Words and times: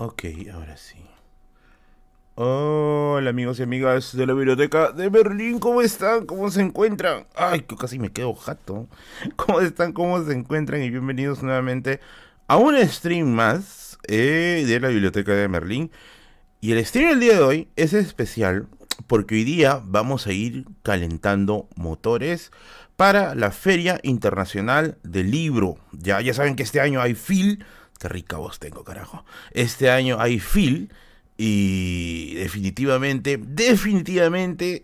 Ok, 0.00 0.26
ahora 0.54 0.76
sí. 0.76 0.94
Hola 2.36 3.30
amigos 3.30 3.58
y 3.58 3.64
amigas 3.64 4.16
de 4.16 4.26
la 4.28 4.32
biblioteca 4.32 4.92
de 4.92 5.08
Berlín, 5.08 5.58
¿cómo 5.58 5.82
están? 5.82 6.24
¿Cómo 6.24 6.52
se 6.52 6.60
encuentran? 6.60 7.26
Ay, 7.34 7.62
que 7.62 7.74
casi 7.74 7.98
me 7.98 8.12
quedo 8.12 8.32
jato. 8.34 8.86
¿Cómo 9.36 9.60
están? 9.60 9.92
¿Cómo 9.92 10.22
se 10.22 10.34
encuentran? 10.34 10.84
Y 10.84 10.90
bienvenidos 10.90 11.42
nuevamente 11.42 11.98
a 12.46 12.58
un 12.58 12.76
stream 12.86 13.26
más 13.26 13.98
eh, 14.06 14.62
de 14.68 14.78
la 14.78 14.86
biblioteca 14.86 15.32
de 15.32 15.48
Berlín. 15.48 15.90
Y 16.60 16.70
el 16.70 16.86
stream 16.86 17.08
del 17.10 17.20
día 17.20 17.32
de 17.32 17.40
hoy 17.40 17.68
es 17.74 17.92
especial 17.92 18.68
porque 19.08 19.34
hoy 19.34 19.42
día 19.42 19.82
vamos 19.84 20.28
a 20.28 20.32
ir 20.32 20.64
calentando 20.84 21.68
motores 21.74 22.52
para 22.94 23.34
la 23.34 23.50
Feria 23.50 23.98
Internacional 24.04 24.96
del 25.02 25.32
Libro. 25.32 25.78
Ya, 25.90 26.20
ya 26.20 26.34
saben 26.34 26.54
que 26.54 26.62
este 26.62 26.80
año 26.80 27.00
hay 27.00 27.16
FIL. 27.16 27.64
Qué 27.98 28.08
rica 28.08 28.36
voz 28.36 28.58
tengo, 28.58 28.84
carajo. 28.84 29.24
Este 29.52 29.90
año 29.90 30.20
hay 30.20 30.38
FIL. 30.38 30.92
Y 31.40 32.34
definitivamente, 32.34 33.38
definitivamente, 33.40 34.82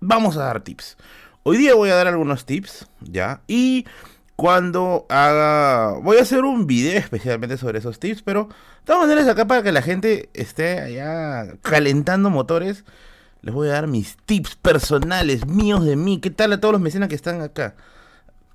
vamos 0.00 0.36
a 0.36 0.44
dar 0.44 0.62
tips. 0.62 0.96
Hoy 1.44 1.58
día 1.58 1.76
voy 1.76 1.90
a 1.90 1.94
dar 1.94 2.08
algunos 2.08 2.44
tips, 2.44 2.88
¿ya? 3.00 3.40
Y 3.46 3.86
cuando 4.34 5.06
haga... 5.08 5.92
Voy 6.02 6.18
a 6.18 6.22
hacer 6.22 6.42
un 6.42 6.66
video 6.66 6.98
especialmente 6.98 7.56
sobre 7.56 7.78
esos 7.78 8.00
tips, 8.00 8.22
pero 8.22 8.48
todas 8.84 9.00
maneras 9.00 9.28
acá 9.28 9.46
para 9.46 9.62
que 9.62 9.70
la 9.70 9.82
gente 9.82 10.28
esté 10.34 10.80
allá 10.80 11.54
calentando 11.62 12.28
motores, 12.28 12.84
les 13.42 13.54
voy 13.54 13.68
a 13.68 13.72
dar 13.74 13.86
mis 13.86 14.16
tips 14.16 14.56
personales, 14.56 15.46
míos 15.46 15.84
de 15.84 15.94
mí. 15.94 16.20
¿Qué 16.20 16.30
tal 16.30 16.52
a 16.52 16.60
todos 16.60 16.72
los 16.72 16.80
mecenas 16.80 17.08
que 17.08 17.14
están 17.14 17.42
acá? 17.42 17.76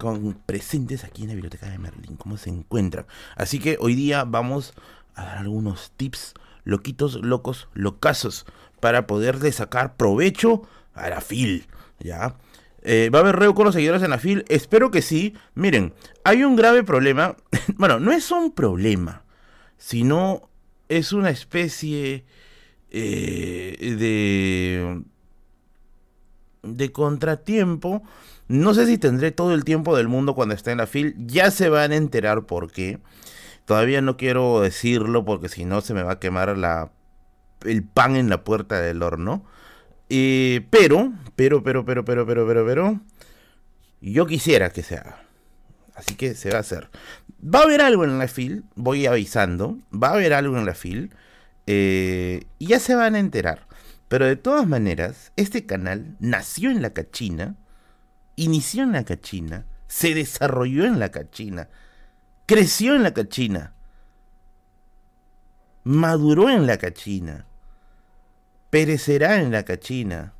Con 0.03 0.34
presentes 0.34 1.05
aquí 1.05 1.21
en 1.21 1.30
la 1.30 1.35
biblioteca 1.35 1.70
de 1.70 1.77
Merlin, 1.77 2.17
cómo 2.17 2.35
se 2.35 2.49
encuentran. 2.49 3.05
Así 3.38 3.57
que 3.57 3.77
hoy 3.80 3.95
día 3.95 4.25
vamos 4.25 4.73
a 5.16 5.23
dar 5.23 5.38
algunos 5.38 5.94
tips 5.95 6.34
loquitos, 6.66 7.23
locos, 7.23 7.70
locazos 7.73 8.45
para 8.81 9.08
poderle 9.08 9.53
sacar 9.53 9.95
provecho 9.95 10.63
a 10.94 11.08
la 11.08 11.22
FIL, 11.22 11.67
¿ya? 12.02 12.36
Eh, 12.81 13.11
¿Va 13.13 13.19
a 13.19 13.22
haber 13.22 13.38
reo 13.38 13.55
con 13.55 13.63
los 13.63 13.75
seguidores 13.75 14.03
en 14.03 14.09
la 14.09 14.19
FIL? 14.19 14.44
Espero 14.50 14.91
que 14.91 15.02
sí. 15.02 15.36
Miren, 15.55 15.94
hay 16.25 16.44
un 16.44 16.58
grave 16.58 16.83
problema. 16.83 17.38
bueno, 17.78 18.02
no 18.02 18.11
es 18.11 18.30
un 18.30 18.52
problema, 18.52 19.23
sino 19.78 20.50
es 20.89 21.13
una 21.13 21.30
especie 21.30 22.25
eh, 22.91 23.78
de, 23.80 25.02
de 26.61 26.91
contratiempo. 26.91 28.03
No 28.47 28.73
sé 28.73 28.86
si 28.86 28.97
tendré 28.97 29.31
todo 29.31 29.53
el 29.53 29.63
tiempo 29.63 29.95
del 29.95 30.08
mundo 30.08 30.36
cuando 30.36 30.53
esté 30.55 30.72
en 30.72 30.77
la 30.77 30.88
FIL. 30.88 31.16
Ya 31.17 31.52
se 31.52 31.69
van 31.69 31.91
a 31.91 31.95
enterar 31.95 32.45
por 32.45 32.72
qué. 32.72 33.00
Todavía 33.66 34.02
no 34.02 34.17
quiero 34.17 34.61
decirlo 34.61 35.23
porque 35.25 35.50
si 35.50 35.66
no 35.66 35.81
se 35.81 35.94
me 35.94 36.03
va 36.03 36.13
a 36.13 36.19
quemar 36.19 36.58
la, 36.58 36.91
el 37.66 37.83
pan 37.83 38.16
en 38.16 38.30
la 38.30 38.44
puerta 38.44 38.81
del 38.81 39.02
horno. 39.02 39.45
Pero, 40.09 41.13
pero, 41.35 41.63
pero, 41.63 41.85
pero, 41.85 42.05
pero, 42.05 42.25
pero, 42.25 42.47
pero, 42.47 42.66
pero, 42.66 43.02
yo 44.02 44.27
quisiera 44.27 44.69
que 44.69 44.83
se 44.83 44.95
haga. 44.95 45.23
Así 45.95 46.16
que 46.16 46.35
se 46.35 46.52
va 46.52 46.57
a 46.57 46.61
hacer. 46.61 46.89
Va 47.44 47.59
a 47.59 47.63
haber 47.63 47.81
algo 47.81 48.03
en 48.03 48.17
la 48.19 48.28
fil, 48.28 48.63
voy 48.75 49.05
avisando. 49.05 49.78
Va 49.91 50.09
a 50.09 50.13
haber 50.13 50.33
algo 50.33 50.57
en 50.57 50.66
la 50.66 50.75
fil. 50.75 51.11
Eh, 51.67 52.44
y 52.59 52.67
ya 52.67 52.80
se 52.80 52.95
van 52.95 53.16
a 53.16 53.19
enterar. 53.19 53.67
Pero 54.07 54.25
de 54.25 54.35
todas 54.35 54.67
maneras, 54.67 55.31
este 55.38 55.66
canal 55.66 56.16
nació 56.19 56.69
en 56.69 56.81
la 56.81 56.91
cachina, 56.91 57.55
inició 58.36 58.84
en 58.84 58.94
la 58.94 59.03
cachina, 59.03 59.66
se 59.88 60.14
desarrolló 60.14 60.86
en 60.86 61.00
la 61.00 61.09
cachina, 61.09 61.70
creció 62.45 62.95
en 62.95 63.03
la 63.03 63.14
cachina, 63.14 63.73
maduró 65.84 66.50
en 66.50 66.66
la 66.66 66.78
cachina, 66.78 67.45
perecerá 68.70 69.42
en 69.42 69.52
la 69.52 69.64
cachina, 69.64 70.34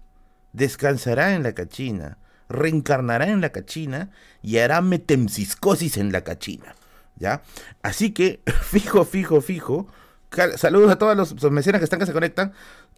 descansará 0.54 1.36
en 1.36 1.44
la 1.44 1.54
cachina, 1.54 2.18
reencarnará 2.50 3.28
en 3.30 3.42
la 3.42 3.50
cachina 3.50 4.10
y 4.42 4.58
hará 4.58 4.82
metempsiscosis 4.82 5.98
en 5.98 6.12
la 6.12 6.22
cachina. 6.22 6.76
¿Ya? 7.16 7.42
Así 7.82 8.12
que, 8.12 8.42
fijo, 8.64 9.06
fijo, 9.06 9.42
fijo. 9.42 9.88
Saludos 10.56 10.92
a 10.92 10.98
todos 10.98 11.16
los, 11.16 11.52
mecenas 11.52 11.80
que 11.80 11.84
están 11.84 12.00
que 12.00 12.08
se 12.08 12.14
conectan. 12.14 12.54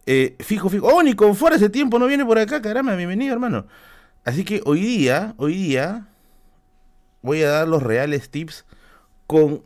Eh, 0.06 0.36
fijo, 0.40 0.70
fijo. 0.70 0.86
Oh, 0.86 1.02
ni 1.02 1.14
con 1.14 1.34
fuera 1.36 1.56
ese 1.56 1.68
tiempo 1.68 1.98
no 1.98 2.06
viene 2.06 2.24
por 2.24 2.38
acá, 2.38 2.62
caramba, 2.62 2.96
bienvenido, 2.96 3.34
hermano. 3.34 3.66
Así 4.26 4.44
que 4.44 4.60
hoy 4.64 4.80
día, 4.80 5.34
hoy 5.36 5.54
día, 5.54 6.08
voy 7.22 7.42
a 7.42 7.50
dar 7.50 7.68
los 7.68 7.80
reales 7.80 8.28
tips 8.28 8.64
con 9.28 9.62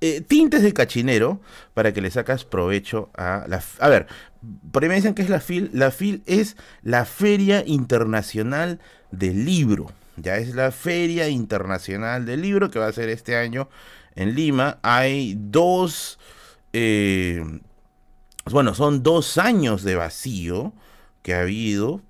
eh, 0.00 0.20
tintes 0.20 0.64
de 0.64 0.72
cachinero 0.72 1.40
para 1.74 1.92
que 1.92 2.00
le 2.00 2.10
sacas 2.10 2.44
provecho 2.44 3.10
a 3.16 3.44
la... 3.46 3.62
A 3.78 3.88
ver, 3.88 4.08
por 4.72 4.82
ahí 4.82 4.88
me 4.88 4.96
dicen 4.96 5.14
que 5.14 5.22
es 5.22 5.30
la 5.30 5.38
FIL. 5.38 5.70
La 5.72 5.92
FIL 5.92 6.24
es 6.26 6.56
la 6.82 7.04
Feria 7.04 7.62
Internacional 7.64 8.80
del 9.12 9.44
Libro. 9.44 9.92
Ya 10.16 10.38
es 10.38 10.56
la 10.56 10.72
Feria 10.72 11.28
Internacional 11.28 12.26
del 12.26 12.42
Libro 12.42 12.68
que 12.68 12.80
va 12.80 12.88
a 12.88 12.92
ser 12.92 13.10
este 13.10 13.36
año 13.36 13.68
en 14.16 14.34
Lima. 14.34 14.80
Hay 14.82 15.36
dos... 15.38 16.18
Eh, 16.72 17.60
bueno, 18.50 18.74
son 18.74 19.04
dos 19.04 19.38
años 19.38 19.84
de 19.84 19.94
vacío 19.94 20.72
que 21.22 21.34
ha 21.34 21.42
habido. 21.42 22.02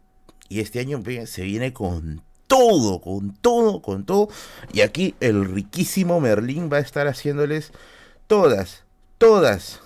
Y 0.48 0.60
este 0.60 0.80
año 0.80 1.02
se 1.26 1.42
viene 1.42 1.72
con 1.72 2.22
todo, 2.46 3.00
con 3.00 3.34
todo, 3.34 3.82
con 3.82 4.04
todo. 4.04 4.28
Y 4.72 4.82
aquí 4.82 5.14
el 5.20 5.44
riquísimo 5.44 6.20
Merlín 6.20 6.70
va 6.72 6.78
a 6.78 6.80
estar 6.80 7.06
haciéndoles 7.08 7.72
todas, 8.26 8.84
todas, 9.18 9.80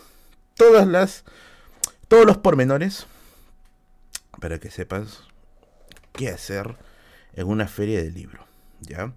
todas 0.55 0.87
las, 0.87 1.25
todos 2.09 2.27
los 2.27 2.39
pormenores 2.39 3.07
para 4.41 4.59
que 4.59 4.71
sepas 4.71 5.25
qué 6.13 6.29
hacer 6.29 6.77
en 7.35 7.47
una 7.47 7.69
feria 7.69 8.03
de 8.03 8.11
libro, 8.11 8.45
¿ya? 8.81 9.13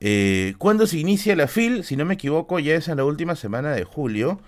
Eh, 0.00 0.54
¿Cuándo 0.58 0.86
se 0.86 0.98
inicia 0.98 1.36
la 1.36 1.46
FIL? 1.46 1.84
Si 1.84 1.96
no 1.96 2.04
me 2.04 2.14
equivoco, 2.14 2.58
ya 2.58 2.74
es 2.74 2.88
en 2.88 2.96
la 2.96 3.04
última 3.04 3.36
semana 3.36 3.72
de 3.72 3.84
julio. 3.84 4.40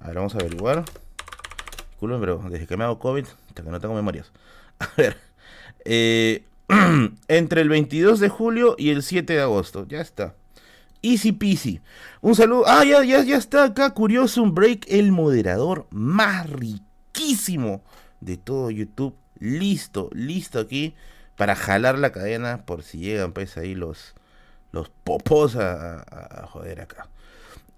Ahora 0.00 0.20
vamos 0.20 0.34
a 0.34 0.38
averiguar. 0.38 0.84
pero 2.00 2.42
desde 2.48 2.66
que 2.66 2.76
me 2.76 2.84
hago 2.84 2.98
COVID, 2.98 3.26
hasta 3.48 3.62
que 3.62 3.70
no 3.70 3.78
tengo 3.78 3.94
memorias. 3.94 4.32
A 4.78 4.88
ver. 4.96 5.31
Eh, 5.84 6.44
entre 7.28 7.60
el 7.60 7.68
22 7.68 8.20
de 8.20 8.28
julio 8.28 8.74
y 8.78 8.90
el 8.90 9.02
7 9.02 9.32
de 9.32 9.40
agosto. 9.40 9.86
Ya 9.88 10.00
está. 10.00 10.34
Easy 11.02 11.32
peasy. 11.32 11.80
Un 12.20 12.34
saludo. 12.34 12.64
Ah, 12.66 12.84
ya, 12.84 13.04
ya, 13.04 13.22
ya 13.22 13.36
está 13.36 13.64
acá. 13.64 13.90
Curioso 13.90 14.42
un 14.42 14.54
break. 14.54 14.86
El 14.88 15.12
moderador 15.12 15.86
más 15.90 16.48
riquísimo 16.48 17.82
de 18.20 18.36
todo 18.36 18.70
YouTube. 18.70 19.14
Listo, 19.38 20.08
listo 20.12 20.60
aquí. 20.60 20.94
Para 21.36 21.56
jalar 21.56 21.98
la 21.98 22.12
cadena. 22.12 22.64
Por 22.64 22.82
si 22.82 22.98
llegan, 22.98 23.32
pues 23.32 23.56
ahí 23.56 23.74
los, 23.74 24.14
los 24.70 24.88
popos 24.88 25.56
a, 25.56 26.46
joder 26.48 26.82
acá. 26.82 27.08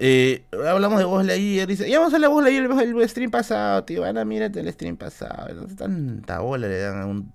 Eh, 0.01 0.45
hablamos 0.69 0.99
de 0.99 1.05
voz 1.07 1.25
Lightyear. 1.25 1.67
Dice, 1.67 1.89
ya 1.89 2.01
vamos 2.01 2.13
a 2.13 2.19
la 2.19 2.29
voz 2.29 2.45
Lightyear 2.45 2.83
el, 2.83 3.09
stream 3.09 3.31
pasado, 3.31 3.85
tío. 3.85 4.03
Mírate 4.27 4.61
el 4.61 4.71
stream 4.71 4.99
pasado. 4.99 5.67
Tanta 5.77 6.41
bola 6.41 6.69
le 6.69 6.79
dan 6.79 7.01
a 7.01 7.07
un 7.07 7.33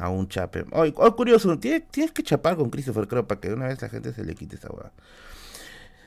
a 0.00 0.08
un 0.08 0.28
chape. 0.28 0.64
Oh, 0.72 1.14
curioso, 1.14 1.58
tienes, 1.58 2.12
que 2.12 2.22
chapar 2.22 2.56
con 2.56 2.70
Christopher 2.70 3.06
creo 3.06 3.26
para 3.26 3.40
que 3.40 3.52
una 3.52 3.68
vez 3.68 3.80
la 3.82 3.88
gente 3.88 4.12
se 4.12 4.24
le 4.24 4.34
quite 4.34 4.56
esa 4.56 4.68
hueá. 4.70 4.90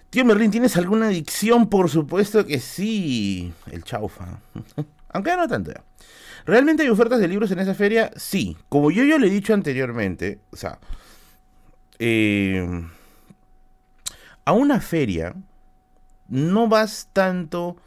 Tío 0.09 0.25
Merlin, 0.25 0.51
¿tienes 0.51 0.75
alguna 0.77 1.07
adicción? 1.07 1.69
Por 1.69 1.89
supuesto 1.89 2.45
que 2.45 2.59
sí. 2.59 3.53
El 3.71 3.83
chaufa. 3.83 4.39
Aunque 5.09 5.35
no 5.35 5.47
tanto 5.47 5.71
ya. 5.71 5.83
¿Realmente 6.45 6.83
hay 6.83 6.89
ofertas 6.89 7.19
de 7.19 7.27
libros 7.27 7.51
en 7.51 7.59
esa 7.59 7.73
feria? 7.73 8.11
Sí. 8.15 8.57
Como 8.69 8.91
yo 8.91 9.03
ya 9.03 9.17
le 9.17 9.27
he 9.27 9.31
dicho 9.31 9.53
anteriormente, 9.53 10.39
o 10.51 10.55
sea, 10.55 10.79
eh, 11.99 12.67
a 14.45 14.53
una 14.53 14.81
feria 14.81 15.35
no 16.27 16.67
vas 16.67 17.09
tanto 17.13 17.77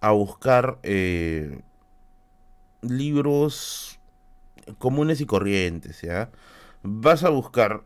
a 0.00 0.12
buscar 0.12 0.78
eh, 0.82 1.60
libros 2.80 3.97
comunes 4.78 5.20
y 5.20 5.26
corrientes, 5.26 6.02
¿ya? 6.02 6.30
Vas 6.82 7.24
a 7.24 7.30
buscar 7.30 7.82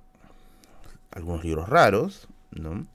algunos 1.10 1.44
libros 1.44 1.68
raros, 1.68 2.28
¿no? 2.50 2.86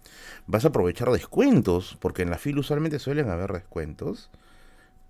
Vas 0.46 0.66
a 0.66 0.70
aprovechar 0.70 1.12
descuentos, 1.12 1.98
porque 2.00 2.24
en 2.24 2.30
la 2.30 2.38
fila 2.38 2.60
usualmente 2.60 3.00
suelen 3.00 3.30
haber 3.30 3.52
descuentos. 3.52 4.30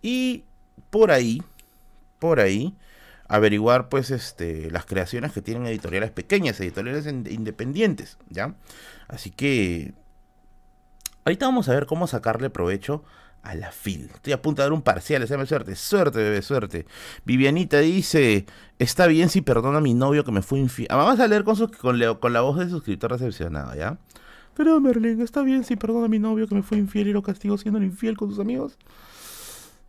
Y 0.01 0.43
por 0.89 1.11
ahí, 1.11 1.41
por 2.19 2.39
ahí, 2.39 2.75
averiguar 3.27 3.89
pues 3.89 4.11
este 4.11 4.71
las 4.71 4.85
creaciones 4.85 5.31
que 5.31 5.41
tienen 5.41 5.67
editoriales 5.67 6.11
pequeñas, 6.11 6.59
editoriales 6.59 7.05
independientes, 7.05 8.17
¿ya? 8.29 8.55
Así 9.07 9.31
que 9.31 9.93
ahorita 11.25 11.45
vamos 11.45 11.67
a 11.69 11.73
ver 11.73 11.85
cómo 11.85 12.07
sacarle 12.07 12.49
provecho 12.49 13.03
a 13.43 13.55
la 13.55 13.71
fil. 13.71 14.09
Estoy 14.13 14.33
a 14.33 14.41
punto 14.41 14.61
de 14.61 14.65
dar 14.65 14.73
un 14.73 14.81
parcial, 14.81 15.25
me 15.37 15.45
suerte. 15.45 15.75
Suerte, 15.75 16.19
bebé, 16.19 16.41
suerte. 16.41 16.85
Vivianita 17.25 17.79
dice, 17.79 18.45
está 18.79 19.07
bien 19.07 19.29
si 19.29 19.41
perdona 19.41 19.77
a 19.77 19.81
mi 19.81 19.93
novio 19.93 20.23
que 20.23 20.31
me 20.31 20.41
fue 20.41 20.59
infiel. 20.59 20.87
Ah, 20.91 20.97
vamos 20.97 21.19
a 21.19 21.27
leer 21.27 21.43
con, 21.43 21.55
con, 21.67 22.33
la 22.33 22.41
voz 22.41 22.57
del 22.57 22.69
suscriptor 22.69 23.11
recepcionado, 23.11 23.75
¿ya? 23.75 23.97
Pero 24.55 24.79
Merlin, 24.79 25.21
¿está 25.21 25.43
bien 25.43 25.63
si 25.63 25.75
perdona 25.75 26.05
a 26.05 26.09
mi 26.09 26.19
novio 26.19 26.47
que 26.47 26.55
me 26.55 26.63
fue 26.63 26.77
infiel 26.77 27.07
y 27.07 27.13
lo 27.13 27.21
castigo 27.21 27.57
siendo 27.57 27.81
infiel 27.81 28.17
con 28.17 28.29
sus 28.29 28.39
amigos? 28.39 28.77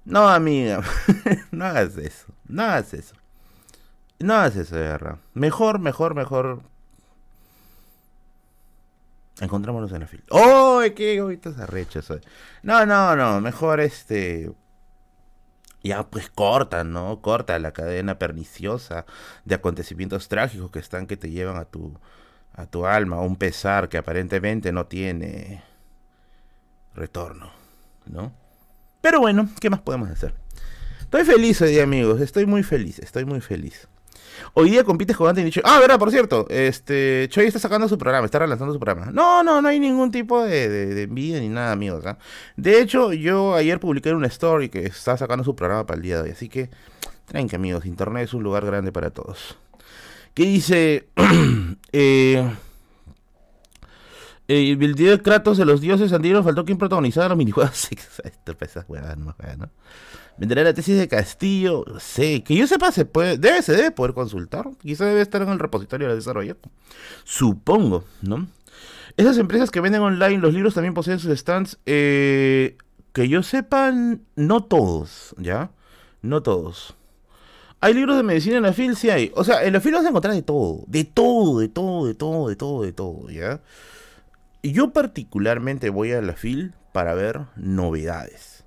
No, 0.04 0.28
amiga, 0.28 0.82
no 1.50 1.64
hagas 1.64 1.96
eso, 1.96 2.26
no 2.46 2.62
hagas 2.62 2.94
eso. 2.94 3.14
No 4.20 4.34
hagas 4.34 4.56
eso, 4.56 4.74
de 4.74 4.82
verdad. 4.82 5.18
Mejor, 5.34 5.78
mejor, 5.78 6.14
mejor. 6.14 6.62
Encontrámonos 9.40 9.92
en 9.92 10.00
la 10.00 10.06
fila. 10.06 10.24
¡Oh! 10.30 10.82
¡Qué 10.96 11.18
ahorita 11.18 11.50
arrecho 11.58 12.00
eso! 12.00 12.18
No, 12.62 12.84
no, 12.86 13.14
no. 13.14 13.40
Mejor 13.40 13.80
este. 13.80 14.50
Ya, 15.82 16.02
pues 16.08 16.28
corta, 16.28 16.82
¿no? 16.82 17.20
Corta 17.20 17.58
la 17.58 17.72
cadena 17.72 18.18
perniciosa 18.18 19.06
de 19.44 19.54
acontecimientos 19.54 20.28
trágicos 20.28 20.70
que 20.70 20.80
están 20.80 21.06
que 21.06 21.16
te 21.16 21.30
llevan 21.30 21.56
a 21.56 21.64
tu 21.64 21.98
a 22.58 22.66
tu 22.66 22.86
alma 22.86 23.20
un 23.20 23.36
pesar 23.36 23.88
que 23.88 23.98
aparentemente 23.98 24.72
no 24.72 24.86
tiene 24.86 25.62
retorno, 26.94 27.52
¿no? 28.06 28.32
Pero 29.00 29.20
bueno, 29.20 29.48
¿qué 29.60 29.70
más 29.70 29.80
podemos 29.80 30.10
hacer? 30.10 30.34
Estoy 30.98 31.24
feliz 31.24 31.62
hoy 31.62 31.70
día, 31.70 31.84
amigos, 31.84 32.20
estoy 32.20 32.46
muy 32.46 32.64
feliz, 32.64 32.98
estoy 32.98 33.24
muy 33.24 33.40
feliz. 33.40 33.86
Hoy 34.54 34.70
día 34.70 34.84
compites 34.84 35.16
con 35.16 35.28
Anthony 35.28 35.50
Choi. 35.50 35.62
Ah, 35.64 35.78
verdad, 35.80 35.98
por 35.98 36.10
cierto, 36.10 36.46
este 36.48 37.26
Choi 37.30 37.46
está 37.46 37.58
sacando 37.58 37.88
su 37.88 37.98
programa, 37.98 38.24
está 38.26 38.38
relanzando 38.38 38.72
su 38.72 38.80
programa. 38.80 39.10
No, 39.12 39.42
no, 39.42 39.62
no 39.62 39.68
hay 39.68 39.80
ningún 39.80 40.10
tipo 40.10 40.42
de, 40.42 40.68
de, 40.68 41.02
envidia 41.02 41.40
ni 41.40 41.48
nada, 41.48 41.72
amigos. 41.72 42.04
¿ah? 42.06 42.18
De 42.56 42.80
hecho, 42.80 43.12
yo 43.12 43.54
ayer 43.54 43.80
publiqué 43.80 44.12
una 44.12 44.26
story 44.28 44.68
que 44.68 44.86
está 44.86 45.16
sacando 45.16 45.44
su 45.44 45.54
programa 45.54 45.86
para 45.86 45.96
el 45.96 46.02
día 46.02 46.16
de 46.16 46.22
hoy. 46.22 46.30
Así 46.30 46.48
que, 46.48 46.70
tranqui, 47.26 47.56
amigos, 47.56 47.86
Internet 47.86 48.24
es 48.24 48.34
un 48.34 48.42
lugar 48.42 48.64
grande 48.64 48.92
para 48.92 49.10
todos 49.10 49.56
que 50.38 50.44
dice, 50.44 51.08
eh, 51.92 52.48
eh, 54.46 54.76
el 54.80 54.94
día 54.94 55.10
de 55.10 55.20
Kratos 55.20 55.58
de 55.58 55.64
los 55.64 55.80
dioses 55.80 56.12
andinos 56.12 56.44
faltó 56.44 56.64
quien 56.64 56.78
protagonizara 56.78 57.28
los 57.28 57.36
minijuegos. 57.36 57.88
Esto 58.24 58.56
pesa 58.56 58.86
¿no? 58.88 59.34
Vendrá 60.38 60.62
la 60.62 60.72
tesis 60.72 60.96
de 60.96 61.08
Castillo. 61.08 61.84
Sé, 61.98 62.42
que 62.44 62.54
yo 62.54 62.66
sepa, 62.66 62.92
se 62.92 63.04
puede, 63.04 63.38
debe, 63.38 63.60
se 63.62 63.72
debe 63.72 63.90
poder 63.90 64.14
consultar. 64.14 64.70
Quizá 64.80 65.04
debe 65.04 65.20
estar 65.20 65.42
en 65.42 65.48
el 65.48 65.58
repositorio 65.58 66.08
de 66.08 66.14
desarrollo. 66.14 66.56
Supongo, 67.24 68.04
¿no? 68.22 68.46
Esas 69.16 69.36
empresas 69.38 69.70
que 69.70 69.80
venden 69.80 70.02
online 70.02 70.38
los 70.38 70.54
libros 70.54 70.74
también 70.74 70.94
poseen 70.94 71.18
sus 71.18 71.36
stands. 71.36 71.78
Eh, 71.86 72.76
que 73.12 73.28
yo 73.28 73.42
sepa, 73.42 73.92
no 74.36 74.64
todos, 74.64 75.34
¿ya? 75.38 75.72
No 76.22 76.42
todos. 76.42 76.94
Hay 77.80 77.94
libros 77.94 78.16
de 78.16 78.22
medicina 78.22 78.56
en 78.58 78.62
la 78.62 78.72
FIL, 78.72 78.96
sí 78.96 79.10
hay. 79.10 79.32
O 79.34 79.42
sea, 79.42 79.64
en 79.64 79.72
la 79.72 79.80
FIL 79.80 79.94
vas 79.94 80.04
a 80.04 80.08
encontrar 80.08 80.34
de 80.34 80.42
todo. 80.42 80.84
De 80.86 81.04
todo, 81.04 81.58
de 81.58 81.68
todo, 81.68 82.06
de 82.06 82.14
todo, 82.14 82.48
de 82.48 82.56
todo, 82.56 82.82
de 82.82 82.92
todo, 82.92 83.30
¿ya? 83.30 83.60
Y 84.62 84.72
yo 84.72 84.92
particularmente 84.92 85.90
voy 85.90 86.12
a 86.12 86.22
la 86.22 86.34
FIL 86.34 86.74
para 86.92 87.14
ver 87.14 87.40
novedades. 87.56 88.57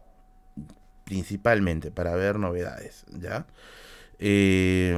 Principalmente 1.11 1.91
para 1.91 2.15
ver 2.15 2.39
novedades, 2.39 3.03
¿ya? 3.19 3.45
Eh, 4.17 4.95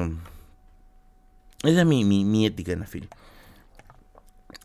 esa 1.64 1.80
es 1.80 1.86
mi, 1.88 2.06
mi, 2.06 2.46
ética 2.46 2.72
en 2.72 2.82
la 2.82 2.86
FIL. 2.86 3.10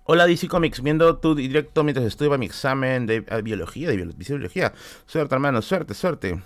Hola 0.04 0.26
DC 0.26 0.46
Comics, 0.46 0.82
viendo 0.82 1.16
tu 1.16 1.34
directo 1.34 1.84
mientras 1.84 2.04
estudio 2.04 2.32
para 2.32 2.38
mi 2.38 2.44
examen 2.44 3.06
de 3.06 3.20
biología, 3.42 3.88
de 3.88 3.96
biología. 3.96 4.74
Suerte, 5.06 5.34
hermano, 5.34 5.62
suerte, 5.62 5.94
suerte. 5.94 6.38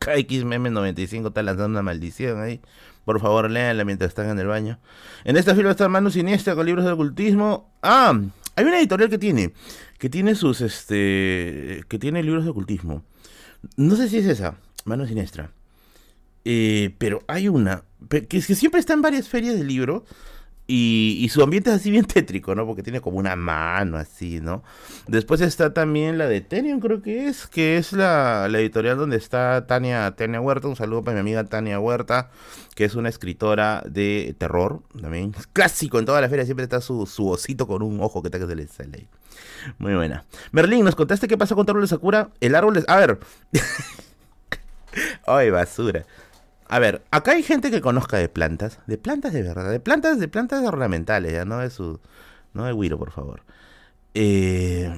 KXMM95 0.00 1.26
está 1.28 1.42
lanzando 1.42 1.78
una 1.78 1.82
maldición 1.82 2.40
ahí. 2.40 2.62
Por 3.04 3.20
favor, 3.20 3.50
léanla 3.50 3.84
mientras 3.84 4.08
están 4.08 4.30
en 4.30 4.38
el 4.38 4.46
baño. 4.46 4.78
En 5.24 5.36
esta 5.36 5.54
fila 5.54 5.72
está 5.72 5.90
Mano 5.90 6.08
Siniestra 6.08 6.54
con 6.54 6.64
libros 6.64 6.86
de 6.86 6.92
ocultismo. 6.92 7.70
Ah, 7.82 8.18
hay 8.54 8.64
una 8.64 8.78
editorial 8.78 9.10
que 9.10 9.18
tiene. 9.18 9.52
Que 9.98 10.08
tiene 10.08 10.34
sus, 10.34 10.62
este... 10.62 11.84
Que 11.88 11.98
tiene 11.98 12.22
libros 12.22 12.44
de 12.44 12.50
ocultismo. 12.52 13.04
No 13.76 13.96
sé 13.96 14.08
si 14.08 14.18
es 14.18 14.26
esa, 14.26 14.56
Mano 14.84 15.06
Siniestra. 15.06 15.50
Eh, 16.44 16.94
pero 16.98 17.22
hay 17.26 17.48
una. 17.48 17.82
Que, 18.08 18.40
siempre 18.40 18.78
está 18.78 18.92
en 18.92 19.02
varias 19.02 19.28
ferias 19.28 19.56
de 19.56 19.64
libro. 19.64 20.04
Y, 20.68 21.28
su 21.30 21.42
ambiente 21.42 21.70
es 21.70 21.76
así 21.76 21.92
bien 21.92 22.04
tétrico, 22.06 22.54
¿no? 22.56 22.66
Porque 22.66 22.82
tiene 22.82 23.00
como 23.00 23.18
una 23.18 23.36
mano 23.36 23.96
así, 23.98 24.40
¿no? 24.40 24.64
Después 25.06 25.40
está 25.40 25.72
también 25.72 26.18
la 26.18 26.26
de 26.26 26.40
Tenion, 26.40 26.80
creo 26.80 27.02
que 27.02 27.28
es, 27.28 27.46
que 27.46 27.76
es 27.76 27.92
la, 27.92 28.46
editorial 28.46 28.96
donde 28.96 29.16
está 29.16 29.66
Tania, 29.68 30.10
Tania 30.16 30.40
Huerta. 30.40 30.66
Un 30.66 30.74
saludo 30.74 31.04
para 31.04 31.14
mi 31.14 31.20
amiga 31.20 31.44
Tania 31.44 31.78
Huerta, 31.78 32.30
que 32.74 32.84
es 32.84 32.96
una 32.96 33.08
escritora 33.08 33.84
de 33.88 34.34
terror, 34.38 34.82
también. 35.00 35.34
Clásico, 35.52 36.00
en 36.00 36.04
toda 36.04 36.20
la 36.20 36.28
feria 36.28 36.44
siempre 36.44 36.64
está 36.64 36.80
su, 36.80 37.06
su 37.06 37.28
osito 37.28 37.68
con 37.68 37.82
un 37.82 38.00
ojo 38.00 38.20
que 38.20 38.28
está 38.28 38.40
que 38.40 38.66
se 38.66 38.86
le. 38.88 39.06
Muy 39.78 39.94
buena. 39.94 40.24
Merlín, 40.52 40.84
¿nos 40.84 40.94
contaste 40.94 41.28
qué 41.28 41.36
pasa 41.36 41.54
con 41.54 41.64
el 41.64 41.70
árbol 41.70 41.82
de 41.82 41.88
Sakura? 41.88 42.30
El 42.40 42.54
árbol 42.54 42.74
de... 42.74 42.84
A 42.88 42.96
ver. 42.96 43.18
Ay, 45.26 45.50
basura. 45.50 46.04
A 46.68 46.78
ver, 46.78 47.02
acá 47.10 47.32
hay 47.32 47.42
gente 47.42 47.70
que 47.70 47.80
conozca 47.80 48.16
de 48.16 48.28
plantas, 48.28 48.80
de 48.86 48.98
plantas 48.98 49.32
de 49.32 49.42
verdad, 49.42 49.70
de 49.70 49.78
plantas, 49.78 50.18
de 50.18 50.26
plantas 50.28 50.64
ornamentales, 50.64 51.32
ya 51.32 51.44
no 51.44 51.58
de 51.58 51.70
su, 51.70 52.00
no 52.54 52.64
de 52.64 52.72
Wiro, 52.72 52.98
por 52.98 53.12
favor. 53.12 53.42
Eh, 54.14 54.92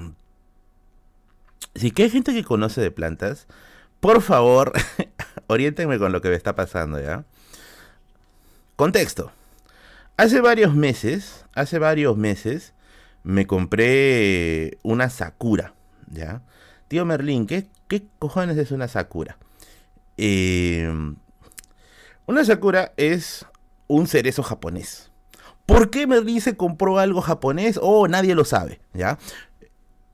si 1.75 1.90
que 1.90 2.05
hay 2.05 2.11
gente 2.11 2.32
que 2.32 2.44
conoce 2.44 2.81
de 2.81 2.90
plantas, 2.90 3.46
por 4.00 4.23
favor, 4.23 4.73
oriéntenme 5.46 5.99
con 5.99 6.12
lo 6.12 6.23
que 6.23 6.31
me 6.31 6.37
está 6.37 6.55
pasando, 6.55 7.00
¿ya? 7.00 7.25
Contexto. 8.76 9.31
Hace 10.17 10.40
varios 10.40 10.75
meses, 10.75 11.44
hace 11.55 11.79
varios 11.79 12.17
meses, 12.17 12.73
me 13.28 13.46
compré 13.46 14.78
una 14.82 15.10
Sakura, 15.10 15.75
¿ya? 16.10 16.40
Tío 16.88 17.04
Merlín, 17.04 17.46
¿qué, 17.46 17.69
cojones 18.19 18.56
es 18.56 18.70
una 18.70 18.88
Sakura? 18.88 19.36
Eh, 20.16 20.90
una 22.25 22.44
Sakura 22.46 22.94
es 22.96 23.44
un 23.86 24.06
cerezo 24.06 24.42
japonés. 24.42 25.12
¿Por 25.66 25.90
qué 25.90 26.06
me 26.06 26.22
dice 26.22 26.56
compró 26.56 26.98
algo 26.98 27.20
japonés? 27.20 27.78
Oh, 27.82 28.08
nadie 28.08 28.34
lo 28.34 28.46
sabe, 28.46 28.80
¿ya? 28.94 29.19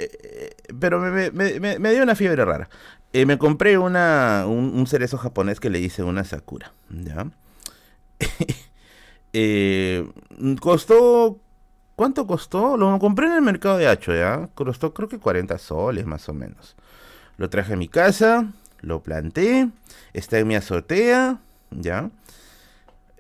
Eh, 0.01 0.57
pero 0.81 0.99
me, 0.99 1.31
dio 1.93 2.03
una 2.03 2.17
fiebre 2.17 2.45
rara. 2.45 2.69
Eh, 3.13 3.27
me 3.27 3.39
compré 3.39 3.79
una, 3.79 4.45
un, 4.49 4.85
cerezo 4.89 5.19
japonés 5.19 5.61
que 5.61 5.71
le 5.71 5.79
hice 5.79 6.03
una 6.03 6.25
Sakura, 6.25 6.73
¿ya? 6.91 7.29
Eh, 9.37 10.09
costó... 10.61 11.41
¿Cuánto 11.97 12.27
costó? 12.27 12.77
Lo 12.77 12.99
compré 12.99 13.27
en 13.27 13.35
el 13.35 13.43
mercado 13.43 13.79
de 13.79 13.87
Hacho, 13.87 14.15
¿ya? 14.15 14.49
Costó 14.55 14.93
creo 14.93 15.09
que 15.09 15.19
40 15.19 15.59
soles 15.59 16.07
más 16.07 16.29
o 16.29 16.35
menos. 16.35 16.77
Lo 17.37 17.49
traje 17.51 17.75
a 17.75 17.77
mi 17.77 17.89
casa, 17.89 18.53
lo 18.81 19.03
planté, 19.03 19.69
está 20.13 20.39
en 20.39 20.49
mi 20.49 20.57
azotea, 20.57 21.39
¿ya? 21.71 22.11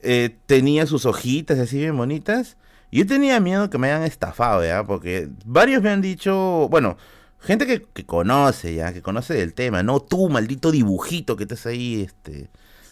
Eh, 0.02 0.36
tenía 0.46 0.86
sus 0.86 1.06
hojitas 1.06 1.58
así 1.58 1.78
bien 1.78 1.96
bonitas. 1.96 2.56
Yo 2.92 3.06
tenía 3.06 3.40
miedo 3.40 3.70
que 3.70 3.78
me 3.78 3.88
hayan 3.90 4.04
estafado, 4.04 4.64
¿ya? 4.64 4.84
Porque 4.84 5.28
varios 5.44 5.82
me 5.82 5.90
han 5.90 6.00
dicho, 6.00 6.68
bueno, 6.70 6.96
gente 7.40 7.66
que, 7.66 8.04
conoce, 8.04 8.74
¿ya? 8.74 8.92
Que 8.92 9.02
conoce 9.02 9.34
del 9.34 9.54
tema, 9.54 9.82
no 9.82 10.00
tú, 10.00 10.28
maldito 10.28 10.70
dibujito 10.70 11.36
que 11.36 11.44
estás 11.44 11.66
ahí, 11.66 12.02
este, 12.02 12.48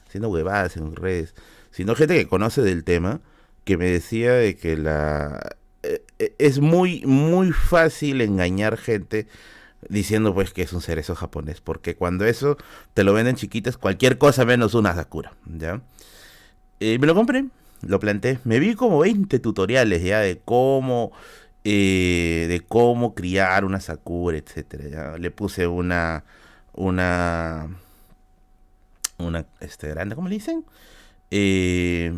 haciendo 0.07 0.29
huevadas 0.31 0.77
en 0.77 0.95
redes, 0.97 1.35
sino 1.71 1.95
gente 1.95 2.17
que 2.17 2.29
conoce 2.29 2.63
del 2.63 2.85
tema, 2.85 3.21
que 3.65 3.77
me 3.77 3.87
decía 3.87 4.33
de 4.33 4.57
que 4.57 4.77
la... 4.77 5.57
Eh, 6.23 6.35
es 6.39 6.61
muy, 6.61 7.03
muy 7.05 7.51
fácil 7.51 8.21
engañar 8.21 8.77
gente 8.77 9.27
diciendo 9.89 10.33
pues 10.33 10.53
que 10.53 10.63
es 10.63 10.73
un 10.73 10.81
cerezo 10.81 11.17
japonés, 11.17 11.61
porque 11.61 11.97
cuando 11.97 12.25
eso 12.25 12.57
te 12.95 13.03
lo 13.03 13.13
venden 13.13 13.35
chiquitas, 13.35 13.77
cualquier 13.77 14.19
cosa 14.19 14.45
menos 14.45 14.75
una 14.75 14.95
Sakura, 14.95 15.33
¿ya? 15.47 15.81
Eh, 16.79 16.99
me 17.01 17.09
lo 17.09 17.17
compré, 17.17 17.47
lo 17.83 17.99
planté, 17.99 18.39
me 18.45 18.61
vi 18.61 18.75
como 18.77 19.01
20 19.01 19.41
tutoriales 19.41 20.05
ya 20.05 20.21
de 20.21 20.41
cómo, 20.45 21.11
eh, 21.65 22.47
de 22.49 22.61
cómo 22.61 23.15
criar 23.15 23.65
una 23.65 23.81
Sakura, 23.81 24.39
etcétera, 24.39 24.89
¿ya? 24.89 25.19
Le 25.19 25.33
puse 25.33 25.67
una, 25.67 26.25
una, 26.75 27.69
una, 29.19 29.47
este, 29.59 29.89
grande, 29.89 30.15
¿cómo 30.15 30.29
le 30.29 30.37
dicen? 30.37 30.65
Eh, 31.33 32.15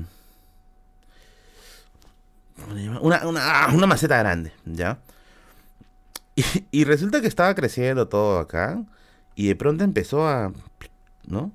una, 3.00 3.26
una, 3.26 3.68
una 3.72 3.86
maceta 3.86 4.18
grande, 4.18 4.52
¿ya? 4.64 4.98
Y, 6.70 6.84
resulta 6.84 7.20
que 7.20 7.28
estaba 7.28 7.54
creciendo 7.54 8.08
todo 8.08 8.38
acá. 8.38 8.82
Y 9.34 9.48
de 9.48 9.56
pronto 9.56 9.84
empezó 9.84 10.26
a. 10.26 10.52
¿No? 11.26 11.52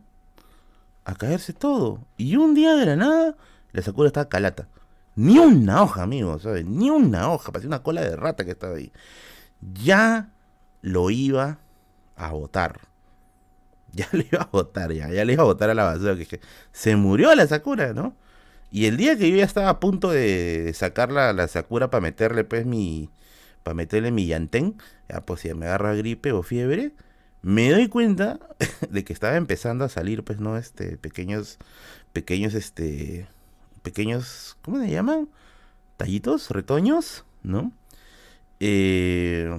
A 1.06 1.16
caerse 1.16 1.54
todo. 1.54 2.00
Y 2.18 2.36
un 2.36 2.54
día 2.56 2.76
de 2.76 2.86
la 2.86 2.96
nada, 2.96 3.36
la 3.72 3.82
Sakura 3.82 4.08
estaba 4.08 4.30
calata. 4.30 4.68
Ni 5.16 5.38
una 5.38 5.84
hoja, 5.84 6.04
amigo, 6.04 6.40
¿sabes? 6.40 6.66
Ni 6.66 6.90
una 6.90 7.30
hoja. 7.30 7.52
Parecía 7.52 7.68
una 7.68 7.84
cola 7.84 8.02
de 8.02 8.16
rata 8.16 8.46
que 8.46 8.52
estaba 8.52 8.76
ahí. 8.76 8.92
Ya 9.62 10.30
lo 10.82 11.10
iba 11.10 11.60
a 12.16 12.32
botar. 12.32 12.80
Ya 13.92 14.08
lo 14.14 14.20
iba 14.22 14.44
a 14.44 14.50
botar, 14.52 14.92
ya. 14.94 15.10
Ya 15.10 15.26
le 15.26 15.34
iba 15.34 15.44
a 15.44 15.46
botar 15.48 15.70
a 15.70 15.74
la 15.74 15.84
basura. 15.84 16.16
Que, 16.16 16.40
se 16.72 16.96
murió 16.96 17.34
la 17.36 17.48
Sakura, 17.48 17.94
¿no? 17.94 18.16
Y 18.72 18.86
el 18.86 18.98
día 18.98 19.18
que 19.18 19.30
yo 19.32 19.38
ya 19.38 19.46
estaba 19.46 19.70
a 19.70 19.80
punto 19.80 20.12
de 20.12 20.72
sacar 20.76 21.12
la, 21.12 21.34
la 21.34 21.48
Sakura 21.48 21.90
para 21.90 22.02
meterle, 22.02 22.44
pues, 22.44 22.66
mi 22.66 23.10
para 23.64 23.76
meterle 23.76 24.12
mi 24.12 24.26
llantén, 24.28 24.78
ya 25.10 25.22
pues 25.26 25.42
si 25.42 25.54
me 25.54 25.66
agarra 25.68 25.94
gripe 25.96 26.32
o 26.32 26.44
fiebre, 26.44 26.94
me 27.42 27.70
doy 27.72 27.88
cuenta 27.88 28.40
de 28.90 29.04
que 29.04 29.14
estaba 29.14 29.36
empezando 29.38 29.86
a 29.86 29.90
salir, 29.90 30.24
pues, 30.24 30.40
¿no? 30.40 30.58
Este, 30.58 30.98
pequeños, 30.98 31.60
pequeños, 32.14 32.54
este, 32.54 33.28
pequeños, 33.84 34.58
¿cómo 34.62 34.80
se 34.80 34.90
llaman? 34.90 35.30
Tallitos, 35.98 36.50
retoños, 36.52 37.26
¿no? 37.44 37.72
Eh, 38.60 39.50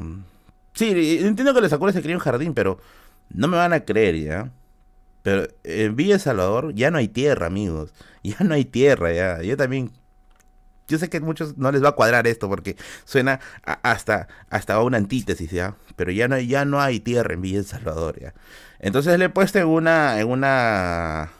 sí, 0.74 1.18
entiendo 1.20 1.54
que 1.54 1.60
los 1.60 1.70
Sakura 1.70 1.92
se 1.92 2.02
cría 2.02 2.16
un 2.16 2.20
jardín, 2.22 2.54
pero 2.54 2.78
no 3.30 3.48
me 3.48 3.56
van 3.56 3.72
a 3.72 3.84
creer, 3.84 4.16
¿ya? 4.20 4.52
Pero 5.22 5.48
en 5.64 5.96
Villa 5.96 6.18
Salvador 6.18 6.74
ya 6.74 6.90
no 6.90 6.98
hay 6.98 7.08
tierra, 7.08 7.46
amigos. 7.46 7.92
Ya 8.22 8.36
no 8.40 8.52
hay 8.52 8.66
tierra, 8.66 9.12
ya. 9.14 9.40
Yo 9.40 9.56
también 9.56 9.92
yo 10.90 10.98
sé 10.98 11.08
que 11.08 11.18
a 11.18 11.20
muchos 11.20 11.56
no 11.56 11.70
les 11.72 11.82
va 11.82 11.90
a 11.90 11.92
cuadrar 11.92 12.26
esto 12.26 12.48
porque 12.48 12.76
suena 13.04 13.40
hasta, 13.62 14.28
hasta 14.50 14.80
una 14.82 14.98
antítesis, 14.98 15.50
¿ya? 15.50 15.76
Pero 15.96 16.10
ya 16.10 16.28
no, 16.28 16.38
ya 16.38 16.64
no 16.64 16.80
hay 16.80 17.00
tierra 17.00 17.32
en 17.32 17.40
Villa 17.40 17.60
El 17.60 17.64
Salvador, 17.64 18.20
¿ya? 18.20 18.34
Entonces 18.80 19.18
le 19.18 19.26
he 19.26 19.28
puesto 19.28 19.58
en 19.58 19.68
una, 19.68 20.20
en 20.20 20.28
una, 20.28 21.30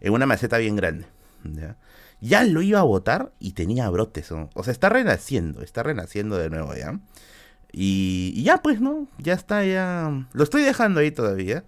en 0.00 0.12
una 0.12 0.26
maceta 0.26 0.58
bien 0.58 0.76
grande, 0.76 1.06
¿ya? 1.44 1.76
Ya 2.20 2.44
lo 2.44 2.62
iba 2.62 2.80
a 2.80 2.82
botar 2.82 3.32
y 3.38 3.52
tenía 3.52 3.88
brotes, 3.90 4.30
O 4.32 4.62
sea, 4.62 4.72
está 4.72 4.88
renaciendo, 4.88 5.62
está 5.62 5.82
renaciendo 5.82 6.36
de 6.36 6.50
nuevo, 6.50 6.74
¿ya? 6.74 7.00
Y, 7.72 8.32
y 8.34 8.44
ya 8.44 8.58
pues, 8.58 8.80
¿no? 8.80 9.08
Ya 9.18 9.34
está, 9.34 9.64
ya... 9.64 10.26
Lo 10.32 10.44
estoy 10.44 10.62
dejando 10.62 11.00
ahí 11.00 11.10
todavía. 11.10 11.64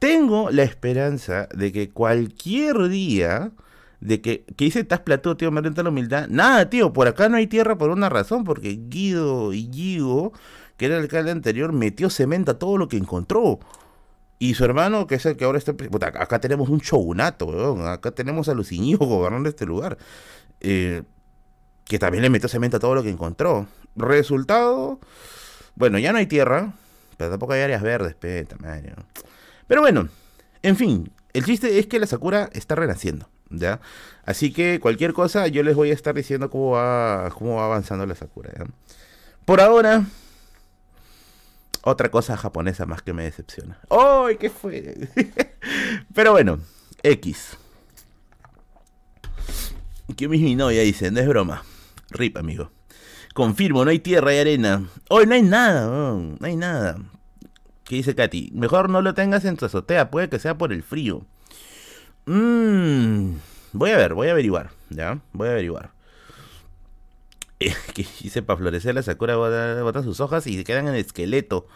Tengo 0.00 0.50
la 0.50 0.62
esperanza 0.62 1.46
de 1.54 1.72
que 1.72 1.90
cualquier 1.90 2.88
día 2.88 3.52
de 4.00 4.22
que, 4.22 4.44
que 4.56 4.64
dice 4.64 4.80
estás 4.80 5.00
Plató, 5.00 5.36
tío, 5.36 5.50
me 5.50 5.60
renta 5.60 5.82
la 5.82 5.90
humildad. 5.90 6.26
Nada, 6.28 6.70
tío, 6.70 6.92
por 6.92 7.06
acá 7.06 7.28
no 7.28 7.36
hay 7.36 7.46
tierra 7.46 7.76
por 7.76 7.90
una 7.90 8.08
razón, 8.08 8.44
porque 8.44 8.80
Guido 8.88 9.52
y 9.52 9.70
Gigo, 9.70 10.32
que 10.78 10.86
era 10.86 10.96
el 10.96 11.02
alcalde 11.02 11.32
anterior, 11.32 11.74
metió 11.74 12.08
cemento 12.08 12.52
a 12.52 12.58
todo 12.58 12.78
lo 12.78 12.88
que 12.88 12.96
encontró. 12.96 13.60
Y 14.38 14.54
su 14.54 14.64
hermano, 14.64 15.06
que 15.06 15.16
es 15.16 15.26
el 15.26 15.36
que 15.36 15.44
ahora 15.44 15.58
está... 15.58 15.74
acá 16.14 16.40
tenemos 16.40 16.70
un 16.70 16.78
shogunato, 16.78 17.44
weón. 17.44 17.86
Acá 17.86 18.10
tenemos 18.12 18.48
a 18.48 18.54
Luciño 18.54 18.96
gobernando 18.96 19.50
este 19.50 19.66
lugar. 19.66 19.98
Eh, 20.60 21.02
que 21.84 21.98
también 21.98 22.22
le 22.22 22.30
metió 22.30 22.48
cemento 22.48 22.78
a 22.78 22.80
todo 22.80 22.94
lo 22.94 23.02
que 23.02 23.10
encontró. 23.10 23.66
Resultado... 23.96 24.98
Bueno, 25.74 25.98
ya 25.98 26.12
no 26.12 26.18
hay 26.18 26.26
tierra, 26.26 26.72
pero 27.18 27.30
tampoco 27.30 27.52
hay 27.52 27.60
áreas 27.60 27.82
verdes, 27.82 28.14
peta, 28.14 28.56
Pero 29.70 29.82
bueno, 29.82 30.08
en 30.64 30.74
fin, 30.74 31.12
el 31.32 31.44
chiste 31.44 31.78
es 31.78 31.86
que 31.86 32.00
la 32.00 32.06
Sakura 32.08 32.50
está 32.54 32.74
renaciendo. 32.74 33.28
¿ya? 33.50 33.80
Así 34.24 34.52
que 34.52 34.80
cualquier 34.80 35.12
cosa 35.12 35.46
yo 35.46 35.62
les 35.62 35.76
voy 35.76 35.92
a 35.92 35.94
estar 35.94 36.12
diciendo 36.12 36.50
cómo 36.50 36.72
va, 36.72 37.30
cómo 37.38 37.54
va 37.54 37.66
avanzando 37.66 38.04
la 38.04 38.16
Sakura, 38.16 38.50
Por 39.44 39.60
ahora, 39.60 40.06
otra 41.82 42.10
cosa 42.10 42.36
japonesa 42.36 42.84
más 42.84 43.00
que 43.02 43.12
me 43.12 43.22
decepciona. 43.22 43.78
¡Ay, 43.90 44.38
qué 44.38 44.50
fue! 44.50 45.08
Pero 46.16 46.32
bueno, 46.32 46.58
X. 47.04 47.56
Que 50.16 50.26
mi 50.26 50.56
novia 50.56 50.82
dice, 50.82 51.12
no 51.12 51.20
es 51.20 51.28
broma. 51.28 51.62
Rip, 52.10 52.36
amigo. 52.38 52.72
Confirmo, 53.34 53.84
no 53.84 53.92
hay 53.92 54.00
tierra 54.00 54.34
y 54.34 54.38
arena. 54.38 54.88
Hoy 55.08 55.26
no 55.26 55.34
hay 55.34 55.42
nada, 55.42 55.86
no 55.86 56.44
hay 56.44 56.56
nada. 56.56 56.98
¿Qué 57.90 57.96
dice 57.96 58.14
Katy? 58.14 58.52
Mejor 58.54 58.88
no 58.88 59.02
lo 59.02 59.14
tengas 59.14 59.44
en 59.44 59.56
tu 59.56 59.66
azotea, 59.66 60.12
puede 60.12 60.28
que 60.28 60.38
sea 60.38 60.56
por 60.56 60.72
el 60.72 60.84
frío. 60.84 61.26
Mmm. 62.24 63.32
Voy 63.72 63.90
a 63.90 63.96
ver, 63.96 64.14
voy 64.14 64.28
a 64.28 64.30
averiguar. 64.30 64.70
¿Ya? 64.90 65.18
Voy 65.32 65.48
a 65.48 65.50
averiguar. 65.50 65.90
Eh, 67.58 67.74
que 67.92 68.06
dice 68.22 68.42
para 68.42 68.58
florecer 68.58 68.94
la 68.94 69.02
sakura 69.02 69.36
botan 69.36 70.04
sus 70.04 70.20
hojas 70.20 70.46
y 70.46 70.62
quedan 70.62 70.86
en 70.86 70.94
esqueleto. 70.94 71.66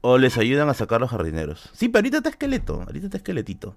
O 0.00 0.16
les 0.16 0.38
ayudan 0.38 0.70
a 0.70 0.74
sacar 0.74 1.02
los 1.02 1.10
jardineros. 1.10 1.68
Sí, 1.74 1.90
pero 1.90 1.98
ahorita 1.98 2.16
está 2.16 2.30
esqueleto. 2.30 2.80
Ahorita 2.80 3.06
está 3.06 3.18
esqueletito. 3.18 3.76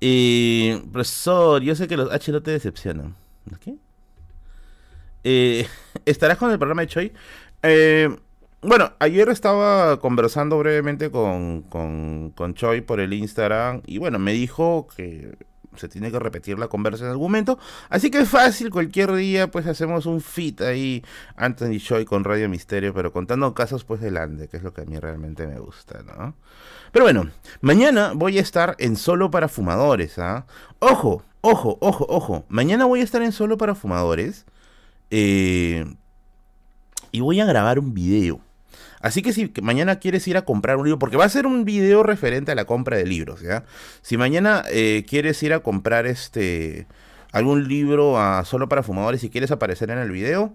Eh, 0.00 0.82
profesor, 0.92 1.62
yo 1.62 1.76
sé 1.76 1.86
que 1.86 1.96
los 1.96 2.10
H 2.10 2.32
no 2.32 2.42
te 2.42 2.50
decepcionan. 2.50 3.14
¿Qué? 3.60 3.76
Eh, 5.22 5.68
¿Estarás 6.04 6.36
con 6.36 6.50
el 6.50 6.58
programa 6.58 6.82
de 6.82 6.88
Choi? 6.88 7.12
Eh, 7.62 8.14
bueno, 8.64 8.92
ayer 8.98 9.28
estaba 9.28 10.00
conversando 10.00 10.58
brevemente 10.58 11.10
con, 11.10 11.62
con, 11.62 12.32
con 12.34 12.54
Choi 12.54 12.80
por 12.80 13.00
el 13.00 13.12
Instagram 13.12 13.82
y 13.86 13.98
bueno, 13.98 14.18
me 14.18 14.32
dijo 14.32 14.86
que 14.96 15.36
se 15.76 15.88
tiene 15.88 16.10
que 16.10 16.18
repetir 16.18 16.58
la 16.58 16.68
conversa 16.68 17.04
en 17.04 17.10
algún 17.10 17.26
momento. 17.26 17.58
Así 17.88 18.10
que 18.10 18.20
es 18.20 18.28
fácil, 18.28 18.70
cualquier 18.70 19.12
día 19.14 19.50
pues 19.50 19.66
hacemos 19.66 20.06
un 20.06 20.20
fit 20.20 20.60
ahí, 20.60 21.04
Anthony 21.36 21.78
Choi 21.78 22.04
con 22.04 22.24
Radio 22.24 22.48
Misterio, 22.48 22.94
pero 22.94 23.12
contando 23.12 23.54
casos 23.54 23.84
pues 23.84 24.00
delante, 24.00 24.48
que 24.48 24.56
es 24.56 24.62
lo 24.62 24.72
que 24.72 24.82
a 24.82 24.84
mí 24.84 24.98
realmente 24.98 25.46
me 25.46 25.58
gusta, 25.58 26.02
¿no? 26.02 26.34
Pero 26.92 27.04
bueno, 27.04 27.28
mañana 27.60 28.12
voy 28.14 28.38
a 28.38 28.42
estar 28.42 28.76
en 28.78 28.96
Solo 28.96 29.30
para 29.30 29.48
Fumadores, 29.48 30.18
¿ah? 30.18 30.46
Ojo, 30.78 31.22
ojo, 31.40 31.78
ojo, 31.80 32.06
ojo, 32.08 32.44
mañana 32.48 32.84
voy 32.84 33.00
a 33.00 33.04
estar 33.04 33.22
en 33.22 33.32
Solo 33.32 33.58
para 33.58 33.74
Fumadores 33.74 34.46
eh, 35.10 35.84
y 37.10 37.20
voy 37.20 37.40
a 37.40 37.46
grabar 37.46 37.78
un 37.78 37.94
video. 37.94 38.40
Así 39.04 39.20
que 39.20 39.34
si 39.34 39.52
mañana 39.60 39.96
quieres 39.96 40.26
ir 40.28 40.38
a 40.38 40.46
comprar 40.46 40.78
un 40.78 40.84
libro, 40.84 40.98
porque 40.98 41.18
va 41.18 41.26
a 41.26 41.28
ser 41.28 41.46
un 41.46 41.66
video 41.66 42.02
referente 42.02 42.52
a 42.52 42.54
la 42.54 42.64
compra 42.64 42.96
de 42.96 43.04
libros, 43.04 43.42
¿ya? 43.42 43.64
Si 44.00 44.16
mañana 44.16 44.64
eh, 44.70 45.04
quieres 45.06 45.42
ir 45.42 45.52
a 45.52 45.60
comprar 45.60 46.06
este 46.06 46.86
algún 47.30 47.68
libro 47.68 48.18
a, 48.18 48.46
solo 48.46 48.66
para 48.66 48.82
fumadores 48.82 49.22
y 49.22 49.28
quieres 49.28 49.50
aparecer 49.50 49.90
en 49.90 49.98
el 49.98 50.10
video, 50.10 50.54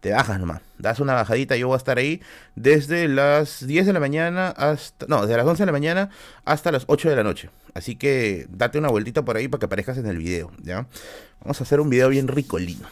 te 0.00 0.12
bajas 0.12 0.38
nomás, 0.38 0.60
das 0.76 1.00
una 1.00 1.14
bajadita, 1.14 1.56
yo 1.56 1.68
voy 1.68 1.76
a 1.76 1.78
estar 1.78 1.96
ahí 1.96 2.20
desde 2.56 3.08
las 3.08 3.66
10 3.66 3.86
de 3.86 3.92
la 3.94 4.00
mañana 4.00 4.48
hasta, 4.48 5.06
no, 5.06 5.22
desde 5.22 5.38
las 5.38 5.46
11 5.46 5.62
de 5.62 5.66
la 5.66 5.72
mañana 5.72 6.10
hasta 6.44 6.70
las 6.70 6.84
8 6.88 7.08
de 7.08 7.16
la 7.16 7.22
noche. 7.22 7.48
Así 7.72 7.96
que 7.96 8.48
date 8.50 8.78
una 8.78 8.90
vueltita 8.90 9.24
por 9.24 9.38
ahí 9.38 9.48
para 9.48 9.60
que 9.60 9.64
aparezcas 9.64 9.96
en 9.96 10.08
el 10.08 10.18
video, 10.18 10.52
¿ya? 10.60 10.86
Vamos 11.40 11.58
a 11.58 11.64
hacer 11.64 11.80
un 11.80 11.88
video 11.88 12.10
bien 12.10 12.28
ricolino. 12.28 12.86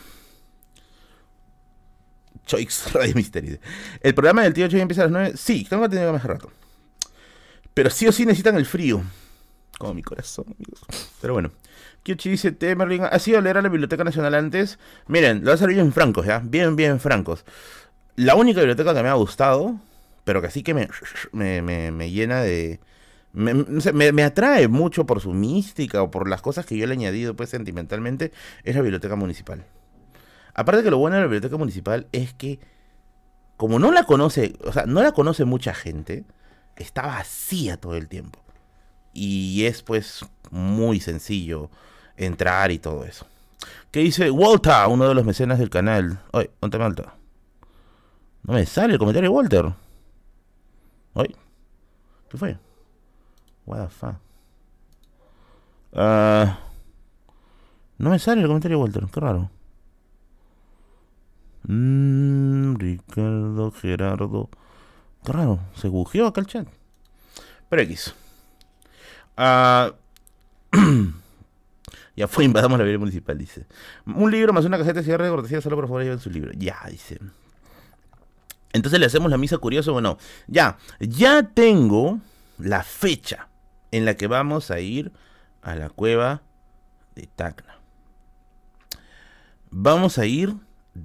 Choix 2.46 2.92
Radio 2.94 3.14
Mystery. 3.14 3.58
¿El 4.00 4.14
programa 4.14 4.42
del 4.42 4.54
tío 4.54 4.68
Choix 4.68 4.80
empieza 4.80 5.02
a 5.02 5.04
las 5.04 5.12
9? 5.12 5.32
Sí, 5.36 5.66
tengo 5.68 5.82
que 5.82 5.90
tener 5.90 6.10
más 6.10 6.24
rato. 6.24 6.50
Pero 7.74 7.90
sí 7.90 8.06
o 8.06 8.12
sí 8.12 8.24
necesitan 8.24 8.56
el 8.56 8.64
frío. 8.64 9.02
Como 9.78 9.92
mi 9.92 10.02
corazón, 10.02 10.46
amigos. 10.46 10.80
Pero 11.20 11.34
bueno. 11.34 11.50
Kyochi 12.06 12.30
dice, 12.30 12.52
Temerling, 12.52 13.02
¿has 13.02 13.26
ido 13.26 13.38
a 13.38 13.40
leer 13.40 13.58
a 13.58 13.62
la 13.62 13.68
Biblioteca 13.68 14.04
Nacional 14.04 14.34
antes? 14.34 14.78
Miren, 15.08 15.38
lo 15.38 15.46
voy 15.46 15.50
a 15.50 15.54
hacer 15.54 15.68
bien 15.68 15.92
francos, 15.92 16.24
¿ya? 16.24 16.38
Bien, 16.38 16.76
bien 16.76 17.00
francos. 17.00 17.44
La 18.14 18.36
única 18.36 18.60
biblioteca 18.60 18.94
que 18.94 19.02
me 19.02 19.08
ha 19.08 19.14
gustado, 19.14 19.80
pero 20.22 20.40
que 20.40 20.50
sí 20.50 20.62
que 20.62 20.72
me, 20.72 20.88
me, 21.32 21.90
me, 21.90 22.10
llena 22.10 22.42
de... 22.42 22.78
Me, 23.32 24.12
me, 24.12 24.22
atrae 24.22 24.68
mucho 24.68 25.04
por 25.04 25.20
su 25.20 25.32
mística 25.32 26.00
o 26.00 26.10
por 26.10 26.28
las 26.28 26.40
cosas 26.40 26.64
que 26.64 26.78
yo 26.78 26.86
le 26.86 26.94
he 26.94 26.96
añadido 26.96 27.34
pues 27.34 27.50
sentimentalmente, 27.50 28.32
es 28.62 28.76
la 28.76 28.82
biblioteca 28.82 29.16
municipal. 29.16 29.64
Aparte 30.56 30.82
que 30.82 30.90
lo 30.90 30.96
bueno 30.96 31.16
de 31.16 31.20
la 31.20 31.26
biblioteca 31.26 31.58
municipal 31.58 32.08
es 32.12 32.32
que, 32.32 32.58
como 33.58 33.78
no 33.78 33.92
la 33.92 34.04
conoce, 34.04 34.56
o 34.64 34.72
sea, 34.72 34.86
no 34.86 35.02
la 35.02 35.12
conoce 35.12 35.44
mucha 35.44 35.74
gente, 35.74 36.24
está 36.76 37.02
vacía 37.02 37.76
todo 37.76 37.94
el 37.94 38.08
tiempo. 38.08 38.40
Y 39.12 39.66
es 39.66 39.82
pues 39.82 40.24
muy 40.50 40.98
sencillo 41.00 41.68
entrar 42.16 42.70
y 42.70 42.78
todo 42.78 43.04
eso. 43.04 43.26
¿Qué 43.90 44.00
dice 44.00 44.30
Walter, 44.30 44.88
uno 44.88 45.06
de 45.06 45.14
los 45.14 45.26
mecenas 45.26 45.58
del 45.58 45.68
canal? 45.68 46.20
Oye, 46.32 46.50
¿dónde 46.58 46.78
Malta? 46.78 47.14
No 48.42 48.54
me 48.54 48.64
sale 48.64 48.94
el 48.94 48.98
comentario 48.98 49.28
de 49.28 49.36
Walter. 49.36 49.74
Oye, 51.12 51.36
¿qué 52.30 52.38
fue? 52.38 52.58
What 53.66 53.84
the 53.84 53.88
fuck? 53.90 54.14
Ah, 55.92 56.60
no 57.98 58.08
me 58.08 58.18
sale 58.18 58.40
el 58.40 58.46
comentario 58.46 58.78
de 58.78 58.82
Walter, 58.82 59.06
qué 59.12 59.20
raro. 59.20 59.50
Mmm, 61.66 62.76
Ricardo, 62.76 63.70
Gerardo. 63.72 64.48
Qué 65.24 65.32
raro, 65.32 65.58
se 65.74 65.88
bugueó 65.88 66.26
acá 66.26 66.40
el 66.40 66.46
chat. 66.46 66.68
Pero 67.68 67.82
X. 67.82 68.14
Ah, 69.36 69.92
ya 72.16 72.28
fue, 72.28 72.44
invadamos 72.44 72.78
la 72.78 72.84
vida 72.84 72.98
municipal, 72.98 73.36
dice. 73.36 73.66
Un 74.06 74.30
libro 74.30 74.52
más 74.52 74.64
una 74.64 74.78
caseta 74.78 75.00
de 75.00 75.04
cierre 75.04 75.24
de 75.24 75.30
cortesía, 75.30 75.60
solo 75.60 75.76
por 75.76 75.86
favor 75.86 76.02
lleven 76.02 76.20
su 76.20 76.30
libro. 76.30 76.52
Ya, 76.54 76.78
dice. 76.88 77.18
Entonces 78.72 79.00
le 79.00 79.06
hacemos 79.06 79.30
la 79.30 79.38
misa 79.38 79.58
curiosa 79.58 79.90
o 79.90 80.00
no. 80.00 80.18
Ya, 80.46 80.78
ya 81.00 81.42
tengo 81.42 82.20
la 82.58 82.82
fecha 82.82 83.48
en 83.90 84.04
la 84.04 84.14
que 84.14 84.26
vamos 84.26 84.70
a 84.70 84.80
ir 84.80 85.12
a 85.62 85.74
la 85.74 85.88
cueva 85.88 86.42
de 87.14 87.26
Tacna. 87.26 87.80
Vamos 89.70 90.18
a 90.18 90.26
ir 90.26 90.54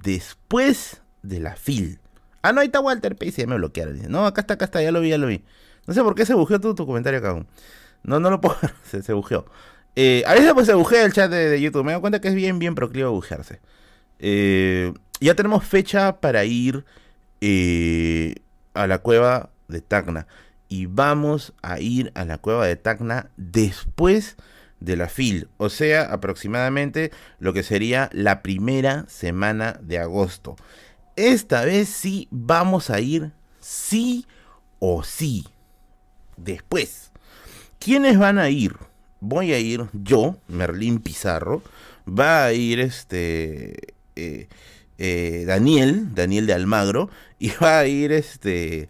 después 0.02 1.02
de 1.22 1.40
la 1.40 1.56
fil. 1.56 2.00
Ah, 2.42 2.52
no, 2.52 2.60
ahí 2.60 2.66
está 2.66 2.80
Walter 2.80 3.16
Pace, 3.16 3.42
ya 3.42 3.46
me 3.46 3.56
bloquearon. 3.56 4.00
No, 4.10 4.26
acá 4.26 4.40
está, 4.40 4.54
acá 4.54 4.64
está, 4.64 4.82
ya 4.82 4.92
lo 4.92 5.00
vi, 5.00 5.10
ya 5.10 5.18
lo 5.18 5.26
vi. 5.26 5.44
No 5.86 5.94
sé 5.94 6.02
por 6.02 6.14
qué 6.14 6.26
se 6.26 6.34
bujeó 6.34 6.60
todo 6.60 6.74
tu 6.74 6.86
comentario 6.86 7.18
acá. 7.18 7.44
No, 8.02 8.20
no 8.20 8.30
lo 8.30 8.40
puedo 8.40 8.56
se, 8.84 9.02
se 9.02 9.12
bujeó. 9.12 9.46
Eh, 9.94 10.22
a 10.26 10.34
veces 10.34 10.52
pues 10.54 10.66
se 10.66 10.74
bujea 10.74 11.04
el 11.04 11.12
chat 11.12 11.30
de, 11.30 11.60
YouTube. 11.60 11.84
Me 11.84 11.92
doy 11.92 12.00
cuenta 12.00 12.20
que 12.20 12.28
es 12.28 12.34
bien, 12.34 12.58
bien 12.58 12.74
proclive 12.74 13.06
a 13.06 13.10
bujearse. 13.10 13.60
Eh, 14.18 14.92
ya 15.20 15.34
tenemos 15.34 15.64
fecha 15.64 16.20
para 16.20 16.44
ir 16.44 16.84
eh, 17.40 18.36
a 18.74 18.86
la 18.86 18.98
cueva 18.98 19.50
de 19.68 19.80
Tacna. 19.80 20.26
Y 20.68 20.86
vamos 20.86 21.52
a 21.62 21.80
ir 21.80 22.12
a 22.14 22.24
la 22.24 22.38
cueva 22.38 22.66
de 22.66 22.76
Tacna 22.76 23.30
después 23.36 24.36
de 24.84 24.96
la 24.96 25.08
FIL, 25.08 25.48
o 25.56 25.68
sea, 25.68 26.02
aproximadamente 26.02 27.12
lo 27.38 27.52
que 27.52 27.62
sería 27.62 28.10
la 28.12 28.42
primera 28.42 29.04
semana 29.08 29.78
de 29.82 29.98
agosto. 29.98 30.56
Esta 31.16 31.64
vez 31.64 31.88
sí 31.88 32.28
vamos 32.30 32.90
a 32.90 33.00
ir 33.00 33.32
sí 33.60 34.26
o 34.78 35.04
sí. 35.04 35.46
Después, 36.36 37.12
¿quiénes 37.78 38.18
van 38.18 38.38
a 38.38 38.48
ir? 38.48 38.74
Voy 39.20 39.52
a 39.52 39.58
ir 39.58 39.86
yo, 39.92 40.36
Merlín 40.48 40.98
Pizarro, 40.98 41.62
va 42.06 42.44
a 42.44 42.52
ir 42.52 42.80
este 42.80 43.94
eh, 44.16 44.48
eh, 44.98 45.44
Daniel, 45.46 46.14
Daniel 46.14 46.46
de 46.46 46.54
Almagro, 46.54 47.10
y 47.38 47.50
va 47.62 47.80
a 47.80 47.86
ir 47.86 48.12
este 48.12 48.88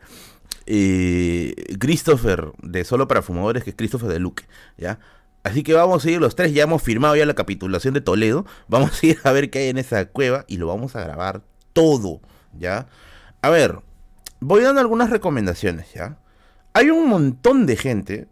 eh, 0.67 1.55
Christopher 1.79 2.53
de 2.63 2.85
Solo 2.85 3.09
para 3.09 3.23
Fumadores, 3.23 3.65
que 3.65 3.71
es 3.71 3.77
Christopher 3.77 4.09
de 4.09 4.21
Luque, 4.21 4.45
¿ya? 4.79 4.99
Así 5.45 5.63
que 5.63 5.75
vamos 5.75 6.05
a 6.05 6.11
ir 6.11 6.21
los 6.21 6.37
tres, 6.37 6.53
ya 6.53 6.65
hemos 6.65 6.83
firmado 6.83 7.17
ya 7.17 7.27
la 7.27 7.35
capitulación 7.35 7.95
de 7.95 8.01
Toledo, 8.01 8.47
vamos 8.69 9.03
a 9.03 9.07
ir 9.07 9.19
a 9.25 9.33
ver 9.33 9.51
qué 9.51 9.61
hay 9.61 9.69
en 9.69 9.79
esa 9.79 10.07
cueva 10.07 10.45
y 10.49 10.57
lo 10.57 10.69
vamos 10.69 10.95
a 10.97 11.03
grabar 11.03 11.43
todo, 11.73 12.21
¿ya? 12.59 12.87
A 13.41 13.51
ver, 13.51 13.81
voy 14.41 14.63
dando 14.63 14.81
algunas 14.81 15.11
recomendaciones, 15.11 15.93
¿ya? 15.95 16.19
Hay 16.75 16.91
un 16.91 17.09
montón 17.09 17.67
de 17.67 17.77
gente, 17.77 18.29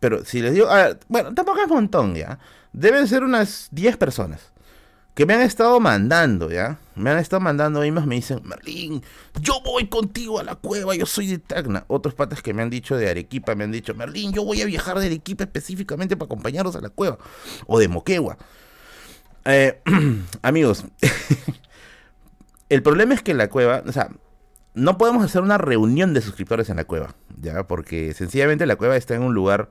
pero 0.00 0.24
si 0.24 0.42
les 0.42 0.54
digo, 0.54 0.68
bueno, 1.08 1.32
tampoco 1.34 1.58
es 1.58 1.66
un 1.66 1.74
montón, 1.74 2.14
¿ya? 2.14 2.38
Deben 2.72 3.06
ser 3.06 3.22
unas 3.22 3.68
10 3.70 3.96
personas 3.96 4.52
que 5.18 5.26
me 5.26 5.34
han 5.34 5.40
estado 5.40 5.80
mandando, 5.80 6.48
¿ya? 6.48 6.78
Me 6.94 7.10
han 7.10 7.18
estado 7.18 7.40
mandando 7.40 7.80
más 7.90 8.06
me 8.06 8.14
dicen, 8.14 8.40
Merlín, 8.44 9.02
yo 9.40 9.60
voy 9.64 9.88
contigo 9.88 10.38
a 10.38 10.44
la 10.44 10.54
cueva, 10.54 10.94
yo 10.94 11.06
soy 11.06 11.26
de 11.26 11.38
Tacna. 11.40 11.84
Otros 11.88 12.14
patas 12.14 12.40
que 12.40 12.54
me 12.54 12.62
han 12.62 12.70
dicho 12.70 12.96
de 12.96 13.10
Arequipa 13.10 13.56
me 13.56 13.64
han 13.64 13.72
dicho, 13.72 13.96
Merlín, 13.96 14.32
yo 14.32 14.44
voy 14.44 14.62
a 14.62 14.66
viajar 14.66 14.96
de 15.00 15.06
Arequipa 15.06 15.42
específicamente 15.42 16.16
para 16.16 16.26
acompañarlos 16.26 16.76
a 16.76 16.80
la 16.80 16.90
cueva. 16.90 17.18
O 17.66 17.80
de 17.80 17.88
Moquegua. 17.88 18.38
Eh, 19.44 19.82
amigos, 20.42 20.84
el 22.68 22.84
problema 22.84 23.14
es 23.14 23.20
que 23.20 23.34
la 23.34 23.50
cueva, 23.50 23.82
o 23.84 23.90
sea, 23.90 24.10
no 24.74 24.98
podemos 24.98 25.24
hacer 25.24 25.42
una 25.42 25.58
reunión 25.58 26.14
de 26.14 26.20
suscriptores 26.20 26.70
en 26.70 26.76
la 26.76 26.84
cueva, 26.84 27.16
¿ya? 27.40 27.66
Porque 27.66 28.14
sencillamente 28.14 28.66
la 28.66 28.76
cueva 28.76 28.96
está 28.96 29.16
en 29.16 29.22
un 29.22 29.34
lugar 29.34 29.68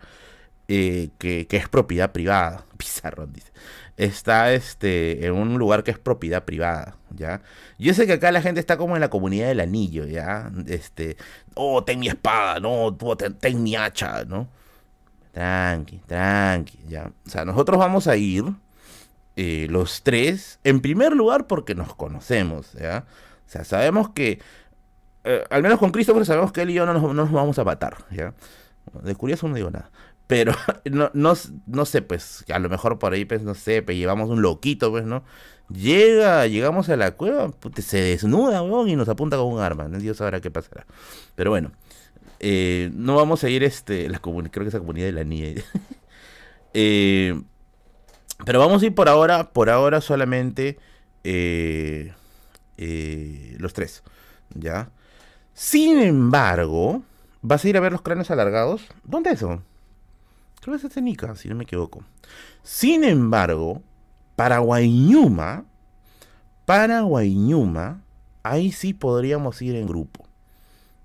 eh, 0.67 1.11
que, 1.19 1.47
que, 1.47 1.55
es 1.55 1.69
propiedad 1.69 2.11
privada. 2.11 2.65
Pizarrón 2.77 3.31
dice 3.31 3.53
está 3.97 4.53
este, 4.53 5.25
en 5.25 5.33
un 5.33 5.57
lugar 5.57 5.83
que 5.83 5.91
es 5.91 5.99
propiedad 5.99 6.45
privada, 6.45 6.95
¿ya? 7.09 7.41
Yo 7.79 7.93
sé 7.93 8.05
que 8.05 8.13
acá 8.13 8.31
la 8.31 8.41
gente 8.41 8.59
está 8.59 8.77
como 8.77 8.95
en 8.95 9.01
la 9.01 9.09
comunidad 9.09 9.47
del 9.47 9.59
anillo, 9.59 10.05
¿ya? 10.05 10.51
Este, 10.67 11.17
oh, 11.55 11.83
ten 11.83 11.99
mi 11.99 12.07
espada, 12.07 12.59
no, 12.59 12.95
ten, 12.95 13.63
mi 13.63 13.75
hacha, 13.75 14.23
¿no? 14.25 14.47
Tranqui, 15.33 15.99
tranqui, 16.05 16.79
¿ya? 16.87 17.11
O 17.25 17.29
sea, 17.29 17.43
nosotros 17.43 17.79
vamos 17.79 18.07
a 18.07 18.15
ir, 18.15 18.45
eh, 19.35 19.67
los 19.69 20.03
tres, 20.03 20.59
en 20.63 20.79
primer 20.81 21.13
lugar 21.13 21.47
porque 21.47 21.75
nos 21.75 21.95
conocemos, 21.95 22.73
¿ya? 22.73 23.05
O 23.47 23.49
sea, 23.49 23.63
sabemos 23.63 24.09
que, 24.09 24.39
eh, 25.23 25.43
al 25.49 25.63
menos 25.63 25.79
con 25.79 25.91
Christopher 25.91 26.25
sabemos 26.25 26.51
que 26.51 26.61
él 26.61 26.69
y 26.69 26.73
yo 26.75 26.85
no 26.85 26.93
nos, 26.93 27.01
no 27.01 27.13
nos 27.13 27.31
vamos 27.31 27.57
a 27.57 27.63
matar, 27.63 27.97
¿ya? 28.11 28.33
De 29.03 29.15
curioso 29.15 29.47
no 29.47 29.55
digo 29.55 29.71
nada. 29.71 29.89
Pero 30.27 30.53
no, 30.85 31.09
no, 31.13 31.33
no 31.65 31.85
sé, 31.85 32.01
pues, 32.01 32.45
a 32.49 32.59
lo 32.59 32.69
mejor 32.69 32.99
por 32.99 33.13
ahí, 33.13 33.25
pues, 33.25 33.41
no 33.43 33.55
sé, 33.55 33.81
pues 33.81 33.97
llevamos 33.97 34.29
un 34.29 34.41
loquito, 34.41 34.91
pues, 34.91 35.05
¿no? 35.05 35.23
Llega, 35.69 36.47
llegamos 36.47 36.87
a 36.89 36.95
la 36.95 37.11
cueva, 37.11 37.51
se 37.77 38.01
desnuda, 38.01 38.61
weón, 38.63 38.87
y 38.87 38.95
nos 38.95 39.09
apunta 39.09 39.37
con 39.37 39.47
un 39.47 39.59
arma. 39.59 39.87
Dios 39.89 40.17
sabrá 40.17 40.39
qué 40.39 40.49
pasará. 40.49 40.85
Pero 41.35 41.49
bueno, 41.51 41.71
eh, 42.39 42.89
no 42.93 43.15
vamos 43.15 43.43
a 43.43 43.49
ir, 43.49 43.63
este, 43.63 44.07
la 44.09 44.19
creo 44.19 44.49
que 44.49 44.67
esa 44.67 44.79
comunidad 44.79 45.07
de 45.07 45.11
la 45.11 45.23
nieve. 45.23 45.63
eh, 46.73 47.41
pero 48.45 48.59
vamos 48.59 48.81
a 48.81 48.85
ir 48.85 48.95
por 48.95 49.09
ahora, 49.09 49.51
por 49.51 49.69
ahora 49.69 50.01
solamente 50.01 50.77
eh, 51.23 52.13
eh, 52.77 53.55
los 53.59 53.73
tres, 53.73 54.03
¿ya? 54.53 54.91
Sin 55.53 55.99
embargo, 55.99 57.01
¿vas 57.41 57.65
a 57.65 57.69
ir 57.69 57.77
a 57.77 57.79
ver 57.79 57.91
los 57.91 58.01
cráneos 58.01 58.29
alargados? 58.29 58.85
¿Dónde 59.03 59.31
es 59.31 59.37
eso? 59.37 59.63
Creo 60.67 60.75
es 60.75 61.01
Nica, 61.01 61.33
si 61.37 61.47
no 61.47 61.55
me 61.55 61.63
equivoco. 61.63 62.03
Sin 62.61 63.05
embargo, 63.05 63.81
para 64.35 64.59
Guayñuma, 64.59 65.63
para 66.65 66.99
Guayñuma, 67.03 68.01
ahí 68.43 68.73
sí 68.73 68.93
podríamos 68.93 69.61
ir 69.61 69.77
en 69.77 69.87
grupo. 69.87 70.27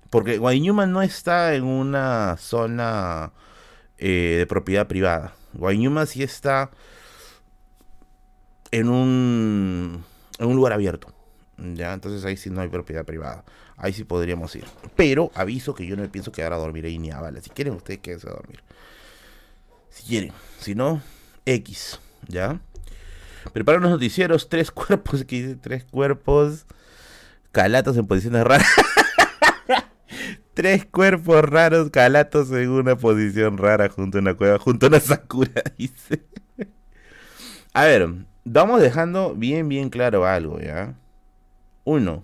Porque 0.09 0.37
Guayñuma 0.37 0.85
no 0.85 1.01
está 1.01 1.55
en 1.55 1.63
una 1.63 2.35
zona 2.35 3.31
eh, 3.97 4.35
de 4.39 4.47
propiedad 4.47 4.85
privada. 4.85 5.33
Guayñuma 5.53 6.07
sí 6.07 6.23
está 6.23 6.69
en 8.71 8.89
un, 8.89 10.03
en 10.39 10.45
un 10.45 10.55
lugar 10.57 10.73
abierto. 10.73 11.07
¿ya? 11.57 11.93
Entonces 11.93 12.25
ahí 12.25 12.35
sí 12.35 12.49
no 12.49 12.59
hay 12.59 12.67
propiedad 12.67 13.05
privada. 13.05 13.45
Ahí 13.77 13.93
sí 13.93 14.03
podríamos 14.03 14.53
ir. 14.57 14.65
Pero 14.97 15.31
aviso 15.35 15.73
que 15.73 15.85
yo 15.85 15.95
no 15.95 16.05
pienso 16.11 16.33
quedar 16.33 16.51
a 16.51 16.57
dormir 16.57 16.83
ahí 16.83 16.99
ni 16.99 17.11
a 17.11 17.21
bala. 17.21 17.39
Si 17.39 17.49
quieren 17.49 17.75
ustedes 17.75 18.01
quédense 18.01 18.27
a 18.27 18.33
dormir. 18.33 18.61
Si 19.93 20.03
quieren. 20.07 20.31
Si 20.59 20.73
no, 20.73 21.01
X. 21.45 21.99
¿Ya? 22.27 22.59
Prepara 23.53 23.77
unos 23.77 23.91
noticieros, 23.91 24.49
tres 24.49 24.71
cuerpos, 24.71 25.25
tres 25.61 25.85
cuerpos, 25.85 26.65
calatos 27.51 27.95
en 27.97 28.07
posiciones 28.07 28.43
raras. 28.43 28.67
tres 30.53 30.85
cuerpos 30.85 31.43
raros, 31.43 31.91
calatos 31.91 32.51
en 32.51 32.69
una 32.69 32.95
posición 32.95 33.57
rara 33.57 33.89
junto 33.89 34.17
a 34.17 34.21
una 34.21 34.33
cueva, 34.33 34.57
junto 34.57 34.87
a 34.87 34.89
una 34.89 34.99
sakura, 34.99 35.61
dice. 35.77 36.25
a 37.73 37.85
ver, 37.85 38.09
vamos 38.45 38.81
dejando 38.81 39.35
bien, 39.35 39.69
bien 39.69 39.89
claro 39.89 40.25
algo, 40.25 40.59
¿ya? 40.59 40.95
Uno, 41.83 42.23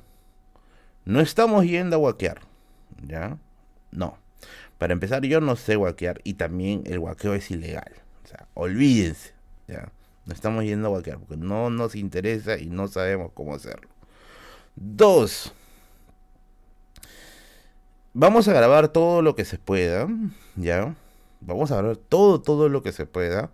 no 1.05 1.19
estamos 1.19 1.65
yendo 1.65 1.97
a 1.97 1.99
guaquear, 1.99 2.39
¿ya? 3.05 3.37
No. 3.91 4.18
Para 4.79 4.93
empezar, 4.93 5.23
yo 5.23 5.41
no 5.41 5.57
sé 5.57 5.75
guaquear 5.75 6.21
y 6.23 6.35
también 6.35 6.83
el 6.85 6.99
guaqueo 6.99 7.33
es 7.33 7.51
ilegal. 7.51 7.91
Olvídense. 8.53 9.33
Ya. 9.67 9.91
No 10.25 10.33
estamos 10.33 10.63
yendo 10.63 10.87
a 10.87 10.91
guaquear 10.91 11.19
porque 11.19 11.35
no 11.35 11.69
nos 11.69 11.95
interesa 11.95 12.57
y 12.57 12.67
no 12.69 12.87
sabemos 12.87 13.31
cómo 13.33 13.53
hacerlo. 13.53 13.89
Dos. 14.77 15.53
Vamos 18.13 18.47
a 18.47 18.53
grabar 18.53 18.87
todo 18.87 19.21
lo 19.21 19.35
que 19.35 19.43
se 19.43 19.57
pueda. 19.57 20.07
Ya. 20.55 20.95
Vamos 21.41 21.71
a 21.71 21.77
grabar 21.77 21.97
todo, 21.97 22.41
todo 22.41 22.69
lo 22.69 22.81
que 22.81 22.93
se 22.93 23.05
pueda. 23.05 23.51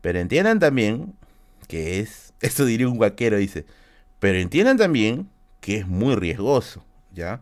Pero 0.00 0.18
entiendan 0.18 0.58
también 0.58 1.14
que 1.68 2.00
es. 2.00 2.34
Eso 2.40 2.64
diría 2.64 2.88
un 2.88 2.96
guaquero, 2.96 3.36
dice. 3.36 3.66
Pero 4.18 4.38
entiendan 4.38 4.78
también 4.78 5.30
que 5.60 5.76
es 5.76 5.86
muy 5.86 6.16
riesgoso. 6.16 6.84
¿Ya? 7.12 7.40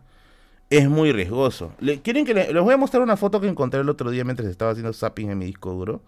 Es 0.69 0.89
muy 0.89 1.11
riesgoso. 1.11 1.73
¿Le, 1.79 2.01
¿Quieren 2.01 2.25
que 2.25 2.33
les 2.33 2.61
voy 2.61 2.73
a 2.73 2.77
mostrar 2.77 3.01
una 3.01 3.17
foto 3.17 3.41
que 3.41 3.47
encontré 3.47 3.79
el 3.79 3.89
otro 3.89 4.11
día 4.11 4.23
mientras 4.23 4.47
estaba 4.49 4.71
haciendo 4.71 4.93
zapping 4.93 5.31
en 5.31 5.37
mi 5.37 5.45
disco 5.45 5.71
duro 5.71 6.01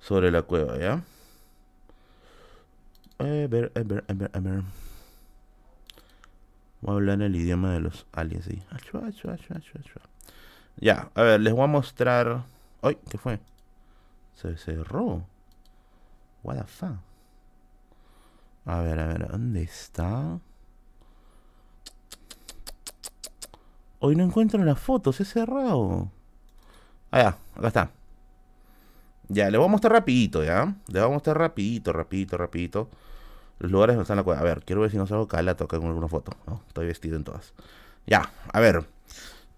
sobre 0.00 0.30
la 0.30 0.42
cueva, 0.42 0.78
¿ya? 0.78 1.02
A 3.18 3.24
ver, 3.24 3.72
a 3.74 3.80
ver, 3.80 4.04
a 4.08 4.12
ver, 4.12 4.30
a 4.32 4.40
ver. 4.40 4.62
Voy 6.80 6.92
a 6.92 6.96
hablar 6.96 7.22
el 7.22 7.34
idioma 7.34 7.72
de 7.72 7.80
los 7.80 8.06
aliens 8.12 8.46
ahí. 8.48 8.62
Ya, 10.78 11.10
a 11.14 11.22
ver, 11.22 11.40
les 11.40 11.54
voy 11.54 11.64
a 11.64 11.68
mostrar. 11.68 12.44
¡Ay! 12.82 12.98
¿Qué 13.08 13.16
fue? 13.16 13.40
Se 14.34 14.56
cerró. 14.56 15.24
What 16.42 16.56
the 16.56 16.64
fuck? 16.64 16.98
A 18.66 18.80
ver, 18.82 18.98
a 18.98 19.06
ver, 19.06 19.28
¿dónde 19.28 19.62
está? 19.62 20.38
Hoy 24.06 24.14
no 24.14 24.22
encuentro 24.22 24.62
las 24.64 24.78
fotos, 24.78 25.20
es 25.20 25.32
cerrado. 25.32 26.12
Ah, 27.10 27.22
ya, 27.22 27.38
acá 27.56 27.66
está. 27.66 27.90
Ya, 29.28 29.50
le 29.50 29.58
voy 29.58 29.66
a 29.66 29.70
mostrar 29.70 29.94
rapidito, 29.94 30.44
¿ya? 30.44 30.76
Le 30.86 31.00
voy 31.00 31.08
a 31.08 31.12
mostrar 31.12 31.36
rapidito, 31.36 31.92
rapidito, 31.92 32.36
rapidito. 32.36 32.88
Los 33.58 33.72
lugares 33.72 33.96
donde 33.96 34.02
están 34.02 34.16
la 34.16 34.22
cueva. 34.22 34.40
A 34.40 34.44
ver, 34.44 34.62
quiero 34.64 34.82
ver 34.82 34.92
si 34.92 34.96
no 34.96 35.08
salgo 35.08 35.26
calato 35.26 35.64
acá 35.64 35.78
con 35.78 35.88
alguna 35.88 36.06
foto. 36.06 36.30
¿no? 36.46 36.62
Estoy 36.68 36.86
vestido 36.86 37.16
en 37.16 37.24
todas. 37.24 37.52
Ya, 38.06 38.30
a 38.52 38.60
ver. 38.60 38.84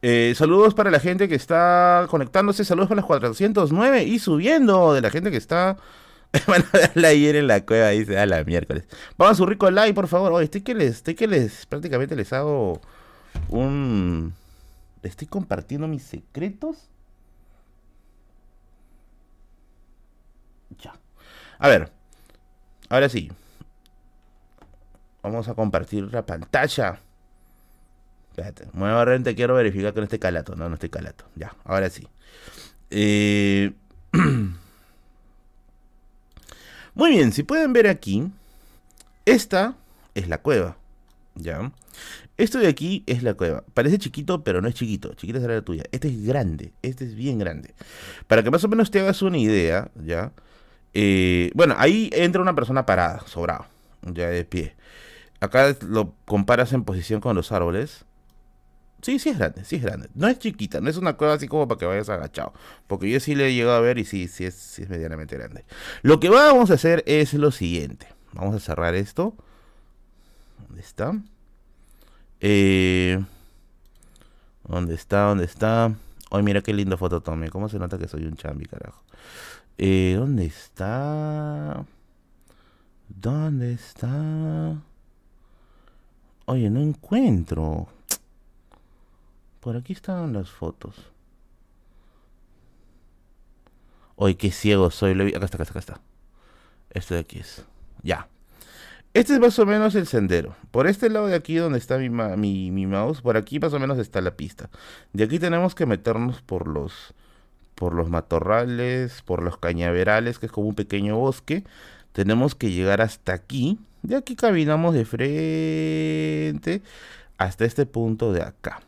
Eh, 0.01 0.33
saludos 0.35 0.73
para 0.73 0.91
la 0.91 0.99
gente 0.99 1.29
que 1.29 1.35
está 1.35 2.07
conectándose. 2.09 2.65
Saludos 2.65 2.89
para 2.89 3.03
las 3.03 3.07
409 3.07 4.05
y 4.05 4.19
subiendo 4.19 4.95
de 4.95 5.03
la 5.03 5.11
gente 5.11 5.31
que 5.31 5.37
está. 5.37 5.77
Van 6.47 6.65
a 6.73 6.79
darle 6.79 7.07
ayer 7.07 7.37
en 7.37 7.49
la 7.49 7.67
cueva, 7.67 7.91
dice, 7.91 8.19
a 8.19 8.25
la 8.25 8.43
miércoles. 8.45 8.85
Vamos 9.19 9.33
a 9.33 9.37
su 9.37 9.45
rico 9.45 9.71
like, 9.71 9.93
por 9.93 10.09
favor. 10.09 10.33
Oye, 10.33 10.45
estoy 10.45 10.63
que 10.63 10.75
les, 10.75 10.97
estoy 10.97 11.17
que 11.17 11.27
les, 11.27 11.67
prácticamente 11.67 12.17
les 12.17 12.33
hago 12.33 12.81
un... 13.49 14.35
Estoy 15.03 15.27
compartiendo 15.29 15.89
mis 15.89 16.03
secretos. 16.03 16.89
Ya. 20.79 20.95
A 21.59 21.69
ver. 21.69 21.93
Ahora 22.89 23.09
sí. 23.09 23.31
Vamos 25.23 25.49
a 25.49 25.55
compartir 25.55 26.13
la 26.13 26.25
pantalla. 26.25 27.01
Espérate, 28.31 28.69
nuevamente 28.73 29.35
quiero 29.35 29.55
verificar 29.55 29.93
que 29.93 30.01
no 30.01 30.05
esté 30.05 30.19
calato. 30.19 30.55
No, 30.55 30.69
no 30.69 30.75
estoy 30.75 30.91
calato. 30.91 31.25
Ya, 31.35 31.55
ahora 31.65 31.91
sí. 31.91 32.07
Eh... 32.91 33.73
Muy 36.95 37.11
bien, 37.11 37.33
si 37.33 37.43
pueden 37.45 37.73
ver 37.73 37.87
aquí, 37.87 38.29
esta 39.25 39.77
es 40.15 40.29
la 40.29 40.39
cueva. 40.39 40.77
¿Ya? 41.37 41.71
Esto 42.39 42.61
de 42.61 42.69
aquí 42.69 43.03
es 43.07 43.25
la 43.25 43.35
cueva. 43.35 43.65
Parece 43.75 43.99
chiquito, 43.99 44.45
pero 44.45 44.63
no 44.63 44.69
es 44.69 44.75
chiquito. 44.75 45.13
Chiquita 45.15 45.41
será 45.41 45.55
la 45.55 45.63
tuya. 45.63 45.83
Este 45.91 46.07
es 46.07 46.25
grande. 46.25 46.73
Este 46.83 47.05
es 47.05 47.17
bien 47.17 47.39
grande. 47.39 47.75
Para 48.29 48.45
que 48.45 48.51
más 48.51 48.63
o 48.63 48.69
menos 48.69 48.93
te 48.93 49.01
hagas 49.01 49.23
una 49.23 49.39
idea, 49.39 49.91
¿ya? 49.97 50.33
Eh, 50.95 51.51
bueno, 51.55 51.75
ahí 51.79 52.11
entra 52.13 52.41
una 52.41 52.55
persona 52.55 52.87
parada, 52.87 53.21
sobrado, 53.27 53.67
ya 54.03 54.29
de 54.29 54.45
pie. 54.45 54.77
Acá 55.41 55.77
lo 55.87 56.15
comparas 56.25 56.73
en 56.73 56.85
posición 56.85 57.21
con 57.21 57.35
los 57.35 57.51
árboles. 57.51 58.05
Sí, 59.03 59.19
sí 59.19 59.31
es 59.31 59.39
grande, 59.39 59.65
sí 59.65 59.77
es 59.77 59.83
grande. 59.83 60.09
No 60.15 60.29
es 60.29 60.39
chiquita, 60.39 60.81
no 60.81 60.91
es 60.91 60.97
una 60.97 61.15
cueva 61.15 61.35
así 61.35 61.49
como 61.49 61.67
para 61.67 61.79
que 61.79 61.87
vayas 61.87 62.09
agachado. 62.09 62.53
Porque 62.87 63.11
yo 63.11 63.19
sí 63.19 63.35
le 63.35 63.49
he 63.49 63.55
llegado 63.55 63.77
a 63.77 63.81
ver 63.81 63.99
y 63.99 64.05
sí, 64.05 64.29
sí 64.29 64.45
es, 64.45 64.55
sí 64.55 64.83
es 64.83 64.89
medianamente 64.89 65.37
grande. 65.37 65.65
Lo 66.03 66.21
que 66.21 66.29
vamos 66.29 66.71
a 66.71 66.75
hacer 66.75 67.03
es 67.07 67.35
lo 67.35 67.51
siguiente. 67.51 68.07
Vamos 68.33 68.55
a 68.55 68.61
cerrar 68.61 68.95
esto. 68.95 69.35
¿Dónde 70.67 70.83
está? 70.83 71.15
Eh, 72.41 73.23
¿Dónde 74.65 74.95
está? 74.95 75.25
¿Dónde 75.25 75.45
está? 75.45 75.95
Ay, 76.31 76.43
mira 76.43 76.61
qué 76.61 76.73
linda 76.73 76.97
foto 76.97 77.21
tomé. 77.21 77.51
¿Cómo 77.51 77.69
se 77.69 77.79
nota 77.79 77.99
que 77.99 78.09
soy 78.09 78.27
un 78.27 78.37
chambi, 78.37 78.67
carajo? 78.67 79.03
Eh, 79.79 80.15
¿Dónde 80.19 80.47
está? 80.47 81.85
¿Dónde 83.09 83.73
está? 83.73 84.77
Oye, 86.47 86.71
no 86.71 86.81
encuentro. 86.81 87.89
Por 89.61 89.77
aquí 89.77 89.93
están 89.93 90.33
las 90.33 90.51
fotos. 90.51 90.97
Oye, 94.17 94.37
qué 94.37 94.51
ciego 94.51 94.91
soy. 94.91 95.13
Acá 95.35 95.45
está, 95.45 95.57
acá 95.57 95.63
está, 95.63 95.73
acá 95.73 95.79
está. 95.79 96.01
Este 96.91 97.15
de 97.15 97.21
aquí 97.21 97.39
es. 97.39 97.65
Ya. 98.03 98.29
Este 99.15 99.35
es 99.35 99.41
más 99.41 99.59
o 99.59 99.67
menos 99.67 99.95
el 99.95 100.07
sendero. 100.07 100.55
Por 100.71 100.87
este 100.87 101.09
lado 101.09 101.27
de 101.27 101.35
aquí 101.35 101.57
donde 101.57 101.79
está 101.79 101.99
mi, 101.99 102.11
mouse, 102.87 103.23
por 103.23 103.37
aquí 103.37 103.59
más 103.59 103.73
o 103.73 103.79
menos 103.79 103.99
está 103.99 104.21
la 104.21 104.37
pista. 104.37 104.71
De 105.13 105.25
aquí 105.25 105.39
tenemos 105.39 105.75
que 105.75 105.87
meternos 105.87 106.43
por 106.43 106.69
los, 106.69 107.15
por 107.75 107.95
los 107.95 108.11
matorrales, 108.11 109.23
por 109.23 109.43
los 109.43 109.57
cañaverales, 109.57 110.39
que 110.39 110.47
es 110.47 110.53
como 110.53 110.69
un 110.69 110.75
pequeño 110.75 111.17
bosque. 111.17 111.65
Tenemos 112.13 112.55
que 112.55 112.71
llegar 112.71 113.01
hasta 113.01 113.33
aquí. 113.33 113.79
De 114.03 114.17
aquí 114.17 114.37
caminamos 114.37 114.95
de 114.95 115.05
frente 115.05 116.83
hasta 117.39 117.65
este 117.65 117.87
punto 117.87 118.33
de 118.33 118.43
acá. 118.43 118.81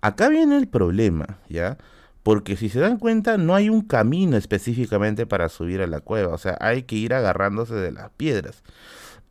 Acá 0.00 0.28
viene 0.28 0.56
el 0.56 0.68
problema, 0.68 1.38
¿ya? 1.48 1.78
Porque 2.22 2.56
si 2.56 2.68
se 2.68 2.80
dan 2.80 2.98
cuenta, 2.98 3.38
no 3.38 3.54
hay 3.54 3.68
un 3.68 3.82
camino 3.82 4.36
específicamente 4.36 5.26
para 5.26 5.48
subir 5.48 5.80
a 5.80 5.86
la 5.86 6.00
cueva. 6.00 6.34
O 6.34 6.38
sea, 6.38 6.56
hay 6.60 6.82
que 6.84 6.96
ir 6.96 7.14
agarrándose 7.14 7.74
de 7.74 7.92
las 7.92 8.10
piedras. 8.10 8.62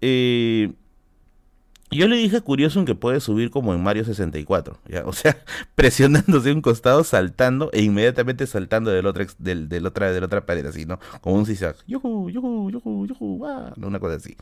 Eh, 0.08 0.72
yo 1.90 2.08
le 2.08 2.16
dije 2.16 2.38
a 2.38 2.42
Curioso 2.42 2.86
que 2.86 2.94
puede 2.94 3.20
subir 3.20 3.50
como 3.50 3.74
en 3.74 3.82
Mario 3.82 4.06
64, 4.06 4.78
¿ya? 4.88 5.04
o 5.04 5.14
sea, 5.14 5.36
presionándose 5.76 6.52
un 6.52 6.62
costado, 6.62 7.04
saltando 7.04 7.72
e 7.74 7.82
inmediatamente 7.82 8.46
saltando 8.46 8.92
del 8.92 9.08
otro, 9.08 9.26
del, 9.40 9.68
del 9.68 9.88
otra, 9.88 10.12
de 10.12 10.20
la 10.20 10.28
otra 10.28 10.46
pared, 10.46 10.64
así, 10.68 10.86
¿no? 10.86 11.00
Como 11.22 11.38
un 11.38 11.48
zigzag, 11.48 11.76
yuju, 11.88 12.30
yuju, 12.30 12.70
yuju, 12.70 13.48
ah, 13.48 13.74
una 13.78 14.00
cosa 14.00 14.18
así. 14.18 14.38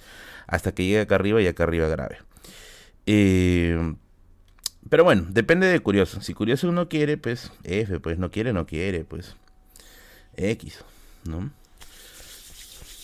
Hasta 0.48 0.74
que 0.74 0.84
llegue 0.84 1.00
acá 1.00 1.16
arriba 1.16 1.42
y 1.42 1.48
acá 1.48 1.64
arriba 1.64 1.88
grave. 1.88 2.18
Eh, 3.06 3.96
pero 4.90 5.06
bueno, 5.06 5.26
depende 5.30 5.68
de 5.68 5.80
Curioso. 5.80 6.20
Si 6.20 6.34
Curioso 6.34 6.74
no 6.74 6.90
quiere, 6.90 7.16
pues 7.16 7.54
F, 7.64 8.02
pues 8.02 8.18
no 8.20 8.32
quiere, 8.32 8.52
no 8.52 8.66
quiere, 8.66 9.06
pues 9.06 9.38
X, 10.36 10.84
¿no? 11.24 11.52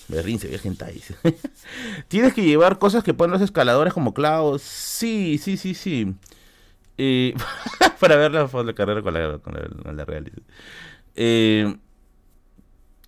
Berrince, 0.10 0.60
hentai. 0.64 1.02
Tienes 2.08 2.34
que 2.34 2.44
llevar 2.44 2.80
cosas 2.80 3.04
que 3.04 3.14
ponen 3.14 3.34
los 3.34 3.42
escaladores 3.42 3.94
como 3.94 4.14
clavos. 4.14 4.62
Sí, 4.62 5.38
sí, 5.38 5.56
sí, 5.56 5.74
sí. 5.74 6.16
Eh, 6.98 7.34
para 8.00 8.16
ver 8.16 8.32
la, 8.32 8.50
la 8.64 8.74
carrera 8.74 9.02
con 9.02 9.14
la, 9.14 9.38
con 9.38 9.96
la, 9.96 10.06
real. 10.06 10.32
Eh, 11.16 11.78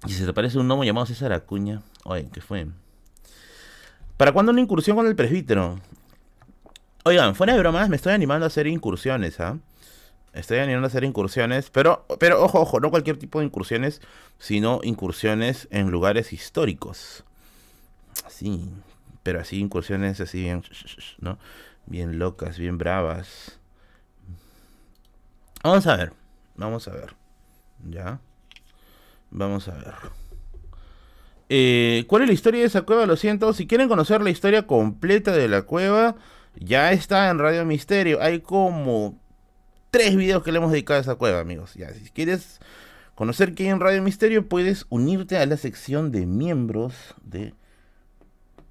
y 0.08 0.12
se 0.12 0.26
te 0.26 0.34
parece 0.34 0.58
un 0.58 0.68
gnomo 0.68 0.84
llamado 0.84 1.08
César 1.08 1.34
Acuña. 1.34 1.82
Oye, 2.06 2.30
¿qué 2.32 2.40
fue? 2.40 2.68
¿Para 4.18 4.32
cuándo 4.32 4.52
una 4.52 4.62
incursión 4.62 4.96
con 4.96 5.08
el 5.08 5.16
presbítero? 5.16 5.80
Oigan, 7.04 7.34
fuera 7.34 7.54
de 7.54 7.60
bromas, 7.60 7.90
me 7.90 7.96
estoy 7.96 8.14
animando 8.14 8.46
a 8.46 8.48
hacer 8.48 8.68
incursiones, 8.68 9.40
¿ah? 9.40 9.58
Estoy 10.34 10.60
animando 10.60 10.86
a 10.86 10.90
hacer 10.90 11.04
incursiones, 11.04 11.70
pero, 11.70 12.06
pero 12.20 12.42
ojo, 12.42 12.62
ojo, 12.62 12.80
no 12.80 12.90
cualquier 12.90 13.18
tipo 13.18 13.40
de 13.40 13.46
incursiones, 13.46 14.02
sino 14.40 14.80
incursiones 14.84 15.68
en 15.72 15.92
lugares 15.92 16.32
históricos. 16.32 17.26
Sí, 18.30 18.70
pero 19.24 19.42
así 19.42 19.60
incursiones 19.60 20.22
así 20.22 20.42
bien, 20.42 20.64
¿no? 21.20 21.38
Bien 21.86 22.18
locas, 22.18 22.58
bien 22.58 22.78
bravas. 22.78 23.60
Vamos 25.64 25.86
a 25.86 25.98
ver, 25.98 26.14
vamos 26.56 26.88
a 26.88 26.92
ver. 26.92 27.14
¿Ya? 27.90 28.20
Vamos 29.32 29.68
a 29.68 29.76
ver. 29.76 29.94
Eh, 31.50 32.06
¿Cuál 32.08 32.24
es 32.24 32.28
la 32.30 32.34
historia 32.34 32.62
de 32.62 32.68
esa 32.68 32.84
cueva? 32.84 33.06
Lo 33.06 33.18
siento, 33.18 33.52
si 33.54 33.68
quieren 33.68 33.90
conocer 33.90 34.22
la 34.22 34.30
historia 34.30 34.66
completa 34.66 35.34
de 35.34 35.48
la 35.48 35.64
cueva, 35.64 36.16
ya 36.56 36.92
está 36.92 37.30
en 37.30 37.40
Radio 37.40 37.66
Misterio. 37.66 38.22
Hay 38.22 38.40
como 38.40 39.21
tres 39.92 40.16
videos 40.16 40.42
que 40.42 40.52
le 40.52 40.58
hemos 40.58 40.72
dedicado 40.72 40.98
a 40.98 41.02
esa 41.02 41.16
cueva, 41.16 41.40
amigos. 41.40 41.74
Ya, 41.76 41.94
si 41.94 42.10
quieres 42.10 42.60
conocer 43.14 43.54
qué 43.54 43.64
hay 43.64 43.70
en 43.70 43.80
Radio 43.80 44.02
Misterio, 44.02 44.48
puedes 44.48 44.86
unirte 44.90 45.38
a 45.38 45.46
la 45.46 45.58
sección 45.58 46.12
de 46.12 46.26
miembros 46.26 46.96
de 47.24 47.54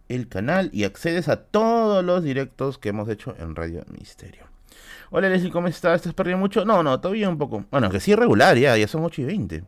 el 0.09 0.27
canal 0.27 0.71
y 0.73 0.85
accedes 0.85 1.29
a 1.29 1.37
todos 1.45 2.05
los 2.05 2.25
directos 2.25 2.79
que 2.79 2.89
hemos 2.89 3.09
hecho 3.09 3.37
en 3.39 3.55
Radio 3.55 3.85
Misterio. 3.97 4.43
Hola 5.11 5.29
Leslie, 5.29 5.53
¿cómo 5.53 5.69
estás? 5.69 5.97
¿Estás 5.97 6.15
perdiendo 6.15 6.41
mucho? 6.41 6.65
No, 6.65 6.83
no, 6.83 7.01
todavía 7.01 7.29
un 7.29 7.39
poco. 7.39 7.65
Bueno, 7.71 7.91
que 7.91 8.01
sí 8.01 8.15
regular, 8.15 8.57
ya, 8.57 8.77
ya 8.77 8.89
son 8.89 9.05
8 9.05 9.23
y 9.23 9.25
20. 9.25 9.65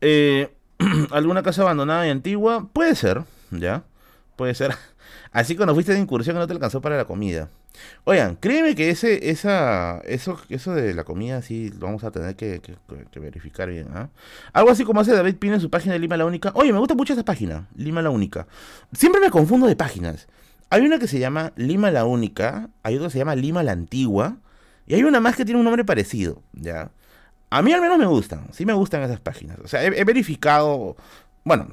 Eh, 0.00 0.54
¿Alguna 1.10 1.42
casa 1.42 1.62
abandonada 1.62 2.06
y 2.06 2.10
antigua? 2.10 2.68
Puede 2.72 2.94
ser, 2.94 3.24
ya. 3.50 3.84
Puede 4.36 4.54
ser. 4.54 4.74
Así 5.32 5.56
cuando 5.56 5.74
fuiste 5.74 5.92
de 5.92 6.00
incursión 6.00 6.36
no 6.36 6.46
te 6.46 6.52
alcanzó 6.52 6.80
para 6.80 6.96
la 6.96 7.04
comida. 7.04 7.48
Oigan, 8.04 8.36
créeme 8.36 8.74
que 8.74 8.90
ese, 8.90 9.30
esa, 9.30 10.00
eso, 10.04 10.40
eso 10.48 10.74
de 10.74 10.92
la 10.94 11.04
comida 11.04 11.40
sí 11.42 11.70
lo 11.70 11.86
vamos 11.86 12.04
a 12.04 12.10
tener 12.10 12.36
que, 12.36 12.60
verificar 13.14 13.68
bien. 13.68 13.88
¿ah? 13.94 14.08
Algo 14.52 14.70
así 14.70 14.84
como 14.84 15.00
hace 15.00 15.12
David 15.12 15.36
Pino 15.36 15.54
en 15.54 15.60
su 15.60 15.70
página 15.70 15.94
de 15.94 16.00
Lima 16.00 16.16
la 16.16 16.26
Única. 16.26 16.52
Oye, 16.54 16.72
me 16.72 16.78
gusta 16.78 16.94
mucho 16.94 17.12
esa 17.12 17.24
página, 17.24 17.68
Lima 17.76 18.02
la 18.02 18.10
Única. 18.10 18.46
Siempre 18.92 19.20
me 19.20 19.30
confundo 19.30 19.66
de 19.66 19.76
páginas. 19.76 20.28
Hay 20.70 20.82
una 20.82 20.98
que 20.98 21.08
se 21.08 21.18
llama 21.18 21.52
Lima 21.56 21.90
la 21.90 22.04
Única, 22.04 22.70
hay 22.82 22.96
otra 22.96 23.08
que 23.08 23.12
se 23.12 23.18
llama 23.18 23.34
Lima 23.34 23.62
la 23.62 23.72
Antigua, 23.72 24.36
y 24.86 24.94
hay 24.94 25.02
una 25.02 25.20
más 25.20 25.36
que 25.36 25.44
tiene 25.44 25.58
un 25.58 25.64
nombre 25.64 25.84
parecido, 25.84 26.42
¿ya? 26.52 26.92
A 27.50 27.62
mí 27.62 27.72
al 27.72 27.80
menos 27.80 27.98
me 27.98 28.06
gustan, 28.06 28.46
sí 28.52 28.64
me 28.64 28.72
gustan 28.72 29.02
esas 29.02 29.20
páginas. 29.20 29.58
O 29.64 29.66
sea, 29.66 29.84
he, 29.84 30.04
verificado, 30.04 30.96
bueno, 31.44 31.72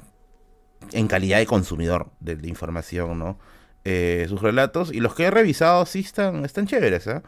en 0.92 1.08
calidad 1.08 1.38
de 1.38 1.46
consumidor 1.46 2.10
de, 2.20 2.36
de 2.36 2.48
información, 2.48 3.18
¿no? 3.18 3.38
Eh, 3.84 4.26
sus 4.28 4.42
relatos 4.42 4.92
y 4.92 5.00
los 5.00 5.14
que 5.14 5.24
he 5.24 5.30
revisado 5.30 5.86
sí 5.86 6.00
están, 6.00 6.44
están 6.44 6.66
chéveres, 6.66 7.06
¿eh? 7.06 7.22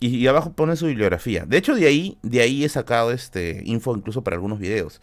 y, 0.00 0.26
abajo 0.28 0.52
pone 0.52 0.76
su 0.76 0.86
bibliografía. 0.86 1.44
De 1.44 1.56
hecho, 1.56 1.74
de 1.74 1.86
ahí, 1.86 2.18
de 2.22 2.40
ahí 2.40 2.64
he 2.64 2.68
sacado 2.68 3.10
este 3.10 3.62
info 3.64 3.96
incluso 3.96 4.22
para 4.22 4.36
algunos 4.36 4.60
videos 4.60 5.00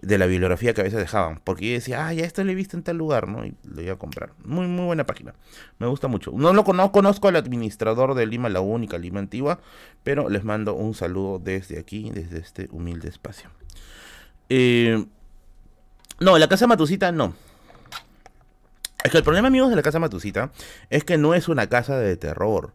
de 0.00 0.16
la 0.16 0.26
bibliografía 0.26 0.72
que 0.72 0.80
a 0.80 0.84
veces 0.84 1.00
dejaban. 1.00 1.40
Porque 1.44 1.66
yo 1.66 1.72
decía, 1.74 2.06
ah, 2.06 2.14
ya 2.14 2.24
esto 2.24 2.42
lo 2.44 2.52
he 2.52 2.54
visto 2.54 2.76
en 2.76 2.82
tal 2.82 2.96
lugar, 2.96 3.28
¿no? 3.28 3.44
Y 3.44 3.56
lo 3.64 3.82
iba 3.82 3.92
a 3.92 3.98
comprar. 3.98 4.32
Muy, 4.42 4.66
muy 4.66 4.86
buena 4.86 5.04
página. 5.04 5.34
Me 5.78 5.86
gusta 5.86 6.08
mucho. 6.08 6.32
No, 6.34 6.52
lo, 6.54 6.62
no 6.62 6.92
conozco 6.92 7.28
al 7.28 7.36
administrador 7.36 8.14
de 8.14 8.26
Lima 8.26 8.48
La 8.48 8.60
Única, 8.60 8.96
Lima 8.96 9.20
Antigua, 9.20 9.60
pero 10.02 10.30
les 10.30 10.44
mando 10.44 10.74
un 10.74 10.94
saludo 10.94 11.40
desde 11.40 11.78
aquí, 11.78 12.10
desde 12.10 12.38
este 12.38 12.68
humilde 12.70 13.08
espacio. 13.08 13.50
Eh, 14.48 15.04
no, 16.20 16.38
la 16.38 16.48
casa 16.48 16.66
Matucita 16.66 17.12
no. 17.12 17.34
Es 19.04 19.12
que 19.12 19.18
el 19.18 19.24
problema, 19.24 19.48
amigos, 19.48 19.70
de 19.70 19.76
la 19.76 19.82
casa 19.82 20.00
Matusita 20.00 20.50
es 20.90 21.04
que 21.04 21.18
no 21.18 21.34
es 21.34 21.48
una 21.48 21.68
casa 21.68 21.98
de 21.98 22.16
terror. 22.16 22.72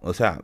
O 0.00 0.12
sea, 0.12 0.42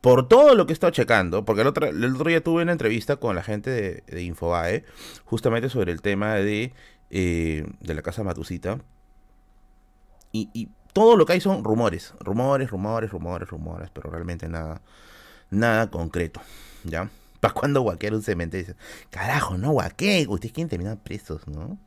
por 0.00 0.28
todo 0.28 0.54
lo 0.54 0.66
que 0.66 0.72
he 0.72 0.74
estado 0.74 0.92
checando, 0.92 1.44
porque 1.44 1.62
el 1.62 1.66
otro, 1.66 1.90
día 2.24 2.42
tuve 2.42 2.62
una 2.62 2.72
entrevista 2.72 3.16
con 3.16 3.34
la 3.34 3.42
gente 3.42 4.04
de, 4.06 4.22
Infobae, 4.22 4.84
justamente 5.24 5.68
sobre 5.68 5.92
el 5.92 6.02
tema 6.02 6.34
de, 6.34 6.72
eh, 7.10 7.66
de 7.80 7.94
la 7.94 8.02
casa 8.02 8.22
Matusita. 8.22 8.78
Y, 10.32 10.68
todo 10.92 11.16
lo 11.16 11.24
que 11.24 11.34
hay 11.34 11.40
son 11.40 11.62
rumores, 11.62 12.14
rumores, 12.18 12.68
rumores, 12.68 13.12
rumores, 13.12 13.48
rumores, 13.48 13.90
pero 13.94 14.10
realmente 14.10 14.48
nada, 14.48 14.82
nada 15.48 15.88
concreto, 15.88 16.40
¿ya? 16.82 17.08
¿Para 17.40 17.54
cuando 17.54 17.80
guaquea 17.82 18.12
un 18.12 18.22
cementerio? 18.22 18.74
Carajo, 19.10 19.56
no 19.56 19.72
guaqué, 19.72 20.26
ustedes 20.28 20.52
quieren 20.52 20.68
terminar 20.68 21.02
presos, 21.02 21.46
¿no? 21.48 21.78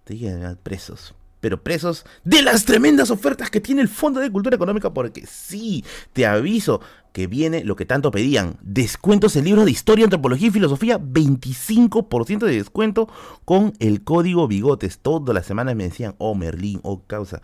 Ustedes 0.00 0.20
quieren 0.20 0.38
terminar 0.38 0.56
presos. 0.58 1.14
pero 1.40 1.62
presos 1.62 2.04
de 2.24 2.42
las 2.42 2.64
tremendas 2.64 3.10
ofertas 3.10 3.50
que 3.50 3.60
tiene 3.60 3.80
el 3.80 3.88
Fondo 3.88 4.18
de 4.20 4.30
Cultura 4.32 4.56
Económica, 4.56 4.92
porque 4.92 5.24
sí, 5.26 5.84
te 6.12 6.26
aviso 6.26 6.80
que 7.12 7.28
viene 7.28 7.62
lo 7.64 7.76
que 7.76 7.86
tanto 7.86 8.10
pedían, 8.10 8.58
descuentos 8.62 9.36
en 9.36 9.44
libros 9.44 9.64
de 9.64 9.70
historia, 9.70 10.04
antropología 10.04 10.48
y 10.48 10.50
filosofía, 10.50 10.98
25% 10.98 12.40
de 12.40 12.56
descuento 12.56 13.08
con 13.44 13.72
el 13.78 14.02
código 14.02 14.48
Bigotes. 14.48 14.98
Todas 14.98 15.34
las 15.34 15.46
semanas 15.46 15.76
me 15.76 15.84
decían, 15.84 16.14
oh 16.18 16.34
Merlín, 16.34 16.80
oh 16.82 17.02
causa, 17.06 17.40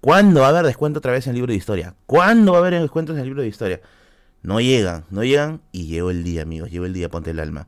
¿cuándo 0.00 0.40
va 0.40 0.46
a 0.46 0.50
haber 0.50 0.66
descuento 0.66 0.98
otra 0.98 1.12
vez 1.12 1.26
en 1.26 1.32
el 1.32 1.36
libro 1.36 1.52
de 1.52 1.58
historia? 1.58 1.94
¿Cuándo 2.06 2.52
va 2.52 2.58
a 2.58 2.60
haber 2.60 2.80
descuentos 2.80 3.14
en 3.14 3.20
el 3.20 3.26
libro 3.28 3.42
de 3.42 3.48
historia? 3.48 3.80
No 4.44 4.60
llegan, 4.60 5.06
no 5.08 5.24
llegan 5.24 5.62
y 5.72 5.86
llegó 5.86 6.10
el 6.10 6.22
día, 6.22 6.42
amigos, 6.42 6.70
llegó 6.70 6.84
el 6.84 6.92
día, 6.92 7.08
ponte 7.08 7.30
el 7.30 7.40
alma. 7.40 7.66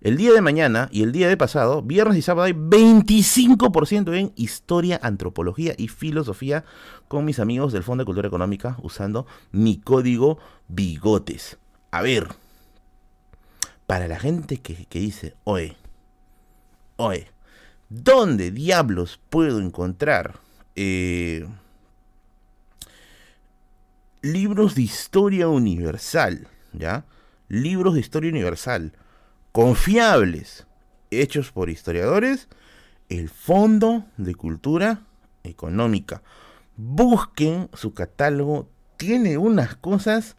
El 0.00 0.16
día 0.16 0.32
de 0.32 0.40
mañana 0.40 0.88
y 0.92 1.02
el 1.02 1.10
día 1.10 1.28
de 1.28 1.36
pasado, 1.36 1.82
viernes 1.82 2.16
y 2.16 2.22
sábado, 2.22 2.46
hay 2.46 2.52
25% 2.52 4.16
en 4.16 4.32
historia, 4.36 5.00
antropología 5.02 5.74
y 5.76 5.88
filosofía 5.88 6.64
con 7.08 7.24
mis 7.24 7.40
amigos 7.40 7.72
del 7.72 7.82
Fondo 7.82 8.02
de 8.02 8.06
Cultura 8.06 8.28
Económica 8.28 8.76
usando 8.82 9.26
mi 9.50 9.80
código 9.80 10.38
bigotes. 10.68 11.58
A 11.90 12.02
ver, 12.02 12.28
para 13.88 14.06
la 14.06 14.20
gente 14.20 14.58
que, 14.58 14.86
dice, 15.00 15.34
oye, 15.42 15.76
oye, 16.98 17.26
¿dónde 17.88 18.52
diablos 18.52 19.18
puedo 19.28 19.58
encontrar 19.58 20.36
eh, 20.76 21.48
libros 24.22 24.74
de 24.74 24.82
historia 24.82 25.48
universal? 25.48 26.48
¿Ya? 26.72 27.04
Libros 27.48 27.94
de 27.94 28.00
historia 28.00 28.30
universal 28.30 28.92
confiables, 29.52 30.66
hechos 31.10 31.52
por 31.52 31.68
historiadores, 31.68 32.48
el 33.10 33.28
Fondo 33.28 34.06
de 34.16 34.34
Cultura 34.34 35.02
Económica. 35.44 36.22
Busquen 36.76 37.68
su 37.74 37.92
catálogo, 37.92 38.70
tiene 38.96 39.36
unas 39.36 39.76
cosas 39.76 40.36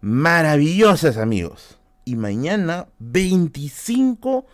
maravillosas 0.00 1.18
amigos. 1.18 1.78
Y 2.06 2.16
mañana 2.16 2.88
25% 3.00 4.44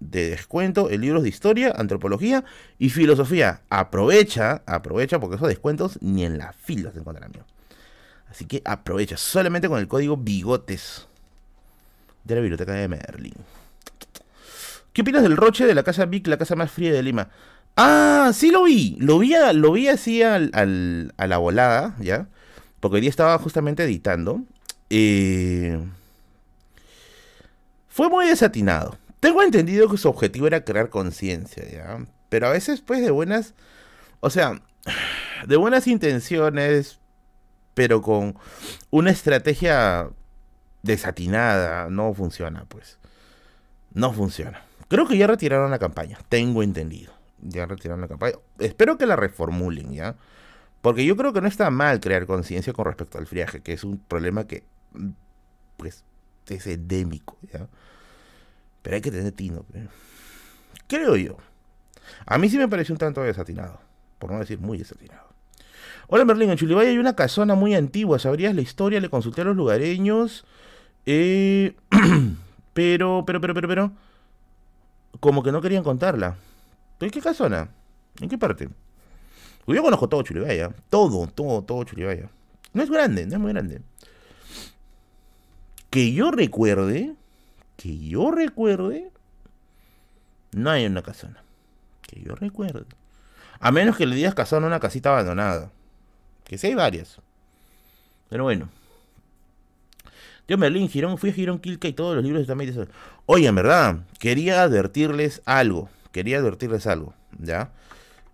de 0.00 0.30
descuento 0.30 0.90
en 0.90 1.00
libros 1.00 1.22
de 1.22 1.28
historia, 1.28 1.72
antropología 1.76 2.44
y 2.78 2.90
filosofía. 2.90 3.62
Aprovecha, 3.70 4.62
aprovecha 4.66 5.18
porque 5.18 5.36
esos 5.36 5.48
descuentos 5.48 5.98
ni 6.00 6.24
en 6.24 6.38
la 6.38 6.52
fila 6.52 6.92
se 6.92 6.98
encuentran 6.98 7.30
amigos. 7.30 7.46
Así 8.30 8.44
que 8.44 8.62
aprovecha 8.64 9.16
solamente 9.16 9.68
con 9.68 9.78
el 9.78 9.88
código 9.88 10.16
bigotes 10.16 11.06
de 12.24 12.34
la 12.34 12.40
biblioteca 12.40 12.72
de 12.72 12.88
Merlin. 12.88 13.34
¿Qué 14.92 15.02
opinas 15.02 15.22
del 15.22 15.36
Roche 15.36 15.66
de 15.66 15.74
la 15.74 15.82
Casa 15.82 16.06
Vic, 16.06 16.26
la 16.26 16.38
casa 16.38 16.56
más 16.56 16.70
fría 16.70 16.92
de 16.92 17.02
Lima? 17.02 17.30
Ah, 17.76 18.32
sí 18.34 18.50
lo 18.50 18.64
vi. 18.64 18.96
Lo 18.98 19.18
vi, 19.18 19.34
lo 19.54 19.72
vi 19.72 19.88
así 19.88 20.22
a 20.22 20.38
la 20.38 21.38
volada, 21.38 21.94
¿ya? 22.00 22.28
Porque 22.80 22.96
hoy 22.96 23.00
día 23.02 23.10
estaba 23.10 23.38
justamente 23.38 23.84
editando. 23.84 24.42
Eh, 24.90 25.78
fue 27.98 28.08
muy 28.08 28.28
desatinado. 28.28 28.96
Tengo 29.18 29.42
entendido 29.42 29.88
que 29.88 29.96
su 29.96 30.08
objetivo 30.08 30.46
era 30.46 30.64
crear 30.64 30.88
conciencia, 30.88 31.68
¿ya? 31.68 31.98
Pero 32.28 32.46
a 32.46 32.50
veces, 32.50 32.80
pues, 32.80 33.00
de 33.00 33.10
buenas... 33.10 33.54
O 34.20 34.30
sea, 34.30 34.62
de 35.48 35.56
buenas 35.56 35.88
intenciones, 35.88 37.00
pero 37.74 38.00
con 38.00 38.38
una 38.90 39.10
estrategia 39.10 40.10
desatinada, 40.84 41.90
no 41.90 42.14
funciona, 42.14 42.66
pues. 42.68 43.00
No 43.92 44.12
funciona. 44.12 44.62
Creo 44.86 45.08
que 45.08 45.18
ya 45.18 45.26
retiraron 45.26 45.72
la 45.72 45.80
campaña, 45.80 46.20
tengo 46.28 46.62
entendido. 46.62 47.12
Ya 47.42 47.66
retiraron 47.66 48.02
la 48.02 48.06
campaña. 48.06 48.36
Espero 48.60 48.96
que 48.96 49.06
la 49.06 49.16
reformulen, 49.16 49.92
¿ya? 49.92 50.14
Porque 50.82 51.04
yo 51.04 51.16
creo 51.16 51.32
que 51.32 51.40
no 51.40 51.48
está 51.48 51.68
mal 51.70 51.98
crear 51.98 52.26
conciencia 52.26 52.72
con 52.72 52.84
respecto 52.84 53.18
al 53.18 53.26
friaje, 53.26 53.60
que 53.60 53.72
es 53.72 53.82
un 53.82 53.98
problema 53.98 54.46
que, 54.46 54.62
pues, 55.76 56.04
es 56.54 56.66
endémico. 56.66 57.36
Pero 58.82 58.94
hay 58.94 59.02
que 59.02 59.10
tener 59.10 59.32
tino. 59.32 59.64
Creo 60.86 61.16
yo. 61.16 61.36
A 62.26 62.38
mí 62.38 62.48
sí 62.48 62.58
me 62.58 62.68
pareció 62.68 62.94
un 62.94 62.98
tanto 62.98 63.22
desatinado, 63.22 63.80
por 64.18 64.30
no 64.30 64.38
decir 64.38 64.58
muy 64.58 64.78
desatinado. 64.78 65.28
Hola 66.08 66.24
Merlín, 66.24 66.50
en 66.50 66.56
Chulibay 66.56 66.86
hay 66.86 66.98
una 66.98 67.14
casona 67.14 67.54
muy 67.54 67.74
antigua, 67.74 68.18
¿sabrías 68.18 68.54
la 68.54 68.62
historia? 68.62 68.98
Le 68.98 69.10
consulté 69.10 69.42
a 69.42 69.44
los 69.44 69.56
lugareños. 69.56 70.46
Eh, 71.04 71.74
pero, 72.72 73.24
pero, 73.26 73.40
pero, 73.40 73.54
pero, 73.54 73.68
pero. 73.68 73.92
Como 75.20 75.42
que 75.42 75.52
no 75.52 75.60
querían 75.60 75.82
contarla. 75.82 76.36
¿En 77.00 77.10
qué 77.10 77.20
casona? 77.20 77.68
¿En 78.20 78.28
qué 78.28 78.38
parte? 78.38 78.68
yo 79.66 79.82
conozco 79.82 80.08
todo 80.08 80.22
Chulibaya. 80.22 80.70
Todo, 80.88 81.26
todo, 81.26 81.62
todo 81.62 81.84
Chulibaya. 81.84 82.30
No 82.72 82.82
es 82.82 82.90
grande, 82.90 83.26
no 83.26 83.34
es 83.34 83.40
muy 83.40 83.52
grande. 83.52 83.82
Que 85.90 86.12
yo 86.12 86.30
recuerde, 86.30 87.14
que 87.76 87.98
yo 87.98 88.30
recuerde, 88.30 89.10
no 90.52 90.70
hay 90.70 90.86
una 90.86 91.02
casona. 91.02 91.42
Que 92.02 92.20
yo 92.20 92.34
recuerde. 92.34 92.86
A 93.60 93.70
menos 93.72 93.96
que 93.96 94.06
le 94.06 94.16
digas 94.16 94.34
casona 94.34 94.66
a 94.66 94.68
una 94.68 94.80
casita 94.80 95.10
abandonada. 95.10 95.70
Que 96.44 96.58
sí 96.58 96.68
hay 96.68 96.74
varias. 96.74 97.20
Pero 98.28 98.44
bueno. 98.44 98.68
Yo 100.46 100.56
Merlín, 100.56 100.88
Girón, 100.88 101.18
fui 101.18 101.30
a 101.30 101.32
Girón 101.34 101.58
Quilca 101.58 101.88
y 101.88 101.92
todos 101.92 102.16
los 102.16 102.24
libros 102.24 102.42
están 102.42 102.60
ahí. 102.60 102.74
Oye, 103.26 103.46
en 103.46 103.54
verdad, 103.54 103.98
quería 104.18 104.62
advertirles 104.62 105.42
algo. 105.44 105.90
Quería 106.10 106.38
advertirles 106.38 106.86
algo, 106.86 107.12
¿ya? 107.38 107.70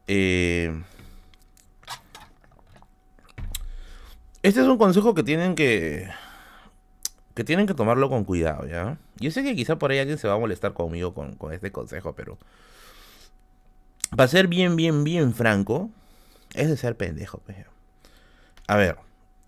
Eh, 0.07 0.81
este 4.43 4.61
es 4.61 4.67
un 4.67 4.79
consejo 4.79 5.15
que 5.15 5.25
tienen 5.25 5.57
que 5.57 6.09
que 7.35 7.45
tienen 7.45 7.67
que 7.67 7.75
tomarlo 7.75 8.09
con 8.09 8.25
cuidado, 8.25 8.67
¿ya? 8.67 8.99
Yo 9.17 9.31
sé 9.31 9.43
que 9.43 9.57
quizá 9.57 9.77
por 9.77 9.91
ahí 9.91 9.99
alguien 9.99 10.19
se 10.19 10.29
va 10.29 10.35
a 10.35 10.39
molestar 10.39 10.73
conmigo 10.73 11.15
con, 11.15 11.35
con 11.35 11.53
este 11.53 11.73
consejo, 11.73 12.15
pero 12.15 12.39
para 14.17 14.29
ser 14.29 14.47
bien, 14.47 14.77
bien, 14.77 15.05
bien 15.05 15.35
franco, 15.35 15.91
es 16.55 16.69
de 16.69 16.77
ser 16.77 16.97
pendejo, 16.97 17.39
pues. 17.39 17.59
A 18.67 18.77
ver, 18.77 18.97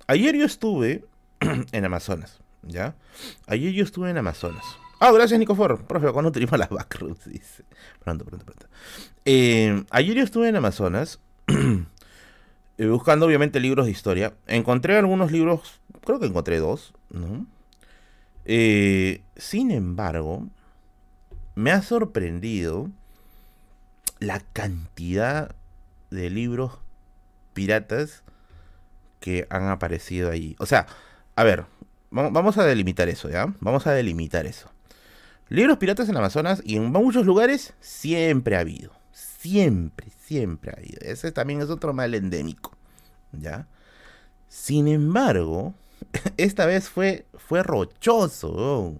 ayer 0.07 0.37
yo 0.37 0.45
estuve 0.45 1.05
en 1.73 1.85
Amazonas. 1.85 2.41
¿ya? 2.69 2.95
Ayer 3.47 3.73
yo 3.73 3.85
estuve 3.85 4.11
en 4.11 4.19
Amazonas. 4.19 4.65
Ah, 5.01 5.13
gracias 5.13 5.39
Nicofor. 5.39 5.85
Profe, 5.85 6.11
¿cuándo 6.13 6.33
tenemos 6.33 6.59
las 6.59 6.69
backrooms? 6.69 7.25
Dice. 7.27 7.65
Pronto, 8.03 8.25
pronto, 8.25 8.45
pronto. 8.45 8.67
Eh, 9.25 9.85
ayer 9.91 10.17
yo 10.17 10.23
estuve 10.23 10.49
en 10.49 10.57
Amazonas. 10.57 11.21
Eh, 12.79 12.89
buscando 12.89 13.25
obviamente 13.25 13.59
libros 13.59 13.87
de 13.87 13.93
historia. 13.93 14.35
Encontré 14.47 14.99
algunos 14.99 15.33
libros, 15.33 15.81
creo 16.05 16.21
que 16.21 16.27
encontré 16.27 16.59
dos, 16.59 16.93
¿no? 17.09 17.47
Eh, 18.47 19.23
sin 19.37 19.71
embargo, 19.71 20.49
me 21.55 21.73
ha 21.73 21.83
sorprendido 21.83 22.91
la 24.19 24.41
cantidad 24.53 25.55
de 26.11 26.31
libros 26.31 26.79
piratas 27.53 28.23
que 29.21 29.47
han 29.51 29.69
aparecido 29.69 30.31
ahí. 30.31 30.57
O 30.59 30.67
sea, 30.67 30.87
a 31.35 31.45
ver, 31.45 31.67
Vamos 32.11 32.57
a 32.57 32.65
delimitar 32.65 33.09
eso, 33.09 33.29
¿ya? 33.29 33.53
Vamos 33.61 33.87
a 33.87 33.93
delimitar 33.93 34.47
eso. 34.47 34.71
Libros 35.49 35.77
piratas 35.79 36.09
en 36.09 36.17
Amazonas 36.17 36.63
y 36.65 36.77
en 36.77 36.91
muchos 36.91 37.27
lugares 37.27 37.75
siempre 37.81 38.57
ha 38.57 38.61
habido. 38.61 38.93
Siempre, 39.13 40.11
siempre 40.25 40.71
ha 40.71 40.79
habido. 40.79 40.99
Ese 41.03 41.33
también 41.33 41.61
es 41.61 41.69
otro 41.69 41.93
mal 41.93 42.15
endémico, 42.15 42.73
¿ya? 43.33 43.67
Sin 44.49 44.89
embargo, 44.89 45.75
esta 46.37 46.67
vez 46.67 46.89
fue, 46.89 47.27
fue 47.35 47.63
rochoso. 47.63 48.95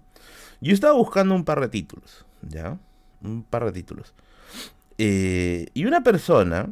Yo 0.61 0.73
estaba 0.73 0.93
buscando 0.93 1.35
un 1.35 1.43
par 1.43 1.61
de 1.61 1.69
títulos, 1.69 2.25
¿ya? 2.41 2.77
Un 3.21 3.43
par 3.43 3.65
de 3.65 3.71
títulos. 3.71 4.13
Eh, 4.97 5.67
y 5.73 5.85
una 5.85 6.01
persona 6.01 6.69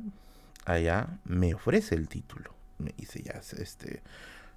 allá 0.66 1.20
me 1.26 1.54
ofrece 1.54 1.96
el 1.96 2.08
título. 2.08 2.54
Me 2.78 2.94
dice, 2.98 3.22
ya, 3.22 3.42
este, 3.58 4.02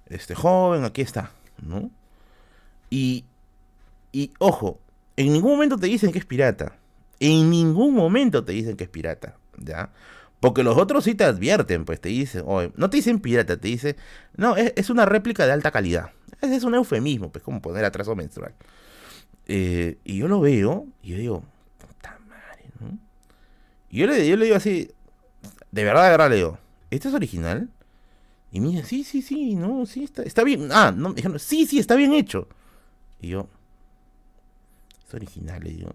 este 0.07 0.35
joven, 0.35 0.83
aquí 0.83 1.01
está. 1.01 1.31
¿no? 1.61 1.91
Y, 2.89 3.25
y 4.11 4.31
ojo, 4.39 4.79
en 5.15 5.33
ningún 5.33 5.51
momento 5.51 5.77
te 5.77 5.87
dicen 5.87 6.11
que 6.11 6.19
es 6.19 6.25
pirata. 6.25 6.77
En 7.19 7.49
ningún 7.49 7.93
momento 7.93 8.43
te 8.43 8.53
dicen 8.53 8.77
que 8.77 8.85
es 8.85 8.89
pirata, 8.89 9.37
¿ya? 9.57 9.91
Porque 10.39 10.63
los 10.63 10.77
otros 10.77 11.03
sí 11.03 11.15
te 11.15 11.25
advierten, 11.25 11.83
pues 11.85 11.99
te 11.99 12.09
dicen, 12.09 12.45
no 12.75 12.89
te 12.89 12.97
dicen 12.97 13.19
pirata, 13.19 13.57
te 13.57 13.67
dicen, 13.67 13.97
no, 14.37 14.55
es, 14.55 14.89
una 14.89 15.05
réplica 15.05 15.45
de 15.45 15.51
alta 15.51 15.71
calidad. 15.71 16.11
Es 16.41 16.63
un 16.63 16.75
eufemismo, 16.75 17.31
pues 17.31 17.43
como 17.43 17.61
poner 17.61 17.83
atraso 17.83 18.15
menstrual. 18.15 18.55
Eh, 19.47 19.97
y 20.05 20.17
yo 20.17 20.27
lo 20.27 20.39
veo, 20.39 20.87
y 21.03 21.09
yo 21.09 21.17
digo, 21.17 21.43
puta 21.77 22.17
madre, 22.29 22.71
¿no? 22.79 22.97
Y 23.89 23.97
yo 23.99 24.07
le, 24.07 24.25
yo 24.27 24.37
le 24.37 24.45
digo 24.45 24.57
así, 24.57 24.89
de 25.71 25.83
verdad, 25.83 26.03
de 26.05 26.09
verdad 26.11 26.29
le 26.29 26.35
digo, 26.37 26.57
¿este 26.89 27.09
es 27.09 27.13
original? 27.13 27.69
Y 28.51 28.61
mira, 28.61 28.85
sí, 28.85 29.03
sí, 29.03 29.21
sí, 29.21 29.55
no, 29.55 29.85
sí, 29.85 30.05
está, 30.05 30.23
está 30.23 30.43
bien. 30.43 30.69
Ah, 30.71 30.93
no, 30.95 31.13
dijeron, 31.13 31.37
sí, 31.37 31.65
sí, 31.65 31.79
está 31.79 31.95
bien 31.95 32.13
hecho. 32.13 32.47
Y 33.19 33.29
yo, 33.29 33.49
es 35.05 35.13
original, 35.13 35.61
le 35.63 35.71
digo. 35.71 35.91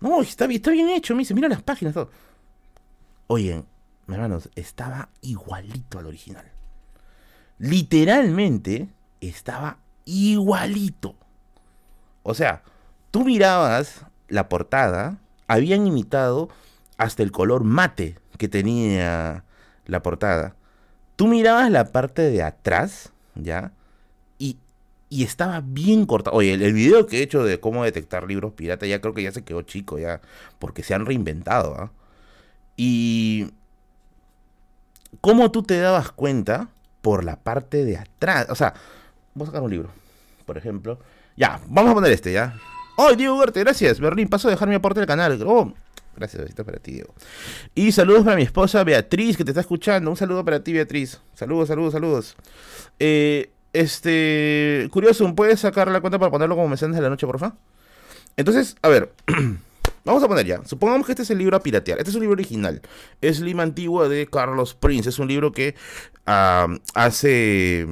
No, 0.00 0.22
está 0.22 0.46
está 0.46 0.70
bien 0.70 0.88
hecho, 0.88 1.14
me 1.14 1.20
dice, 1.20 1.34
mira 1.34 1.48
las 1.48 1.62
páginas, 1.62 1.94
todo. 1.94 2.10
Oye, 3.34 3.64
hermanos, 4.08 4.50
estaba 4.56 5.08
igualito 5.22 5.98
al 5.98 6.04
original. 6.04 6.44
Literalmente 7.58 8.88
estaba 9.22 9.78
igualito. 10.04 11.14
O 12.24 12.34
sea, 12.34 12.62
tú 13.10 13.24
mirabas 13.24 14.04
la 14.28 14.50
portada, 14.50 15.16
habían 15.48 15.86
imitado 15.86 16.50
hasta 16.98 17.22
el 17.22 17.32
color 17.32 17.64
mate 17.64 18.18
que 18.36 18.48
tenía 18.48 19.44
la 19.86 20.02
portada. 20.02 20.54
Tú 21.16 21.26
mirabas 21.26 21.70
la 21.70 21.90
parte 21.90 22.20
de 22.20 22.42
atrás, 22.42 23.14
¿ya? 23.34 23.72
Y, 24.38 24.58
y 25.08 25.24
estaba 25.24 25.62
bien 25.64 26.04
cortado. 26.04 26.36
Oye, 26.36 26.52
el, 26.52 26.74
video 26.74 27.06
que 27.06 27.20
he 27.20 27.22
hecho 27.22 27.44
de 27.44 27.58
cómo 27.60 27.82
detectar 27.82 28.28
libros 28.28 28.52
pirata 28.52 28.84
ya 28.84 29.00
creo 29.00 29.14
que 29.14 29.22
ya 29.22 29.32
se 29.32 29.42
quedó 29.42 29.62
chico, 29.62 29.98
ya, 29.98 30.20
porque 30.58 30.82
se 30.82 30.92
han 30.92 31.06
reinventado, 31.06 31.74
¿ah? 31.78 31.92
Y... 32.76 33.50
¿Cómo 35.20 35.50
tú 35.50 35.62
te 35.62 35.78
dabas 35.78 36.10
cuenta? 36.10 36.68
Por 37.00 37.24
la 37.24 37.36
parte 37.36 37.84
de 37.84 37.98
atrás. 37.98 38.46
O 38.50 38.54
sea, 38.54 38.74
voy 39.34 39.44
a 39.44 39.46
sacar 39.46 39.62
un 39.62 39.70
libro, 39.70 39.90
por 40.46 40.58
ejemplo. 40.58 40.98
Ya, 41.36 41.60
vamos 41.68 41.92
a 41.92 41.94
poner 41.94 42.12
este, 42.12 42.32
¿ya? 42.32 42.54
¡Oh, 42.96 43.14
Diego 43.14 43.38
Huerte! 43.38 43.60
Gracias, 43.60 44.00
Berlín. 44.00 44.28
Paso 44.28 44.48
a 44.48 44.50
dejar 44.50 44.68
mi 44.68 44.74
aporte 44.74 45.00
al 45.00 45.06
canal. 45.06 45.40
Oh, 45.46 45.72
gracias, 46.16 46.42
besitos 46.42 46.64
para 46.66 46.78
ti, 46.78 46.92
Diego. 46.92 47.14
Y 47.74 47.92
saludos 47.92 48.24
para 48.24 48.36
mi 48.36 48.42
esposa 48.42 48.84
Beatriz, 48.84 49.36
que 49.36 49.44
te 49.44 49.50
está 49.50 49.60
escuchando. 49.60 50.10
Un 50.10 50.16
saludo 50.16 50.44
para 50.44 50.62
ti, 50.62 50.72
Beatriz. 50.72 51.20
Saludos, 51.34 51.68
saludos, 51.68 51.92
saludos. 51.92 52.36
Eh, 52.98 53.50
este. 53.72 54.88
Curioso, 54.92 55.34
¿puedes 55.34 55.60
sacar 55.60 55.88
la 55.88 56.00
cuenta 56.00 56.18
para 56.18 56.30
ponerlo 56.30 56.54
como 56.54 56.68
mensajes 56.68 56.94
de 56.94 57.02
la 57.02 57.08
noche, 57.08 57.26
porfa? 57.26 57.54
Entonces, 58.36 58.76
a 58.82 58.88
ver. 58.88 59.12
Vamos 60.04 60.22
a 60.22 60.28
poner 60.28 60.46
ya. 60.46 60.64
Supongamos 60.64 61.06
que 61.06 61.12
este 61.12 61.22
es 61.22 61.30
el 61.30 61.38
libro 61.38 61.56
a 61.56 61.60
piratear. 61.60 61.98
Este 61.98 62.10
es 62.10 62.16
un 62.16 62.22
libro 62.22 62.34
original. 62.34 62.82
Es 63.20 63.40
Lima 63.40 63.62
Antigua 63.62 64.08
de 64.08 64.26
Carlos 64.26 64.74
Prince. 64.74 65.08
Es 65.08 65.18
un 65.18 65.28
libro 65.28 65.52
que 65.52 65.74
ah, 66.26 66.66
hace 66.94 67.86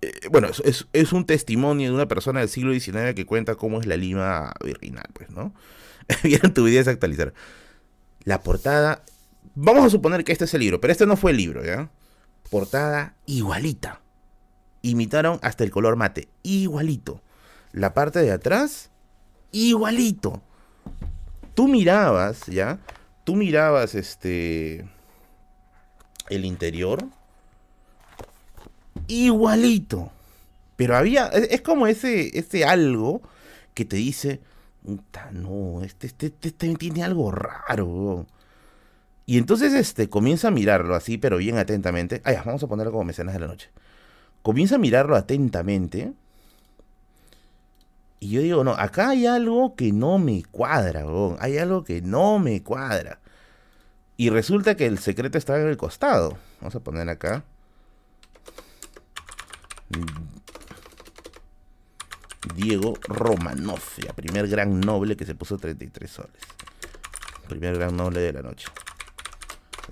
eh, 0.00 0.28
bueno, 0.30 0.48
es, 0.64 1.12
un 1.12 1.26
testimonio 1.26 1.88
de 1.88 1.94
una 1.94 2.06
persona 2.06 2.40
del 2.40 2.48
siglo 2.48 2.72
XIX 2.72 3.14
que 3.14 3.26
cuenta 3.26 3.56
cómo 3.56 3.80
es 3.80 3.86
la 3.86 3.96
Lima 3.96 4.52
virginal, 4.64 5.06
pues, 5.12 5.30
¿no? 5.30 5.52
Vieron 6.22 6.54
tu 6.54 6.64
video 6.64 6.88
actualizar. 6.88 7.34
La 8.22 8.42
portada, 8.42 9.04
vamos 9.54 9.84
a 9.84 9.90
suponer 9.90 10.24
que 10.24 10.32
este 10.32 10.44
es 10.44 10.54
el 10.54 10.60
libro, 10.60 10.80
pero 10.80 10.92
este 10.92 11.06
no 11.06 11.16
fue 11.16 11.32
el 11.32 11.38
libro, 11.38 11.64
¿ya? 11.64 11.90
Portada 12.50 13.16
igualita. 13.26 14.00
Imitaron 14.82 15.40
hasta 15.42 15.64
el 15.64 15.70
color 15.70 15.96
mate, 15.96 16.28
igualito. 16.42 17.22
La 17.72 17.92
parte 17.92 18.20
de 18.20 18.30
atrás, 18.30 18.90
igualito. 19.50 20.42
Tú 21.58 21.66
mirabas, 21.66 22.46
¿ya? 22.46 22.78
Tú 23.24 23.34
mirabas 23.34 23.96
este 23.96 24.88
el 26.30 26.44
interior 26.44 27.04
igualito. 29.08 30.12
Pero 30.76 30.96
había, 30.96 31.26
es, 31.26 31.60
como 31.62 31.88
ese, 31.88 32.38
ese 32.38 32.64
algo 32.64 33.22
que 33.74 33.84
te 33.84 33.96
dice, 33.96 34.40
no, 35.32 35.82
este, 35.82 36.06
este, 36.06 36.32
este, 36.42 36.76
tiene 36.76 37.02
algo 37.02 37.32
raro. 37.32 38.24
Y 39.26 39.36
entonces 39.36 39.74
este, 39.74 40.08
comienza 40.08 40.46
a 40.46 40.52
mirarlo 40.52 40.94
así, 40.94 41.18
pero 41.18 41.38
bien 41.38 41.58
atentamente. 41.58 42.22
Ah, 42.24 42.40
vamos 42.46 42.62
a 42.62 42.68
ponerlo 42.68 42.92
como 42.92 43.02
mecenas 43.02 43.34
de 43.34 43.40
la 43.40 43.48
noche. 43.48 43.68
Comienza 44.42 44.76
a 44.76 44.78
mirarlo 44.78 45.16
atentamente. 45.16 46.12
Y 48.20 48.30
yo 48.30 48.40
digo, 48.40 48.64
no, 48.64 48.72
acá 48.72 49.10
hay 49.10 49.26
algo 49.26 49.76
que 49.76 49.92
no 49.92 50.18
me 50.18 50.42
cuadra, 50.44 51.04
hay 51.38 51.58
algo 51.58 51.84
que 51.84 52.02
no 52.02 52.38
me 52.38 52.62
cuadra. 52.62 53.20
Y 54.16 54.30
resulta 54.30 54.76
que 54.76 54.86
el 54.86 54.98
secreto 54.98 55.38
está 55.38 55.60
en 55.60 55.68
el 55.68 55.76
costado. 55.76 56.36
Vamos 56.60 56.74
a 56.74 56.80
poner 56.80 57.08
acá. 57.08 57.44
Diego 62.56 62.94
Romanov, 63.06 63.80
ya, 64.04 64.12
primer 64.12 64.48
gran 64.48 64.80
noble 64.80 65.16
que 65.16 65.24
se 65.24 65.36
puso 65.36 65.56
33 65.56 66.10
soles. 66.10 66.42
Primer 67.48 67.76
gran 67.78 67.96
noble 67.96 68.20
de 68.20 68.32
la 68.32 68.42
noche. 68.42 68.66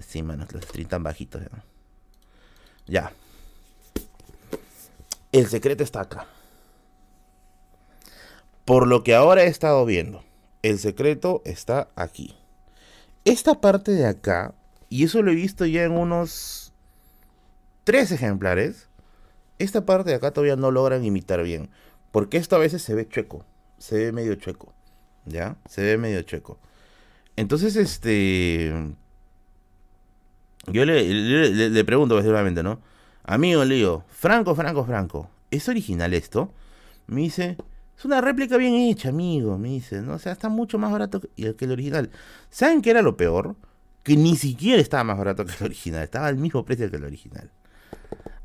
Sí, 0.00 0.22
manos, 0.22 0.52
los 0.52 0.64
streams 0.64 0.90
tan 0.90 1.02
bajitos 1.02 1.42
ya. 1.42 1.64
Ya. 2.86 3.12
El 5.32 5.46
secreto 5.46 5.84
está 5.84 6.00
acá. 6.02 6.26
Por 8.66 8.88
lo 8.88 9.02
que 9.04 9.14
ahora 9.14 9.44
he 9.44 9.46
estado 9.46 9.86
viendo, 9.86 10.22
el 10.62 10.78
secreto 10.80 11.40
está 11.44 11.88
aquí. 11.96 12.36
Esta 13.24 13.60
parte 13.60 13.92
de 13.92 14.06
acá, 14.06 14.54
y 14.88 15.04
eso 15.04 15.22
lo 15.22 15.30
he 15.30 15.36
visto 15.36 15.64
ya 15.64 15.84
en 15.84 15.92
unos 15.92 16.72
tres 17.84 18.10
ejemplares, 18.10 18.88
esta 19.60 19.86
parte 19.86 20.10
de 20.10 20.16
acá 20.16 20.32
todavía 20.32 20.56
no 20.56 20.72
logran 20.72 21.04
imitar 21.04 21.42
bien. 21.44 21.70
Porque 22.10 22.38
esto 22.38 22.56
a 22.56 22.58
veces 22.58 22.82
se 22.82 22.94
ve 22.94 23.08
chueco. 23.08 23.44
Se 23.78 23.96
ve 23.96 24.12
medio 24.12 24.34
chueco. 24.34 24.74
¿Ya? 25.26 25.56
Se 25.68 25.82
ve 25.82 25.96
medio 25.96 26.22
chueco. 26.22 26.58
Entonces, 27.36 27.76
este... 27.76 28.72
Yo 30.66 30.84
le, 30.84 31.84
pregunto 31.84 32.16
básicamente, 32.16 32.64
¿no? 32.64 32.80
Amigo, 33.22 33.64
le 33.64 33.76
digo, 33.76 34.04
Franco, 34.08 34.56
Franco, 34.56 34.84
Franco, 34.84 35.30
¿es 35.52 35.68
original 35.68 36.12
esto? 36.14 36.52
Me 37.06 37.20
dice, 37.20 37.56
es 37.98 38.04
una 38.04 38.20
réplica 38.20 38.56
bien 38.56 38.74
hecha, 38.74 39.08
amigo, 39.08 39.56
me 39.56 39.68
dice, 39.70 40.02
¿no? 40.02 40.14
O 40.14 40.18
sea, 40.18 40.32
está 40.32 40.48
mucho 40.48 40.78
más 40.78 40.92
barato 40.92 41.20
que, 41.20 41.28
el 41.36 41.70
original. 41.70 42.10
¿Saben 42.50 42.82
qué 42.82 42.90
era 42.90 43.00
lo 43.00 43.16
peor? 43.16 43.56
Que 44.02 44.16
ni 44.16 44.36
siquiera 44.36 44.80
estaba 44.80 45.04
más 45.04 45.18
barato 45.18 45.46
que 45.46 45.52
el 45.58 45.64
original, 45.64 46.02
estaba 46.02 46.26
al 46.26 46.36
mismo 46.36 46.64
precio 46.64 46.90
que 46.90 46.96
el 46.96 47.04
original. 47.04 47.50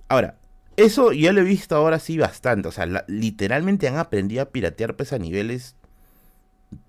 Ahora, 0.08 0.38
eso 0.78 1.12
ya 1.12 1.34
lo 1.34 1.42
he 1.42 1.44
visto 1.44 1.76
ahora 1.76 2.00
sí 2.00 2.18
bastante. 2.18 2.70
O 2.70 2.72
sea, 2.72 2.88
literalmente 3.08 3.88
han 3.88 3.98
aprendido 3.98 4.42
a 4.42 4.46
piratear 4.46 4.96
pues 4.96 5.12
a 5.12 5.20
niveles 5.20 5.76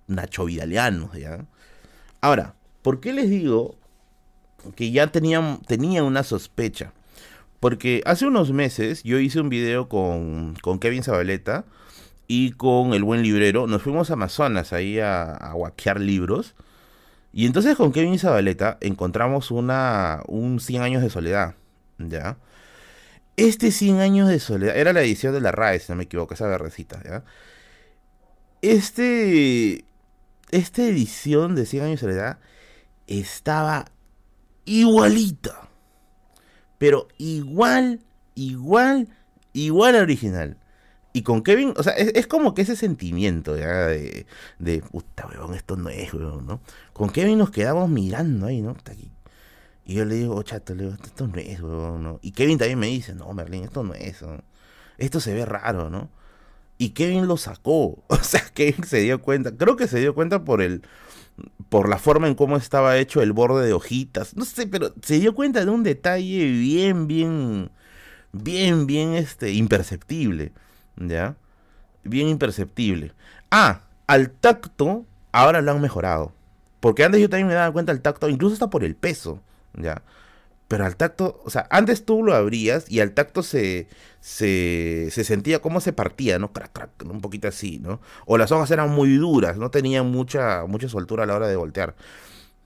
Nacho 0.06 0.44
Vidalianos, 0.44 1.16
¿ya? 1.18 1.44
Ahora, 2.20 2.54
¿por 2.82 3.00
qué 3.00 3.12
les 3.12 3.28
digo 3.28 3.76
que 4.76 4.92
ya 4.92 5.08
tenía, 5.08 5.58
tenía 5.66 6.04
una 6.04 6.22
sospecha? 6.22 6.92
Porque 7.58 8.02
hace 8.06 8.26
unos 8.26 8.52
meses 8.52 9.02
yo 9.02 9.18
hice 9.18 9.40
un 9.40 9.48
video 9.48 9.88
con, 9.88 10.54
con 10.62 10.78
Kevin 10.78 11.02
Zabaleta 11.02 11.64
y 12.34 12.52
con 12.52 12.94
el 12.94 13.04
buen 13.04 13.22
librero. 13.22 13.66
Nos 13.66 13.82
fuimos 13.82 14.08
a 14.08 14.14
Amazonas 14.14 14.72
ahí 14.72 14.98
a, 14.98 15.34
a 15.34 15.98
libros. 15.98 16.54
Y 17.30 17.44
entonces 17.44 17.76
con 17.76 17.92
Kevin 17.92 18.18
Zabaleta 18.18 18.78
encontramos 18.80 19.50
una, 19.50 20.22
un 20.28 20.58
100 20.58 20.82
años 20.82 21.02
de 21.02 21.10
soledad, 21.10 21.56
¿ya? 21.98 22.38
Este 23.36 23.70
100 23.70 24.00
años 24.00 24.28
de 24.30 24.40
soledad, 24.40 24.78
era 24.78 24.94
la 24.94 25.02
edición 25.02 25.34
de 25.34 25.42
la 25.42 25.52
RAE, 25.52 25.78
si 25.78 25.92
no 25.92 25.96
me 25.96 26.04
equivoco, 26.04 26.32
esa 26.32 26.46
verdecita, 26.46 27.02
¿ya? 27.04 27.22
Este, 28.62 29.84
esta 30.50 30.82
edición 30.84 31.54
de 31.54 31.66
100 31.66 31.84
años 31.84 32.00
de 32.00 32.06
soledad 32.06 32.38
estaba 33.08 33.84
igualita. 34.64 35.68
Pero 36.78 37.08
igual, 37.18 38.00
igual, 38.34 39.08
igual 39.52 39.96
al 39.96 40.02
original. 40.04 40.56
Y 41.12 41.22
con 41.22 41.42
Kevin, 41.42 41.74
o 41.76 41.82
sea, 41.82 41.92
es, 41.92 42.26
como 42.26 42.54
que 42.54 42.62
ese 42.62 42.74
sentimiento 42.74 43.56
ya 43.56 43.86
de, 43.86 44.26
de 44.58 44.80
puta, 44.80 45.26
weón, 45.26 45.54
esto 45.54 45.76
no 45.76 45.90
es, 45.90 46.12
weón, 46.14 46.46
¿no? 46.46 46.60
Con 46.94 47.10
Kevin 47.10 47.38
nos 47.38 47.50
quedamos 47.50 47.90
mirando 47.90 48.46
ahí, 48.46 48.62
¿no? 48.62 48.74
Y 49.84 49.94
yo 49.94 50.04
le 50.04 50.14
digo, 50.14 50.36
oh, 50.36 50.42
chato, 50.42 50.74
le 50.74 50.84
digo, 50.84 50.96
esto 51.02 51.26
no 51.26 51.36
es, 51.36 51.60
weón, 51.60 52.02
¿no? 52.02 52.18
Y 52.22 52.32
Kevin 52.32 52.56
también 52.56 52.78
me 52.78 52.86
dice, 52.86 53.14
no, 53.14 53.32
Merlin, 53.34 53.64
esto 53.64 53.82
no 53.82 53.92
es, 53.94 54.24
esto 54.96 55.20
se 55.20 55.34
ve 55.34 55.44
raro, 55.44 55.90
¿no? 55.90 56.10
Y 56.78 56.90
Kevin 56.90 57.26
lo 57.26 57.36
sacó, 57.36 58.02
o 58.08 58.16
sea, 58.16 58.42
Kevin 58.54 58.84
se 58.84 59.00
dio 59.00 59.20
cuenta, 59.20 59.56
creo 59.56 59.76
que 59.76 59.88
se 59.88 60.00
dio 60.00 60.14
cuenta 60.14 60.44
por 60.44 60.62
el, 60.62 60.82
por 61.68 61.88
la 61.88 61.98
forma 61.98 62.26
en 62.26 62.34
cómo 62.34 62.56
estaba 62.56 62.96
hecho 62.96 63.22
el 63.22 63.32
borde 63.32 63.66
de 63.66 63.72
hojitas, 63.72 64.36
no 64.36 64.44
sé, 64.44 64.66
pero 64.66 64.94
se 65.02 65.20
dio 65.20 65.34
cuenta 65.34 65.64
de 65.64 65.70
un 65.70 65.82
detalle 65.82 66.50
bien, 66.50 67.06
bien, 67.06 67.70
bien, 68.32 68.86
bien, 68.86 69.14
este, 69.14 69.52
imperceptible, 69.52 70.52
¿ya? 70.96 71.36
Bien 72.04 72.28
imperceptible. 72.28 73.12
Ah, 73.50 73.82
al 74.06 74.30
tacto, 74.30 75.06
ahora 75.32 75.60
lo 75.60 75.70
han 75.70 75.80
mejorado. 75.80 76.32
Porque 76.80 77.04
antes 77.04 77.20
yo 77.20 77.28
también 77.28 77.48
me 77.48 77.54
daba 77.54 77.72
cuenta 77.72 77.92
del 77.92 78.02
tacto, 78.02 78.28
incluso 78.28 78.54
hasta 78.54 78.70
por 78.70 78.84
el 78.84 78.96
peso. 78.96 79.40
¿ya? 79.74 80.02
Pero 80.68 80.86
al 80.86 80.96
tacto, 80.96 81.40
o 81.44 81.50
sea, 81.50 81.66
antes 81.70 82.04
tú 82.04 82.22
lo 82.24 82.34
abrías 82.34 82.90
y 82.90 83.00
al 83.00 83.12
tacto 83.12 83.42
se, 83.42 83.88
se, 84.20 85.08
se 85.10 85.24
sentía 85.24 85.60
como 85.60 85.80
se 85.80 85.92
partía, 85.92 86.38
¿no? 86.38 86.52
Crack, 86.52 86.72
crack, 86.72 86.90
un 87.04 87.20
poquito 87.20 87.48
así, 87.48 87.78
¿no? 87.78 88.00
O 88.24 88.38
las 88.38 88.52
hojas 88.52 88.70
eran 88.70 88.90
muy 88.90 89.16
duras, 89.16 89.58
no 89.58 89.70
tenían 89.70 90.10
mucha, 90.10 90.64
mucha 90.66 90.88
soltura 90.88 91.24
a 91.24 91.26
la 91.26 91.34
hora 91.34 91.46
de 91.46 91.56
voltear. 91.56 91.94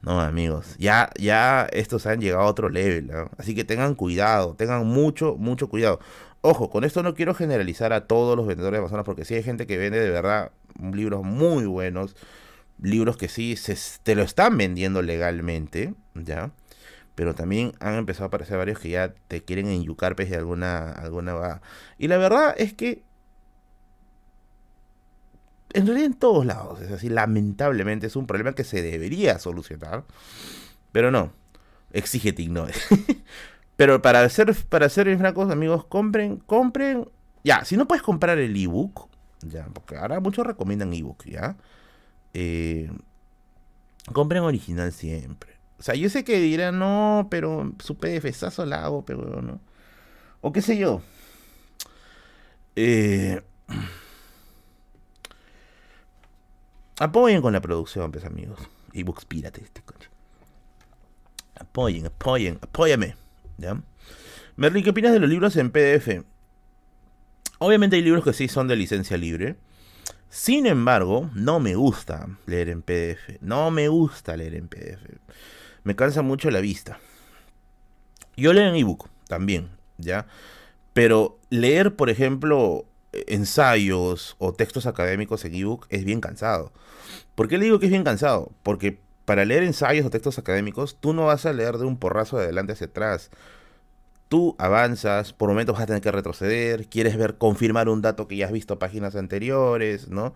No, 0.01 0.21
amigos, 0.21 0.75
ya, 0.79 1.09
ya 1.19 1.67
estos 1.73 2.05
han 2.05 2.21
llegado 2.21 2.43
a 2.43 2.47
otro 2.47 2.69
level, 2.69 3.11
Así 3.37 3.55
que 3.55 3.65
tengan 3.65 3.95
cuidado, 3.95 4.55
tengan 4.55 4.85
mucho, 4.87 5.35
mucho 5.37 5.67
cuidado. 5.69 5.99
Ojo, 6.41 6.69
con 6.69 6.83
esto 6.83 7.03
no 7.03 7.13
quiero 7.15 7.33
generalizar 7.33 7.93
a 7.93 8.07
todos 8.07 8.37
los 8.37 8.47
vendedores 8.47 8.77
de 8.77 8.79
Amazonas, 8.79 9.05
porque 9.05 9.25
sí 9.25 9.33
hay 9.35 9.43
gente 9.43 9.67
que 9.67 9.77
vende 9.77 9.99
de 9.99 10.09
verdad 10.09 10.51
libros 10.93 11.23
muy 11.23 11.65
buenos, 11.65 12.15
libros 12.81 13.17
que 13.17 13.27
sí 13.27 13.55
se, 13.55 13.77
te 14.03 14.15
lo 14.15 14.21
están 14.21 14.57
vendiendo 14.57 15.01
legalmente, 15.01 15.95
¿ya? 16.13 16.51
Pero 17.15 17.33
también 17.33 17.73
han 17.79 17.95
empezado 17.95 18.25
a 18.25 18.27
aparecer 18.27 18.57
varios 18.57 18.79
que 18.79 18.89
ya 18.89 19.13
te 19.27 19.43
quieren 19.43 19.67
enyucar 19.67 20.15
pues, 20.15 20.29
de 20.29 20.37
alguna, 20.37 20.91
alguna 20.91 21.61
Y 21.97 22.07
la 22.07 22.17
verdad 22.17 22.53
es 22.57 22.73
que 22.73 23.03
en 25.73 25.85
realidad 25.85 26.07
en 26.07 26.13
todos 26.13 26.45
lados 26.45 26.81
es 26.81 26.91
así, 26.91 27.09
lamentablemente 27.09 28.07
es 28.07 28.15
un 28.15 28.27
problema 28.27 28.53
que 28.53 28.63
se 28.63 28.81
debería 28.81 29.37
solucionar, 29.39 30.05
pero 30.91 31.11
no, 31.11 31.33
exige 31.91 32.33
ignore. 32.37 32.73
pero 33.77 34.01
para 34.01 34.27
ser, 34.27 34.53
para 34.67 34.89
ser 34.89 35.17
francos, 35.17 35.49
amigos, 35.49 35.85
compren, 35.85 36.37
compren, 36.37 37.07
ya, 37.43 37.63
si 37.63 37.77
no 37.77 37.87
puedes 37.87 38.03
comprar 38.03 38.37
el 38.39 38.55
ebook, 38.61 39.07
ya, 39.41 39.67
porque 39.73 39.95
ahora 39.95 40.19
muchos 40.19 40.45
recomiendan 40.45 40.93
ebook, 40.93 41.23
ya, 41.25 41.55
eh, 42.33 42.91
compren 44.11 44.43
original 44.43 44.91
siempre. 44.91 45.55
O 45.79 45.83
sea, 45.83 45.95
yo 45.95 46.09
sé 46.09 46.23
que 46.23 46.39
dirán, 46.39 46.79
no, 46.79 47.27
pero 47.29 47.71
su 47.79 47.95
PDFazo 47.95 48.65
la 48.65 48.83
hago, 48.83 49.05
pero 49.05 49.41
no. 49.41 49.61
O 50.41 50.51
qué 50.51 50.61
sé 50.61 50.77
yo. 50.77 51.01
Eh, 52.75 53.41
Apoyen 56.99 57.41
con 57.43 57.53
la 57.53 57.61
producción, 57.61 58.11
pues 58.11 58.25
amigos. 58.25 58.59
Ebooks 58.93 59.25
pírate 59.25 59.63
este 59.63 59.81
coche. 59.83 60.09
Apoyen, 61.59 62.07
apoyen, 62.07 62.57
apóyame. 62.61 63.15
¿Ya? 63.57 63.81
Merlin, 64.55 64.83
¿qué 64.83 64.89
opinas 64.91 65.13
de 65.13 65.19
los 65.19 65.29
libros 65.29 65.55
en 65.55 65.71
PDF? 65.71 66.23
Obviamente 67.59 67.95
hay 67.95 68.01
libros 68.01 68.23
que 68.23 68.33
sí 68.33 68.47
son 68.47 68.67
de 68.67 68.75
licencia 68.75 69.17
libre. 69.17 69.55
Sin 70.29 70.65
embargo, 70.65 71.29
no 71.33 71.59
me 71.59 71.75
gusta 71.75 72.27
leer 72.45 72.69
en 72.69 72.81
PDF. 72.81 73.41
No 73.41 73.71
me 73.71 73.87
gusta 73.87 74.35
leer 74.35 74.55
en 74.55 74.67
PDF. 74.67 75.19
Me 75.83 75.95
cansa 75.95 76.21
mucho 76.21 76.51
la 76.51 76.59
vista. 76.59 76.99
Yo 78.35 78.53
leo 78.53 78.67
en 78.67 78.75
ebook 78.75 79.09
también, 79.27 79.69
¿ya? 79.97 80.27
Pero 80.93 81.39
leer, 81.49 81.95
por 81.95 82.09
ejemplo, 82.09 82.85
ensayos 83.11 84.35
o 84.37 84.53
textos 84.53 84.85
académicos 84.85 85.45
en 85.45 85.55
ebook 85.55 85.87
es 85.89 86.03
bien 86.03 86.21
cansado. 86.21 86.71
¿Por 87.35 87.47
qué 87.47 87.57
le 87.57 87.65
digo 87.65 87.79
que 87.79 87.85
es 87.85 87.91
bien 87.91 88.03
cansado? 88.03 88.51
Porque 88.63 88.99
para 89.27 89.43
leer 89.43 89.63
ensayos 89.63 90.05
o 90.05 90.09
textos 90.09 90.39
académicos, 90.39 90.95
tú 91.01 91.11
no 91.11 91.25
vas 91.25 91.45
a 91.45 91.51
leer 91.51 91.77
de 91.77 91.83
un 91.83 91.97
porrazo 91.97 92.37
de 92.37 92.45
adelante 92.45 92.71
hacia 92.71 92.87
atrás. 92.87 93.29
Tú 94.29 94.55
avanzas, 94.57 95.33
por 95.33 95.49
momentos 95.49 95.73
vas 95.73 95.83
a 95.83 95.87
tener 95.87 96.01
que 96.01 96.13
retroceder, 96.13 96.87
quieres 96.87 97.17
ver, 97.17 97.35
confirmar 97.37 97.89
un 97.89 98.01
dato 98.01 98.29
que 98.29 98.37
ya 98.37 98.45
has 98.45 98.53
visto 98.53 98.79
páginas 98.79 99.17
anteriores, 99.17 100.07
¿no? 100.07 100.33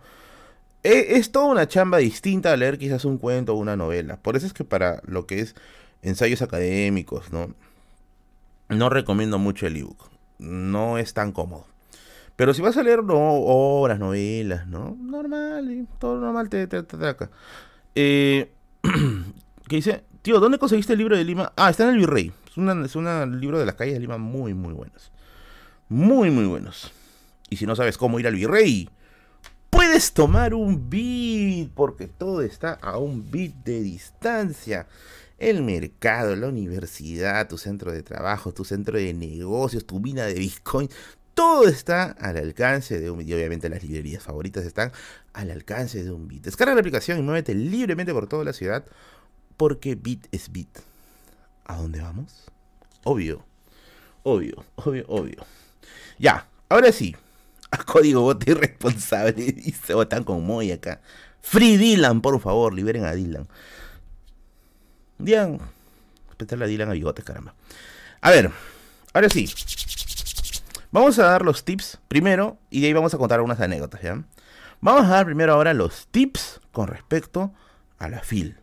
E, 0.82 1.16
es, 1.16 1.32
toda 1.32 1.46
una 1.46 1.66
chamba 1.66 1.96
distinta 1.98 2.52
a 2.52 2.56
leer 2.58 2.76
quizás 2.76 3.06
un 3.06 3.16
cuento 3.16 3.54
o 3.54 3.56
una 3.56 3.76
novela. 3.76 4.18
Por 4.18 4.36
eso 4.36 4.44
es 4.46 4.52
que 4.52 4.62
para 4.62 5.00
lo 5.06 5.26
que 5.26 5.40
es 5.40 5.54
ensayos 6.02 6.42
académicos, 6.42 7.32
¿no? 7.32 7.54
No 8.68 8.90
recomiendo 8.90 9.38
mucho 9.38 9.66
el 9.66 9.78
ebook. 9.78 10.10
No 10.38 10.98
es 10.98 11.14
tan 11.14 11.32
cómodo. 11.32 11.64
Pero 12.36 12.52
si 12.52 12.60
vas 12.60 12.76
a 12.76 12.82
leer 12.82 13.02
no, 13.04 13.16
obras, 13.16 13.98
novelas, 13.98 14.66
¿no? 14.66 14.98
Normal, 15.00 15.88
todo 15.98 16.20
normal 16.20 16.50
te, 16.50 16.66
te. 16.66 16.84
Eh, 17.94 18.52
¿Qué 19.68 19.76
dice? 19.76 20.04
Tío, 20.22 20.40
¿dónde 20.40 20.58
conseguiste 20.58 20.92
el 20.92 20.98
libro 20.98 21.16
de 21.16 21.24
Lima? 21.24 21.52
Ah, 21.56 21.70
está 21.70 21.84
en 21.84 21.90
el 21.90 21.98
Virrey. 21.98 22.32
Es, 22.48 22.56
una, 22.56 22.84
es 22.84 22.94
un 22.96 23.40
libro 23.40 23.58
de 23.58 23.66
las 23.66 23.74
calles 23.74 23.94
de 23.94 24.00
Lima 24.00 24.18
muy, 24.18 24.54
muy 24.54 24.72
buenos. 24.72 25.10
Muy, 25.88 26.30
muy 26.30 26.46
buenos. 26.46 26.92
Y 27.50 27.56
si 27.56 27.66
no 27.66 27.76
sabes 27.76 27.98
cómo 27.98 28.20
ir 28.20 28.26
al 28.26 28.34
Virrey, 28.34 28.88
puedes 29.70 30.12
tomar 30.12 30.54
un 30.54 30.88
beat, 30.88 31.70
porque 31.74 32.06
todo 32.06 32.42
está 32.42 32.74
a 32.74 32.98
un 32.98 33.30
beat 33.30 33.52
de 33.64 33.80
distancia. 33.80 34.86
El 35.38 35.62
mercado, 35.62 36.36
la 36.36 36.48
universidad, 36.48 37.48
tu 37.48 37.58
centro 37.58 37.90
de 37.90 38.02
trabajo, 38.02 38.52
tu 38.52 38.64
centro 38.64 38.96
de 38.96 39.12
negocios, 39.12 39.84
tu 39.84 39.98
mina 39.98 40.24
de 40.24 40.34
Bitcoin, 40.34 40.88
todo 41.34 41.66
está 41.68 42.12
al 42.12 42.36
alcance 42.36 43.00
de 43.00 43.10
un 43.10 43.18
beat. 43.18 43.28
Y 43.30 43.34
obviamente 43.34 43.68
las 43.68 43.82
librerías 43.82 44.22
favoritas 44.22 44.64
están 44.64 44.92
al 45.32 45.50
alcance 45.50 46.02
de 46.02 46.10
un 46.10 46.28
beat. 46.28 46.42
Descarga 46.42 46.74
la 46.74 46.80
aplicación 46.80 47.18
y 47.18 47.22
muévete 47.22 47.54
libremente 47.54 48.12
por 48.12 48.26
toda 48.26 48.44
la 48.44 48.52
ciudad. 48.52 48.84
Porque 49.56 49.94
beat 49.94 50.26
es 50.32 50.50
beat. 50.50 50.80
¿A 51.64 51.76
dónde 51.76 52.00
vamos? 52.00 52.44
Obvio. 53.04 53.44
Obvio, 54.22 54.64
obvio, 54.76 55.04
obvio. 55.08 55.46
Ya, 56.18 56.48
ahora 56.68 56.92
sí. 56.92 57.16
A 57.70 57.78
código 57.78 58.20
bote 58.22 58.50
irresponsable. 58.52 59.32
Dice 59.32 59.94
botan 59.94 60.24
con 60.24 60.44
Moy 60.46 60.72
acá. 60.72 61.00
Free 61.40 61.76
Dylan, 61.76 62.20
por 62.20 62.40
favor, 62.40 62.72
liberen 62.72 63.04
a 63.04 63.14
Dylan. 63.14 63.48
Dylan. 65.18 65.58
Respetarle 66.28 66.64
a 66.64 66.68
Dylan 66.68 66.90
a 66.90 66.92
bigotes, 66.92 67.24
caramba. 67.24 67.54
A 68.20 68.30
ver, 68.30 68.50
ahora 69.12 69.28
sí. 69.28 69.52
Vamos 70.92 71.18
a 71.18 71.24
dar 71.24 71.42
los 71.42 71.64
tips 71.64 72.00
primero 72.06 72.58
y 72.68 72.82
de 72.82 72.88
ahí 72.88 72.92
vamos 72.92 73.14
a 73.14 73.18
contar 73.18 73.38
algunas 73.38 73.58
anécdotas, 73.60 74.02
¿ya? 74.02 74.22
Vamos 74.82 75.06
a 75.06 75.08
dar 75.08 75.24
primero 75.24 75.54
ahora 75.54 75.72
los 75.72 76.06
tips 76.08 76.60
con 76.70 76.86
respecto 76.86 77.54
a 77.98 78.10
la 78.10 78.20
FIL. 78.20 78.58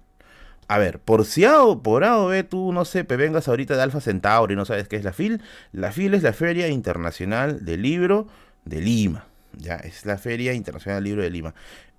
A 0.68 0.78
ver, 0.78 1.00
por 1.00 1.26
si 1.26 1.44
A 1.46 1.64
o 1.64 1.82
por 1.82 2.04
A 2.04 2.20
o 2.20 2.28
B 2.28 2.44
tú, 2.44 2.72
no 2.72 2.86
sé, 2.86 3.02
vengas 3.02 3.48
ahorita 3.48 3.76
de 3.76 3.82
Alfa 3.82 4.00
Centauri 4.00 4.54
y 4.54 4.56
no 4.56 4.66
sabes 4.66 4.88
qué 4.88 4.98
es 4.98 5.04
la 5.04 5.12
FIL. 5.12 5.42
La 5.72 5.92
FIL 5.92 6.14
es 6.14 6.22
la 6.22 6.34
Feria 6.34 6.68
Internacional 6.68 7.66
del 7.66 7.82
Libro 7.82 8.28
de 8.64 8.80
Lima. 8.80 9.26
Ya, 9.54 9.78
es 9.78 10.06
la 10.06 10.20
Feria 10.20 10.54
Internacional 10.54 10.98
del 10.98 11.06
Libro 11.06 11.24
de 11.24 11.32
Lima. 11.32 11.56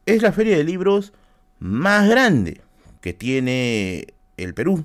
Es 0.06 0.22
la 0.22 0.30
feria 0.30 0.56
de 0.56 0.64
libros 0.64 1.12
más 1.58 2.08
grande 2.08 2.60
que 3.00 3.12
tiene 3.12 4.14
el 4.36 4.54
Perú. 4.54 4.84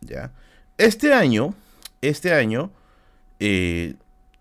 ¿ya? 0.00 0.32
Este 0.78 1.12
año, 1.12 1.54
este 2.02 2.32
año, 2.32 2.70
eh, 3.40 3.96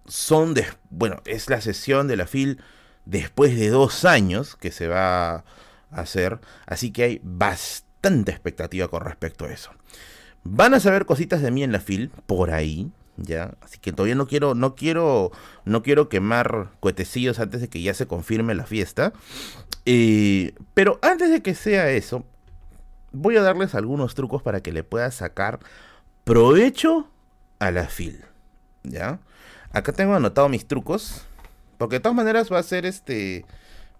son 0.07 0.53
de, 0.53 0.65
bueno, 0.89 1.21
es 1.25 1.49
la 1.49 1.61
sesión 1.61 2.07
de 2.07 2.17
la 2.17 2.27
FIL 2.27 2.61
después 3.05 3.55
de 3.55 3.69
dos 3.69 4.05
años 4.05 4.55
que 4.55 4.71
se 4.71 4.87
va 4.87 5.35
a 5.35 5.43
hacer, 5.91 6.39
así 6.65 6.91
que 6.91 7.03
hay 7.03 7.21
bastante 7.23 8.31
expectativa 8.31 8.87
con 8.87 9.03
respecto 9.03 9.45
a 9.45 9.51
eso. 9.51 9.71
Van 10.43 10.73
a 10.73 10.79
saber 10.79 11.05
cositas 11.05 11.41
de 11.41 11.51
mí 11.51 11.63
en 11.63 11.71
la 11.71 11.79
FIL, 11.79 12.11
por 12.27 12.51
ahí, 12.51 12.91
ya, 13.17 13.55
así 13.61 13.79
que 13.79 13.93
todavía 13.93 14.15
no 14.15 14.27
quiero, 14.27 14.55
no 14.55 14.75
quiero, 14.75 15.31
no 15.63 15.81
quiero 15.81 16.09
quemar 16.09 16.71
cohetecillos 16.79 17.39
antes 17.39 17.61
de 17.61 17.69
que 17.69 17.81
ya 17.81 17.93
se 17.93 18.07
confirme 18.07 18.53
la 18.55 18.65
fiesta. 18.65 19.13
Eh, 19.85 20.53
pero 20.73 20.99
antes 21.01 21.29
de 21.29 21.41
que 21.41 21.55
sea 21.55 21.89
eso, 21.89 22.25
voy 23.11 23.37
a 23.37 23.41
darles 23.41 23.73
algunos 23.75 24.15
trucos 24.15 24.41
para 24.41 24.61
que 24.61 24.71
le 24.71 24.83
puedas 24.83 25.15
sacar 25.15 25.59
provecho 26.23 27.09
a 27.59 27.71
la 27.71 27.87
FIL, 27.87 28.25
¿ya? 28.83 29.19
Acá 29.75 29.91
tengo 29.91 30.15
anotado 30.15 30.47
mis 30.47 30.65
trucos. 30.65 31.25
Porque 31.77 31.97
de 31.97 31.99
todas 31.99 32.15
maneras 32.15 32.49
va 32.49 32.59
a 32.59 32.63
ser 32.63 32.85
este. 32.85 33.45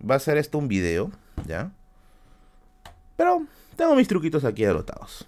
Va 0.10 0.16
a 0.16 0.20
ser 0.20 0.38
esto 0.38 0.58
un 0.58 0.70
video. 0.70 1.12
¿Ya? 1.46 1.70
Pero 3.18 3.46
tengo 3.76 3.94
mis 3.94 4.08
truquitos 4.08 4.46
aquí 4.46 4.64
anotados. 4.64 5.28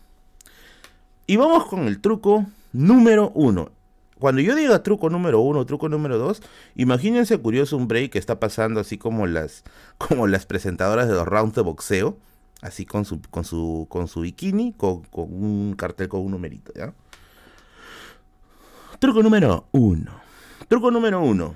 Y 1.25 1.35
vamos 1.35 1.65
con 1.65 1.85
el 1.87 1.99
truco 1.99 2.45
número 2.71 3.33
uno. 3.35 3.71
Cuando 4.19 4.41
yo 4.41 4.55
diga 4.55 4.81
truco 4.83 5.09
número 5.09 5.41
uno, 5.41 5.65
truco 5.65 5.89
número 5.89 6.17
dos, 6.17 6.41
imagínense 6.75 7.37
curioso 7.37 7.75
un 7.75 7.89
break 7.89 8.13
que 8.13 8.17
está 8.17 8.39
pasando 8.39 8.79
así 8.79 8.97
como 8.97 9.27
las, 9.27 9.65
como 9.97 10.27
las 10.27 10.45
presentadoras 10.45 11.09
de 11.09 11.13
los 11.13 11.27
rounds 11.27 11.55
de 11.55 11.61
boxeo, 11.61 12.17
así 12.61 12.85
con 12.85 13.03
su, 13.03 13.21
con 13.29 13.43
su, 13.43 13.85
con 13.89 14.07
su 14.07 14.21
bikini, 14.21 14.71
con, 14.71 15.03
con 15.03 15.25
un 15.25 15.75
cartel 15.77 16.07
con 16.07 16.21
un 16.21 16.31
numerito, 16.31 16.71
¿ya? 16.73 16.93
Truco 18.99 19.21
número 19.21 19.67
uno. 19.73 20.26
Truco 20.67 20.91
número 20.91 21.21
uno. 21.21 21.55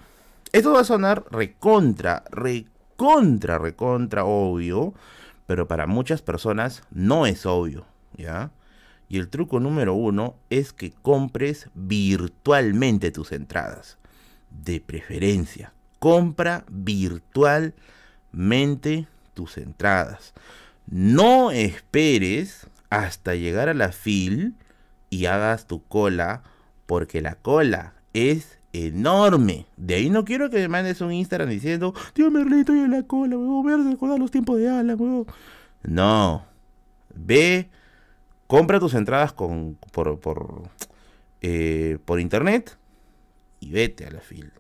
Esto 0.54 0.74
va 0.74 0.82
a 0.82 0.86
sonar 0.86 1.26
recontra, 1.32 2.24
recontra, 2.32 3.58
recontra 3.58 4.26
obvio, 4.26 4.94
pero 5.48 5.68
para 5.68 5.88
muchas 5.88 6.22
personas 6.22 6.84
no 6.92 7.26
es 7.26 7.46
obvio, 7.46 7.86
¿ya? 8.16 8.52
Y 9.10 9.18
el 9.18 9.28
truco 9.28 9.60
número 9.60 9.94
uno 9.94 10.36
es 10.50 10.72
que 10.72 10.94
compres 11.02 11.70
virtualmente 11.74 13.12
tus 13.12 13.34
entradas. 13.34 13.98
De 14.50 14.80
preferencia, 14.80 15.74
compra 16.00 16.64
virtualmente 16.70 19.08
tus 19.34 19.58
entradas. 19.58 20.34
No 20.86 21.52
esperes 21.52 22.68
hasta 22.90 23.36
llegar 23.36 23.68
a 23.68 23.74
la 23.74 23.92
fil 23.92 24.56
y 25.10 25.26
hagas 25.26 25.68
tu 25.68 25.84
cola, 25.84 26.44
porque 26.86 27.22
la 27.22 27.36
cola 27.36 27.96
es 28.14 28.61
enorme. 28.74 29.66
De 29.78 29.96
ahí 29.96 30.10
no 30.10 30.26
quiero 30.26 30.50
que 30.50 30.58
me 30.58 30.68
mandes 30.68 31.02
un 31.02 31.12
Instagram 31.12 31.50
diciendo, 31.50 31.94
tío 32.14 32.32
Merlito, 32.32 32.74
estoy 32.74 32.80
en 32.80 32.92
la 32.92 33.04
cola, 33.04 33.38
weón, 33.38 33.84
me 33.84 33.92
recordar 33.92 34.20
los 34.20 34.32
tiempos 34.32 34.58
de 34.58 34.70
Alan, 34.70 35.00
weón. 35.00 35.26
No. 35.84 36.46
Ve, 37.14 37.70
compra 38.48 38.80
tus 38.80 38.94
entradas 38.94 39.34
por, 39.34 39.76
por, 40.20 40.70
eh, 41.42 41.98
por 42.06 42.20
internet 42.20 42.78
y 43.60 43.72
vete 43.72 44.06
a 44.06 44.12
la 44.12 44.22
fila. 44.22 44.52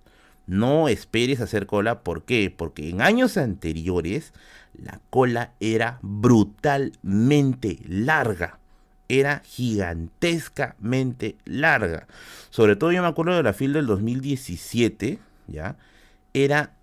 No 0.47 0.89
esperes 0.89 1.39
hacer 1.39 1.65
cola, 1.65 2.01
¿por 2.03 2.23
qué? 2.23 2.53
Porque 2.55 2.89
en 2.89 3.01
años 3.01 3.37
anteriores 3.37 4.33
la 4.73 4.99
cola 5.09 5.53
era 5.59 5.99
brutalmente 6.01 7.79
larga 7.87 8.60
era 9.19 9.41
gigantescamente 9.43 11.35
larga. 11.43 12.07
Sobre 12.49 12.77
todo 12.77 12.93
yo 12.93 13.01
me 13.01 13.09
acuerdo 13.09 13.35
de 13.35 13.43
la 13.43 13.51
fila 13.51 13.75
del 13.75 13.87
2017, 13.87 15.19
¿ya? 15.47 15.75
Era 16.33 16.73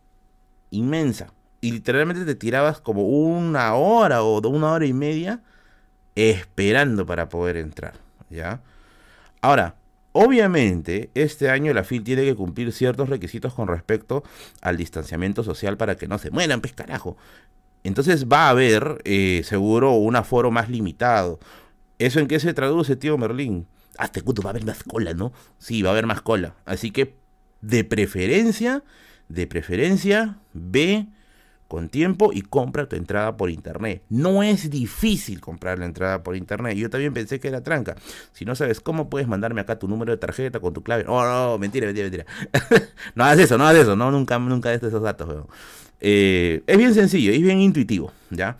inmensa. 0.70 1.32
Y 1.62 1.72
literalmente 1.72 2.26
te 2.26 2.34
tirabas 2.34 2.80
como 2.80 3.02
una 3.02 3.74
hora 3.74 4.22
o 4.22 4.46
una 4.46 4.72
hora 4.72 4.84
y 4.84 4.92
media 4.92 5.40
esperando 6.14 7.06
para 7.06 7.30
poder 7.30 7.56
entrar, 7.56 7.94
¿ya? 8.28 8.60
Ahora, 9.40 9.76
obviamente, 10.12 11.10
este 11.14 11.48
año 11.48 11.72
la 11.72 11.84
FIL 11.84 12.04
tiene 12.04 12.24
que 12.24 12.34
cumplir 12.34 12.72
ciertos 12.72 13.08
requisitos 13.08 13.54
con 13.54 13.68
respecto 13.68 14.22
al 14.60 14.76
distanciamiento 14.76 15.42
social 15.42 15.78
para 15.78 15.96
que 15.96 16.08
no 16.08 16.18
se 16.18 16.30
mueran, 16.30 16.60
pues 16.60 16.74
carajo. 16.74 17.16
Entonces 17.84 18.26
va 18.26 18.48
a 18.48 18.50
haber, 18.50 19.00
eh, 19.04 19.42
seguro, 19.44 19.92
un 19.92 20.16
aforo 20.16 20.50
más 20.50 20.68
limitado. 20.68 21.38
¿Eso 21.98 22.20
en 22.20 22.28
qué 22.28 22.40
se 22.40 22.54
traduce, 22.54 22.96
tío 22.96 23.18
Merlín? 23.18 23.66
Hasta 23.96 24.20
cuánto 24.20 24.42
va 24.42 24.50
a 24.50 24.52
haber 24.52 24.64
más 24.64 24.84
cola, 24.84 25.14
¿no? 25.14 25.32
Sí, 25.58 25.82
va 25.82 25.90
a 25.90 25.92
haber 25.92 26.06
más 26.06 26.22
cola. 26.22 26.54
Así 26.64 26.90
que, 26.90 27.16
de 27.60 27.82
preferencia, 27.84 28.84
de 29.28 29.46
preferencia, 29.46 30.38
ve 30.52 31.08
con 31.68 31.90
tiempo 31.90 32.30
y 32.32 32.40
compra 32.40 32.88
tu 32.88 32.96
entrada 32.96 33.36
por 33.36 33.50
internet. 33.50 34.02
No 34.08 34.42
es 34.42 34.70
difícil 34.70 35.40
comprar 35.40 35.78
la 35.78 35.84
entrada 35.84 36.22
por 36.22 36.34
internet. 36.34 36.76
Yo 36.76 36.88
también 36.88 37.12
pensé 37.12 37.38
que 37.38 37.48
era 37.48 37.62
tranca. 37.62 37.94
Si 38.32 38.44
no 38.44 38.54
sabes 38.54 38.80
cómo, 38.80 39.10
puedes 39.10 39.28
mandarme 39.28 39.60
acá 39.60 39.78
tu 39.78 39.86
número 39.86 40.12
de 40.12 40.16
tarjeta 40.18 40.60
con 40.60 40.72
tu 40.72 40.82
clave. 40.82 41.04
Oh, 41.06 41.22
no, 41.22 41.58
mentira, 41.58 41.86
mentira, 41.86 42.08
mentira. 42.08 42.26
no 43.14 43.24
hagas 43.24 43.40
eso, 43.40 43.58
no 43.58 43.66
hagas 43.66 43.82
eso. 43.82 43.96
No, 43.96 44.10
nunca, 44.10 44.38
nunca 44.38 44.70
des 44.70 44.82
esos 44.82 45.02
datos, 45.02 45.46
eh, 46.00 46.62
es 46.66 46.78
bien 46.78 46.94
sencillo, 46.94 47.32
es 47.32 47.42
bien 47.42 47.60
intuitivo, 47.60 48.12
¿ya? 48.30 48.56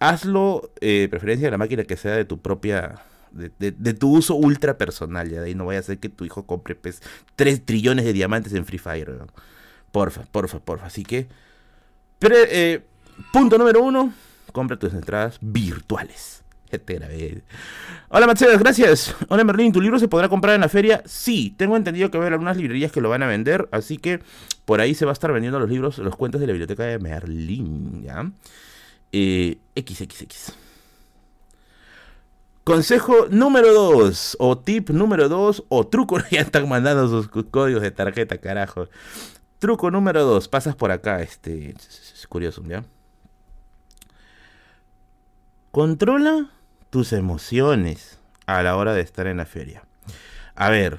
Hazlo, 0.00 0.72
eh, 0.80 1.06
preferencia 1.10 1.46
de 1.46 1.52
la 1.52 1.58
máquina 1.58 1.84
que 1.84 1.96
sea 1.96 2.16
de 2.16 2.24
tu 2.24 2.40
propia 2.40 3.02
de, 3.32 3.94
tu 3.94 4.10
uso 4.10 4.34
ultra 4.34 4.76
personal, 4.76 5.30
ya 5.30 5.40
de 5.40 5.48
ahí 5.48 5.54
no 5.54 5.66
vaya 5.66 5.80
a 5.80 5.82
ser 5.82 5.98
que 5.98 6.08
tu 6.08 6.24
hijo 6.24 6.46
compre 6.46 6.74
pues, 6.74 7.02
3 7.36 7.64
trillones 7.64 8.04
de 8.04 8.12
diamantes 8.12 8.52
en 8.54 8.64
Free 8.64 8.78
Fire. 8.78 9.18
Porfa, 9.92 10.22
porfa, 10.22 10.58
porfa. 10.58 10.86
Así 10.86 11.04
que 11.04 11.28
eh, 12.20 12.82
punto 13.32 13.58
número 13.58 13.82
uno, 13.82 14.12
compra 14.52 14.78
tus 14.78 14.92
entradas 14.94 15.38
virtuales. 15.40 16.42
Hola 18.10 18.28
Mateo, 18.28 18.56
gracias. 18.58 19.16
Hola 19.28 19.42
Merlin, 19.42 19.72
¿tu 19.72 19.80
libro 19.80 19.98
se 19.98 20.06
podrá 20.06 20.28
comprar 20.28 20.54
en 20.54 20.60
la 20.60 20.68
feria? 20.68 21.02
Sí, 21.04 21.52
tengo 21.56 21.76
entendido 21.76 22.10
que 22.10 22.18
va 22.18 22.24
a 22.24 22.26
haber 22.26 22.34
algunas 22.34 22.56
librerías 22.56 22.92
que 22.92 23.00
lo 23.00 23.08
van 23.08 23.24
a 23.24 23.26
vender, 23.26 23.68
así 23.72 23.96
que 23.96 24.20
por 24.66 24.80
ahí 24.80 24.94
se 24.94 25.04
va 25.04 25.10
a 25.10 25.14
estar 25.14 25.32
vendiendo 25.32 25.58
los 25.58 25.68
libros, 25.68 25.98
los 25.98 26.14
cuentos 26.14 26.40
de 26.40 26.46
la 26.46 26.52
biblioteca 26.52 26.84
de 26.84 27.00
Merlin, 27.00 28.02
¿ya? 28.04 28.30
Eh, 29.12 29.58
XXX. 29.74 30.52
Consejo 32.62 33.26
número 33.30 33.72
2, 33.72 34.36
o 34.38 34.58
tip 34.58 34.90
número 34.90 35.28
2, 35.28 35.64
o 35.68 35.86
truco, 35.86 36.18
ya 36.30 36.42
están 36.42 36.68
mandando 36.68 37.08
sus 37.08 37.28
códigos 37.46 37.82
de 37.82 37.90
tarjeta, 37.90 38.38
carajo. 38.38 38.88
Truco 39.58 39.90
número 39.90 40.24
2, 40.24 40.48
pasas 40.48 40.76
por 40.76 40.90
acá, 40.90 41.20
este, 41.20 41.70
es 41.70 42.26
curioso, 42.28 42.62
¿ya? 42.66 42.84
Controla 45.70 46.50
tus 46.90 47.12
emociones 47.12 48.18
a 48.46 48.62
la 48.62 48.76
hora 48.76 48.94
de 48.94 49.00
estar 49.00 49.26
en 49.26 49.38
la 49.38 49.46
feria. 49.46 49.84
A 50.54 50.70
ver, 50.70 50.98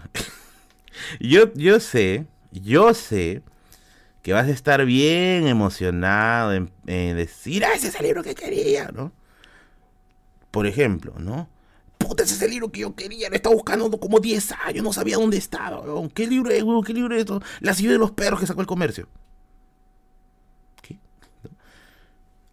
yo, 1.19 1.53
yo 1.53 1.79
sé, 1.79 2.25
yo 2.51 2.93
sé 2.93 3.43
que 4.21 4.33
vas 4.33 4.47
a 4.47 4.51
estar 4.51 4.85
bien 4.85 5.47
emocionado 5.47 6.53
en, 6.53 6.71
decir, 6.85 7.65
ah, 7.65 7.73
ese 7.75 7.87
es 7.87 7.95
el 7.95 8.05
libro 8.05 8.23
que 8.23 8.35
quería, 8.35 8.89
¿no? 8.93 9.11
Por 10.51 10.67
ejemplo, 10.67 11.13
¿no? 11.17 11.49
puta, 11.97 12.23
ese 12.23 12.33
es 12.33 12.41
el 12.41 12.49
libro 12.51 12.71
que 12.71 12.81
yo 12.81 12.95
quería, 12.95 13.29
lo 13.29 13.35
estaba 13.35 13.55
buscando 13.55 13.89
como 13.99 14.19
10 14.19 14.53
años, 14.65 14.83
no 14.83 14.91
sabía 14.91 15.17
dónde 15.17 15.37
estaba, 15.37 15.83
¿Qué 16.13 16.25
libro 16.27 16.49
es, 16.49 16.63
¿Qué 16.85 16.93
libro 16.93 17.13
es 17.13 17.21
esto? 17.21 17.41
La 17.59 17.73
ciudad 17.73 17.93
de 17.93 17.99
los 17.99 18.11
perros 18.11 18.39
que 18.39 18.47
sacó 18.47 18.61
el 18.61 18.67
comercio. 18.67 19.07
¿Qué? 20.81 20.97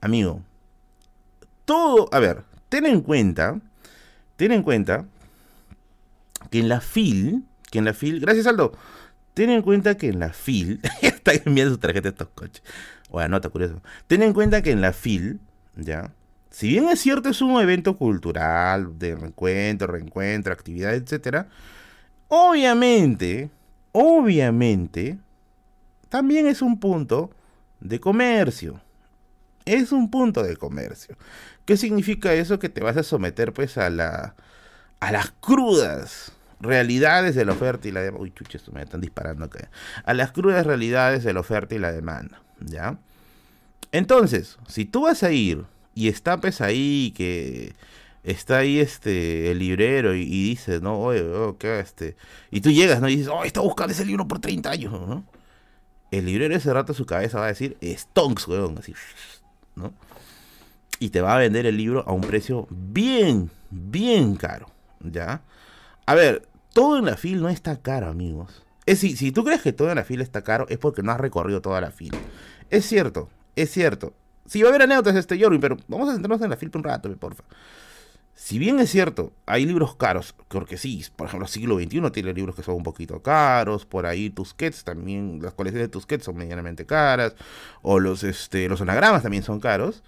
Amigo, 0.00 0.42
todo, 1.64 2.08
a 2.12 2.18
ver, 2.18 2.44
ten 2.68 2.86
en 2.86 3.00
cuenta, 3.00 3.60
ten 4.36 4.52
en 4.52 4.62
cuenta 4.62 5.06
que 6.50 6.60
en 6.60 6.68
la 6.68 6.80
FIL, 6.80 7.44
que 7.70 7.78
en 7.78 7.84
la 7.84 7.94
FIL, 7.94 8.20
gracias 8.20 8.46
Aldo, 8.46 8.72
ten 9.34 9.50
en 9.50 9.62
cuenta 9.62 9.96
que 9.96 10.08
en 10.08 10.18
la 10.18 10.32
FIL, 10.32 10.80
está 11.32 11.48
enviando 11.48 11.74
su 11.74 11.78
tarjeta 11.78 12.08
a 12.08 12.10
estos 12.10 12.28
coches, 12.28 12.62
o 13.10 13.26
nota 13.28 13.48
curioso, 13.48 13.82
ten 14.06 14.22
en 14.22 14.32
cuenta 14.32 14.62
que 14.62 14.70
en 14.70 14.80
la 14.80 14.92
FIL, 14.92 15.40
ya, 15.76 16.12
si 16.50 16.68
bien 16.68 16.88
es 16.88 17.00
cierto, 17.00 17.28
es 17.28 17.40
un 17.40 17.60
evento 17.60 17.96
cultural, 17.96 18.98
de 18.98 19.14
reencuentro, 19.14 19.86
reencuentro, 19.86 20.52
actividad, 20.52 20.94
etc. 20.94 21.46
Obviamente, 22.28 23.50
obviamente, 23.92 25.18
también 26.08 26.46
es 26.46 26.62
un 26.62 26.80
punto 26.80 27.30
de 27.80 28.00
comercio. 28.00 28.80
Es 29.64 29.92
un 29.92 30.10
punto 30.10 30.42
de 30.42 30.56
comercio. 30.56 31.16
¿Qué 31.66 31.76
significa 31.76 32.32
eso? 32.32 32.58
Que 32.58 32.70
te 32.70 32.80
vas 32.80 32.96
a 32.96 33.02
someter 33.02 33.52
pues 33.52 33.76
a 33.76 33.90
la 33.90 34.34
a 35.00 35.12
las 35.12 35.30
crudas 35.40 36.32
realidades 36.60 37.34
de 37.34 37.44
la 37.44 37.52
oferta 37.52 37.88
y 37.88 37.92
la 37.92 38.00
demanda. 38.00 38.22
Uy, 38.22 38.32
chuches, 38.32 38.70
me 38.72 38.82
están 38.82 39.00
disparando 39.00 39.44
acá. 39.44 39.70
A 40.04 40.14
las 40.14 40.32
crudas 40.32 40.66
realidades 40.66 41.24
de 41.24 41.32
la 41.32 41.40
oferta 41.40 41.74
y 41.74 41.78
la 41.78 41.92
demanda, 41.92 42.42
¿ya? 42.60 42.98
Entonces, 43.92 44.58
si 44.68 44.84
tú 44.84 45.02
vas 45.02 45.22
a 45.22 45.32
ir 45.32 45.64
y 45.94 46.08
está 46.08 46.40
pues 46.40 46.60
ahí 46.60 47.12
que 47.16 47.74
está 48.22 48.58
ahí 48.58 48.78
este 48.78 49.50
el 49.50 49.58
librero 49.58 50.14
y, 50.14 50.24
dice, 50.24 50.80
no, 50.80 50.98
oye, 51.00 51.22
oh, 51.22 51.56
¿qué 51.58 51.80
este? 51.80 52.16
Y 52.50 52.60
tú 52.60 52.70
llegas, 52.70 53.00
¿no? 53.00 53.08
Y 53.08 53.16
dices, 53.16 53.32
oh, 53.32 53.44
está 53.44 53.60
buscando 53.60 53.92
ese 53.92 54.04
libro 54.04 54.28
por 54.28 54.40
30 54.40 54.70
años, 54.70 54.92
¿no? 54.92 55.24
El 56.10 56.26
librero 56.26 56.54
ese 56.54 56.72
rato 56.72 56.94
su 56.94 57.06
cabeza 57.06 57.38
va 57.38 57.46
a 57.46 57.48
decir, 57.48 57.76
stonks, 57.82 58.48
weón, 58.48 58.78
así, 58.78 58.94
¿no? 59.76 59.92
Y 61.00 61.10
te 61.10 61.20
va 61.20 61.34
a 61.34 61.38
vender 61.38 61.66
el 61.66 61.76
libro 61.76 62.04
a 62.06 62.12
un 62.12 62.22
precio 62.22 62.66
bien, 62.70 63.50
bien 63.70 64.36
caro, 64.36 64.70
¿ya? 65.00 65.42
A 66.08 66.14
ver, 66.14 66.48
todo 66.72 66.96
en 66.96 67.04
la 67.04 67.18
fila 67.18 67.42
no 67.42 67.48
está 67.50 67.82
caro, 67.82 68.06
amigos. 68.06 68.64
Es 68.86 69.02
decir, 69.02 69.18
si 69.18 69.30
tú 69.30 69.44
crees 69.44 69.60
que 69.60 69.74
todo 69.74 69.90
en 69.90 69.96
la 69.96 70.04
fila 70.04 70.22
está 70.22 70.40
caro, 70.40 70.64
es 70.70 70.78
porque 70.78 71.02
no 71.02 71.12
has 71.12 71.20
recorrido 71.20 71.60
toda 71.60 71.82
la 71.82 71.90
fila. 71.90 72.16
Es 72.70 72.86
cierto, 72.86 73.28
es 73.56 73.70
cierto. 73.70 74.14
Sí, 74.46 74.62
va 74.62 74.68
a 74.68 74.70
haber 74.70 74.84
anécdotas 74.84 75.16
este 75.16 75.38
Jorwin, 75.38 75.60
pero 75.60 75.76
vamos 75.86 76.08
a 76.08 76.12
centrarnos 76.14 76.40
en 76.40 76.48
la 76.48 76.56
filpa 76.56 76.78
un 76.78 76.84
rato, 76.84 77.14
porfa. 77.18 77.44
Si 78.32 78.58
bien 78.58 78.80
es 78.80 78.88
cierto, 78.88 79.34
hay 79.44 79.66
libros 79.66 79.96
caros, 79.96 80.34
porque 80.48 80.78
sí, 80.78 81.04
por 81.14 81.26
ejemplo, 81.26 81.46
siglo 81.46 81.78
XXI 81.78 82.10
tiene 82.10 82.32
libros 82.32 82.56
que 82.56 82.62
son 82.62 82.76
un 82.76 82.84
poquito 82.84 83.20
caros, 83.20 83.84
por 83.84 84.06
ahí 84.06 84.30
Tusquets 84.30 84.84
también, 84.84 85.40
las 85.42 85.52
colecciones 85.52 85.88
de 85.88 85.92
Tusquets 85.92 86.24
son 86.24 86.38
medianamente 86.38 86.86
caras, 86.86 87.34
o 87.82 88.00
los, 88.00 88.24
este, 88.24 88.66
los 88.70 88.80
anagramas 88.80 89.22
también 89.22 89.42
son 89.42 89.60
caros. 89.60 90.02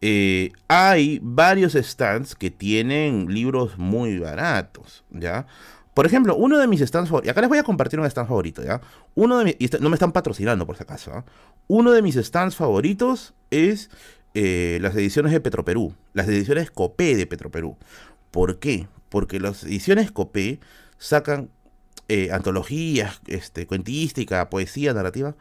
Eh, 0.00 0.52
hay 0.68 1.20
varios 1.22 1.72
stands 1.74 2.34
que 2.34 2.50
tienen 2.50 3.32
libros 3.32 3.78
muy 3.78 4.18
baratos, 4.18 5.04
¿ya? 5.10 5.46
Por 5.94 6.04
ejemplo, 6.04 6.36
uno 6.36 6.58
de 6.58 6.68
mis 6.68 6.80
stands 6.80 7.08
favoritos, 7.08 7.30
acá 7.32 7.40
les 7.40 7.48
voy 7.48 7.58
a 7.58 7.62
compartir 7.62 7.98
un 7.98 8.04
stand 8.04 8.28
favorito, 8.28 8.62
¿ya? 8.62 8.82
Uno 9.14 9.38
de 9.38 9.44
mis, 9.44 9.80
no 9.80 9.88
me 9.88 9.94
están 9.94 10.12
patrocinando 10.12 10.66
por 10.66 10.76
si 10.76 10.82
acaso, 10.82 11.12
¿ah? 11.14 11.24
Uno 11.68 11.92
de 11.92 12.02
mis 12.02 12.16
stands 12.16 12.54
favoritos 12.54 13.32
es 13.50 13.88
eh, 14.34 14.78
las 14.82 14.94
ediciones 14.94 15.32
de 15.32 15.40
Petroperú, 15.40 15.94
las 16.12 16.28
ediciones 16.28 16.70
Copé 16.70 17.16
de 17.16 17.26
Petroperú. 17.26 17.78
¿Por 18.30 18.58
qué? 18.58 18.88
Porque 19.08 19.40
las 19.40 19.64
ediciones 19.64 20.12
Copé 20.12 20.60
sacan 20.98 21.48
eh, 22.08 22.28
antologías, 22.30 23.22
este, 23.26 23.66
cuentística, 23.66 24.50
poesía, 24.50 24.92
narrativa, 24.92 25.34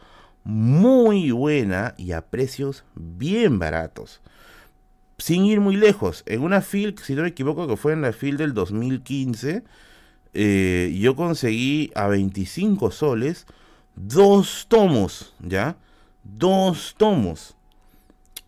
muy 0.45 1.31
buena 1.31 1.93
y 1.97 2.13
a 2.13 2.21
precios 2.27 2.85
bien 2.95 3.59
baratos. 3.59 4.21
Sin 5.17 5.45
ir 5.45 5.61
muy 5.61 5.77
lejos, 5.77 6.23
en 6.25 6.41
una 6.41 6.61
FIL, 6.61 6.95
si 7.01 7.15
no 7.15 7.21
me 7.21 7.29
equivoco, 7.29 7.67
que 7.67 7.77
fue 7.77 7.93
en 7.93 8.01
la 8.01 8.11
FIL 8.11 8.37
del 8.37 8.53
2015, 8.53 9.63
eh, 10.33 10.97
yo 10.99 11.15
conseguí 11.15 11.91
a 11.95 12.07
25 12.07 12.91
soles 12.91 13.45
dos 13.95 14.65
tomos, 14.67 15.33
¿ya? 15.39 15.77
Dos 16.23 16.95
tomos. 16.97 17.55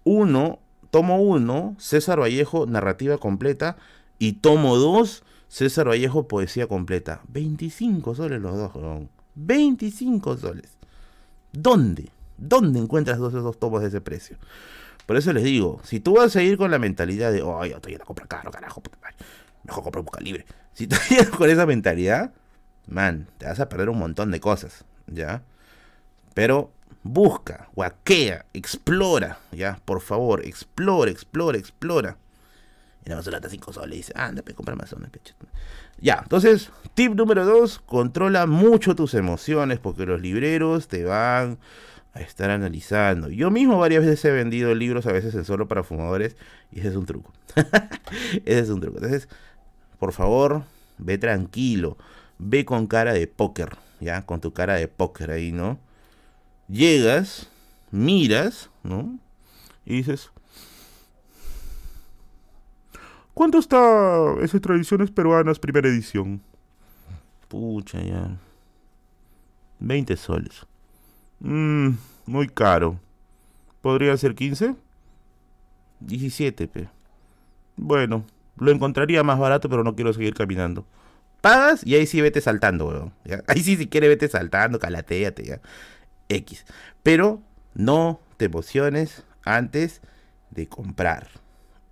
Uno, 0.03 0.59
tomo 0.91 1.21
uno, 1.21 1.75
César 1.79 2.19
Vallejo, 2.19 2.65
narrativa 2.65 3.17
completa, 3.17 3.77
y 4.19 4.33
tomo 4.33 4.77
dos, 4.77 5.23
César 5.47 5.87
Vallejo, 5.87 6.27
poesía 6.27 6.67
completa. 6.67 7.21
25 7.29 8.15
soles 8.15 8.41
los 8.41 8.57
dos, 8.57 8.71
25 9.35 10.37
soles. 10.37 10.77
¿Dónde? 11.53 12.11
¿Dónde 12.37 12.79
encuentras 12.79 13.17
dos 13.17 13.33
esos 13.33 13.57
tomos 13.57 13.81
de 13.81 13.87
ese 13.87 14.01
precio? 14.01 14.37
Por 15.07 15.15
eso 15.15 15.31
les 15.31 15.43
digo, 15.45 15.79
si 15.85 16.01
tú 16.01 16.17
vas 16.17 16.35
a 16.35 16.43
ir 16.43 16.57
con 16.57 16.69
la 16.69 16.79
mentalidad 16.79 17.31
de, 17.31 17.41
oh, 17.41 17.65
yo 17.65 17.77
estoy 17.77 17.95
a 17.95 17.99
comprar 17.99 18.27
caro, 18.27 18.51
carajo, 18.51 18.83
mejor 19.63 19.83
comprar 19.83 20.03
busca 20.03 20.19
libre. 20.19 20.45
Si 20.73 20.85
tú 20.85 20.97
vienes 21.09 21.29
con 21.29 21.49
esa 21.49 21.65
mentalidad, 21.65 22.33
man, 22.87 23.27
te 23.37 23.45
vas 23.45 23.59
a 23.61 23.69
perder 23.69 23.87
un 23.87 23.99
montón 23.99 24.31
de 24.31 24.41
cosas, 24.41 24.83
¿ya? 25.07 25.43
Pero 26.33 26.73
busca, 27.03 27.69
guaquea, 27.73 28.45
explora, 28.53 29.39
¿ya? 29.53 29.79
Por 29.85 30.01
favor, 30.01 30.45
explora, 30.45 31.09
explora, 31.09 31.57
explora. 31.57 32.17
Y 33.05 33.09
nada 33.09 33.21
más 33.21 33.31
lata 33.31 33.49
5 33.49 33.71
soles. 33.71 33.95
Dice, 33.95 34.13
anda, 34.13 34.41
pe, 34.41 34.53
compra 34.53 34.75
más 34.75 34.91
una, 34.91 35.09
Ya, 35.99 36.19
entonces, 36.21 36.69
tip 36.95 37.13
número 37.13 37.45
2, 37.45 37.79
controla 37.85 38.45
mucho 38.45 38.93
tus 38.93 39.13
emociones 39.13 39.79
porque 39.79 40.05
los 40.05 40.19
libreros 40.19 40.89
te 40.89 41.05
van 41.05 41.59
a 42.17 42.21
estar 42.21 42.49
analizando. 42.49 43.29
Yo 43.29 43.51
mismo 43.51 43.77
varias 43.77 44.03
veces 44.03 44.23
he 44.25 44.31
vendido 44.31 44.73
libros, 44.73 45.05
a 45.05 45.11
veces 45.11 45.35
en 45.35 45.45
solo 45.45 45.67
para 45.67 45.83
fumadores, 45.83 46.35
y 46.71 46.79
ese 46.79 46.89
es 46.89 46.95
un 46.95 47.05
truco. 47.05 47.31
ese 48.45 48.59
es 48.59 48.69
un 48.69 48.81
truco. 48.81 48.97
Entonces, 48.97 49.29
por 49.99 50.13
favor, 50.13 50.63
ve 50.97 51.17
tranquilo, 51.17 51.97
ve 52.37 52.65
con 52.65 52.87
cara 52.87 53.13
de 53.13 53.27
póker, 53.27 53.77
ya, 53.99 54.25
con 54.25 54.41
tu 54.41 54.53
cara 54.53 54.75
de 54.75 54.87
póker 54.87 55.31
ahí, 55.31 55.51
¿no? 55.51 55.79
Llegas, 56.67 57.49
miras, 57.91 58.69
¿no? 58.83 59.17
Y 59.85 59.97
dices, 59.97 60.31
¿cuánto 63.33 63.59
está 63.59 64.35
ese 64.41 64.59
Tradiciones 64.59 65.11
Peruanas 65.11 65.59
primera 65.59 65.87
edición? 65.87 66.41
Pucha, 67.47 68.01
ya. 68.01 68.37
20 69.79 70.17
soles. 70.17 70.66
Mmm, 71.39 71.91
muy 72.25 72.47
caro. 72.47 72.99
¿Podría 73.81 74.15
ser 74.17 74.35
15? 74.35 74.75
17, 75.99 76.67
pe. 76.67 76.89
Bueno, 77.75 78.25
lo 78.57 78.71
encontraría 78.71 79.23
más 79.23 79.39
barato, 79.39 79.69
pero 79.69 79.83
no 79.83 79.95
quiero 79.95 80.13
seguir 80.13 80.33
caminando. 80.33 80.85
Pagas 81.41 81.85
y 81.85 81.95
ahí 81.95 82.05
sí 82.07 82.21
vete 82.21 82.41
saltando, 82.41 82.87
weón. 82.87 83.13
Ahí 83.47 83.61
sí, 83.61 83.77
si 83.77 83.87
quieres, 83.87 84.09
vete 84.09 84.27
saltando, 84.27 84.79
calateate, 84.79 85.43
ya. 85.45 85.61
X. 86.29 86.65
Pero 87.03 87.41
no 87.75 88.19
te 88.37 88.45
emociones 88.45 89.23
antes 89.43 90.01
de 90.51 90.67
comprar. 90.67 91.29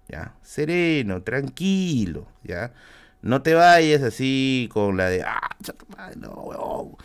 ¿Ya? 0.08 0.36
Sereno, 0.42 1.24
tranquilo, 1.24 2.28
¿ya? 2.44 2.74
No 3.22 3.42
te 3.42 3.56
vayas 3.56 4.04
así 4.04 4.70
con 4.72 4.98
la 4.98 5.10
de, 5.10 5.24
ah, 5.24 5.50
no, 6.16 6.32
weón. 6.32 6.98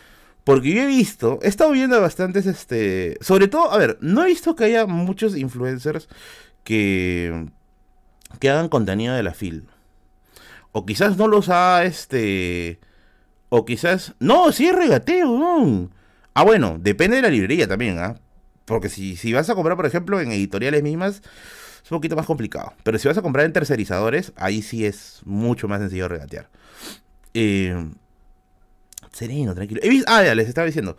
Porque 0.51 0.73
yo 0.73 0.81
he 0.81 0.85
visto, 0.85 1.39
he 1.43 1.47
estado 1.47 1.71
viendo 1.71 2.01
bastantes, 2.01 2.45
este, 2.45 3.17
sobre 3.21 3.47
todo, 3.47 3.71
a 3.71 3.77
ver, 3.77 3.97
no 4.01 4.21
he 4.21 4.25
visto 4.25 4.53
que 4.53 4.65
haya 4.65 4.85
muchos 4.85 5.37
influencers 5.37 6.09
que, 6.65 7.47
que 8.37 8.49
hagan 8.49 8.67
contenido 8.67 9.15
de 9.15 9.23
la 9.23 9.33
FIL. 9.33 9.69
O 10.73 10.85
quizás 10.85 11.15
no 11.15 11.29
los 11.29 11.47
ha, 11.47 11.85
este, 11.85 12.81
o 13.47 13.63
quizás, 13.63 14.13
no, 14.19 14.51
sí 14.51 14.67
es 14.67 14.75
regateo, 14.75 15.39
no. 15.39 15.89
Ah, 16.33 16.43
bueno, 16.43 16.75
depende 16.81 17.15
de 17.15 17.21
la 17.21 17.29
librería 17.29 17.65
también, 17.65 17.97
¿ah? 17.99 18.19
Porque 18.65 18.89
si, 18.89 19.15
si 19.15 19.31
vas 19.31 19.49
a 19.49 19.55
comprar, 19.55 19.77
por 19.77 19.85
ejemplo, 19.85 20.19
en 20.19 20.33
editoriales 20.33 20.83
mismas, 20.83 21.21
es 21.81 21.89
un 21.89 21.99
poquito 21.99 22.17
más 22.17 22.25
complicado. 22.25 22.73
Pero 22.83 22.99
si 22.99 23.07
vas 23.07 23.17
a 23.17 23.21
comprar 23.21 23.45
en 23.45 23.53
tercerizadores, 23.53 24.33
ahí 24.35 24.61
sí 24.61 24.85
es 24.85 25.21
mucho 25.23 25.69
más 25.69 25.79
sencillo 25.79 26.09
regatear. 26.09 26.49
Eh, 27.33 27.73
sereno, 29.11 29.53
tranquilo. 29.53 29.81
ah, 30.07 30.23
ya, 30.23 30.35
les 30.35 30.47
estaba 30.47 30.65
diciendo. 30.65 30.97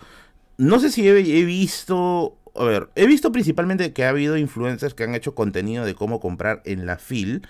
No 0.58 0.80
sé 0.80 0.90
si 0.90 1.08
he, 1.08 1.44
visto. 1.44 2.38
A 2.54 2.64
ver, 2.64 2.90
he 2.94 3.06
visto 3.06 3.32
principalmente 3.32 3.92
que 3.92 4.04
ha 4.04 4.10
habido 4.10 4.36
influencers 4.36 4.94
que 4.94 5.04
han 5.04 5.14
hecho 5.14 5.34
contenido 5.34 5.84
de 5.84 5.94
cómo 5.94 6.20
comprar 6.20 6.62
en 6.64 6.86
la 6.86 6.98
FIL, 6.98 7.46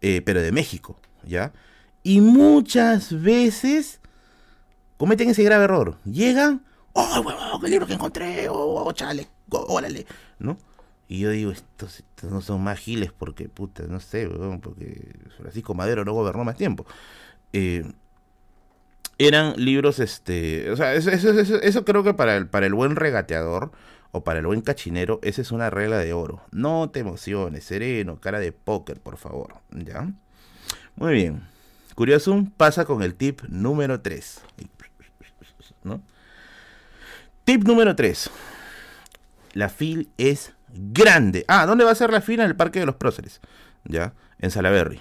eh, 0.00 0.22
pero 0.24 0.40
de 0.40 0.52
México, 0.52 0.98
¿ya? 1.24 1.52
Y 2.02 2.20
muchas 2.20 3.22
veces 3.22 4.00
cometen 4.96 5.28
ese 5.28 5.44
grave 5.44 5.64
error. 5.64 5.98
Llegan, 6.04 6.64
¡oh, 6.92 7.20
huevón, 7.20 7.60
qué 7.60 7.68
libro 7.68 7.86
que 7.86 7.94
encontré! 7.94 8.48
¡oh, 8.48 8.90
chale! 8.92 9.28
¡órale! 9.50 10.06
¿No? 10.38 10.56
Y 11.08 11.20
yo 11.20 11.30
digo, 11.30 11.52
estos, 11.52 12.02
no 12.22 12.40
son 12.40 12.62
más 12.64 12.78
giles 12.78 13.12
porque, 13.12 13.48
puta, 13.48 13.84
no 13.84 14.00
sé, 14.00 14.28
porque 14.60 15.14
Francisco 15.36 15.74
Madero 15.74 16.04
no 16.04 16.12
gobernó 16.12 16.44
más 16.44 16.56
tiempo. 16.56 16.84
Eh, 17.52 17.84
eran 19.18 19.54
libros, 19.56 19.98
este, 19.98 20.70
o 20.70 20.76
sea, 20.76 20.94
eso, 20.94 21.10
eso, 21.10 21.84
creo 21.84 22.04
que 22.04 22.14
para 22.14 22.36
el, 22.36 22.48
para 22.48 22.66
el 22.66 22.74
buen 22.74 22.96
regateador 22.96 23.72
o 24.12 24.24
para 24.24 24.40
el 24.40 24.46
buen 24.46 24.60
cachinero, 24.60 25.20
esa 25.22 25.40
es 25.40 25.52
una 25.52 25.70
regla 25.70 25.98
de 25.98 26.12
oro. 26.12 26.42
No 26.52 26.90
te 26.90 27.00
emociones, 27.00 27.64
sereno, 27.64 28.20
cara 28.20 28.38
de 28.38 28.52
póker, 28.52 29.00
por 29.00 29.16
favor, 29.16 29.54
¿ya? 29.70 30.12
Muy 30.96 31.14
bien. 31.14 31.42
Curioso, 31.94 32.46
pasa 32.56 32.84
con 32.84 33.02
el 33.02 33.14
tip 33.14 33.42
número 33.48 34.00
3. 34.00 34.42
¿no? 35.82 36.02
Tip 37.44 37.64
número 37.64 37.96
3. 37.96 38.30
La 39.54 39.70
fil 39.70 40.10
es 40.18 40.52
grande. 40.68 41.44
Ah, 41.48 41.64
¿dónde 41.64 41.84
va 41.84 41.92
a 41.92 41.94
ser 41.94 42.10
la 42.10 42.20
fila? 42.20 42.44
En 42.44 42.50
el 42.50 42.56
Parque 42.56 42.80
de 42.80 42.86
los 42.86 42.96
Próceres. 42.96 43.40
¿Ya? 43.84 44.12
En 44.38 44.50
Salaberry. 44.50 45.00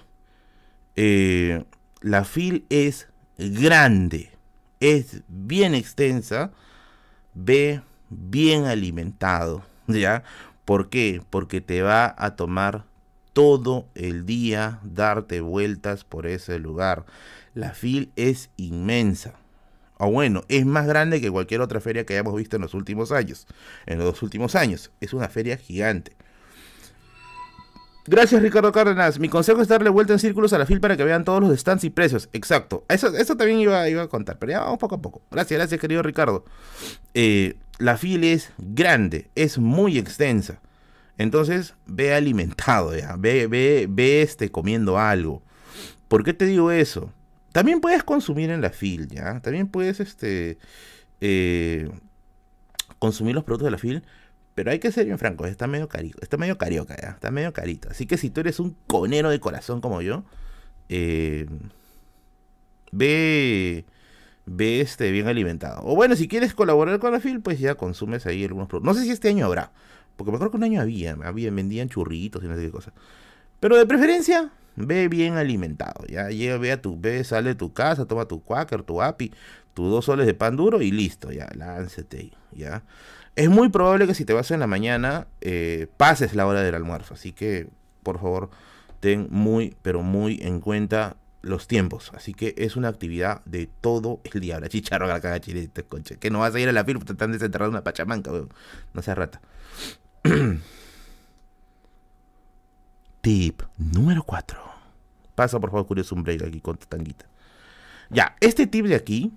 Eh, 0.95 1.65
la 2.01 2.23
fil 2.23 2.65
es 2.69 3.09
grande, 3.37 4.31
es 4.79 5.21
bien 5.27 5.75
extensa, 5.75 6.51
ve 7.33 7.81
bien 8.09 8.65
alimentado, 8.65 9.63
¿ya? 9.87 10.23
¿Por 10.65 10.89
qué? 10.89 11.21
Porque 11.29 11.61
te 11.61 11.81
va 11.81 12.15
a 12.17 12.35
tomar 12.35 12.85
todo 13.33 13.87
el 13.95 14.25
día 14.25 14.79
darte 14.83 15.41
vueltas 15.41 16.03
por 16.03 16.25
ese 16.25 16.57
lugar. 16.57 17.05
La 17.53 17.73
fil 17.73 18.11
es 18.15 18.49
inmensa. 18.57 19.35
O 19.97 20.11
bueno, 20.11 20.43
es 20.49 20.65
más 20.65 20.87
grande 20.87 21.21
que 21.21 21.31
cualquier 21.31 21.61
otra 21.61 21.79
feria 21.79 22.05
que 22.05 22.13
hayamos 22.13 22.35
visto 22.35 22.55
en 22.55 22.61
los 22.61 22.73
últimos 22.73 23.11
años. 23.11 23.47
En 23.85 23.99
los 23.99 24.21
últimos 24.23 24.55
años. 24.55 24.91
Es 25.01 25.13
una 25.13 25.29
feria 25.29 25.57
gigante. 25.57 26.15
Gracias 28.07 28.41
Ricardo 28.41 28.71
Cárdenas. 28.71 29.19
Mi 29.19 29.29
consejo 29.29 29.61
es 29.61 29.67
darle 29.67 29.89
vuelta 29.89 30.13
en 30.13 30.19
círculos 30.19 30.53
a 30.53 30.59
la 30.59 30.65
fil 30.65 30.79
para 30.79 30.95
que 30.95 31.03
vean 31.03 31.23
todos 31.23 31.41
los 31.41 31.59
stands 31.59 31.83
y 31.83 31.89
precios. 31.89 32.29
Exacto. 32.33 32.85
Eso, 32.87 33.15
eso 33.15 33.35
también 33.35 33.59
iba, 33.59 33.89
iba 33.89 34.03
a 34.03 34.07
contar. 34.07 34.37
Pero 34.37 34.51
ya 34.51 34.59
vamos 34.59 34.77
poco 34.77 34.95
a 34.95 35.01
poco. 35.01 35.21
Gracias, 35.31 35.57
gracias 35.57 35.81
querido 35.81 36.03
Ricardo. 36.03 36.45
Eh, 37.15 37.57
la 37.79 37.97
fil 37.97 38.23
es 38.23 38.51
grande, 38.59 39.29
es 39.33 39.57
muy 39.57 39.97
extensa. 39.97 40.61
Entonces, 41.17 41.73
ve 41.87 42.13
alimentado 42.13 42.95
ya. 42.95 43.15
Ve, 43.17 43.47
ve, 43.47 43.87
ve 43.89 44.21
este, 44.21 44.51
comiendo 44.51 44.99
algo. 44.99 45.41
¿Por 46.07 46.23
qué 46.23 46.33
te 46.33 46.45
digo 46.45 46.71
eso? 46.71 47.11
También 47.53 47.81
puedes 47.81 48.03
consumir 48.03 48.51
en 48.51 48.61
la 48.61 48.69
fil, 48.69 49.07
¿ya? 49.07 49.39
También 49.39 49.67
puedes, 49.67 49.99
este... 49.99 50.57
Eh, 51.21 51.89
consumir 52.99 53.35
los 53.35 53.43
productos 53.43 53.67
de 53.67 53.71
la 53.71 53.77
fil 53.77 54.03
pero 54.55 54.71
hay 54.71 54.79
que 54.79 54.91
ser 54.91 55.05
bien 55.05 55.19
franco, 55.19 55.45
está 55.45 55.67
medio 55.67 55.89
carito, 55.89 56.17
está 56.21 56.37
medio 56.37 56.57
carioca 56.57 56.95
ya, 56.99 57.09
está 57.09 57.29
medio 57.29 57.51
carito. 57.51 57.89
Así 57.89 58.07
que 58.07 58.17
si 58.17 58.29
tú 58.29 58.39
eres 58.39 58.59
un 58.59 58.75
conero 58.87 59.29
de 59.29 59.39
corazón 59.41 59.81
como 59.81 60.01
yo, 60.01 60.23
eh, 60.87 61.45
ve, 62.93 63.85
ve 64.45 64.79
este 64.79 65.11
bien 65.11 65.27
alimentado. 65.27 65.81
O 65.83 65.93
bueno, 65.95 66.15
si 66.15 66.29
quieres 66.29 66.53
colaborar 66.53 66.99
con 66.99 67.11
la 67.11 67.19
FIL, 67.19 67.41
pues 67.41 67.59
ya 67.59 67.75
consumes 67.75 68.25
ahí 68.25 68.45
algunos 68.45 68.69
productos. 68.69 68.95
No 68.95 68.99
sé 68.99 69.05
si 69.05 69.11
este 69.11 69.27
año 69.27 69.45
habrá, 69.45 69.73
porque 70.15 70.31
me 70.31 70.37
acuerdo 70.37 70.51
que 70.51 70.57
un 70.57 70.63
año 70.63 70.81
había, 70.81 71.17
había 71.23 71.51
vendían 71.51 71.89
churritos 71.89 72.41
y 72.41 72.47
no 72.47 72.55
sé 72.55 72.61
qué 72.61 72.71
cosa. 72.71 72.93
Pero 73.59 73.75
de 73.75 73.85
preferencia, 73.85 74.51
ve 74.77 75.09
bien 75.09 75.35
alimentado. 75.35 76.05
Ya 76.07 76.29
llega, 76.29 76.57
ve 76.57 76.71
a 76.71 76.81
tu, 76.81 76.97
ve, 76.97 77.25
sale 77.25 77.49
de 77.49 77.55
tu 77.55 77.73
casa, 77.73 78.05
toma 78.05 78.25
tu 78.25 78.41
quaker, 78.41 78.83
tu 78.83 79.01
api, 79.01 79.33
tus 79.73 79.91
dos 79.91 80.05
soles 80.05 80.25
de 80.25 80.33
pan 80.33 80.55
duro 80.55 80.81
y 80.81 80.91
listo, 80.91 81.31
ya, 81.31 81.49
láncete, 81.55 82.31
ya. 82.53 82.83
Es 83.35 83.49
muy 83.49 83.69
probable 83.69 84.07
que 84.07 84.13
si 84.13 84.23
te 84.25 84.33
vas 84.33 84.49
en 84.51 84.59
la 84.59 84.67
mañana 84.67 85.27
eh, 85.41 85.87
pases 85.97 86.35
la 86.35 86.47
hora 86.47 86.61
del 86.61 86.75
almuerzo. 86.75 87.15
Así 87.15 87.33
que, 87.33 87.69
por 88.03 88.19
favor, 88.19 88.49
ten 89.01 89.27
muy, 89.29 89.75
pero 89.81 90.01
muy 90.01 90.39
en 90.41 90.61
cuenta 90.61 91.17
los 91.41 91.67
tiempos. 91.67 92.11
Así 92.15 92.33
que 92.33 92.55
es 92.57 92.75
una 92.75 92.87
actividad 92.87 93.43
de 93.45 93.67
todo 93.81 94.21
el 94.23 94.39
día. 94.39 94.55
Ahora, 94.55 94.69
chicharro, 94.69 95.07
chilete, 95.39 95.83
coche. 95.83 96.17
Que 96.17 96.29
no 96.29 96.39
vas 96.39 96.55
a 96.55 96.59
ir 96.59 96.69
a 96.69 96.71
la 96.71 96.85
fila 96.85 96.99
porque 96.99 97.11
están 97.11 97.31
desenterrando 97.33 97.71
una 97.71 97.83
pachamanca, 97.83 98.31
weón. 98.31 98.49
No 98.93 99.01
seas 99.01 99.17
rata. 99.17 99.41
Tip 103.21 103.63
número 103.77 104.23
4. 104.23 104.59
Pasa, 105.35 105.59
por 105.59 105.71
favor, 105.71 105.87
curioso 105.87 106.15
un 106.15 106.23
break 106.23 106.43
aquí 106.43 106.61
con 106.61 106.77
tu 106.77 106.85
tanguita. 106.85 107.25
Ya, 108.09 108.35
este 108.39 108.67
tip 108.67 108.85
de 108.85 108.95
aquí, 108.95 109.33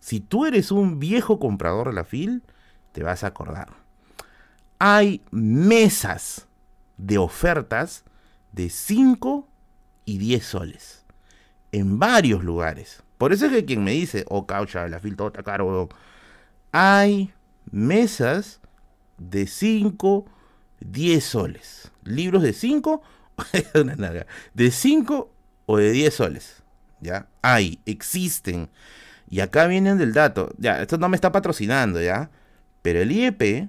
si 0.00 0.20
tú 0.20 0.46
eres 0.46 0.70
un 0.70 1.00
viejo 1.00 1.40
comprador 1.40 1.88
de 1.88 1.94
la 1.94 2.04
fil, 2.04 2.42
te 2.96 3.02
vas 3.02 3.24
a 3.24 3.26
acordar. 3.26 3.68
Hay 4.78 5.20
mesas 5.30 6.46
de 6.96 7.18
ofertas 7.18 8.04
de 8.52 8.70
5 8.70 9.46
y 10.06 10.16
10 10.16 10.46
soles 10.46 11.04
en 11.72 11.98
varios 11.98 12.42
lugares. 12.42 13.02
Por 13.18 13.34
eso 13.34 13.44
es 13.44 13.52
que 13.52 13.66
quien 13.66 13.84
me 13.84 13.90
dice, 13.90 14.24
oh 14.30 14.46
caucha, 14.46 14.88
la 14.88 14.98
filtra 14.98 15.26
está 15.26 15.42
caro, 15.42 15.90
hay 16.72 17.34
mesas 17.70 18.62
de 19.18 19.46
5, 19.46 20.24
10 20.80 21.22
soles. 21.22 21.92
Libros 22.02 22.42
de 22.42 22.54
5, 22.54 23.02
de 24.54 24.70
5 24.70 25.30
o 25.66 25.76
de 25.76 25.90
10 25.90 26.14
soles. 26.14 26.62
¿Ya? 27.00 27.28
Hay, 27.42 27.78
existen. 27.84 28.70
Y 29.28 29.40
acá 29.40 29.66
vienen 29.66 29.98
del 29.98 30.14
dato. 30.14 30.48
Ya, 30.56 30.80
esto 30.80 30.96
no 30.96 31.10
me 31.10 31.16
está 31.16 31.30
patrocinando, 31.30 32.00
¿ya? 32.00 32.30
Pero 32.86 33.00
el 33.00 33.10
IEP 33.10 33.68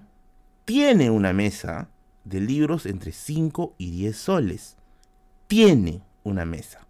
tiene 0.65 1.09
una 1.09 1.33
mesa 1.33 1.89
de 2.23 2.39
libros 2.39 2.85
entre 2.85 3.11
5 3.11 3.73
y 3.79 3.89
10 3.89 4.15
soles. 4.15 4.77
Tiene 5.47 6.03
una 6.21 6.45
mesa. 6.45 6.85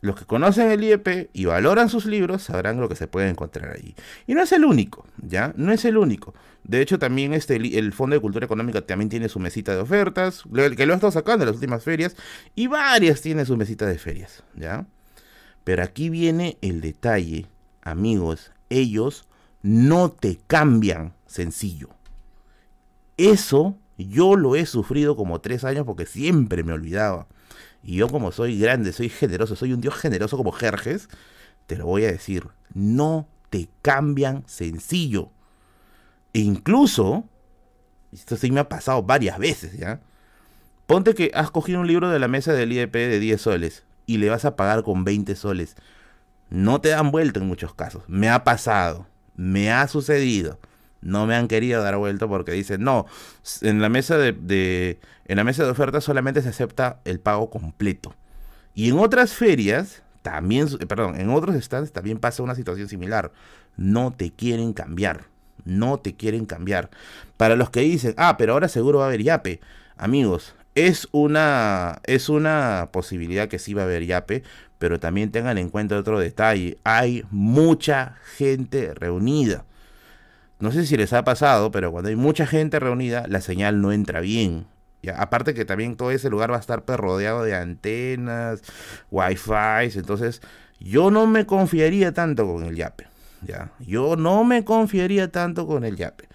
Los 0.00 0.16
que 0.16 0.24
conocen 0.24 0.70
el 0.70 0.82
IEP 0.82 1.28
y 1.34 1.44
valoran 1.44 1.90
sus 1.90 2.06
libros 2.06 2.44
sabrán 2.44 2.80
lo 2.80 2.88
que 2.88 2.96
se 2.96 3.08
puede 3.08 3.28
encontrar 3.28 3.76
allí. 3.76 3.94
Y 4.26 4.32
no 4.32 4.42
es 4.42 4.52
el 4.52 4.64
único, 4.64 5.04
¿ya? 5.18 5.52
No 5.54 5.70
es 5.70 5.84
el 5.84 5.98
único. 5.98 6.32
De 6.64 6.80
hecho, 6.80 6.98
también 6.98 7.34
este, 7.34 7.56
el 7.56 7.92
Fondo 7.92 8.16
de 8.16 8.22
Cultura 8.22 8.46
Económica 8.46 8.80
también 8.80 9.10
tiene 9.10 9.28
su 9.28 9.38
mesita 9.38 9.74
de 9.74 9.82
ofertas, 9.82 10.44
que 10.78 10.86
lo 10.86 10.94
ha 10.94 10.96
estado 10.96 11.12
sacando 11.12 11.44
en 11.44 11.48
las 11.48 11.56
últimas 11.56 11.84
ferias, 11.84 12.16
y 12.54 12.68
varias 12.68 13.20
tienen 13.20 13.44
su 13.44 13.54
mesita 13.58 13.84
de 13.84 13.98
ferias, 13.98 14.44
¿ya? 14.54 14.86
Pero 15.62 15.82
aquí 15.82 16.08
viene 16.08 16.56
el 16.62 16.80
detalle, 16.80 17.44
amigos, 17.82 18.50
ellos 18.70 19.27
no 19.62 20.10
te 20.10 20.38
cambian 20.46 21.14
sencillo. 21.26 21.90
Eso 23.16 23.76
yo 23.96 24.36
lo 24.36 24.54
he 24.54 24.64
sufrido 24.66 25.16
como 25.16 25.40
tres 25.40 25.64
años 25.64 25.84
porque 25.84 26.06
siempre 26.06 26.62
me 26.62 26.72
olvidaba. 26.72 27.26
Y 27.82 27.96
yo 27.96 28.08
como 28.08 28.32
soy 28.32 28.58
grande, 28.58 28.92
soy 28.92 29.08
generoso, 29.08 29.56
soy 29.56 29.72
un 29.72 29.80
dios 29.80 29.94
generoso 29.94 30.36
como 30.36 30.52
Jerjes, 30.52 31.08
te 31.66 31.76
lo 31.76 31.86
voy 31.86 32.04
a 32.04 32.12
decir, 32.12 32.48
no 32.74 33.28
te 33.50 33.68
cambian 33.82 34.44
sencillo. 34.46 35.30
E 36.32 36.40
incluso, 36.40 37.24
esto 38.12 38.36
sí 38.36 38.50
me 38.50 38.60
ha 38.60 38.68
pasado 38.68 39.02
varias 39.02 39.38
veces, 39.38 39.76
¿ya? 39.76 40.00
Ponte 40.86 41.14
que 41.14 41.30
has 41.34 41.50
cogido 41.50 41.80
un 41.80 41.86
libro 41.86 42.08
de 42.08 42.18
la 42.18 42.28
mesa 42.28 42.52
del 42.52 42.72
IEP 42.72 42.94
de 42.94 43.18
10 43.18 43.40
soles 43.40 43.84
y 44.06 44.16
le 44.18 44.30
vas 44.30 44.44
a 44.44 44.56
pagar 44.56 44.82
con 44.82 45.04
20 45.04 45.36
soles. 45.36 45.76
No 46.48 46.80
te 46.80 46.88
dan 46.88 47.10
vuelta 47.10 47.40
en 47.40 47.46
muchos 47.46 47.74
casos. 47.74 48.04
Me 48.06 48.30
ha 48.30 48.42
pasado, 48.44 49.06
me 49.38 49.72
ha 49.72 49.88
sucedido 49.88 50.58
no 51.00 51.26
me 51.26 51.36
han 51.36 51.48
querido 51.48 51.82
dar 51.82 51.96
vuelta 51.96 52.26
porque 52.26 52.52
dicen, 52.52 52.82
no, 52.82 53.06
en 53.62 53.80
la 53.80 53.88
mesa 53.88 54.18
de, 54.18 54.98
en 55.26 55.36
la 55.36 55.44
mesa 55.44 55.64
de 55.64 55.70
ofertas 55.70 56.04
solamente 56.04 56.42
se 56.42 56.48
acepta 56.48 57.00
el 57.04 57.20
pago 57.20 57.50
completo. 57.50 58.14
Y 58.74 58.90
en 58.90 58.98
otras 58.98 59.32
ferias, 59.32 60.02
también, 60.22 60.68
perdón, 60.88 61.20
en 61.20 61.30
otros 61.30 61.56
stands 61.62 61.92
también 61.92 62.18
pasa 62.18 62.42
una 62.42 62.54
situación 62.54 62.88
similar. 62.88 63.32
No 63.76 64.12
te 64.12 64.32
quieren 64.32 64.72
cambiar. 64.72 65.24
No 65.64 65.98
te 65.98 66.14
quieren 66.14 66.46
cambiar. 66.46 66.90
Para 67.36 67.56
los 67.56 67.70
que 67.70 67.80
dicen, 67.80 68.14
ah, 68.16 68.36
pero 68.36 68.52
ahora 68.52 68.68
seguro 68.68 68.98
va 68.98 69.04
a 69.04 69.08
haber 69.08 69.22
yape. 69.22 69.60
Amigos, 69.96 70.54
es 70.74 71.08
una, 71.10 72.00
es 72.04 72.28
una 72.28 72.90
posibilidad 72.92 73.48
que 73.48 73.58
sí 73.58 73.74
va 73.74 73.82
a 73.82 73.84
haber 73.84 74.06
yape, 74.06 74.44
pero 74.78 75.00
también 75.00 75.30
tengan 75.30 75.58
en 75.58 75.70
cuenta 75.70 75.98
otro 75.98 76.18
detalle. 76.18 76.78
Hay 76.84 77.24
mucha 77.30 78.16
gente 78.36 78.94
reunida. 78.94 79.64
No 80.60 80.72
sé 80.72 80.86
si 80.86 80.96
les 80.96 81.12
ha 81.12 81.24
pasado, 81.24 81.70
pero 81.70 81.92
cuando 81.92 82.08
hay 82.08 82.16
mucha 82.16 82.46
gente 82.46 82.80
reunida, 82.80 83.26
la 83.28 83.40
señal 83.40 83.80
no 83.80 83.92
entra 83.92 84.20
bien. 84.20 84.66
Ya, 85.02 85.20
aparte 85.20 85.54
que 85.54 85.64
también 85.64 85.96
todo 85.96 86.10
ese 86.10 86.28
lugar 86.28 86.50
va 86.50 86.56
a 86.56 86.60
estar 86.60 86.84
pues, 86.84 86.98
rodeado 86.98 87.44
de 87.44 87.54
antenas, 87.54 88.62
wifi, 89.10 89.96
entonces 89.96 90.42
yo 90.80 91.10
no 91.12 91.26
me 91.28 91.46
confiaría 91.46 92.12
tanto 92.12 92.46
con 92.46 92.64
el 92.64 92.74
Yape. 92.74 93.06
Ya, 93.42 93.70
yo 93.78 94.16
no 94.16 94.42
me 94.42 94.64
confiaría 94.64 95.30
tanto 95.30 95.68
con 95.68 95.84
el 95.84 95.96
Yape. 95.96 96.27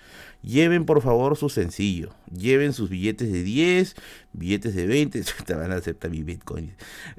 Lleven 0.44 0.86
por 0.86 1.02
favor 1.02 1.38
su 1.38 1.48
sencillo. 1.48 2.10
Lleven 2.30 2.74
sus 2.74 2.90
billetes 2.90 3.32
de 3.32 3.44
10, 3.44 3.96
billetes 4.34 4.76
de 4.76 4.86
20. 4.86 5.24
Te 5.46 5.54
van 5.56 5.72
a 5.72 5.76
aceptar 5.76 6.12
mi 6.12 6.22
Bitcoin. 6.22 6.76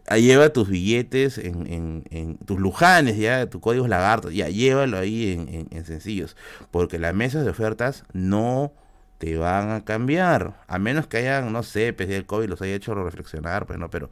Ah, 0.07 0.19
lleva 0.19 0.51
tus 0.51 0.69
billetes 0.69 1.39
en, 1.39 2.39
tus 2.45 2.61
lujanes, 2.61 3.17
ya, 3.17 3.49
tus 3.49 3.63
códigos 3.63 3.89
lagartos. 3.89 4.35
Ya, 4.35 4.51
llévalo 4.51 4.99
ahí 4.99 5.33
en, 5.33 5.69
en, 5.71 5.85
sencillos. 5.87 6.37
Porque 6.71 6.99
las 6.99 7.15
mesas 7.15 7.45
de 7.45 7.51
ofertas 7.51 8.05
no 8.13 8.75
te 9.17 9.39
van 9.39 9.71
a 9.71 9.85
cambiar. 9.85 10.63
A 10.69 10.79
menos 10.79 11.07
que 11.07 11.17
hayan, 11.17 11.51
no 11.51 11.63
sé, 11.63 11.95
pese 11.95 12.17
el 12.17 12.27
COVID 12.27 12.51
los 12.51 12.61
haya 12.61 12.75
hecho 12.75 12.95
reflexionar, 12.95 13.65
pues 13.65 13.79
no, 13.79 13.89
pero 13.89 14.11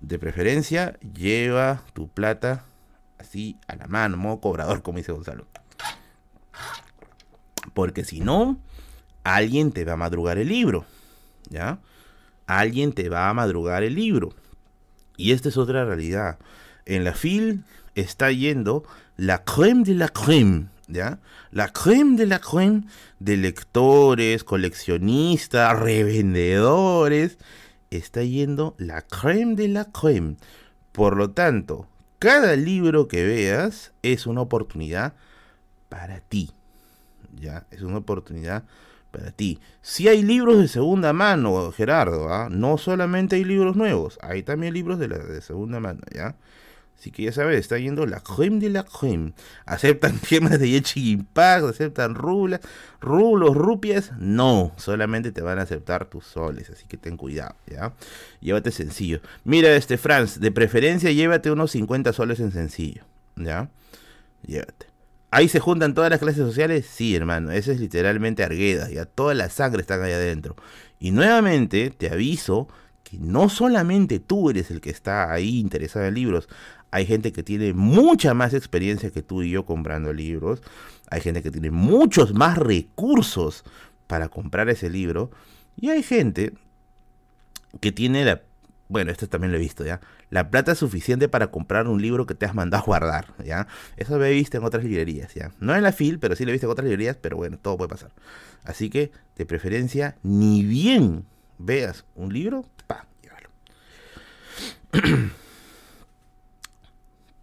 de 0.00 0.20
preferencia 0.20 0.96
lleva 1.00 1.82
tu 1.94 2.08
plata 2.08 2.64
así 3.18 3.58
a 3.66 3.74
la 3.74 3.88
mano, 3.88 4.16
modo 4.16 4.40
cobrador, 4.40 4.82
como 4.82 4.98
dice 4.98 5.10
Gonzalo. 5.10 5.48
Porque 7.74 8.04
si 8.04 8.20
no, 8.20 8.58
alguien 9.24 9.72
te 9.72 9.84
va 9.84 9.94
a 9.94 9.96
madrugar 9.96 10.38
el 10.38 10.48
libro. 10.48 10.84
¿Ya? 11.50 11.78
Alguien 12.46 12.92
te 12.92 13.08
va 13.08 13.28
a 13.28 13.34
madrugar 13.34 13.82
el 13.82 13.94
libro. 13.94 14.32
Y 15.16 15.32
esta 15.32 15.48
es 15.48 15.56
otra 15.56 15.84
realidad. 15.84 16.38
En 16.84 17.04
la 17.04 17.14
FIL 17.14 17.64
está 17.94 18.30
yendo 18.30 18.84
la 19.16 19.44
creme 19.44 19.84
de 19.84 19.94
la 19.94 20.08
creme. 20.08 20.66
¿Ya? 20.88 21.18
La 21.50 21.68
creme 21.68 22.16
de 22.16 22.26
la 22.26 22.38
creme 22.38 22.84
de 23.18 23.36
lectores, 23.36 24.44
coleccionistas, 24.44 25.78
revendedores. 25.78 27.38
Está 27.90 28.22
yendo 28.22 28.74
la 28.78 29.02
creme 29.02 29.54
de 29.54 29.68
la 29.68 29.86
creme. 29.86 30.36
Por 30.92 31.16
lo 31.16 31.30
tanto, 31.30 31.88
cada 32.18 32.56
libro 32.56 33.08
que 33.08 33.24
veas 33.24 33.92
es 34.02 34.26
una 34.26 34.40
oportunidad 34.40 35.14
para 35.88 36.20
ti. 36.20 36.50
¿Ya? 37.36 37.66
Es 37.70 37.82
una 37.82 37.98
oportunidad 37.98 38.64
para 39.10 39.30
ti. 39.30 39.58
Si 39.82 40.08
hay 40.08 40.22
libros 40.22 40.58
de 40.58 40.68
segunda 40.68 41.12
mano, 41.12 41.72
Gerardo, 41.72 42.32
¿ah? 42.32 42.48
no 42.50 42.78
solamente 42.78 43.36
hay 43.36 43.44
libros 43.44 43.76
nuevos, 43.76 44.18
hay 44.20 44.42
también 44.42 44.74
libros 44.74 44.98
de, 44.98 45.40
segunda 45.40 45.80
mano, 45.80 46.00
¿ya? 46.14 46.36
Así 46.98 47.10
que 47.10 47.24
ya 47.24 47.32
sabes, 47.32 47.58
está 47.58 47.78
yendo 47.78 48.06
la 48.06 48.20
creme 48.20 48.58
de 48.58 48.70
la 48.70 48.82
creme. 48.82 49.34
Aceptan 49.66 50.18
gemas 50.26 50.58
de 50.58 50.70
Yechi 50.70 51.10
Impact, 51.12 51.66
aceptan 51.66 52.14
rublas, 52.14 52.60
rublos, 53.00 53.54
rupias. 53.54 54.12
No, 54.18 54.72
solamente 54.76 55.30
te 55.30 55.42
van 55.42 55.58
a 55.58 55.62
aceptar 55.62 56.06
tus 56.06 56.24
soles, 56.24 56.70
así 56.70 56.86
que 56.86 56.96
ten 56.96 57.18
cuidado, 57.18 57.54
¿ya? 57.66 57.92
Llévate 58.40 58.70
sencillo. 58.70 59.20
Mira 59.44 59.76
este 59.76 59.98
Franz, 59.98 60.40
de 60.40 60.50
preferencia 60.50 61.12
llévate 61.12 61.50
unos 61.50 61.70
50 61.72 62.14
soles 62.14 62.40
en 62.40 62.50
sencillo, 62.50 63.04
¿ya? 63.36 63.68
Llévate. 64.46 64.95
Ahí 65.30 65.48
se 65.48 65.60
juntan 65.60 65.94
todas 65.94 66.10
las 66.10 66.20
clases 66.20 66.46
sociales, 66.46 66.86
sí, 66.86 67.14
hermano, 67.14 67.50
eso 67.50 67.72
es 67.72 67.80
literalmente 67.80 68.44
Argueda, 68.44 68.88
ya 68.90 69.04
toda 69.04 69.34
la 69.34 69.50
sangre 69.50 69.80
está 69.80 70.02
ahí 70.02 70.12
adentro. 70.12 70.56
Y 70.98 71.10
nuevamente 71.10 71.90
te 71.90 72.10
aviso 72.10 72.68
que 73.02 73.18
no 73.18 73.48
solamente 73.48 74.20
tú 74.20 74.50
eres 74.50 74.70
el 74.70 74.80
que 74.80 74.90
está 74.90 75.32
ahí 75.32 75.58
interesado 75.58 76.06
en 76.06 76.14
libros, 76.14 76.48
hay 76.90 77.06
gente 77.06 77.32
que 77.32 77.42
tiene 77.42 77.72
mucha 77.74 78.34
más 78.34 78.54
experiencia 78.54 79.10
que 79.10 79.22
tú 79.22 79.42
y 79.42 79.50
yo 79.50 79.66
comprando 79.66 80.12
libros, 80.12 80.62
hay 81.10 81.20
gente 81.20 81.42
que 81.42 81.50
tiene 81.50 81.70
muchos 81.70 82.32
más 82.32 82.56
recursos 82.56 83.64
para 84.06 84.28
comprar 84.28 84.68
ese 84.68 84.88
libro, 84.88 85.30
y 85.76 85.90
hay 85.90 86.02
gente 86.02 86.54
que 87.80 87.92
tiene 87.92 88.24
la 88.24 88.42
bueno, 88.88 89.10
esto 89.10 89.28
también 89.28 89.50
lo 89.50 89.58
he 89.58 89.60
visto, 89.60 89.84
¿ya? 89.84 90.00
La 90.30 90.50
plata 90.50 90.72
es 90.72 90.78
suficiente 90.78 91.28
para 91.28 91.50
comprar 91.50 91.86
un 91.86 92.02
libro 92.02 92.26
que 92.26 92.34
te 92.34 92.46
has 92.46 92.54
mandado 92.54 92.82
a 92.82 92.86
guardar, 92.86 93.34
¿ya? 93.44 93.68
Eso 93.96 94.18
lo 94.18 94.24
he 94.24 94.32
visto 94.32 94.56
en 94.56 94.64
otras 94.64 94.82
librerías, 94.84 95.32
¿ya? 95.34 95.52
No 95.60 95.74
en 95.74 95.82
la 95.82 95.92
FIL, 95.92 96.18
pero 96.18 96.34
sí 96.34 96.44
lo 96.44 96.50
he 96.50 96.52
visto 96.52 96.66
en 96.66 96.72
otras 96.72 96.84
librerías, 96.84 97.16
pero 97.16 97.36
bueno, 97.36 97.58
todo 97.58 97.76
puede 97.76 97.88
pasar. 97.88 98.10
Así 98.64 98.90
que, 98.90 99.12
de 99.36 99.46
preferencia, 99.46 100.16
ni 100.22 100.64
bien 100.64 101.24
veas 101.58 102.04
un 102.16 102.32
libro, 102.32 102.64
pa, 102.86 103.06
llévalo. 103.22 103.50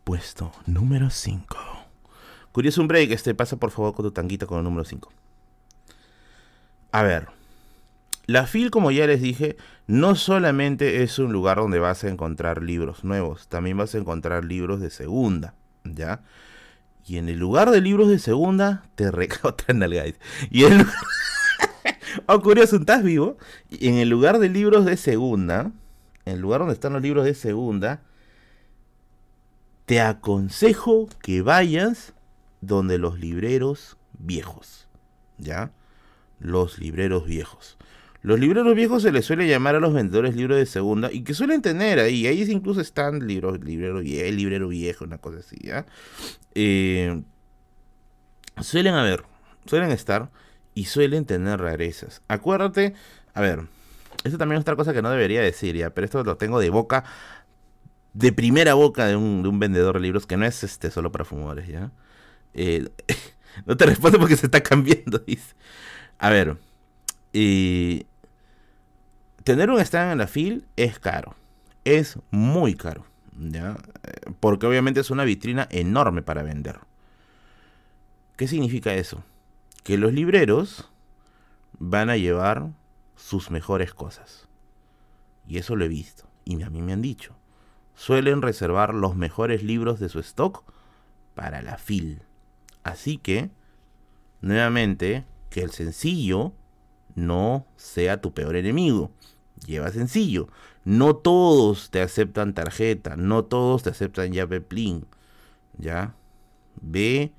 Puesto 0.03 0.51
número 0.65 1.09
5. 1.09 1.57
Curioso 2.51 2.81
un 2.81 2.87
break, 2.87 3.11
este 3.11 3.33
pasa 3.33 3.55
por 3.55 3.71
favor 3.71 3.95
con 3.95 4.05
tu 4.05 4.11
tanguita 4.11 4.45
con 4.45 4.57
el 4.57 4.63
número 4.65 4.83
5. 4.83 5.11
A 6.91 7.01
ver, 7.01 7.29
la 8.25 8.47
FIL, 8.47 8.71
como 8.71 8.91
ya 8.91 9.05
les 9.05 9.21
dije, 9.21 9.57
no 9.85 10.15
solamente 10.15 11.03
es 11.03 11.19
un 11.19 11.33
lugar 11.33 11.57
donde 11.57 11.79
vas 11.79 12.03
a 12.03 12.09
encontrar 12.09 12.63
libros 12.63 13.03
nuevos, 13.03 13.47
también 13.47 13.77
vas 13.77 13.95
a 13.95 13.97
encontrar 13.97 14.45
libros 14.45 14.79
de 14.79 14.89
segunda, 14.89 15.55
¿ya? 15.83 16.21
Y 17.05 17.17
en 17.17 17.27
el 17.27 17.37
lugar 17.37 17.69
de 17.69 17.81
libros 17.81 18.07
de 18.07 18.19
segunda, 18.19 18.83
te 18.95 19.09
otra 19.43 19.73
nalga. 19.73 20.05
Y 20.49 20.63
en 20.63 20.87
oh, 22.27 22.41
curioso, 22.41 22.77
¿estás 22.77 23.03
vivo? 23.03 23.37
Y 23.69 23.89
en 23.89 23.95
el 23.95 24.09
lugar 24.09 24.39
de 24.39 24.47
libros 24.47 24.85
de 24.85 24.95
segunda, 24.95 25.71
en 26.25 26.35
el 26.35 26.39
lugar 26.39 26.59
donde 26.59 26.75
están 26.75 26.93
los 26.93 27.01
libros 27.01 27.25
de 27.25 27.33
segunda, 27.33 28.01
te 29.85 29.99
aconsejo 29.99 31.09
que 31.21 31.41
vayas 31.41 32.13
donde 32.61 32.97
los 32.97 33.19
libreros 33.19 33.97
viejos, 34.17 34.87
¿ya? 35.37 35.73
Los 36.39 36.79
libreros 36.79 37.25
viejos. 37.25 37.77
Los 38.23 38.39
libreros 38.39 38.73
viejos 38.73 39.03
se 39.03 39.11
les 39.11 39.25
suele 39.25 39.47
llamar 39.47 39.75
a 39.75 39.81
los 39.81 39.93
vendedores 39.93 40.33
libros 40.33 40.57
de 40.57 40.65
segunda 40.65 41.11
y 41.11 41.25
que 41.25 41.33
suelen 41.33 41.61
tener 41.61 41.99
ahí, 41.99 42.25
ahí 42.25 42.41
incluso 42.49 42.79
están 42.79 43.27
libros, 43.27 43.59
librero 43.61 43.99
viejo, 43.99 44.31
librero 44.31 44.67
viejo, 44.69 45.03
una 45.03 45.17
cosa 45.17 45.39
así, 45.39 45.57
¿ya? 45.61 45.85
Eh, 46.55 47.21
suelen 48.61 48.93
haber, 48.93 49.25
suelen 49.65 49.91
estar 49.91 50.31
y 50.73 50.85
suelen 50.85 51.25
tener 51.25 51.59
rarezas. 51.59 52.21
Acuérdate, 52.29 52.93
a 53.33 53.41
ver, 53.41 53.63
esto 54.23 54.37
también 54.37 54.57
es 54.57 54.61
otra 54.61 54.77
cosa 54.77 54.93
que 54.93 55.01
no 55.01 55.11
debería 55.11 55.41
decir, 55.41 55.75
ya, 55.75 55.89
pero 55.89 56.05
esto 56.05 56.23
lo 56.23 56.37
tengo 56.37 56.61
de 56.61 56.69
boca, 56.69 57.03
de 58.13 58.31
primera 58.31 58.73
boca 58.73 59.05
de 59.05 59.17
un, 59.17 59.43
de 59.43 59.49
un 59.49 59.59
vendedor 59.59 59.95
de 59.95 59.99
libros 59.99 60.25
que 60.25 60.37
no 60.37 60.45
es 60.45 60.63
este 60.63 60.91
solo 60.91 61.11
para 61.11 61.25
fumadores, 61.25 61.67
¿ya? 61.67 61.91
Eh, 62.53 62.87
no 63.65 63.75
te 63.75 63.85
respondo 63.85 64.17
porque 64.17 64.37
se 64.37 64.45
está 64.45 64.63
cambiando, 64.63 65.19
dice. 65.27 65.55
A 66.19 66.29
ver, 66.29 66.55
eh, 67.33 68.05
tener 69.43 69.69
un 69.69 69.79
stand 69.79 70.13
en 70.13 70.17
la 70.19 70.27
FIL 70.27 70.65
es 70.75 70.99
caro. 70.99 71.35
es 71.85 72.17
muy 72.31 72.75
caro, 72.75 73.05
¿ya? 73.37 73.75
Eh, 74.03 74.31
porque 74.39 74.65
obviamente 74.65 75.01
es 75.01 75.11
una 75.11 75.25
vitrina 75.25 75.67
enorme 75.69 76.21
para 76.21 76.43
vender. 76.43 76.79
¿Qué 78.37 78.47
significa 78.47 78.93
eso? 78.93 79.23
Que 79.83 79.97
los 79.97 80.13
libreros 80.13 80.89
van 81.77 82.09
a 82.09 82.17
llevar 82.17 82.71
sus 83.15 83.51
mejores 83.51 83.93
cosas. 83.93 84.47
Y 85.47 85.57
eso 85.57 85.75
lo 85.75 85.85
he 85.85 85.89
visto. 85.89 86.25
Y 86.45 86.61
a 86.63 86.69
mí 86.69 86.81
me 86.81 86.93
han 86.93 87.01
dicho. 87.01 87.35
Suelen 87.95 88.41
reservar 88.41 88.93
los 88.93 89.15
mejores 89.15 89.63
libros 89.63 89.99
de 89.99 90.09
su 90.09 90.19
stock 90.19 90.63
para 91.35 91.61
la 91.61 91.77
FIL. 91.77 92.21
Así 92.83 93.17
que, 93.17 93.49
nuevamente, 94.41 95.25
que 95.49 95.61
el 95.61 95.71
sencillo 95.71 96.53
no 97.15 97.67
sea 97.75 98.21
tu 98.21 98.33
peor 98.33 98.55
enemigo. 98.55 99.11
Lleva 99.65 99.91
sencillo. 99.91 100.47
No 100.85 101.15
todos 101.15 101.89
te 101.89 102.01
aceptan 102.01 102.53
tarjeta, 102.53 103.15
no 103.15 103.45
todos 103.45 103.83
te 103.83 103.89
aceptan 103.89 104.31
llave 104.31 104.61
plin. 104.61 105.05
¿Ya? 105.77 106.15
Ve 106.81 107.31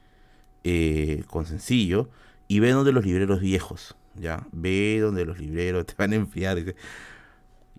eh, 0.64 1.24
con 1.28 1.46
sencillo 1.46 2.08
y 2.48 2.60
ve 2.60 2.70
donde 2.70 2.92
los 2.92 3.04
libreros 3.04 3.40
viejos. 3.40 3.96
¿Ya? 4.14 4.46
Ve 4.52 4.98
donde 5.00 5.24
los 5.24 5.38
libreros 5.38 5.86
te 5.86 5.94
van 5.96 6.12
a 6.12 6.16
enviar. 6.16 6.58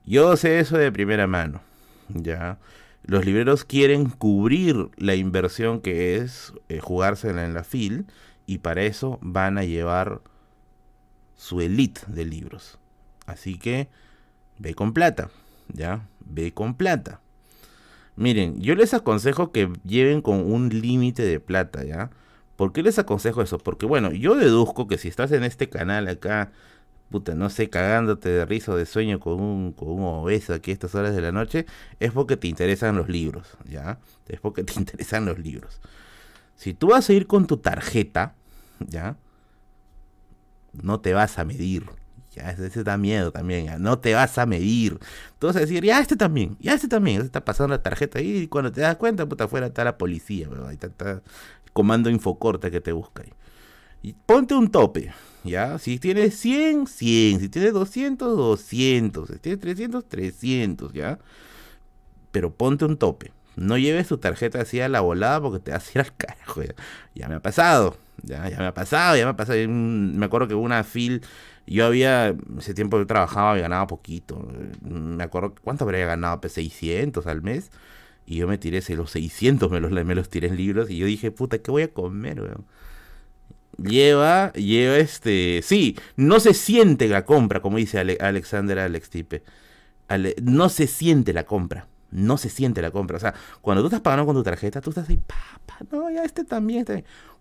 Yo 0.06 0.38
sé 0.38 0.60
eso 0.60 0.78
de 0.78 0.92
primera 0.92 1.28
mano. 1.28 1.62
¿Ya? 2.10 2.60
Los 3.04 3.26
libreros 3.26 3.66
quieren 3.66 4.10
cubrir 4.10 4.90
la 4.98 5.16
inversión 5.16 5.80
que 5.80 6.18
es 6.18 6.54
eh, 6.70 6.80
jugársela 6.80 7.46
en 7.46 7.54
la 7.54 7.64
FIL 7.64 8.08
y 8.48 8.60
para 8.60 8.84
eso 8.84 9.20
van 9.22 9.58
a 9.58 9.64
llevar 9.64 10.22
su 11.36 11.62
elite 11.62 12.02
de 12.08 12.26
libros. 12.26 12.80
Así 13.26 13.58
que 13.58 13.90
ve 14.58 14.74
con 14.74 14.94
plata, 14.94 15.30
¿ya? 15.74 16.08
Ve 16.20 16.54
con 16.54 16.76
plata. 16.76 17.22
Miren, 18.16 18.62
yo 18.62 18.76
les 18.76 18.94
aconsejo 18.94 19.52
que 19.52 19.72
lleven 19.84 20.22
con 20.22 20.52
un 20.52 20.70
límite 20.70 21.24
de 21.24 21.40
plata, 21.40 21.84
¿ya? 21.84 22.12
¿Por 22.56 22.72
qué 22.72 22.82
les 22.82 22.98
aconsejo 22.98 23.42
eso? 23.42 23.58
Porque 23.58 23.86
bueno, 23.86 24.12
yo 24.12 24.36
deduzco 24.36 24.88
que 24.88 24.98
si 24.98 25.10
estás 25.10 25.32
en 25.34 25.44
este 25.44 25.70
canal 25.70 26.08
acá, 26.08 26.52
puta, 27.10 27.36
no 27.36 27.50
sé, 27.50 27.70
cagándote 27.70 28.30
de 28.30 28.46
risa 28.46 28.76
de 28.76 28.86
sueño 28.86 29.20
con 29.20 29.42
un, 29.42 29.74
con 29.74 29.90
un 29.90 30.04
obeso 30.04 30.54
aquí 30.54 30.72
a 30.72 30.74
estas 30.74 30.96
horas 30.96 31.16
de 31.16 31.22
la 31.22 31.32
noche, 31.34 31.66
es 32.00 32.12
porque 32.12 32.38
te 32.38 32.48
interesan 32.48 32.96
los 32.96 33.10
libros, 33.10 33.58
¿ya? 33.66 34.00
Es 34.28 34.40
porque 34.40 34.64
te 34.64 34.74
interesan 34.80 35.26
los 35.26 35.38
libros. 35.40 35.82
Si 36.56 36.74
tú 36.74 36.88
vas 36.88 37.10
a 37.10 37.14
ir 37.14 37.28
con 37.28 37.48
tu 37.48 37.58
tarjeta, 37.58 38.36
¿ya? 38.80 39.18
No 40.74 41.02
te 41.02 41.14
vas 41.14 41.38
a 41.40 41.46
medir, 41.46 41.86
ya, 42.36 42.52
ese 42.52 42.84
da 42.84 42.98
miedo 42.98 43.32
también, 43.32 43.82
no 43.82 44.00
te 44.00 44.14
vas 44.14 44.38
a 44.38 44.46
medir. 44.46 45.00
A 45.42 45.52
decir, 45.54 45.84
ya 45.84 46.00
este 46.00 46.16
también, 46.16 46.58
ya 46.60 46.74
este 46.74 46.88
también, 46.88 47.22
se 47.22 47.28
está 47.28 47.46
pasando 47.46 47.76
la 47.76 47.84
tarjeta 47.84 48.20
ahí 48.20 48.38
y 48.38 48.48
cuando 48.48 48.72
te 48.72 48.82
das 48.82 48.98
cuenta, 48.98 49.26
puta, 49.26 49.46
afuera 49.46 49.68
está 49.68 49.84
la 49.84 49.98
policía, 49.98 50.48
ahí 50.68 50.74
está, 50.74 50.88
está, 50.88 51.22
comando 51.72 52.10
infocorte 52.10 52.72
que 52.72 52.82
te 52.82 52.92
busca 52.92 53.24
ahí. 53.24 53.34
Y 54.02 54.14
ponte 54.14 54.54
un 54.54 54.70
tope, 54.70 55.14
¿ya? 55.44 55.80
Si 55.80 55.98
tienes 55.98 56.38
100, 56.40 56.88
100, 56.88 57.40
si 57.40 57.50
tienes 57.50 57.74
200, 57.74 58.38
200, 58.38 59.30
si 59.30 59.40
tienes 59.40 59.60
300, 59.60 60.06
300, 60.08 60.94
¿ya? 60.94 61.20
Pero 62.32 62.54
ponte 62.54 62.86
un 62.86 62.98
tope. 62.98 63.32
No 63.56 63.78
lleves 63.78 64.08
tu 64.08 64.18
tarjeta 64.18 64.62
así 64.62 64.82
a 64.82 64.90
la 64.90 65.02
volada 65.02 65.42
porque 65.42 65.60
te 65.60 65.72
vas 65.72 65.88
a 65.88 65.92
ir 65.94 66.06
al 66.06 66.16
carajo. 66.16 66.62
Ya, 67.14 67.28
me 67.28 67.36
ha 67.36 67.40
pasado, 67.40 67.98
ya, 68.22 68.50
ya 68.50 68.58
me 68.58 68.68
ha 68.68 68.74
pasado, 68.74 69.16
ya 69.16 69.24
me 69.24 69.32
ha 69.32 69.36
pasado. 69.36 69.58
Me 69.68 70.26
acuerdo 70.26 70.48
que 70.48 70.56
una 70.56 70.84
fil 70.84 71.22
yo 71.68 71.86
había, 71.86 72.36
ese 72.58 72.74
tiempo 72.74 72.98
yo 72.98 73.08
trabajaba 73.08 73.58
y 73.58 73.62
ganaba 73.62 73.88
poquito. 73.88 74.48
Me 74.82 75.24
acuerdo, 75.24 75.56
¿cuánto 75.64 75.84
habría 75.86 76.06
ganado? 76.06 76.40
Pues 76.42 76.54
600 76.54 77.26
al 77.28 77.42
mes. 77.42 77.72
Y 78.26 78.38
yo 78.38 78.48
me 78.48 78.58
tiré 78.58 78.82
los 78.96 79.12
600, 79.12 79.72
me 79.72 79.80
los, 79.80 79.92
me 79.92 80.16
los 80.16 80.30
tiré 80.30 80.48
en 80.48 80.58
libros. 80.58 80.90
Y 80.90 80.98
yo 80.98 81.06
dije, 81.06 81.32
puta, 81.32 81.60
¿qué 81.60 81.72
voy 81.72 81.84
a 81.84 81.94
comer? 81.94 82.42
Lleva, 83.78 84.54
lleva 84.54 84.98
este. 84.98 85.62
Sí, 85.64 85.98
no 86.16 86.40
se 86.40 86.54
siente 86.54 87.08
la 87.08 87.26
compra, 87.26 87.62
como 87.62 87.78
dice 87.78 88.00
Alexander 88.00 88.80
Alex 88.80 89.10
Tipe. 89.10 89.44
no 90.42 90.70
se 90.70 90.88
siente 90.88 91.34
la 91.34 91.46
compra. 91.46 91.88
No 92.12 92.38
se 92.38 92.50
siente 92.50 92.82
la 92.82 92.92
compra. 92.92 93.18
O 93.18 93.20
sea, 93.20 93.34
cuando 93.62 93.82
tú 93.82 93.88
estás 93.88 94.02
pagando 94.02 94.26
con 94.26 94.36
tu 94.36 94.44
tarjeta, 94.44 94.82
tú 94.82 94.92
estás 94.92 95.10
ahí, 95.10 95.18
papá, 95.18 95.80
no, 95.92 96.10
ya 96.10 96.24
este 96.24 96.46
también, 96.46 96.86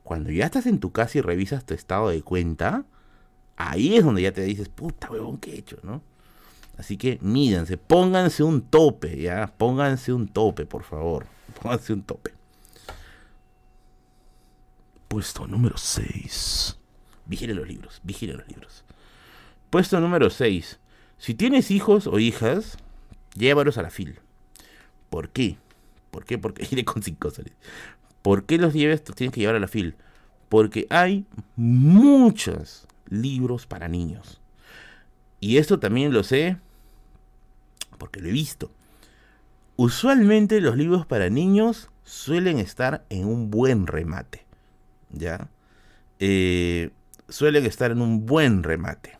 Cuando 0.02 0.30
ya 0.30 0.46
estás 0.46 0.66
en 0.66 0.80
tu 0.80 0.92
casa 0.92 1.18
y 1.18 1.20
revisas 1.20 1.64
tu 1.64 1.74
estado 1.74 2.08
de 2.08 2.22
cuenta, 2.22 2.84
ahí 3.56 3.96
es 3.96 4.04
donde 4.04 4.22
ya 4.22 4.32
te 4.32 4.42
dices, 4.42 4.68
puta 4.68 5.10
huevón, 5.10 5.38
¿qué 5.38 5.52
he 5.52 5.58
hecho, 5.58 5.78
no? 5.82 6.02
Así 6.76 6.96
que 6.96 7.18
mídanse, 7.22 7.76
pónganse 7.76 8.42
un 8.42 8.62
tope, 8.62 9.20
ya, 9.20 9.52
pónganse 9.56 10.12
un 10.12 10.28
tope, 10.28 10.66
por 10.66 10.82
favor, 10.82 11.26
pónganse 11.62 11.92
un 11.92 12.02
tope. 12.02 12.32
Puesto 15.08 15.46
número 15.46 15.76
6. 15.76 16.78
Vigile 17.26 17.54
los 17.54 17.68
libros, 17.68 18.00
vigile 18.02 18.34
los 18.34 18.48
libros. 18.48 18.84
Puesto 19.70 20.00
número 20.00 20.30
6. 20.30 20.80
Si 21.18 21.34
tienes 21.34 21.70
hijos 21.70 22.06
o 22.06 22.18
hijas, 22.18 22.76
llévalos 23.34 23.78
a 23.78 23.82
la 23.82 23.90
fil. 23.90 24.18
¿Por 25.10 25.30
qué? 25.30 25.56
¿Por 26.10 26.24
qué? 26.24 26.38
Porque 26.38 26.66
iré 26.70 26.84
con 26.84 27.02
5 27.02 27.30
soles. 27.30 27.52
¿Por 28.22 28.44
qué 28.44 28.58
los 28.58 28.72
lleves? 28.72 29.04
Tienes 29.04 29.32
que 29.32 29.40
llevar 29.40 29.56
a 29.56 29.60
la 29.60 29.68
fil. 29.68 29.94
Porque 30.48 30.86
hay 30.90 31.24
muchas 31.56 32.86
libros 33.08 33.66
para 33.66 33.88
niños. 33.88 34.40
Y 35.40 35.58
esto 35.58 35.78
también 35.78 36.12
lo 36.12 36.22
sé 36.22 36.58
porque 37.98 38.20
lo 38.20 38.28
he 38.28 38.32
visto. 38.32 38.70
Usualmente 39.76 40.60
los 40.60 40.76
libros 40.76 41.06
para 41.06 41.30
niños 41.30 41.90
suelen 42.02 42.58
estar 42.58 43.04
en 43.10 43.26
un 43.26 43.50
buen 43.50 43.86
remate. 43.86 44.46
¿Ya? 45.10 45.48
Eh, 46.18 46.90
suelen 47.28 47.66
estar 47.66 47.90
en 47.90 48.00
un 48.00 48.26
buen 48.26 48.62
remate. 48.62 49.18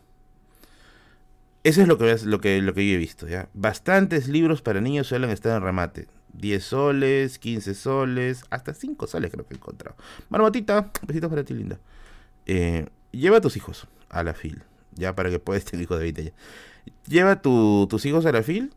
Eso 1.63 1.81
es 1.81 1.87
lo 1.87 1.97
que, 1.97 2.15
lo 2.25 2.39
que, 2.41 2.61
lo 2.61 2.73
que 2.73 2.87
yo 2.87 2.93
he 2.93 2.97
visto, 2.97 3.27
¿ya? 3.27 3.49
Bastantes 3.55 4.27
libros 4.27 4.61
para 4.61 4.81
niños 4.81 5.07
suelen 5.07 5.31
estar 5.31 5.57
en 5.57 5.63
remate. 5.63 6.07
10 6.33 6.63
soles, 6.63 7.39
15 7.39 7.73
soles, 7.73 8.45
hasta 8.49 8.73
5 8.73 9.07
soles 9.07 9.31
creo 9.31 9.47
que 9.47 9.55
he 9.55 9.57
encontrado. 9.57 9.95
Marmotita, 10.29 10.91
besitos 11.07 11.29
para 11.29 11.43
ti, 11.43 11.53
linda. 11.53 11.79
Eh, 12.45 12.85
lleva 13.15 13.37
a 13.37 13.41
tus 13.41 13.57
hijos 13.57 13.87
a 14.09 14.23
la 14.23 14.33
fil, 14.33 14.63
ya 14.93 15.15
para 15.15 15.29
que 15.29 15.39
puedas 15.39 15.65
tener 15.65 15.83
hijo 15.83 15.95
de 15.95 16.03
20 16.03 16.23
ya. 16.25 16.31
Lleva 17.07 17.41
tus 17.41 18.05
hijos 18.05 18.25
a 18.25 18.31
la 18.31 18.43
fil 18.43 18.73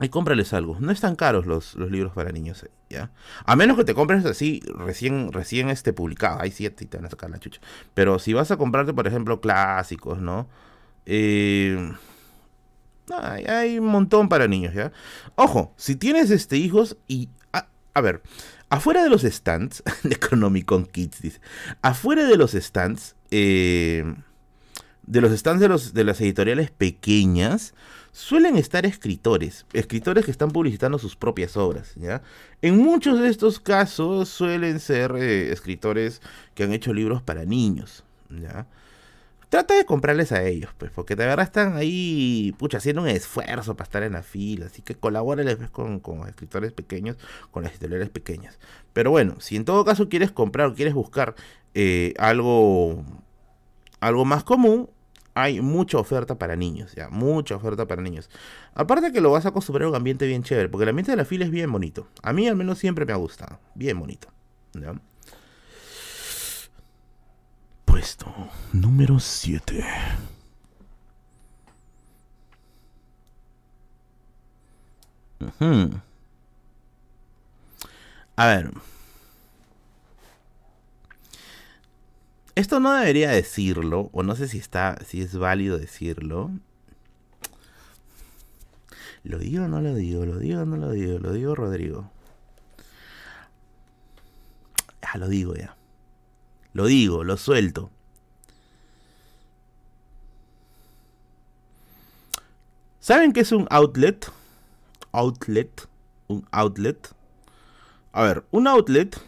y 0.00 0.08
cómprales 0.08 0.52
algo. 0.52 0.76
No 0.80 0.92
están 0.92 1.16
caros 1.16 1.46
los, 1.46 1.74
libros 1.76 2.12
para 2.12 2.32
niños, 2.32 2.66
¿ya? 2.88 3.10
A 3.44 3.56
menos 3.56 3.76
que 3.76 3.84
te 3.84 3.94
compres 3.94 4.24
así 4.24 4.62
recién 4.76 5.32
recién 5.32 5.68
este 5.70 5.92
publicado. 5.92 6.40
Ahí 6.40 6.50
sí 6.50 6.68
te 6.70 6.96
van 6.96 7.06
a 7.06 7.10
sacar 7.10 7.30
la 7.30 7.38
chucha. 7.38 7.60
Pero 7.94 8.18
si 8.18 8.32
vas 8.32 8.50
a 8.50 8.56
comprarte, 8.56 8.92
por 8.92 9.06
ejemplo, 9.06 9.40
clásicos, 9.40 10.20
¿no? 10.20 10.48
Eh, 11.06 11.92
hay, 13.10 13.78
un 13.78 13.86
montón 13.86 14.28
para 14.28 14.48
niños, 14.48 14.74
¿ya? 14.74 14.92
Ojo, 15.34 15.74
si 15.76 15.96
tienes 15.96 16.30
este 16.30 16.56
hijos 16.56 16.96
y... 17.06 17.28
a 17.52 18.00
ver, 18.00 18.22
Afuera 18.74 19.04
de 19.04 19.08
los 19.08 19.22
stands 19.22 19.84
de 20.02 20.16
Chronomicon 20.16 20.84
Kids. 20.86 21.40
Afuera 21.80 22.24
de 22.24 22.36
los 22.36 22.54
stands, 22.54 23.14
eh, 23.30 24.16
de 25.06 25.20
los 25.20 25.30
stands 25.38 25.60
de, 25.60 25.68
los, 25.68 25.94
de 25.94 26.02
las 26.02 26.20
editoriales 26.20 26.72
pequeñas, 26.72 27.72
suelen 28.10 28.56
estar 28.56 28.84
escritores, 28.84 29.64
escritores 29.74 30.24
que 30.24 30.32
están 30.32 30.50
publicitando 30.50 30.98
sus 30.98 31.14
propias 31.14 31.56
obras, 31.56 31.94
¿ya? 31.94 32.22
En 32.62 32.78
muchos 32.78 33.20
de 33.20 33.28
estos 33.28 33.60
casos 33.60 34.28
suelen 34.28 34.80
ser 34.80 35.12
eh, 35.18 35.52
escritores 35.52 36.20
que 36.56 36.64
han 36.64 36.72
hecho 36.72 36.92
libros 36.92 37.22
para 37.22 37.44
niños, 37.44 38.02
¿ya? 38.28 38.66
Trata 39.54 39.74
de 39.74 39.84
comprarles 39.84 40.32
a 40.32 40.42
ellos, 40.42 40.72
pues, 40.78 40.90
porque 40.90 41.14
de 41.14 41.26
verdad 41.26 41.44
están 41.44 41.76
ahí, 41.76 42.52
pucha, 42.58 42.78
haciendo 42.78 43.02
un 43.02 43.08
esfuerzo 43.08 43.76
para 43.76 43.84
estar 43.84 44.02
en 44.02 44.14
la 44.14 44.24
fila, 44.24 44.66
así 44.66 44.82
que 44.82 44.96
colabórales 44.96 45.58
con, 45.70 46.00
con 46.00 46.26
escritores 46.28 46.72
pequeños, 46.72 47.16
con 47.52 47.62
las 47.62 47.70
editoriales 47.70 48.10
pequeñas. 48.10 48.58
Pero 48.92 49.12
bueno, 49.12 49.36
si 49.38 49.54
en 49.54 49.64
todo 49.64 49.84
caso 49.84 50.08
quieres 50.08 50.32
comprar 50.32 50.66
o 50.66 50.74
quieres 50.74 50.92
buscar 50.92 51.36
eh, 51.72 52.14
algo, 52.18 53.04
algo 54.00 54.24
más 54.24 54.42
común, 54.42 54.90
hay 55.34 55.60
mucha 55.60 55.98
oferta 55.98 56.36
para 56.36 56.56
niños, 56.56 56.92
ya, 56.96 57.08
mucha 57.08 57.54
oferta 57.54 57.86
para 57.86 58.02
niños. 58.02 58.30
Aparte 58.74 59.12
que 59.12 59.20
lo 59.20 59.30
vas 59.30 59.46
a 59.46 59.50
acostumbrar 59.50 59.86
a 59.86 59.90
un 59.90 59.94
ambiente 59.94 60.26
bien 60.26 60.42
chévere, 60.42 60.68
porque 60.68 60.82
el 60.82 60.88
ambiente 60.88 61.12
de 61.12 61.16
la 61.16 61.24
fila 61.24 61.44
es 61.44 61.52
bien 61.52 61.70
bonito. 61.70 62.08
A 62.24 62.32
mí 62.32 62.48
al 62.48 62.56
menos 62.56 62.78
siempre 62.78 63.06
me 63.06 63.12
ha 63.12 63.16
gustado, 63.16 63.60
bien 63.76 64.00
bonito. 64.00 64.26
Puesto 67.94 68.26
número 68.72 69.20
7. 69.20 69.84
A 78.34 78.46
ver. 78.46 78.72
Esto 82.56 82.80
no 82.80 82.92
debería 82.94 83.30
decirlo, 83.30 84.10
o 84.12 84.24
no 84.24 84.34
sé 84.34 84.48
si 84.48 84.58
está, 84.58 84.98
si 85.06 85.22
es 85.22 85.38
válido 85.38 85.78
decirlo. 85.78 86.50
¿Lo 89.22 89.38
digo 89.38 89.66
o 89.66 89.68
no 89.68 89.80
lo 89.80 89.94
digo? 89.94 90.26
¿Lo 90.26 90.40
digo 90.40 90.62
o 90.62 90.64
no 90.64 90.76
lo 90.78 90.90
digo? 90.90 91.20
¿Lo 91.20 91.32
digo, 91.32 91.54
Rodrigo? 91.54 92.10
Ah, 95.00 95.16
lo 95.16 95.28
digo 95.28 95.54
ya. 95.54 95.76
Lo 96.74 96.86
digo, 96.86 97.24
lo 97.24 97.36
suelto. 97.36 97.90
¿Saben 102.98 103.32
qué 103.32 103.40
es 103.40 103.52
un 103.52 103.66
outlet? 103.70 104.30
Outlet. 105.12 105.88
Un 106.26 106.46
outlet. 106.50 107.14
A 108.12 108.22
ver, 108.24 108.44
un 108.50 108.66
outlet. 108.66 109.20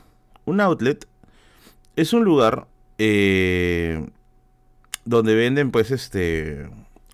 Un 0.45 0.61
outlet 0.61 1.07
es 1.95 2.13
un 2.13 2.25
lugar 2.25 2.67
eh, 2.99 4.09
donde 5.05 5.35
venden 5.35 5.71
pues 5.71 5.91
este 5.91 6.69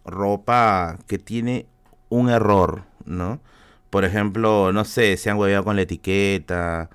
ropa 0.04 0.98
que 1.06 1.18
tiene 1.18 1.66
un 2.08 2.30
error, 2.30 2.84
¿no? 3.04 3.40
Por 3.90 4.04
ejemplo, 4.04 4.72
no 4.72 4.84
sé, 4.84 5.16
se 5.18 5.30
han 5.30 5.36
hueveado 5.38 5.64
con 5.64 5.76
la 5.76 5.82
etiqueta 5.82 6.90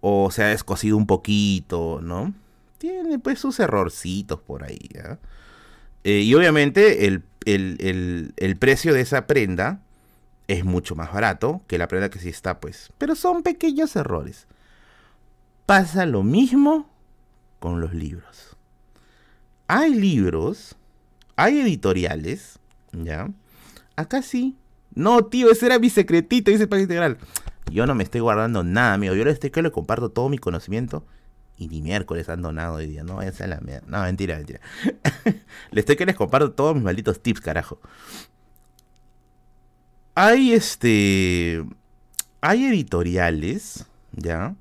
o 0.00 0.30
se 0.30 0.44
ha 0.44 0.48
descosido 0.48 0.96
un 0.96 1.06
poquito, 1.06 2.00
¿no? 2.02 2.34
Tiene 2.82 3.20
pues 3.20 3.38
sus 3.38 3.60
errorcitos 3.60 4.40
por 4.40 4.64
ahí. 4.64 4.90
Eh, 6.02 6.22
y 6.22 6.34
obviamente 6.34 7.06
el, 7.06 7.22
el, 7.46 8.56
precio 8.56 8.92
de 8.92 9.02
esa 9.02 9.28
prenda 9.28 9.80
es 10.48 10.64
mucho 10.64 10.96
más 10.96 11.12
barato 11.12 11.62
que 11.68 11.78
la 11.78 11.86
prenda 11.86 12.10
que 12.10 12.18
sí 12.18 12.28
está, 12.28 12.58
pues. 12.58 12.92
Pero 12.98 13.14
son 13.14 13.44
pequeños 13.44 13.94
errores. 13.94 14.48
Pasa 15.64 16.06
lo 16.06 16.24
mismo 16.24 16.90
con 17.60 17.80
los 17.80 17.94
libros. 17.94 18.56
Hay 19.68 19.94
libros, 19.94 20.74
hay 21.36 21.60
editoriales, 21.60 22.58
¿ya? 22.90 23.30
Acá 23.94 24.22
sí. 24.22 24.56
No, 24.92 25.24
tío, 25.26 25.52
ese 25.52 25.66
era 25.66 25.78
mi 25.78 25.88
secretito, 25.88 26.50
dice 26.50 26.66
el 26.68 26.80
Integral. 26.80 27.18
Yo 27.70 27.86
no 27.86 27.94
me 27.94 28.02
estoy 28.02 28.22
guardando 28.22 28.64
nada, 28.64 28.94
amigo. 28.94 29.14
Yo 29.14 29.22
estoy 29.22 29.50
que 29.50 29.62
le 29.62 29.70
comparto 29.70 30.08
todo 30.08 30.28
mi 30.28 30.38
conocimiento. 30.38 31.06
Y 31.62 31.68
ni 31.68 31.82
miércoles 31.82 32.28
han 32.28 32.42
donado 32.42 32.74
hoy 32.74 32.86
día. 32.86 33.04
No 33.04 33.20
a 33.20 33.46
la 33.46 33.60
mierda. 33.60 33.86
No, 33.86 34.02
mentira, 34.02 34.36
mentira. 34.36 34.60
le 35.70 35.80
estoy 35.80 35.96
que 35.96 36.06
les 36.06 36.16
comparto 36.16 36.52
todos 36.52 36.74
mis 36.74 36.84
malditos 36.84 37.22
tips, 37.22 37.40
carajo. 37.40 37.80
Hay 40.14 40.52
este. 40.52 41.64
Hay 42.40 42.64
editoriales, 42.64 43.86
¿ya? 44.12 44.54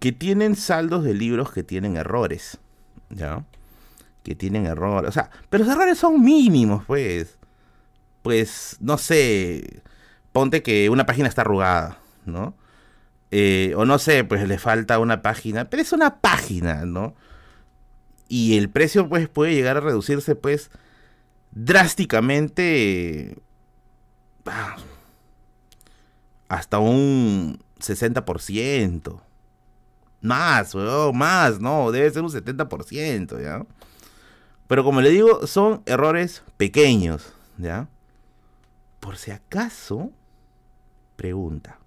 Que 0.00 0.12
tienen 0.12 0.56
saldos 0.56 1.04
de 1.04 1.14
libros 1.14 1.52
que 1.52 1.62
tienen 1.62 1.96
errores, 1.96 2.58
¿ya? 3.10 3.44
Que 4.22 4.34
tienen 4.34 4.66
errores. 4.66 5.10
O 5.10 5.12
sea, 5.12 5.30
pero 5.50 5.64
los 5.64 5.72
errores 5.72 5.98
son 5.98 6.22
mínimos, 6.22 6.84
pues. 6.86 7.38
Pues, 8.22 8.78
no 8.80 8.98
sé 8.98 9.82
ponte 10.36 10.62
que 10.62 10.90
una 10.90 11.06
página 11.06 11.28
está 11.30 11.40
arrugada, 11.40 11.96
¿no? 12.26 12.52
Eh, 13.38 13.74
o 13.76 13.84
no 13.84 13.98
sé, 13.98 14.24
pues 14.24 14.48
le 14.48 14.56
falta 14.56 14.98
una 14.98 15.20
página, 15.20 15.68
pero 15.68 15.82
es 15.82 15.92
una 15.92 16.20
página, 16.22 16.86
¿no? 16.86 17.14
Y 18.28 18.56
el 18.56 18.70
precio 18.70 19.10
pues 19.10 19.28
puede 19.28 19.52
llegar 19.52 19.76
a 19.76 19.80
reducirse 19.80 20.36
pues 20.36 20.70
drásticamente 21.50 23.36
ah, 24.46 24.76
hasta 26.48 26.78
un 26.78 27.58
60%. 27.78 29.20
Más, 30.22 30.74
weón, 30.74 31.18
más, 31.18 31.60
no, 31.60 31.92
debe 31.92 32.10
ser 32.10 32.22
un 32.22 32.30
70%, 32.30 33.42
¿ya? 33.42 33.66
Pero 34.66 34.82
como 34.82 35.02
le 35.02 35.10
digo, 35.10 35.46
son 35.46 35.82
errores 35.84 36.42
pequeños, 36.56 37.34
¿ya? 37.58 37.86
Por 38.98 39.18
si 39.18 39.30
acaso, 39.30 40.10
pregunta. 41.16 41.80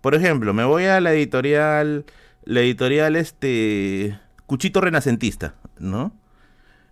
Por 0.00 0.14
ejemplo, 0.14 0.52
me 0.54 0.64
voy 0.64 0.84
a 0.84 1.00
la 1.00 1.12
editorial, 1.12 2.04
la 2.44 2.60
editorial 2.60 3.16
este, 3.16 4.18
Cuchito 4.46 4.80
Renacentista, 4.80 5.54
¿no? 5.78 6.12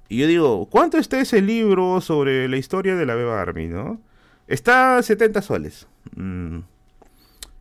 Y 0.08 0.18
yo 0.18 0.26
digo, 0.26 0.66
¿cuánto 0.66 0.98
está 0.98 1.20
ese 1.20 1.40
libro 1.40 2.00
sobre 2.00 2.48
la 2.48 2.56
historia 2.56 2.96
de 2.96 3.06
la 3.06 3.14
Beba 3.14 3.40
Army, 3.40 3.68
no? 3.68 4.00
Está 4.48 4.98
a 4.98 5.02
70 5.02 5.42
soles. 5.42 5.86
Mm. 6.16 6.58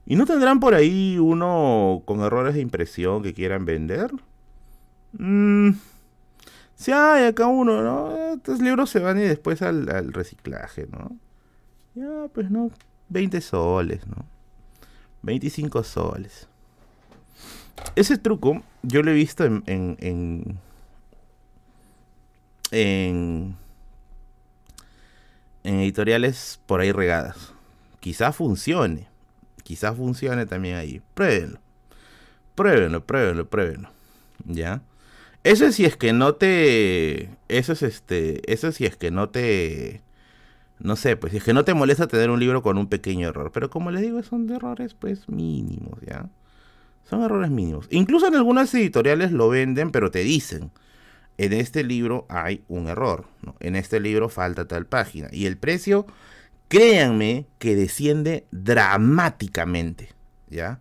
¿Y 0.07 0.15
no 0.15 0.25
tendrán 0.25 0.59
por 0.59 0.73
ahí 0.73 1.19
uno 1.19 2.01
con 2.05 2.21
errores 2.21 2.55
de 2.55 2.61
impresión 2.61 3.21
que 3.21 3.35
quieran 3.35 3.65
vender? 3.65 4.11
Mm. 5.13 5.71
Si 6.75 6.91
hay 6.91 7.25
acá 7.25 7.45
uno, 7.45 7.83
¿no? 7.83 8.33
Estos 8.33 8.61
libros 8.61 8.89
se 8.89 8.99
van 8.99 9.19
y 9.19 9.23
después 9.23 9.61
al 9.61 10.13
reciclaje, 10.13 10.87
¿no? 10.91 11.15
Ya, 11.93 12.27
pues 12.33 12.49
no, 12.49 12.71
20 13.09 13.41
soles, 13.41 14.07
¿no? 14.07 14.25
25 15.21 15.83
soles. 15.83 16.47
Ese 17.95 18.17
truco 18.17 18.63
yo 18.81 19.01
lo 19.03 19.11
he 19.11 19.13
visto 19.13 19.45
en, 19.45 19.63
en, 19.67 20.59
en, 22.71 23.55
editoriales 25.63 26.59
por 26.65 26.81
ahí 26.81 26.91
regadas. 26.91 27.53
Quizás 27.99 28.35
funcione. 28.35 29.07
Quizás 29.63 29.95
funcione 29.95 30.45
también 30.45 30.75
ahí. 30.75 31.01
Pruébenlo. 31.13 31.59
Pruébenlo, 32.55 33.05
pruébenlo, 33.05 33.49
pruébenlo. 33.49 33.89
¿Ya? 34.45 34.81
Eso 35.43 35.71
si 35.71 35.85
es 35.85 35.95
que 35.95 36.13
no 36.13 36.35
te... 36.35 37.29
Eso 37.47 37.73
es 37.73 37.83
este... 37.83 38.51
Eso 38.51 38.71
si 38.71 38.85
es 38.85 38.97
que 38.97 39.11
no 39.11 39.29
te 39.29 40.01
no 40.79 40.95
sé, 40.95 41.17
pues 41.17 41.33
es 41.33 41.43
que 41.43 41.53
no 41.53 41.65
te 41.65 41.73
molesta 41.73 42.07
tener 42.07 42.29
un 42.29 42.39
libro 42.39 42.61
con 42.61 42.77
un 42.77 42.87
pequeño 42.87 43.27
error, 43.27 43.51
pero 43.51 43.69
como 43.69 43.91
les 43.91 44.01
digo, 44.01 44.23
son 44.23 44.49
errores 44.49 44.93
pues 44.93 45.27
mínimos, 45.27 45.99
¿ya? 46.01 46.29
Son 47.09 47.21
errores 47.21 47.49
mínimos. 47.49 47.87
Incluso 47.89 48.27
en 48.27 48.35
algunas 48.35 48.73
editoriales 48.73 49.31
lo 49.31 49.49
venden, 49.49 49.91
pero 49.91 50.09
te 50.09 50.19
dicen, 50.19 50.71
en 51.37 51.53
este 51.53 51.83
libro 51.83 52.25
hay 52.29 52.63
un 52.67 52.87
error, 52.87 53.25
en 53.59 53.75
este 53.75 53.99
libro 53.99 54.29
falta 54.29 54.67
tal 54.67 54.85
página. 54.85 55.27
Y 55.31 55.47
el 55.47 55.57
precio, 55.57 56.05
créanme 56.69 57.45
que 57.57 57.75
desciende 57.75 58.45
dramáticamente, 58.51 60.09
¿ya? 60.49 60.79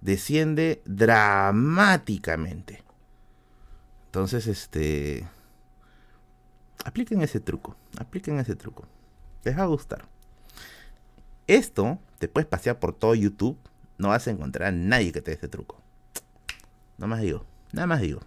Desciende 0.00 0.82
dramáticamente. 0.84 2.82
Entonces, 4.06 4.46
este... 4.46 5.26
Apliquen 6.84 7.22
ese 7.22 7.40
truco, 7.40 7.76
apliquen 7.98 8.38
ese 8.38 8.56
truco. 8.56 8.86
Les 9.44 9.56
va 9.58 9.62
a 9.62 9.66
gustar. 9.66 10.04
Esto 11.46 11.98
te 12.18 12.28
puedes 12.28 12.48
pasear 12.48 12.78
por 12.78 12.94
todo 12.94 13.14
YouTube. 13.14 13.58
No 13.98 14.08
vas 14.08 14.26
a 14.26 14.30
encontrar 14.30 14.68
a 14.68 14.72
nadie 14.72 15.12
que 15.12 15.20
te 15.20 15.30
dé 15.30 15.34
este 15.34 15.48
truco. 15.48 15.80
Nada 16.98 17.08
más 17.08 17.20
digo. 17.20 17.44
Nada 17.72 17.86
más 17.86 18.00
digo. 18.00 18.20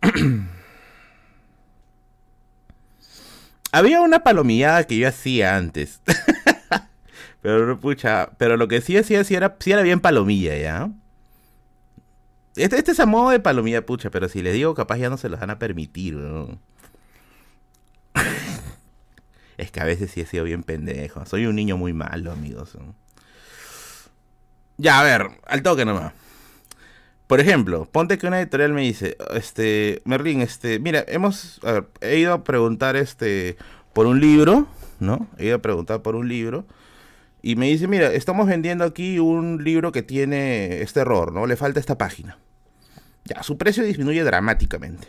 Había 3.72 4.00
una 4.02 4.22
palomillada 4.22 4.84
que 4.84 4.96
yo 4.96 5.08
hacía 5.08 5.56
antes. 5.56 6.00
pero 7.42 7.78
pucha, 7.80 8.30
pero 8.38 8.56
lo 8.56 8.68
que 8.68 8.80
sí 8.80 8.96
hacía 8.96 9.24
sí 9.24 9.34
era, 9.34 9.56
era 9.66 9.82
bien 9.82 9.98
palomilla, 10.00 10.56
¿ya? 10.56 10.90
Este, 12.54 12.78
este 12.78 12.92
es 12.92 13.00
a 13.00 13.06
modo 13.06 13.30
de 13.30 13.40
palomilla, 13.40 13.84
pucha, 13.84 14.10
pero 14.10 14.28
si 14.28 14.42
les 14.42 14.54
digo, 14.54 14.74
capaz 14.74 14.98
ya 14.98 15.10
no 15.10 15.16
se 15.16 15.28
los 15.28 15.40
van 15.40 15.50
a 15.50 15.58
permitir. 15.58 16.16
Es 19.56 19.70
que 19.70 19.80
a 19.80 19.84
veces 19.84 20.10
sí 20.10 20.20
he 20.20 20.26
sido 20.26 20.44
bien 20.44 20.62
pendejo. 20.62 21.24
Soy 21.26 21.46
un 21.46 21.56
niño 21.56 21.76
muy 21.76 21.92
malo, 21.92 22.32
amigos. 22.32 22.76
Ya, 24.76 25.00
a 25.00 25.04
ver, 25.04 25.28
al 25.46 25.62
toque 25.62 25.84
nomás. 25.84 26.12
Por 27.26 27.40
ejemplo, 27.40 27.88
ponte 27.90 28.18
que 28.18 28.26
una 28.26 28.40
editorial 28.40 28.72
me 28.72 28.82
dice, 28.82 29.16
este, 29.32 30.02
Merlin, 30.04 30.42
este, 30.42 30.78
mira, 30.78 31.04
hemos, 31.08 31.58
a 31.64 31.72
ver, 31.72 31.86
he 32.00 32.18
ido 32.18 32.34
a 32.34 32.44
preguntar, 32.44 32.96
este, 32.96 33.56
por 33.94 34.06
un 34.06 34.20
libro, 34.20 34.66
¿no? 35.00 35.28
He 35.38 35.46
ido 35.46 35.56
a 35.56 35.62
preguntar 35.62 36.02
por 36.02 36.16
un 36.16 36.28
libro. 36.28 36.66
Y 37.40 37.56
me 37.56 37.66
dice, 37.66 37.88
mira, 37.88 38.12
estamos 38.12 38.46
vendiendo 38.46 38.84
aquí 38.84 39.18
un 39.18 39.64
libro 39.64 39.92
que 39.92 40.02
tiene 40.02 40.82
este 40.82 41.00
error, 41.00 41.32
¿no? 41.32 41.46
Le 41.46 41.56
falta 41.56 41.80
esta 41.80 41.96
página. 41.96 42.38
Ya, 43.24 43.42
su 43.42 43.56
precio 43.56 43.84
disminuye 43.84 44.22
dramáticamente. 44.22 45.08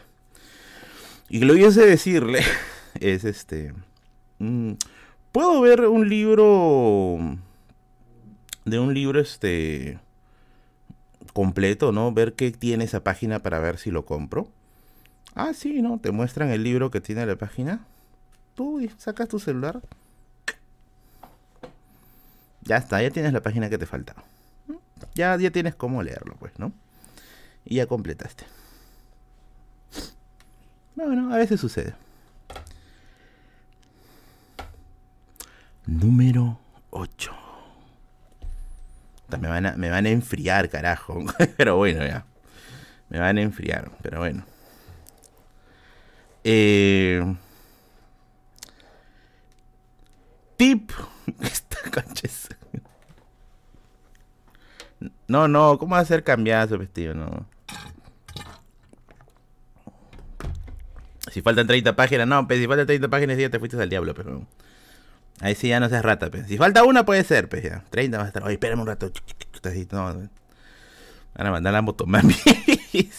Y 1.30 1.40
lo 1.40 1.54
que 1.54 1.62
yo 1.62 1.72
decirle 1.72 2.42
es, 3.00 3.26
este, 3.26 3.74
Puedo 5.32 5.62
ver 5.62 5.82
un 5.82 6.08
libro 6.10 7.18
de 8.66 8.80
un 8.80 8.94
libro 8.94 9.20
este 9.20 10.00
completo, 11.34 11.92
¿no? 11.92 12.12
Ver 12.12 12.34
qué 12.34 12.52
tiene 12.52 12.86
esa 12.86 13.04
página 13.04 13.40
para 13.40 13.60
ver 13.60 13.78
si 13.78 13.92
lo 13.92 14.06
compro. 14.06 14.48
Ah, 15.34 15.54
sí, 15.54 15.82
¿no? 15.82 16.00
Te 16.00 16.12
muestran 16.12 16.50
el 16.50 16.64
libro 16.64 16.92
que 16.92 17.02
tiene 17.02 17.26
la 17.26 17.36
página. 17.36 17.86
Tú 18.56 18.88
sacas 18.98 19.28
tu 19.28 19.40
celular. 19.40 19.82
Ya 22.62 22.78
está, 22.78 23.02
ya 23.02 23.12
tienes 23.12 23.34
la 23.34 23.42
página 23.42 23.70
que 23.70 23.78
te 23.78 23.86
faltaba. 23.86 24.24
Ya, 25.14 25.38
ya 25.38 25.52
tienes 25.52 25.76
cómo 25.76 26.02
leerlo, 26.02 26.36
pues, 26.40 26.58
¿no? 26.58 26.72
Y 27.66 27.76
ya 27.76 27.86
completaste. 27.86 28.46
Bueno, 30.96 31.34
a 31.34 31.38
veces 31.38 31.60
sucede. 31.60 31.94
Número 35.88 36.60
8. 36.92 37.32
Me 39.40 39.48
van, 39.48 39.66
a, 39.66 39.72
me 39.76 39.90
van 39.90 40.06
a 40.06 40.10
enfriar, 40.10 40.70
carajo. 40.70 41.24
pero 41.58 41.78
bueno, 41.78 42.06
ya. 42.06 42.26
Me 43.10 43.20
van 43.20 43.38
a 43.38 43.42
enfriar, 43.42 43.92
pero 44.02 44.20
bueno. 44.20 44.46
Eh, 46.44 47.36
tip. 50.58 50.92
No, 55.28 55.48
no, 55.48 55.78
¿cómo 55.80 55.96
va 55.96 56.02
a 56.02 56.06
ser 56.06 56.24
cambiar 56.24 56.70
su 56.70 56.78
vestido? 56.78 57.16
No. 57.16 57.48
Si 61.32 61.42
faltan 61.42 61.68
30 61.68 61.96
páginas, 61.96 62.28
no, 62.28 62.48
pues 62.48 62.60
si 62.60 62.68
faltan 62.68 62.86
30 62.86 63.10
páginas 63.10 63.38
ya 63.38 63.50
te 63.50 63.60
fuiste 63.60 63.82
al 63.82 63.90
diablo, 63.90 64.14
pero... 64.14 64.46
Ahí 65.42 65.56
sí 65.56 65.68
ya 65.68 65.80
no 65.80 65.90
seas 65.90 66.04
rata, 66.04 66.30
pues. 66.32 66.48
Si 66.48 66.58
falta 66.58 66.84
una 66.84 67.06
puede 67.06 67.24
ser, 67.24 67.50
pues 67.50 67.64
ya. 67.64 67.84
30 67.90 68.18
va 68.18 68.24
a 68.24 68.28
estar. 68.28 68.44
Oye, 68.44 68.54
espérame 68.54 68.82
un 68.82 68.88
rato. 68.88 69.12
No, 69.92 70.30
Van 71.36 71.48
a 71.48 71.52
mandar 71.52 71.74
la 71.74 71.82
motomami. 71.82 72.34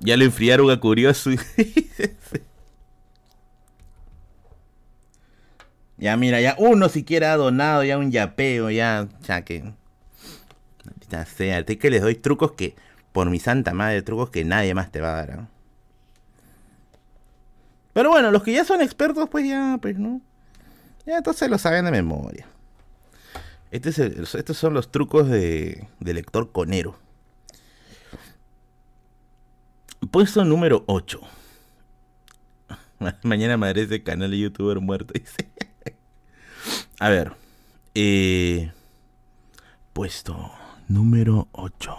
ya 0.00 0.16
lo 0.16 0.24
enfriaron 0.24 0.70
a 0.70 0.78
curioso. 0.78 1.30
ya 5.96 6.16
mira, 6.16 6.40
ya 6.40 6.54
uno 6.58 6.88
siquiera 6.88 7.32
ha 7.32 7.36
donado 7.36 7.82
ya 7.82 7.98
un 7.98 8.12
yapeo, 8.12 8.70
ya, 8.70 9.08
ya 9.26 9.42
que... 9.42 9.72
Ya 11.10 11.26
sea, 11.26 11.64
que 11.64 11.90
les 11.90 12.02
doy 12.02 12.14
trucos 12.14 12.52
que, 12.52 12.76
por 13.12 13.28
mi 13.30 13.40
santa 13.40 13.74
madre, 13.74 14.02
trucos 14.02 14.30
que 14.30 14.44
nadie 14.44 14.74
más 14.74 14.92
te 14.92 15.00
va 15.00 15.18
a 15.18 15.26
dar. 15.26 15.48
Pero 17.94 18.10
bueno, 18.10 18.30
los 18.30 18.42
que 18.42 18.52
ya 18.52 18.64
son 18.64 18.82
expertos, 18.82 19.28
pues 19.30 19.48
ya, 19.48 19.78
pues 19.80 19.98
no. 19.98 20.20
Ya 21.06 21.16
entonces 21.16 21.48
lo 21.48 21.56
saben 21.56 21.86
de 21.86 21.90
memoria. 21.90 22.46
Este 23.70 23.88
es 23.88 23.98
estos 23.98 24.56
son 24.56 24.74
los 24.74 24.90
trucos 24.90 25.28
de, 25.28 25.88
de 26.00 26.14
lector 26.14 26.52
conero. 26.52 26.98
Puesto 30.10 30.44
número 30.44 30.84
8. 30.86 31.20
Mañana 33.22 33.56
madre 33.56 33.82
ese 33.82 34.02
canal 34.02 34.30
de 34.30 34.38
youtuber 34.38 34.80
muerto, 34.80 35.14
dice. 35.18 35.48
A 36.98 37.08
ver. 37.08 37.32
Eh, 37.94 38.72
puesto 39.92 40.52
número 40.88 41.48
8. 41.52 41.96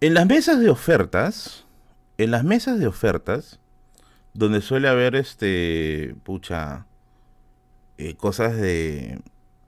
En 0.00 0.14
las 0.14 0.26
mesas 0.26 0.58
de 0.58 0.70
ofertas 0.70 1.64
en 2.18 2.30
las 2.30 2.44
mesas 2.44 2.78
de 2.78 2.86
ofertas, 2.86 3.58
donde 4.34 4.60
suele 4.60 4.88
haber 4.88 5.16
este, 5.16 6.14
pucha, 6.24 6.86
eh, 7.98 8.14
cosas 8.16 8.56
de 8.56 9.20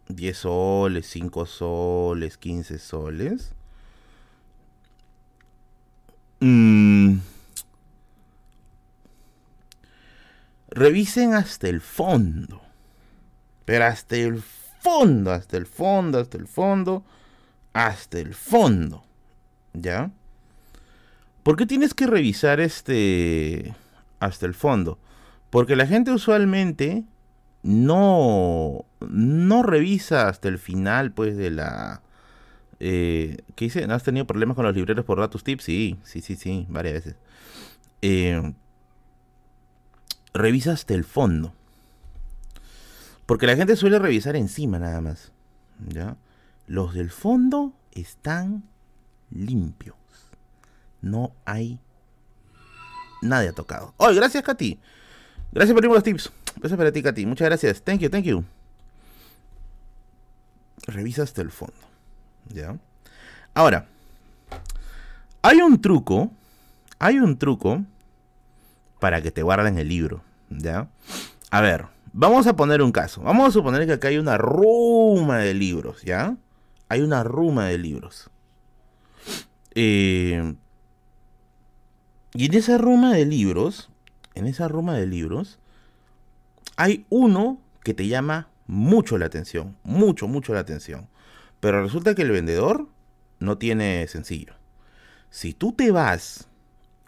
10 0.09 0.37
soles, 0.37 1.07
5 1.07 1.47
soles, 1.47 2.39
15 2.39 2.79
soles. 2.79 3.53
Mm, 6.41 7.19
revisen 10.69 11.35
hasta 11.35 11.69
el 11.69 11.81
fondo. 11.81 12.61
Pero 13.65 13.87
hasta 13.87 14.17
el 14.17 14.43
fondo, 14.81 15.33
hasta 15.33 15.57
el 15.57 15.67
fondo, 15.67 16.19
hasta 16.19 16.37
el 16.37 16.47
fondo, 16.47 17.05
hasta 17.73 18.19
el 18.19 18.35
fondo. 18.35 19.05
¿Ya? 19.73 20.11
¿Por 21.45 21.57
qué 21.57 21.67
tienes 21.67 21.93
que 21.93 22.07
revisar 22.07 22.59
este 22.59 23.75
hasta 24.19 24.47
el 24.47 24.55
fondo? 24.55 24.99
Porque 25.51 25.77
la 25.77 25.87
gente 25.87 26.11
usualmente 26.11 27.05
no, 27.63 28.87
no 29.11 29.63
revisa 29.63 30.29
hasta 30.29 30.49
el 30.49 30.59
final, 30.59 31.13
pues, 31.13 31.37
de 31.37 31.51
la... 31.51 32.01
Eh, 32.81 33.37
¿Qué 33.57 33.67
dice? 33.67 33.85
¿Has 33.85 34.03
tenido 34.03 34.27
problemas 34.27 34.57
con 34.57 34.65
los 34.65 34.75
libreros 34.75 35.05
por 35.05 35.21
datos 35.21 35.45
tips? 35.45 35.65
Sí, 35.65 35.99
sí, 36.03 36.23
sí, 36.23 36.35
sí, 36.35 36.67
varias 36.71 36.95
veces. 36.95 37.17
Eh, 38.01 38.55
revisa 40.33 40.73
hasta 40.73 40.95
el 40.95 41.05
fondo. 41.05 41.53
Porque 43.27 43.47
la 43.47 43.55
gente 43.55 43.77
suele 43.77 43.99
revisar 43.99 44.35
encima 44.35 44.79
nada 44.79 45.03
más. 45.03 45.31
¿Ya? 45.89 46.17
Los 46.67 46.95
del 46.95 47.11
fondo 47.11 47.75
están 47.93 48.65
limpios 49.31 49.95
no 51.05 51.33
hay 51.45 51.79
nadie 53.23 53.49
ha 53.49 53.53
tocado. 53.53 53.95
¡Oh, 53.97 54.13
gracias, 54.15 54.43
Katy! 54.43 54.79
Gracias 55.53 55.75
por 55.75 55.85
los 55.85 56.03
tips. 56.03 56.33
Gracias 56.57 56.77
para 56.77 56.93
ti, 56.93 57.03
Katy. 57.03 57.27
Muchas 57.27 57.47
gracias. 57.47 57.83
Thank 57.83 58.01
you, 58.01 58.11
thank 58.11 58.25
you. 58.25 58.45
Revisa 60.87 61.23
hasta 61.23 61.43
el 61.43 61.51
fondo. 61.51 61.75
¿Ya? 62.49 62.77
Ahora, 63.55 63.87
hay 65.43 65.61
un 65.61 65.81
truco. 65.81 66.31
Hay 66.99 67.19
un 67.19 67.39
truco 67.39 67.83
para 68.99 69.23
que 69.23 69.31
te 69.31 69.43
guarden 69.43 69.79
el 69.79 69.89
libro. 69.89 70.23
¿Ya? 70.51 70.89
A 71.51 71.61
ver, 71.61 71.87
vamos 72.13 72.47
a 72.47 72.57
poner 72.57 72.83
un 72.83 72.93
caso. 72.93 73.23
Vamos 73.23 73.49
a 73.49 73.53
suponer 73.53 73.87
que 73.87 73.93
acá 73.93 74.09
hay 74.09 74.19
una 74.19 74.37
ruma 74.39 75.39
de 75.39 75.55
libros. 75.55 76.03
¿Ya? 76.03 76.37
Hay 76.89 77.01
una 77.01 77.23
ruma 77.23 77.67
de 77.67 77.79
libros. 77.79 78.31
Eh, 79.75 80.55
y 82.35 82.47
en 82.47 82.55
esa 82.55 82.79
ruma 82.79 83.15
de 83.15 83.25
libros, 83.25 83.91
en 84.35 84.49
esa 84.49 84.67
ruma 84.67 84.95
de 84.97 85.07
libros, 85.07 85.61
hay 86.77 87.07
uno 87.09 87.61
que 87.85 87.95
te 87.95 88.09
llama 88.09 88.49
mucho 88.67 89.19
la 89.19 89.27
atención, 89.27 89.77
mucho, 89.85 90.27
mucho 90.27 90.53
la 90.53 90.61
atención. 90.61 91.09
Pero 91.61 91.83
resulta 91.83 92.17
que 92.17 92.23
el 92.23 92.33
vendedor 92.33 92.89
no 93.39 93.57
tiene 93.57 94.07
sencillo. 94.09 94.55
Si 95.31 95.53
tú 95.53 95.73
te 95.73 95.93
vas 95.93 96.49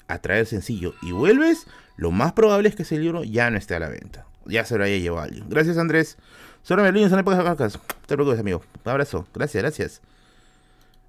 a 0.07 0.21
traer 0.21 0.47
sencillo 0.47 0.95
y 1.03 1.11
vuelves, 1.11 1.67
lo 1.97 2.13
más 2.13 2.33
probable 2.33 2.69
es 2.69 2.77
que 2.77 2.83
ese 2.83 2.99
libro 2.99 3.25
ya 3.25 3.51
no 3.51 3.59
esté 3.59 3.75
a 3.75 3.81
la 3.81 3.89
venta. 3.89 4.27
Ya 4.45 4.65
se 4.65 4.79
lo 4.79 4.85
haya 4.85 4.97
llevado 4.97 5.23
alguien. 5.23 5.49
Gracias, 5.49 5.77
Andrés. 5.77 6.19
Solo 6.63 6.85
me 6.85 6.89
en 6.89 7.19
épocas 7.19 7.43
vacas. 7.43 7.81
Te 8.07 8.15
preocupes, 8.15 8.39
amigo. 8.39 8.63
Un 8.85 8.91
abrazo. 8.93 9.27
Gracias, 9.35 9.63
gracias. 9.63 10.03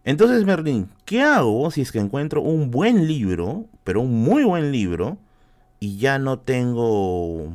Entonces, 0.07 0.45
Merlin, 0.45 0.89
¿qué 1.03 1.21
hago 1.21 1.69
si 1.69 1.81
es 1.81 1.91
que 1.91 1.99
encuentro 1.99 2.41
un 2.41 2.71
buen 2.71 3.07
libro, 3.07 3.65
pero 3.83 3.99
un 3.99 4.23
muy 4.23 4.45
buen 4.45 4.71
libro, 4.71 5.17
y 5.81 5.97
ya 5.97 6.17
no 6.17 6.39
tengo. 6.39 7.53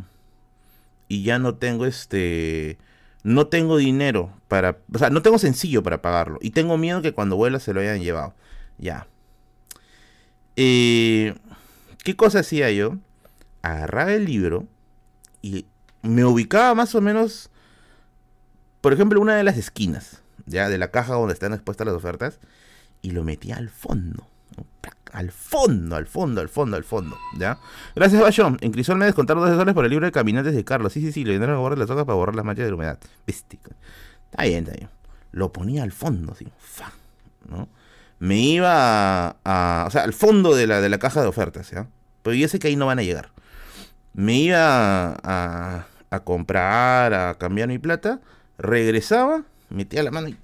Y 1.08 1.22
ya 1.22 1.38
no 1.38 1.54
tengo 1.54 1.86
este. 1.86 2.76
No 3.24 3.46
tengo 3.46 3.78
dinero 3.78 4.34
para. 4.48 4.76
O 4.92 4.98
sea, 4.98 5.08
no 5.08 5.22
tengo 5.22 5.38
sencillo 5.38 5.82
para 5.82 6.02
pagarlo. 6.02 6.38
Y 6.42 6.50
tengo 6.50 6.76
miedo 6.76 7.00
que 7.00 7.14
cuando 7.14 7.36
vuela 7.36 7.58
se 7.58 7.72
lo 7.72 7.80
hayan 7.80 8.02
llevado. 8.02 8.34
Ya. 8.76 9.06
Eh, 10.56 11.34
¿Qué 12.04 12.16
cosa 12.16 12.40
hacía 12.40 12.70
yo? 12.70 12.98
Agarraba 13.62 14.12
el 14.12 14.26
libro 14.26 14.66
y 15.40 15.64
me 16.02 16.26
ubicaba 16.26 16.74
más 16.74 16.94
o 16.94 17.00
menos. 17.00 17.48
Por 18.82 18.92
ejemplo, 18.92 19.22
una 19.22 19.36
de 19.36 19.42
las 19.42 19.56
esquinas 19.56 20.21
ya 20.46 20.68
de 20.68 20.78
la 20.78 20.90
caja 20.90 21.14
donde 21.14 21.34
están 21.34 21.52
expuestas 21.52 21.86
las 21.86 21.96
ofertas, 21.96 22.38
y 23.02 23.10
lo 23.10 23.24
metí 23.24 23.52
al 23.52 23.68
fondo. 23.68 24.26
Al 25.12 25.30
fondo, 25.30 25.96
al 25.96 26.06
fondo, 26.06 26.40
al 26.40 26.48
fondo, 26.48 26.76
al 26.76 26.84
fondo. 26.84 27.16
¿Ya? 27.36 27.58
Gracias, 27.94 28.20
Bachón. 28.20 28.56
En 28.62 28.72
Crisol 28.72 28.96
me 28.96 29.04
descontaron 29.04 29.42
12 29.42 29.52
dólares 29.52 29.74
por 29.74 29.84
el 29.84 29.90
libro 29.90 30.06
de 30.06 30.12
caminantes 30.12 30.54
de 30.54 30.64
Carlos. 30.64 30.92
Sí, 30.94 31.00
sí, 31.00 31.12
sí, 31.12 31.24
le 31.24 31.38
dieron 31.38 31.54
a 31.54 31.58
borrar 31.58 31.76
las 31.76 31.90
hojas 31.90 32.06
para 32.06 32.16
borrar 32.16 32.34
las 32.34 32.44
manchas 32.44 32.66
de 32.66 32.72
humedad. 32.72 32.98
Está 33.26 34.44
bien, 34.44 34.64
está 34.64 34.74
bien. 34.74 34.88
Lo 35.32 35.52
ponía 35.52 35.82
al 35.82 35.92
fondo, 35.92 36.32
así. 36.32 36.46
¿no? 37.46 37.68
Me 38.18 38.38
iba 38.38 39.36
a, 39.44 39.84
O 39.86 39.90
sea, 39.90 40.04
al 40.04 40.14
fondo 40.14 40.54
de 40.54 40.66
la, 40.66 40.80
de 40.80 40.88
la 40.88 40.98
caja 40.98 41.20
de 41.20 41.28
ofertas, 41.28 41.70
¿ya? 41.70 41.88
Pero 42.22 42.34
yo 42.34 42.48
sé 42.48 42.58
que 42.58 42.68
ahí 42.68 42.76
no 42.76 42.86
van 42.86 42.98
a 42.98 43.02
llegar. 43.02 43.30
Me 44.14 44.34
iba 44.34 45.14
a, 45.22 45.86
a 46.10 46.20
comprar, 46.20 47.12
a 47.12 47.34
cambiar 47.34 47.68
mi 47.68 47.78
plata. 47.78 48.20
Regresaba 48.58 49.44
metía 49.72 50.02
la 50.02 50.10
mano 50.10 50.28
y, 50.28 50.36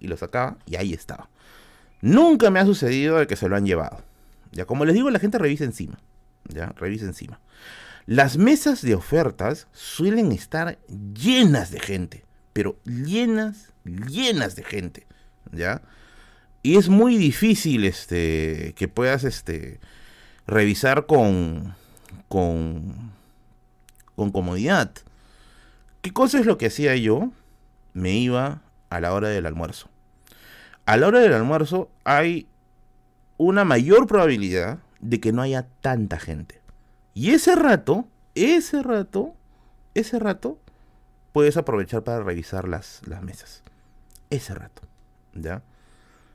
y 0.00 0.06
lo 0.06 0.16
sacaba 0.16 0.56
y 0.66 0.76
ahí 0.76 0.92
estaba. 0.92 1.28
Nunca 2.00 2.50
me 2.50 2.60
ha 2.60 2.66
sucedido 2.66 3.18
de 3.18 3.26
que 3.26 3.36
se 3.36 3.48
lo 3.48 3.56
han 3.56 3.66
llevado. 3.66 4.02
Ya 4.52 4.64
como 4.64 4.84
les 4.84 4.94
digo, 4.94 5.10
la 5.10 5.18
gente 5.18 5.38
revisa 5.38 5.64
encima. 5.64 5.98
Ya, 6.48 6.72
revisa 6.76 7.04
encima. 7.04 7.40
Las 8.06 8.38
mesas 8.38 8.80
de 8.82 8.94
ofertas 8.94 9.66
suelen 9.72 10.32
estar 10.32 10.78
llenas 10.88 11.70
de 11.70 11.80
gente, 11.80 12.24
pero 12.54 12.78
llenas, 12.84 13.72
llenas 13.84 14.56
de 14.56 14.64
gente, 14.64 15.06
¿ya? 15.52 15.82
Y 16.62 16.76
es 16.76 16.88
muy 16.88 17.18
difícil 17.18 17.84
este 17.84 18.72
que 18.76 18.88
puedas 18.88 19.24
este 19.24 19.78
revisar 20.46 21.06
con 21.06 21.74
con 22.28 23.12
con 24.16 24.32
comodidad. 24.32 24.90
¿Qué 26.00 26.12
cosa 26.12 26.40
es 26.40 26.46
lo 26.46 26.56
que 26.56 26.66
hacía 26.66 26.96
yo? 26.96 27.30
Me 27.98 28.12
iba 28.12 28.62
a 28.90 29.00
la 29.00 29.12
hora 29.12 29.28
del 29.28 29.46
almuerzo. 29.46 29.88
A 30.86 30.96
la 30.96 31.08
hora 31.08 31.20
del 31.20 31.34
almuerzo 31.34 31.90
hay 32.04 32.48
una 33.36 33.64
mayor 33.64 34.06
probabilidad 34.06 34.78
de 35.00 35.20
que 35.20 35.32
no 35.32 35.42
haya 35.42 35.66
tanta 35.80 36.18
gente. 36.18 36.60
Y 37.14 37.30
ese 37.30 37.54
rato 37.54 38.06
ese 38.46 38.82
rato, 38.82 39.34
ese 39.94 40.18
rato, 40.18 40.58
puedes 41.32 41.56
aprovechar 41.56 42.04
para 42.04 42.22
revisar 42.22 42.68
las, 42.68 43.02
mesas. 43.22 43.62
Ese 44.30 44.54
rato, 44.54 44.82
¿ya? 45.34 45.62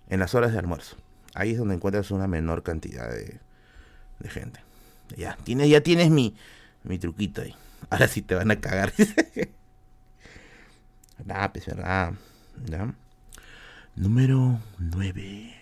En 0.09 0.19
las 0.19 0.35
horas 0.35 0.51
de 0.51 0.59
almuerzo. 0.59 0.97
Ahí 1.33 1.51
es 1.51 1.57
donde 1.57 1.75
encuentras 1.75 2.11
una 2.11 2.27
menor 2.27 2.63
cantidad 2.63 3.09
de, 3.09 3.39
de 4.19 4.29
gente. 4.29 4.59
Ya 5.15 5.37
tienes, 5.43 5.69
ya 5.69 5.81
tienes 5.81 6.09
mi, 6.09 6.35
mi 6.83 6.99
truquito 6.99 7.41
ahí. 7.41 7.55
Ahora 7.89 8.07
sí 8.07 8.21
te 8.21 8.35
van 8.35 8.51
a 8.51 8.59
cagar. 8.59 8.93
verdad, 11.25 12.13
verdad. 12.57 12.93
Número 13.95 14.59
9. 14.79 15.55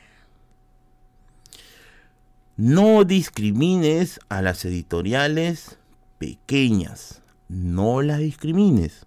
No 2.58 3.04
discrimines 3.04 4.20
a 4.30 4.42
las 4.42 4.66
editoriales 4.66 5.78
pequeñas. 6.18 7.22
No 7.48 8.02
las 8.02 8.20
discrimines. 8.20 9.06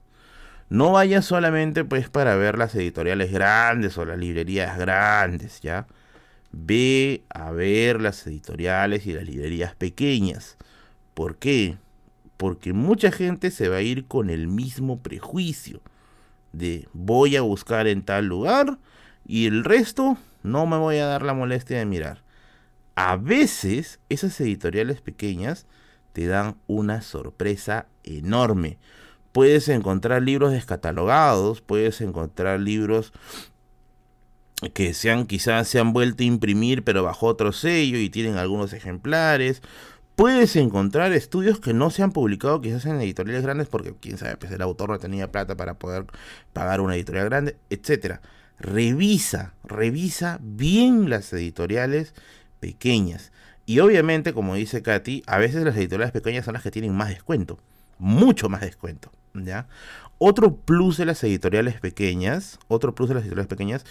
No 0.69 0.93
vayas 0.93 1.25
solamente 1.25 1.85
pues 1.85 2.09
para 2.09 2.37
ver 2.37 2.59
las 2.59 2.75
editoriales 2.75 3.33
grandes 3.33 3.97
o 3.99 4.05
las 4.05 4.19
librerías 4.19 4.79
grandes, 4.79 5.61
¿ya? 5.61 5.87
Ve 6.53 7.25
a 7.31 7.51
ver 7.53 8.01
las 8.01 8.27
editoriales 8.27 9.07
y 9.07 9.13
las 9.13 9.25
librerías 9.25 9.75
pequeñas. 9.75 10.57
¿Por 11.15 11.37
qué? 11.37 11.77
Porque 12.37 12.73
mucha 12.73 13.13
gente 13.13 13.51
se 13.51 13.69
va 13.69 13.77
a 13.77 13.83
ir 13.83 14.07
con 14.07 14.31
el 14.31 14.49
mismo 14.49 15.01
prejuicio 15.01 15.81
de 16.59 16.89
voy 16.93 17.37
a 17.37 17.43
buscar 17.43 17.87
en 17.87 18.03
tal 18.03 18.27
lugar 18.27 18.79
y 19.27 19.47
el 19.47 19.65
resto 19.65 20.19
no 20.43 20.67
me 20.67 20.77
voy 20.77 20.99
a 20.99 21.07
dar 21.07 21.23
la 21.23 21.35
molestia 21.35 21.79
de 21.79 21.87
mirar. 21.87 22.23
A 22.95 23.17
veces 23.17 23.99
esas 24.09 24.41
editoriales 24.41 25.01
pequeñas 25.01 25.67
te 26.13 26.27
dan 26.27 26.57
una 26.67 27.03
sorpresa 27.03 27.87
enorme. 28.05 28.79
Puedes 29.33 29.69
encontrar 29.69 30.23
libros 30.23 30.53
descatalogados, 30.53 31.61
puedes 31.61 32.01
encontrar 32.01 32.61
libros 32.61 33.13
que 34.73 34.95
sean 34.95 35.27
quizás 35.27 35.67
se 35.69 35.81
han 35.81 35.93
vuelto 35.93 36.23
a 36.23 36.27
imprimir 36.27 36.85
pero 36.85 37.03
bajo 37.03 37.27
otro 37.27 37.53
sello 37.53 37.99
y 37.99 38.11
tienen 38.11 38.37
algunos 38.37 38.73
ejemplares. 38.73 39.61
Puedes 40.17 40.55
encontrar 40.55 41.13
estudios 41.13 41.59
que 41.59 41.75
no 41.75 41.91
se 41.91 42.05
han 42.05 42.13
publicado 42.13 42.61
quizás 42.61 42.87
en 42.87 43.01
editoriales 43.01 43.43
grandes 43.43 43.67
porque 43.67 43.95
quién 44.01 44.17
sabe, 44.17 44.37
pues 44.37 44.53
el 44.53 44.63
autor 44.63 44.91
no 44.91 44.99
tenía 45.01 45.33
plata 45.33 45.57
para 45.57 45.75
poder 45.75 46.07
pagar 46.53 46.81
una 46.81 46.95
editorial 46.95 47.25
grande, 47.29 47.57
etcétera. 47.69 48.21
Revisa, 48.61 49.55
revisa 49.65 50.39
bien 50.41 51.11
las 51.11 51.33
editoriales 51.33 52.15
pequeñas. 52.61 53.33
Y 53.67 53.81
obviamente, 53.81 54.33
como 54.33 54.55
dice 54.55 54.83
Katy, 54.83 55.25
a 55.27 55.39
veces 55.39 55.65
las 55.65 55.77
editoriales 55.77 56.13
pequeñas 56.13 56.45
son 56.45 56.55
las 56.55 56.63
que 56.63 56.71
tienen 56.71 56.95
más 56.95 57.09
descuento, 57.09 57.59
mucho 57.99 58.49
más 58.49 58.61
descuento, 58.61 59.11
¿ya? 59.35 59.67
Otro 60.19 60.55
plus 60.55 60.97
de 60.97 61.07
las 61.07 61.25
editoriales 61.25 61.81
pequeñas, 61.81 62.61
otro 62.69 62.95
plus 62.95 63.09
de 63.09 63.17
las 63.17 63.25
editoriales 63.25 63.49
pequeñas 63.49 63.85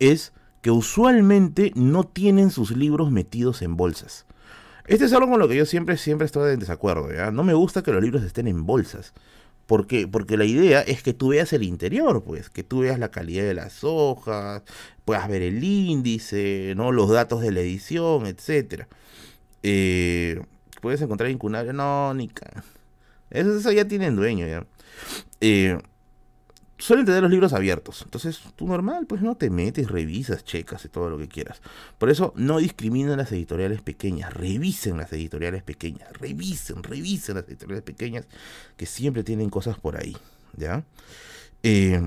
es 0.00 0.32
que 0.60 0.72
usualmente 0.72 1.70
no 1.76 2.02
tienen 2.02 2.50
sus 2.50 2.76
libros 2.76 3.12
metidos 3.12 3.62
en 3.62 3.76
bolsas. 3.76 4.26
Este 4.88 5.04
es 5.04 5.12
algo 5.12 5.28
con 5.28 5.38
lo 5.38 5.48
que 5.48 5.56
yo 5.56 5.66
siempre, 5.66 5.96
siempre 5.98 6.24
estoy 6.24 6.54
en 6.54 6.60
desacuerdo, 6.60 7.12
¿ya? 7.12 7.30
No 7.30 7.44
me 7.44 7.52
gusta 7.54 7.82
que 7.82 7.92
los 7.92 8.02
libros 8.02 8.22
estén 8.24 8.48
en 8.48 8.64
bolsas. 8.66 9.12
Porque 9.66 10.08
la 10.38 10.46
idea 10.46 10.80
es 10.80 11.02
que 11.02 11.12
tú 11.12 11.28
veas 11.28 11.52
el 11.52 11.62
interior, 11.62 12.24
pues, 12.24 12.48
que 12.48 12.62
tú 12.64 12.80
veas 12.80 12.98
la 12.98 13.10
calidad 13.10 13.44
de 13.44 13.52
las 13.52 13.84
hojas, 13.84 14.62
puedas 15.04 15.28
ver 15.28 15.42
el 15.42 15.62
índice, 15.62 16.72
¿no? 16.74 16.90
Los 16.90 17.10
datos 17.10 17.42
de 17.42 17.52
la 17.52 17.60
edición, 17.60 18.24
etcétera. 18.26 18.88
Eh, 19.62 20.40
puedes 20.80 21.02
encontrar 21.02 21.30
incunable, 21.30 21.74
no, 21.74 22.14
ni 22.14 22.30
eso, 23.30 23.58
eso, 23.58 23.72
ya 23.72 23.86
tienen 23.86 24.16
dueño, 24.16 24.46
ya. 24.46 24.66
Eh, 25.42 25.78
suelen 26.78 27.04
tener 27.04 27.22
los 27.22 27.30
libros 27.30 27.52
abiertos. 27.52 28.02
Entonces, 28.02 28.40
tú 28.56 28.66
normal, 28.66 29.06
pues 29.06 29.20
no 29.20 29.36
te 29.36 29.50
metes, 29.50 29.90
revisas, 29.90 30.44
checas 30.44 30.84
y 30.84 30.88
todo 30.88 31.10
lo 31.10 31.18
que 31.18 31.28
quieras. 31.28 31.60
Por 31.98 32.08
eso, 32.08 32.32
no 32.36 32.58
discriminen 32.58 33.16
las 33.16 33.32
editoriales 33.32 33.82
pequeñas. 33.82 34.32
Revisen 34.32 34.96
las 34.96 35.12
editoriales 35.12 35.62
pequeñas. 35.62 36.12
Revisen, 36.12 36.82
revisen 36.82 37.36
las 37.36 37.48
editoriales 37.48 37.82
pequeñas 37.82 38.26
que 38.76 38.86
siempre 38.86 39.24
tienen 39.24 39.50
cosas 39.50 39.78
por 39.78 39.96
ahí. 39.96 40.16
¿Ya? 40.56 40.84
Eh, 41.62 42.00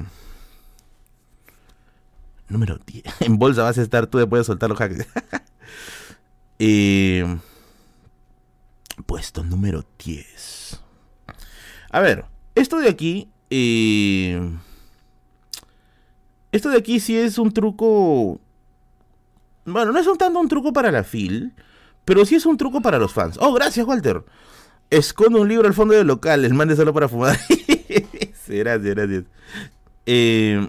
número 2.48 2.80
10. 2.86 3.04
En 3.22 3.38
bolsa 3.38 3.64
vas 3.64 3.78
a 3.78 3.82
estar, 3.82 4.08
tú 4.08 4.18
después 4.18 4.42
de 4.42 4.46
soltar 4.46 4.70
los 4.70 4.80
hacks. 4.80 5.06
eh, 6.60 7.38
puesto 9.06 9.44
número 9.44 9.86
10. 10.04 10.80
A 11.90 12.00
ver, 12.00 12.26
esto 12.56 12.78
de 12.78 12.88
aquí 12.88 13.30
eh, 13.52 14.52
esto 16.52 16.70
de 16.70 16.78
aquí 16.78 17.00
sí 17.00 17.18
es 17.18 17.38
un 17.38 17.52
truco... 17.52 18.40
Bueno, 19.66 19.92
no 19.92 20.00
es 20.00 20.08
un 20.08 20.18
tanto 20.18 20.40
un 20.40 20.48
truco 20.48 20.74
para 20.74 20.92
la 20.92 21.04
fil, 21.04 21.54
pero 22.04 22.26
sí 22.26 22.36
es 22.36 22.46
un 22.46 22.58
truco 22.58 22.82
para 22.82 22.98
los 22.98 23.14
fans. 23.14 23.38
Oh, 23.40 23.54
gracias, 23.54 23.86
Walter. 23.86 24.24
Esconde 24.90 25.40
un 25.40 25.48
libro 25.48 25.68
al 25.68 25.74
fondo 25.74 25.94
del 25.94 26.08
local, 26.08 26.44
el 26.44 26.54
mande 26.54 26.76
solo 26.76 26.94
para 26.94 27.08
fumar. 27.08 27.38
gracias, 28.48 28.96
gracias. 28.96 29.24
Eh, 30.06 30.68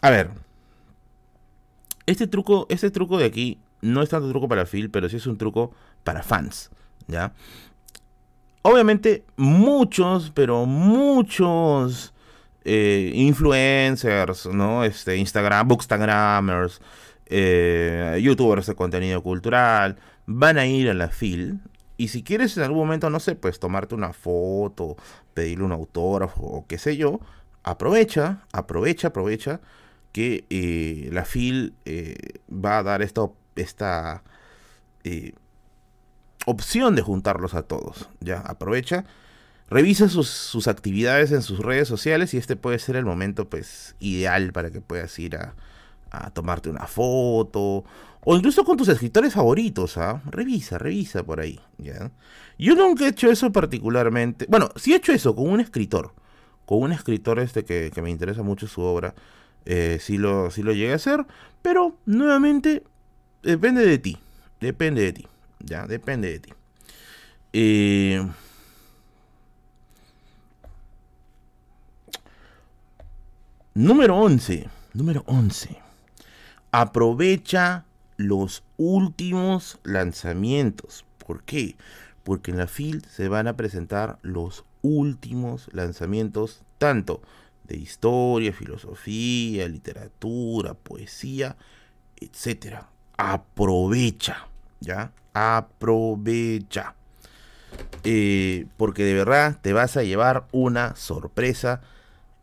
a 0.00 0.10
ver. 0.10 0.30
Este 2.06 2.26
truco, 2.26 2.66
este 2.70 2.90
truco 2.90 3.18
de 3.18 3.24
aquí 3.24 3.58
no 3.82 4.02
es 4.02 4.08
tanto 4.08 4.28
truco 4.30 4.48
para 4.48 4.64
Phil, 4.66 4.90
pero 4.90 5.08
sí 5.08 5.16
es 5.16 5.26
un 5.26 5.36
truco 5.36 5.72
para 6.04 6.22
fans. 6.22 6.70
¿Ya? 7.08 7.34
Obviamente 8.66 9.24
muchos, 9.36 10.32
pero 10.34 10.66
muchos 10.66 12.12
eh, 12.64 13.12
influencers, 13.14 14.46
¿no? 14.46 14.82
Este, 14.84 15.16
Instagram, 15.16 15.68
bookstagramers, 15.68 16.80
eh, 17.26 18.18
youtubers 18.20 18.66
de 18.66 18.74
contenido 18.74 19.22
cultural, 19.22 19.96
van 20.26 20.58
a 20.58 20.66
ir 20.66 20.90
a 20.90 20.94
la 20.94 21.08
FIL. 21.08 21.60
Y 21.96 22.08
si 22.08 22.24
quieres 22.24 22.56
en 22.56 22.64
algún 22.64 22.78
momento, 22.78 23.08
no 23.08 23.20
sé, 23.20 23.36
pues 23.36 23.60
tomarte 23.60 23.94
una 23.94 24.12
foto, 24.12 24.96
pedirle 25.32 25.64
un 25.64 25.72
autógrafo 25.72 26.42
o 26.42 26.66
qué 26.66 26.78
sé 26.78 26.96
yo, 26.96 27.20
aprovecha, 27.62 28.44
aprovecha, 28.52 29.08
aprovecha 29.08 29.60
que 30.10 30.44
eh, 30.50 31.08
la 31.12 31.24
FIL 31.24 31.74
va 32.50 32.78
a 32.78 32.82
dar 32.82 33.02
esta, 33.02 33.28
esta 33.54 34.24
opción 36.46 36.94
de 36.94 37.02
juntarlos 37.02 37.54
a 37.54 37.62
todos. 37.62 38.08
Ya, 38.20 38.38
aprovecha, 38.40 39.04
revisa 39.68 40.08
sus, 40.08 40.68
actividades 40.68 41.32
en 41.32 41.42
sus 41.42 41.58
redes 41.58 41.88
sociales 41.88 42.32
y 42.32 42.38
este 42.38 42.56
puede 42.56 42.78
ser 42.78 42.96
el 42.96 43.04
momento 43.04 43.50
pues 43.50 43.96
ideal 44.00 44.52
para 44.52 44.70
que 44.70 44.80
puedas 44.80 45.18
ir 45.18 45.36
a, 45.36 45.54
tomarte 46.32 46.70
una 46.70 46.86
foto 46.86 47.84
o 48.24 48.36
incluso 48.36 48.64
con 48.64 48.78
tus 48.78 48.88
escritores 48.88 49.34
favoritos, 49.34 49.98
¿ah? 49.98 50.22
Revisa, 50.24 50.78
revisa 50.78 51.22
por 51.24 51.40
ahí, 51.40 51.60
¿ya? 51.76 52.10
Yo 52.58 52.74
nunca 52.74 53.04
he 53.04 53.08
hecho 53.08 53.30
eso 53.30 53.52
particularmente. 53.52 54.46
Bueno, 54.48 54.70
sí 54.76 54.94
he 54.94 54.96
hecho 54.96 55.12
eso 55.12 55.36
con 55.36 55.50
un 55.50 55.60
escritor. 55.60 56.14
Con 56.64 56.78
un 56.78 56.92
escritor 56.92 57.38
este 57.38 57.64
que, 57.64 57.92
me 58.02 58.10
interesa 58.10 58.42
mucho 58.42 58.66
su 58.66 58.80
obra. 58.80 59.14
Eh, 59.66 59.98
sí, 60.00 60.16
lo, 60.16 60.50
sí 60.50 60.62
lo 60.62 60.72
llegué 60.72 60.92
a 60.92 60.96
hacer. 60.96 61.26
Pero, 61.60 61.98
nuevamente, 62.06 62.82
depende 63.42 63.84
de 63.84 63.98
ti. 63.98 64.16
Depende 64.58 65.02
de 65.02 65.12
ti. 65.12 65.28
Ya, 65.60 65.86
depende 65.86 66.30
de 66.30 66.38
ti. 66.38 66.52
Eh, 67.52 68.26
número 73.74 74.16
11. 74.16 74.68
Número 74.92 75.22
11. 75.26 75.78
Aprovecha 76.70 77.84
los 78.16 78.62
últimos 78.76 79.78
lanzamientos. 79.84 81.04
¿Por 81.18 81.42
qué? 81.42 81.76
Porque 82.24 82.50
en 82.50 82.58
la 82.58 82.66
FIL 82.66 83.04
se 83.04 83.28
van 83.28 83.48
a 83.48 83.56
presentar 83.56 84.18
los 84.22 84.64
últimos 84.82 85.68
lanzamientos, 85.72 86.62
tanto 86.78 87.22
de 87.64 87.76
historia, 87.76 88.52
filosofía, 88.52 89.68
literatura, 89.68 90.74
poesía, 90.74 91.56
etcétera. 92.16 92.88
Aprovecha, 93.16 94.48
¿ya? 94.86 95.12
aprovecha. 95.36 96.94
Porque 98.76 99.04
de 99.04 99.14
verdad 99.14 99.58
te 99.60 99.74
vas 99.74 99.96
a 99.96 100.02
llevar 100.02 100.46
una 100.52 100.96
sorpresa 100.96 101.82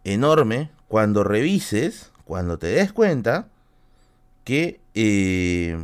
enorme 0.04 0.70
cuando 0.88 1.24
revises, 1.24 2.12
cuando 2.26 2.60
te 2.60 2.68
des 2.68 2.94
cuenta 2.94 3.48
que, 4.44 4.80
eh, 4.94 5.84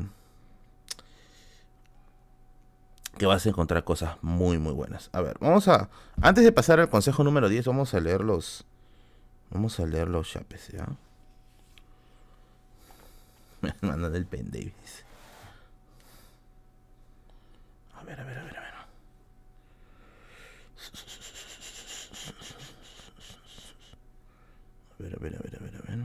que 3.18 3.26
vas 3.26 3.46
a 3.46 3.50
encontrar 3.50 3.84
cosas 3.84 4.18
muy 4.22 4.60
muy 4.60 4.74
buenas. 4.74 5.10
A 5.14 5.22
ver, 5.22 5.38
vamos 5.40 5.68
a, 5.68 5.90
antes 6.22 6.44
de 6.44 6.52
pasar 6.52 6.80
al 6.80 6.90
consejo 6.90 7.24
número 7.24 7.50
10, 7.50 7.66
vamos 7.66 7.96
a 7.96 8.00
leer 8.00 8.22
los, 8.22 8.66
vamos 9.50 9.80
a 9.80 9.88
leer 9.88 10.10
los 10.10 10.30
chapes, 10.30 10.68
¿ya? 10.68 10.88
Me 13.62 13.74
mandan 13.82 14.16
el 14.16 14.26
pen 14.26 14.50
ver, 18.10 18.20
a 18.20 18.24
ver, 18.24 18.38
a 18.38 18.44
ver, 18.44 18.58
a 18.58 18.62
ver. 18.62 18.70
A 24.92 25.04
ver, 25.04 25.16
a 25.16 25.20
ver, 25.20 25.36
a 25.36 25.40
ver, 25.40 25.56
a 25.56 25.60
ver, 25.60 25.76
a 25.76 25.82
ver. 25.82 26.00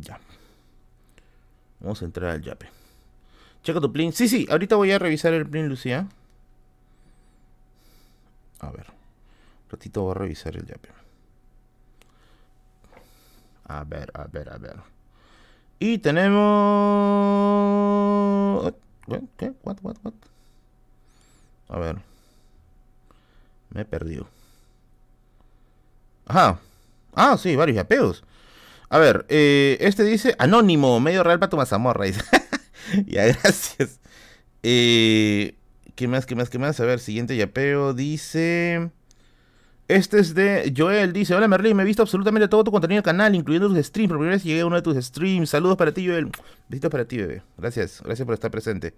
Ya. 0.00 0.20
Vamos 1.80 2.02
a 2.02 2.04
entrar 2.04 2.30
al 2.30 2.42
yape. 2.42 2.68
Checa 3.62 3.80
tu 3.80 3.92
plin. 3.92 4.12
Sí, 4.12 4.28
sí, 4.28 4.46
ahorita 4.50 4.76
voy 4.76 4.92
a 4.92 4.98
revisar 4.98 5.32
el 5.32 5.48
plin, 5.48 5.68
Lucía. 5.68 6.08
A 8.60 8.70
ver. 8.70 8.86
Un 9.64 9.70
ratito 9.70 10.02
voy 10.02 10.12
a 10.12 10.14
revisar 10.14 10.56
el 10.56 10.66
yape. 10.66 10.90
A 13.68 13.84
ver, 13.84 14.10
a 14.14 14.24
ver, 14.24 14.48
a 14.50 14.58
ver. 14.58 14.76
Y 15.78 15.98
tenemos... 15.98 16.38
¿Qué? 19.36 19.52
What, 19.62 19.76
what, 19.82 19.96
what? 20.02 20.14
A 21.68 21.78
ver. 21.78 21.96
Me 23.70 23.82
he 23.82 23.84
perdido. 23.84 24.26
Ajá. 26.26 26.58
Ah, 27.14 27.36
sí, 27.38 27.54
varios 27.56 27.76
yapeos. 27.76 28.24
A 28.90 28.98
ver, 28.98 29.26
eh, 29.28 29.76
este 29.80 30.02
dice 30.04 30.34
anónimo, 30.38 30.98
medio 31.00 31.22
real 31.22 31.38
para 31.38 31.50
tu 31.50 31.56
mazamorra. 31.56 32.06
ya, 33.06 33.26
gracias. 33.26 34.00
Eh, 34.62 35.54
¿Qué 35.94 36.08
más, 36.08 36.26
qué 36.26 36.34
más, 36.34 36.48
qué 36.48 36.58
más? 36.58 36.80
A 36.80 36.84
ver, 36.84 37.00
siguiente 37.00 37.36
yapeo 37.36 37.92
dice... 37.92 38.90
Este 39.88 40.20
es 40.20 40.34
de 40.34 40.72
Joel, 40.76 41.14
dice, 41.14 41.34
hola 41.34 41.48
Merlin, 41.48 41.74
me 41.74 41.82
he 41.82 41.86
visto 41.86 42.02
absolutamente 42.02 42.46
todo 42.46 42.62
tu 42.62 42.70
contenido 42.70 42.96
en 42.96 42.98
el 42.98 43.04
canal, 43.04 43.34
incluyendo 43.34 43.68
tus 43.68 43.86
streams. 43.86 44.10
Por 44.10 44.18
primera 44.18 44.36
vez 44.36 44.44
llegué 44.44 44.60
a 44.60 44.66
uno 44.66 44.76
de 44.76 44.82
tus 44.82 45.02
streams. 45.02 45.48
Saludos 45.48 45.78
para 45.78 45.92
ti, 45.92 46.06
Joel. 46.06 46.30
Besitos 46.68 46.90
para 46.90 47.06
ti, 47.06 47.16
bebé. 47.16 47.42
Gracias, 47.56 48.02
gracias 48.04 48.26
por 48.26 48.34
estar 48.34 48.50
presente. 48.50 48.94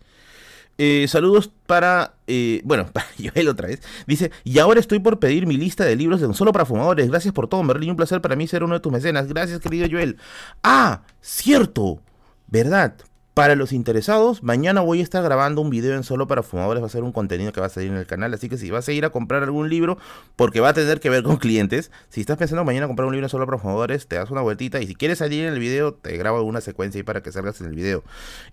Eh, 0.78 1.06
saludos 1.06 1.52
para, 1.66 2.14
eh, 2.26 2.60
bueno, 2.64 2.86
para 2.92 3.06
Joel 3.16 3.48
otra 3.48 3.68
vez. 3.68 3.82
Dice, 4.08 4.32
y 4.42 4.58
ahora 4.58 4.80
estoy 4.80 4.98
por 4.98 5.20
pedir 5.20 5.46
mi 5.46 5.56
lista 5.56 5.84
de 5.84 5.94
libros 5.94 6.20
de 6.20 6.26
un 6.26 6.34
solo 6.34 6.50
para 6.50 6.64
fumadores. 6.64 7.08
Gracias 7.08 7.32
por 7.32 7.46
todo, 7.46 7.62
Merlin. 7.62 7.90
Un 7.90 7.96
placer 7.96 8.20
para 8.20 8.34
mí 8.34 8.48
ser 8.48 8.64
uno 8.64 8.74
de 8.74 8.80
tus 8.80 8.90
mecenas. 8.90 9.28
Gracias, 9.28 9.60
querido 9.60 9.86
Joel. 9.88 10.16
Ah, 10.64 11.02
cierto. 11.20 12.02
¿Verdad? 12.48 12.94
Para 13.32 13.54
los 13.54 13.72
interesados, 13.72 14.42
mañana 14.42 14.80
voy 14.80 14.98
a 14.98 15.02
estar 15.04 15.22
grabando 15.22 15.60
un 15.60 15.70
video 15.70 15.94
en 15.94 16.02
solo 16.02 16.26
para 16.26 16.42
fumadores, 16.42 16.82
va 16.82 16.86
a 16.88 16.90
ser 16.90 17.04
un 17.04 17.12
contenido 17.12 17.52
que 17.52 17.60
va 17.60 17.68
a 17.68 17.70
salir 17.70 17.90
en 17.90 17.96
el 17.96 18.06
canal, 18.06 18.34
así 18.34 18.48
que 18.48 18.58
si 18.58 18.70
vas 18.72 18.88
a 18.88 18.92
ir 18.92 19.04
a 19.04 19.10
comprar 19.10 19.44
algún 19.44 19.70
libro, 19.70 19.98
porque 20.34 20.58
va 20.58 20.70
a 20.70 20.74
tener 20.74 20.98
que 20.98 21.10
ver 21.10 21.22
con 21.22 21.36
clientes, 21.36 21.92
si 22.08 22.20
estás 22.22 22.38
pensando 22.38 22.64
mañana 22.64 22.88
comprar 22.88 23.06
un 23.06 23.12
libro 23.12 23.26
en 23.26 23.30
solo 23.30 23.46
para 23.46 23.58
fumadores, 23.58 24.08
te 24.08 24.16
das 24.16 24.32
una 24.32 24.40
vueltita 24.40 24.80
y 24.80 24.88
si 24.88 24.96
quieres 24.96 25.18
salir 25.18 25.44
en 25.44 25.52
el 25.52 25.60
video, 25.60 25.94
te 25.94 26.16
grabo 26.16 26.38
alguna 26.38 26.60
secuencia 26.60 26.98
ahí 26.98 27.02
para 27.04 27.22
que 27.22 27.30
salgas 27.30 27.60
en 27.60 27.68
el 27.68 27.76
video. 27.76 28.02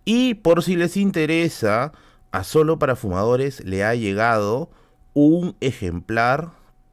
Y 0.06 0.36
por 0.36 0.64
si 0.64 0.76
les 0.76 0.96
interesa, 0.96 1.92
a 2.32 2.44
solo 2.44 2.78
para 2.78 2.96
fumadores 2.96 3.66
le 3.66 3.84
ha 3.84 3.96
llegado 3.96 4.70
un 5.16 5.56
ejemplar 5.60 6.52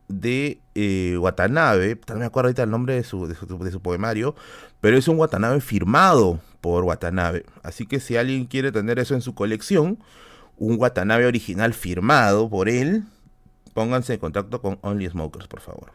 de 0.08 0.58
eh, 0.74 1.18
Watanabe, 1.18 2.00
no 2.08 2.16
me 2.16 2.24
acuerdo 2.24 2.48
ahorita 2.48 2.62
el 2.62 2.70
nombre 2.70 2.94
de 2.94 3.04
su, 3.04 3.26
de 3.26 3.70
su 3.70 3.80
poemario, 3.80 4.34
pero 4.80 4.96
es 4.96 5.06
un 5.06 5.18
Watanabe 5.18 5.60
firmado 5.60 6.40
por 6.64 6.84
Watanabe. 6.84 7.44
Así 7.62 7.84
que 7.84 8.00
si 8.00 8.16
alguien 8.16 8.46
quiere 8.46 8.72
tener 8.72 8.98
eso 8.98 9.12
en 9.12 9.20
su 9.20 9.34
colección, 9.34 9.98
un 10.56 10.80
Watanabe 10.80 11.26
original 11.26 11.74
firmado 11.74 12.48
por 12.48 12.70
él, 12.70 13.02
pónganse 13.74 14.14
en 14.14 14.20
contacto 14.20 14.62
con 14.62 14.78
Only 14.80 15.10
Smokers, 15.10 15.46
por 15.46 15.60
favor. 15.60 15.92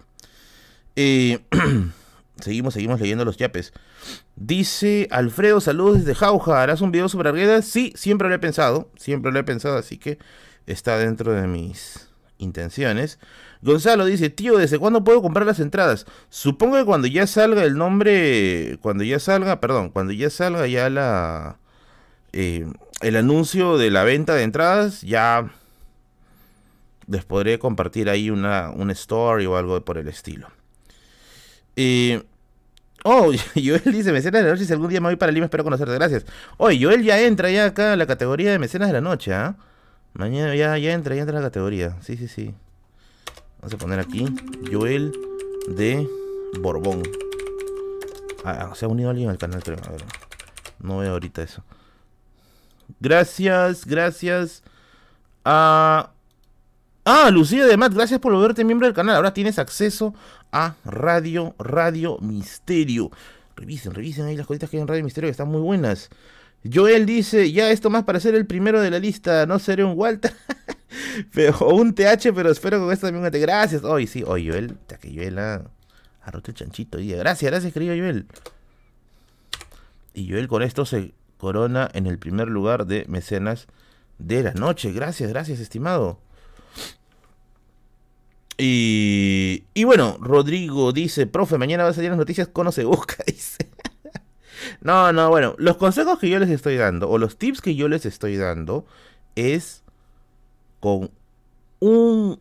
Eh, 0.95 1.39
seguimos, 2.39 2.75
seguimos 2.75 3.01
leyendo 3.01 3.25
los 3.25 3.37
yapes. 3.37 3.73
Dice 4.35 5.07
Alfredo, 5.09 5.59
saludos 5.59 5.97
desde 5.97 6.13
Jauja. 6.13 6.61
¿Harás 6.61 6.81
un 6.81 6.91
video 6.91 7.09
sobre 7.09 7.29
Arguedas? 7.29 7.65
Sí, 7.65 7.91
siempre 7.95 8.29
lo 8.29 8.35
he 8.35 8.39
pensado. 8.39 8.91
Siempre 8.95 9.31
lo 9.31 9.39
he 9.39 9.43
pensado, 9.43 9.75
así 9.75 9.97
que 9.97 10.19
está 10.67 10.99
dentro 10.99 11.33
de 11.33 11.47
mis 11.47 12.08
intenciones. 12.39 13.19
Gonzalo 13.61 14.05
dice, 14.05 14.29
tío, 14.29 14.57
¿desde 14.57 14.79
cuándo 14.79 15.03
puedo 15.03 15.21
comprar 15.21 15.45
las 15.45 15.59
entradas? 15.59 16.05
Supongo 16.29 16.77
que 16.77 16.85
cuando 16.85 17.07
ya 17.07 17.27
salga 17.27 17.63
el 17.63 17.77
nombre, 17.77 18.79
cuando 18.81 19.03
ya 19.03 19.19
salga, 19.19 19.59
perdón, 19.59 19.89
cuando 19.89 20.13
ya 20.13 20.29
salga 20.29 20.65
ya 20.67 20.89
la... 20.89 21.59
Eh, 22.33 22.65
el 23.01 23.15
anuncio 23.15 23.77
de 23.77 23.91
la 23.91 24.03
venta 24.03 24.35
de 24.35 24.43
entradas, 24.43 25.01
ya 25.01 25.49
les 27.07 27.25
podré 27.25 27.59
compartir 27.59 28.09
ahí 28.09 28.29
una, 28.29 28.71
una 28.71 28.93
story 28.93 29.45
o 29.45 29.57
algo 29.57 29.83
por 29.83 29.97
el 29.97 30.07
estilo. 30.07 30.49
Eh, 31.75 32.21
oh, 33.03 33.31
Joel 33.55 33.81
dice, 33.85 34.11
mecenas 34.11 34.41
de 34.41 34.47
la 34.47 34.53
noche, 34.53 34.65
si 34.65 34.73
algún 34.73 34.89
día 34.89 35.01
me 35.01 35.07
voy 35.07 35.15
para 35.15 35.31
Lima, 35.31 35.45
espero 35.45 35.63
conocerte, 35.63 35.93
gracias. 35.93 36.25
Oye, 36.57 36.83
Joel 36.83 37.03
ya 37.03 37.19
entra 37.21 37.49
ya 37.49 37.65
acá 37.65 37.93
a 37.93 37.95
la 37.95 38.05
categoría 38.05 38.51
de 38.51 38.59
mecenas 38.59 38.89
de 38.89 38.93
la 38.93 39.01
noche, 39.01 39.33
¿ah? 39.33 39.55
Mañana 40.13 40.55
ya, 40.55 40.77
ya 40.77 40.93
entra, 40.93 41.15
ya 41.15 41.21
entra 41.21 41.37
en 41.37 41.43
la 41.43 41.49
categoría, 41.49 41.97
sí, 42.01 42.17
sí, 42.17 42.27
sí. 42.27 42.53
Vamos 43.61 43.73
a 43.73 43.77
poner 43.77 43.99
aquí 43.99 44.25
Joel 44.71 45.13
de 45.67 46.07
Borbón. 46.61 47.03
Ah, 48.43 48.71
se 48.75 48.85
ha 48.85 48.87
unido 48.87 49.09
alguien 49.09 49.29
al 49.29 49.37
canal, 49.37 49.61
creo. 49.63 49.77
A 49.85 49.91
ver, 49.91 50.03
no 50.79 50.99
veo 50.99 51.11
ahorita 51.11 51.43
eso. 51.43 51.63
Gracias, 52.99 53.85
gracias 53.85 54.63
a... 55.45 56.11
Ah, 57.05 57.29
Lucía 57.31 57.65
de 57.65 57.75
Matt, 57.75 57.93
gracias 57.93 58.19
por 58.19 58.33
volverte 58.33 58.63
miembro 58.63 58.87
del 58.87 58.95
canal. 58.95 59.15
Ahora 59.15 59.33
tienes 59.33 59.57
acceso 59.57 60.13
a 60.51 60.75
Radio, 60.85 61.55
Radio 61.57 62.17
Misterio. 62.19 63.09
Revisen, 63.55 63.93
revisen 63.93 64.25
ahí 64.25 64.37
las 64.37 64.47
cositas 64.47 64.69
que 64.69 64.77
hay 64.77 64.81
en 64.81 64.87
Radio 64.87 65.03
Misterio 65.03 65.27
que 65.27 65.31
están 65.31 65.49
muy 65.49 65.61
buenas. 65.61 66.09
Joel 66.63 67.05
dice, 67.05 67.51
ya 67.51 67.71
esto 67.71 67.89
más 67.89 68.03
para 68.03 68.19
ser 68.19 68.35
el 68.35 68.45
primero 68.45 68.81
de 68.81 68.91
la 68.91 68.99
lista, 68.99 69.45
no 69.45 69.59
seré 69.59 69.83
un 69.83 69.97
Walter. 69.97 70.33
pero, 71.33 71.57
o 71.59 71.75
un 71.75 71.93
TH, 71.93 72.33
pero 72.35 72.51
espero 72.51 72.79
con 72.79 72.91
esto 72.91 73.07
también 73.07 73.31
Gracias. 73.41 73.83
Hoy 73.83 74.07
sí, 74.07 74.23
hoy 74.25 74.49
Joel, 74.49 74.77
ya 74.89 74.97
que 74.97 75.13
Joel 75.13 75.39
ha, 75.39 75.63
roto 76.27 76.51
el 76.51 76.55
chanchito. 76.55 76.97
Gracias, 76.99 77.49
gracias, 77.49 77.73
querido 77.73 77.95
Joel. 77.95 78.25
Y 80.13 80.29
Joel 80.29 80.47
con 80.47 80.61
esto 80.61 80.85
se 80.85 81.13
corona 81.37 81.89
en 81.93 82.07
el 82.07 82.19
primer 82.19 82.49
lugar 82.49 82.85
de 82.85 83.05
mecenas 83.07 83.67
de 84.17 84.43
la 84.43 84.53
noche. 84.53 84.91
Gracias, 84.91 85.29
gracias, 85.29 85.59
estimado. 85.59 86.19
Y, 88.57 89.63
y 89.73 89.85
bueno, 89.85 90.17
Rodrigo 90.19 90.91
dice, 90.91 91.25
profe, 91.25 91.57
mañana 91.57 91.85
va 91.85 91.91
a 91.91 91.93
salir 91.93 92.09
las 92.09 92.19
noticias, 92.19 92.49
cono 92.49 92.73
se 92.73 92.83
busca, 92.83 93.15
dice. 93.25 93.69
No, 94.81 95.11
no, 95.11 95.29
bueno, 95.29 95.55
los 95.57 95.77
consejos 95.77 96.19
que 96.19 96.29
yo 96.29 96.39
les 96.39 96.49
estoy 96.49 96.77
dando, 96.77 97.09
o 97.09 97.17
los 97.17 97.37
tips 97.37 97.61
que 97.61 97.75
yo 97.75 97.87
les 97.87 98.05
estoy 98.05 98.37
dando, 98.37 98.85
es 99.35 99.83
con 100.79 101.11
un 101.79 102.39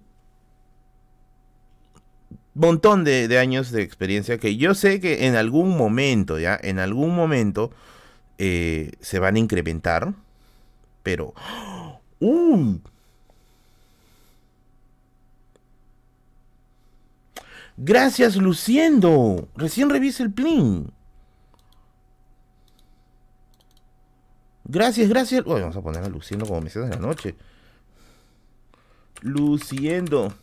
montón 2.54 3.04
de, 3.04 3.38
años 3.38 3.70
de 3.70 3.82
experiencia 3.82 4.38
que 4.38 4.56
yo 4.56 4.74
sé 4.74 5.00
que 5.00 5.26
en 5.26 5.36
algún 5.36 5.76
momento, 5.76 6.38
ya, 6.38 6.58
en 6.60 6.78
algún 6.78 7.14
momento 7.14 7.70
eh, 8.38 8.92
se 9.00 9.18
van 9.18 9.36
a 9.36 9.38
incrementar, 9.38 10.14
pero... 11.02 11.34
¡Uh! 12.20 12.78
Gracias, 17.76 18.34
Luciendo. 18.36 19.48
Recién 19.56 19.88
revise 19.88 20.24
el 20.24 20.32
plin. 20.32 20.90
Gracias, 24.68 25.08
gracias. 25.08 25.44
vamos 25.44 25.74
a 25.74 25.80
poner 25.80 26.04
a 26.04 26.08
Luciendo 26.08 26.46
como 26.46 26.60
me 26.60 26.68
de 26.68 26.88
la 26.88 26.96
noche. 26.96 27.34
Luciendo. 29.22 30.34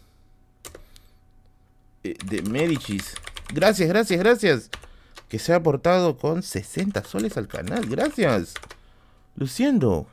Eh, 2.03 2.18
de 2.26 2.41
Medicis. 2.41 3.14
Gracias, 3.53 3.88
gracias, 3.88 4.19
gracias. 4.19 4.69
Que 5.30 5.38
se 5.38 5.53
ha 5.53 5.57
aportado 5.57 6.18
con 6.18 6.41
60 6.41 7.03
soles 7.03 7.38
al 7.38 7.47
canal. 7.47 7.85
Gracias. 7.85 8.56
Luciendo. 9.35 10.07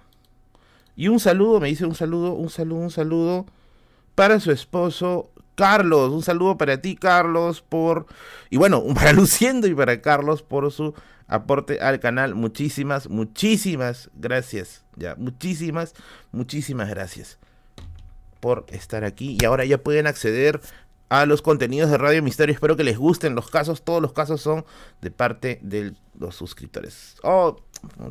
Y 0.94 1.08
un 1.08 1.18
saludo, 1.18 1.58
me 1.58 1.68
dice 1.68 1.86
un 1.86 1.94
saludo, 1.94 2.34
un 2.34 2.50
saludo, 2.50 2.80
un 2.80 2.90
saludo 2.90 3.46
para 4.14 4.40
su 4.40 4.52
esposo 4.52 5.30
Carlos. 5.54 6.12
Un 6.12 6.22
saludo 6.22 6.58
para 6.58 6.82
ti, 6.82 6.96
Carlos, 6.96 7.62
por... 7.62 8.06
Y 8.50 8.58
bueno, 8.58 8.84
para 8.94 9.12
Luciendo 9.12 9.66
y 9.66 9.74
para 9.74 10.02
Carlos 10.02 10.42
por 10.42 10.70
su 10.70 10.94
aporte 11.32 11.80
al 11.80 11.98
canal. 11.98 12.34
Muchísimas, 12.34 13.08
muchísimas 13.08 14.10
gracias. 14.14 14.84
Ya, 14.96 15.14
muchísimas, 15.16 15.94
muchísimas 16.30 16.88
gracias 16.88 17.38
por 18.40 18.66
estar 18.68 19.04
aquí. 19.04 19.38
Y 19.40 19.44
ahora 19.44 19.64
ya 19.64 19.78
pueden 19.78 20.06
acceder 20.06 20.60
a 21.08 21.26
los 21.26 21.42
contenidos 21.42 21.90
de 21.90 21.98
Radio 21.98 22.22
Misterio. 22.22 22.54
Espero 22.54 22.76
que 22.76 22.84
les 22.84 22.98
gusten 22.98 23.34
los 23.34 23.50
casos. 23.50 23.82
Todos 23.82 24.02
los 24.02 24.12
casos 24.12 24.40
son 24.40 24.64
de 25.00 25.10
parte 25.10 25.58
de 25.62 25.94
los 26.18 26.36
suscriptores. 26.36 27.16
Oh, 27.22 27.56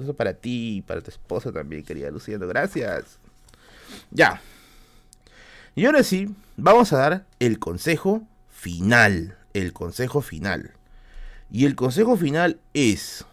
eso 0.01 0.15
para 0.15 0.33
ti 0.33 0.77
y 0.77 0.81
para 0.81 1.01
tu 1.01 1.11
esposa 1.11 1.51
también, 1.51 1.83
querida 1.83 2.09
Luciendo. 2.09 2.47
Gracias. 2.47 3.19
Ya. 4.09 4.41
Y 5.75 5.85
ahora 5.85 6.03
sí, 6.03 6.33
vamos 6.57 6.91
a 6.91 6.97
dar 6.97 7.25
el 7.39 7.59
consejo 7.59 8.27
final. 8.49 9.37
El 9.53 9.73
consejo 9.73 10.21
final. 10.21 10.73
Y 11.51 11.65
el 11.65 11.75
consejo 11.75 12.17
final 12.17 12.59
es... 12.73 13.25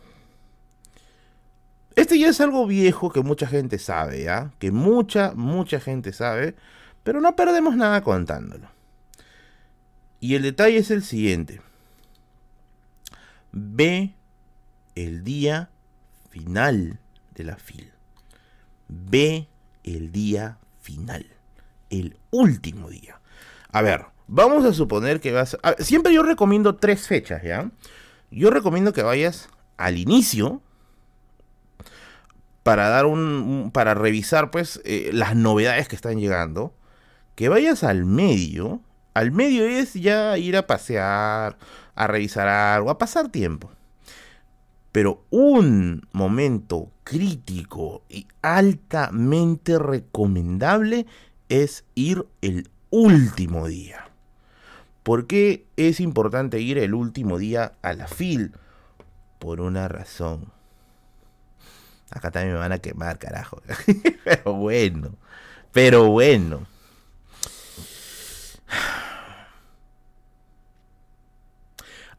Este 1.94 2.18
ya 2.18 2.28
es 2.28 2.40
algo 2.40 2.66
viejo 2.66 3.10
que 3.10 3.22
mucha 3.22 3.46
gente 3.46 3.78
sabe, 3.78 4.24
¿ya? 4.24 4.52
Que 4.58 4.70
mucha, 4.70 5.32
mucha 5.34 5.80
gente 5.80 6.12
sabe 6.12 6.54
pero 7.08 7.22
no 7.22 7.34
perdemos 7.34 7.74
nada 7.74 8.02
contándolo. 8.02 8.68
Y 10.20 10.34
el 10.34 10.42
detalle 10.42 10.76
es 10.76 10.90
el 10.90 11.02
siguiente. 11.02 11.62
Ve 13.50 14.14
el 14.94 15.24
día 15.24 15.70
final 16.28 16.98
de 17.34 17.44
la 17.44 17.56
fil. 17.56 17.90
Ve 18.88 19.48
el 19.84 20.12
día 20.12 20.58
final. 20.82 21.26
El 21.88 22.18
último 22.30 22.90
día. 22.90 23.22
A 23.72 23.80
ver, 23.80 24.04
vamos 24.26 24.66
a 24.66 24.74
suponer 24.74 25.18
que 25.20 25.32
vas... 25.32 25.56
A... 25.62 25.76
siempre 25.78 26.12
yo 26.12 26.22
recomiendo 26.22 26.76
tres 26.76 27.06
fechas, 27.06 27.42
¿ya? 27.42 27.70
Yo 28.30 28.50
recomiendo 28.50 28.92
que 28.92 29.02
vayas 29.02 29.48
al 29.76 29.96
inicio 29.96 30.60
para 32.62 32.88
dar 32.88 33.06
un, 33.06 33.70
para 33.72 33.94
revisar 33.94 34.50
pues 34.50 34.82
eh, 34.84 35.10
las 35.12 35.34
novedades 35.34 35.88
que 35.88 35.96
están 35.96 36.18
llegando. 36.18 36.74
Que 37.34 37.48
vayas 37.48 37.84
al 37.84 38.04
medio. 38.04 38.82
Al 39.14 39.32
medio 39.32 39.64
es 39.64 39.94
ya 39.94 40.36
ir 40.36 40.56
a 40.56 40.66
pasear 40.66 41.56
a 41.94 42.06
revisar 42.06 42.48
algo 42.48 42.90
a 42.90 42.98
pasar 42.98 43.30
tiempo. 43.30 43.70
Pero 44.92 45.24
un 45.30 46.06
momento 46.12 46.90
crítico 47.04 48.02
y 48.08 48.26
altamente 48.42 49.78
recomendable 49.78 51.06
es 51.48 51.84
ir 51.94 52.26
el 52.42 52.70
último 52.90 53.66
día 53.66 54.07
¿Por 55.08 55.26
qué 55.26 55.66
es 55.78 56.00
importante 56.00 56.60
ir 56.60 56.76
el 56.76 56.92
último 56.92 57.38
día 57.38 57.72
a 57.80 57.94
la 57.94 58.06
FIL? 58.06 58.52
Por 59.38 59.62
una 59.62 59.88
razón. 59.88 60.52
Acá 62.10 62.30
también 62.30 62.52
me 62.52 62.58
van 62.58 62.72
a 62.72 62.78
quemar, 62.80 63.18
carajo. 63.18 63.62
pero 64.24 64.52
bueno. 64.52 65.14
Pero 65.72 66.10
bueno. 66.10 66.66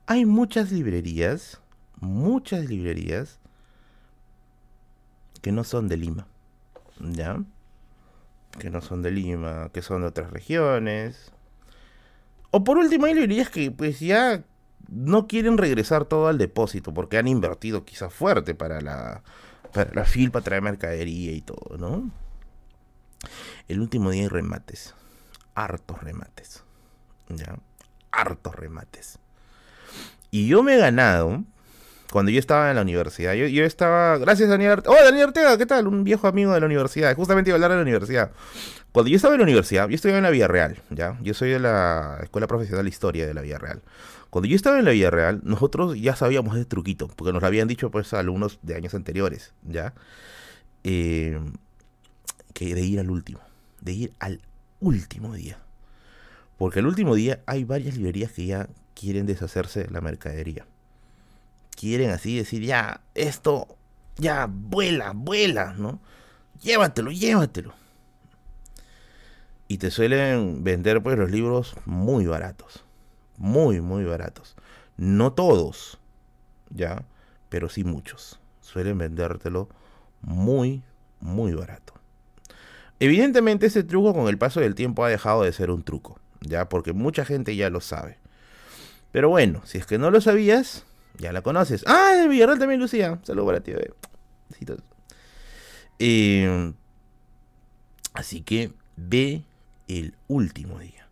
Hay 0.07 0.25
muchas 0.25 0.71
librerías, 0.71 1.61
muchas 1.99 2.65
librerías 2.65 3.37
que 5.43 5.51
no 5.51 5.63
son 5.63 5.89
de 5.89 5.97
Lima. 5.97 6.25
¿Ya? 6.99 7.39
Que 8.57 8.71
no 8.71 8.81
son 8.81 9.03
de 9.03 9.11
Lima, 9.11 9.69
que 9.71 9.83
son 9.83 10.01
de 10.01 10.07
otras 10.07 10.31
regiones 10.31 11.31
o 12.51 12.63
por 12.63 12.77
último, 12.77 13.05
hay 13.05 13.13
librerías 13.13 13.49
que 13.49 13.71
pues 13.71 13.99
ya 13.99 14.43
no 14.87 15.27
quieren 15.27 15.57
regresar 15.57 16.05
todo 16.05 16.27
al 16.27 16.37
depósito 16.37 16.93
porque 16.93 17.17
han 17.17 17.27
invertido 17.27 17.85
quizás 17.85 18.13
fuerte 18.13 18.55
para 18.55 18.81
la, 18.81 19.21
para 19.73 19.93
la 19.93 20.05
fil, 20.05 20.31
para 20.31 20.43
traer 20.43 20.61
mercadería 20.61 21.31
y 21.31 21.41
todo, 21.41 21.77
¿no? 21.77 22.11
El 23.67 23.81
último 23.81 24.11
día 24.11 24.23
hay 24.23 24.27
remates. 24.29 24.95
Hartos 25.53 26.01
remates. 26.01 26.63
¿Ya? 27.29 27.55
Hartos 28.11 28.55
remates. 28.55 29.19
Y 30.31 30.47
yo 30.47 30.63
me 30.63 30.75
he 30.75 30.77
ganado, 30.77 31.43
cuando 32.11 32.31
yo 32.31 32.39
estaba 32.39 32.69
en 32.69 32.75
la 32.75 32.81
universidad, 32.81 33.33
yo, 33.33 33.47
yo 33.47 33.65
estaba, 33.65 34.17
gracias 34.17 34.49
Daniel 34.49 34.71
Ortega, 34.71 34.95
oh 34.95 35.03
Daniel 35.03 35.27
Ortega, 35.27 35.57
¿qué 35.57 35.65
tal? 35.65 35.87
Un 35.87 36.03
viejo 36.03 36.27
amigo 36.27 36.53
de 36.53 36.59
la 36.59 36.65
universidad, 36.65 37.15
justamente 37.15 37.49
iba 37.49 37.55
a 37.55 37.57
hablar 37.57 37.71
de 37.71 37.77
la 37.77 37.83
universidad. 37.83 38.31
Cuando 38.91 39.09
yo 39.09 39.17
estaba 39.17 39.35
en 39.35 39.39
la 39.39 39.43
universidad, 39.43 39.87
yo 39.87 39.95
estudiaba 39.95 40.17
en 40.17 40.23
la 40.23 40.31
Vía 40.31 40.47
Real, 40.47 40.81
¿ya? 40.89 41.19
Yo 41.21 41.35
soy 41.35 41.51
de 41.51 41.59
la 41.59 42.19
Escuela 42.23 42.47
Profesional 42.47 42.85
de 42.85 42.89
Historia 42.89 43.27
de 43.27 43.35
la 43.35 43.41
Vía 43.41 43.59
Real. 43.59 43.83
Cuando 44.31 44.47
yo 44.47 44.55
estaba 44.55 44.79
en 44.79 44.85
la 44.85 44.91
Vía 44.91 45.11
Real, 45.11 45.41
nosotros 45.43 45.99
ya 45.99 46.15
sabíamos 46.15 46.55
de 46.55 46.65
truquito, 46.65 47.07
porque 47.07 47.31
nos 47.31 47.41
lo 47.41 47.47
habían 47.47 47.67
dicho 47.67 47.91
pues 47.91 48.13
alumnos 48.13 48.57
de 48.63 48.75
años 48.75 48.95
anteriores, 48.95 49.53
¿ya? 49.61 49.93
Eh, 50.83 51.39
que 52.53 52.73
de 52.73 52.81
ir 52.81 52.99
al 52.99 53.11
último, 53.11 53.39
de 53.81 53.93
ir 53.93 54.13
al 54.19 54.41
último 54.79 55.33
día. 55.35 55.59
Porque 56.57 56.79
el 56.79 56.87
último 56.87 57.13
día 57.13 57.41
hay 57.45 57.65
varias 57.65 57.95
librerías 57.95 58.31
que 58.31 58.47
ya 58.47 58.69
quieren 58.95 59.27
deshacerse 59.27 59.83
de 59.83 59.91
la 59.91 60.01
mercadería. 60.01 60.65
Quieren 61.75 62.09
así 62.09 62.37
decir, 62.37 62.63
ya, 62.63 63.01
esto, 63.13 63.67
ya, 64.17 64.47
vuela, 64.49 65.11
vuela, 65.15 65.73
¿no? 65.77 66.01
Llévatelo, 66.61 67.11
llévatelo 67.11 67.73
y 69.69 69.77
te 69.77 69.91
suelen 69.91 70.63
vender 70.63 71.01
pues 71.03 71.17
los 71.17 71.29
libros 71.29 71.75
muy 71.85 72.25
baratos. 72.25 72.83
Muy, 73.37 73.81
muy 73.81 74.03
baratos. 74.03 74.55
No 74.97 75.31
todos, 75.31 75.99
¿ya? 76.71 77.05
Pero 77.49 77.69
sí 77.69 77.83
muchos. 77.83 78.39
Suelen 78.61 78.97
vendértelo 78.97 79.69
muy, 80.21 80.81
muy 81.21 81.53
barato. 81.53 81.93
Evidentemente 82.99 83.67
ese 83.67 83.83
truco 83.83 84.13
con 84.13 84.27
el 84.27 84.39
paso 84.39 84.59
del 84.59 84.73
tiempo 84.73 85.05
ha 85.05 85.09
dejado 85.09 85.43
de 85.43 85.53
ser 85.53 85.69
un 85.69 85.83
truco, 85.83 86.19
¿ya? 86.41 86.67
Porque 86.67 86.91
mucha 86.91 87.23
gente 87.23 87.55
ya 87.55 87.69
lo 87.69 87.79
sabe. 87.79 88.17
Pero 89.11 89.29
bueno, 89.29 89.61
si 89.65 89.77
es 89.77 89.85
que 89.85 89.99
no 89.99 90.09
lo 90.09 90.19
sabías, 90.19 90.83
ya 91.19 91.31
la 91.31 91.43
conoces. 91.43 91.83
Ah, 91.85 92.15
de 92.15 92.27
Villarreal 92.27 92.57
también, 92.57 92.81
Lucía. 92.81 93.19
Saludos 93.21 93.45
para 93.45 93.59
ti, 93.59 93.73
besitos. 94.49 94.79
Eh, 95.99 96.73
así 98.15 98.41
que 98.41 98.73
ve 98.95 99.43
el 99.89 100.15
último 100.27 100.79
día. 100.79 101.07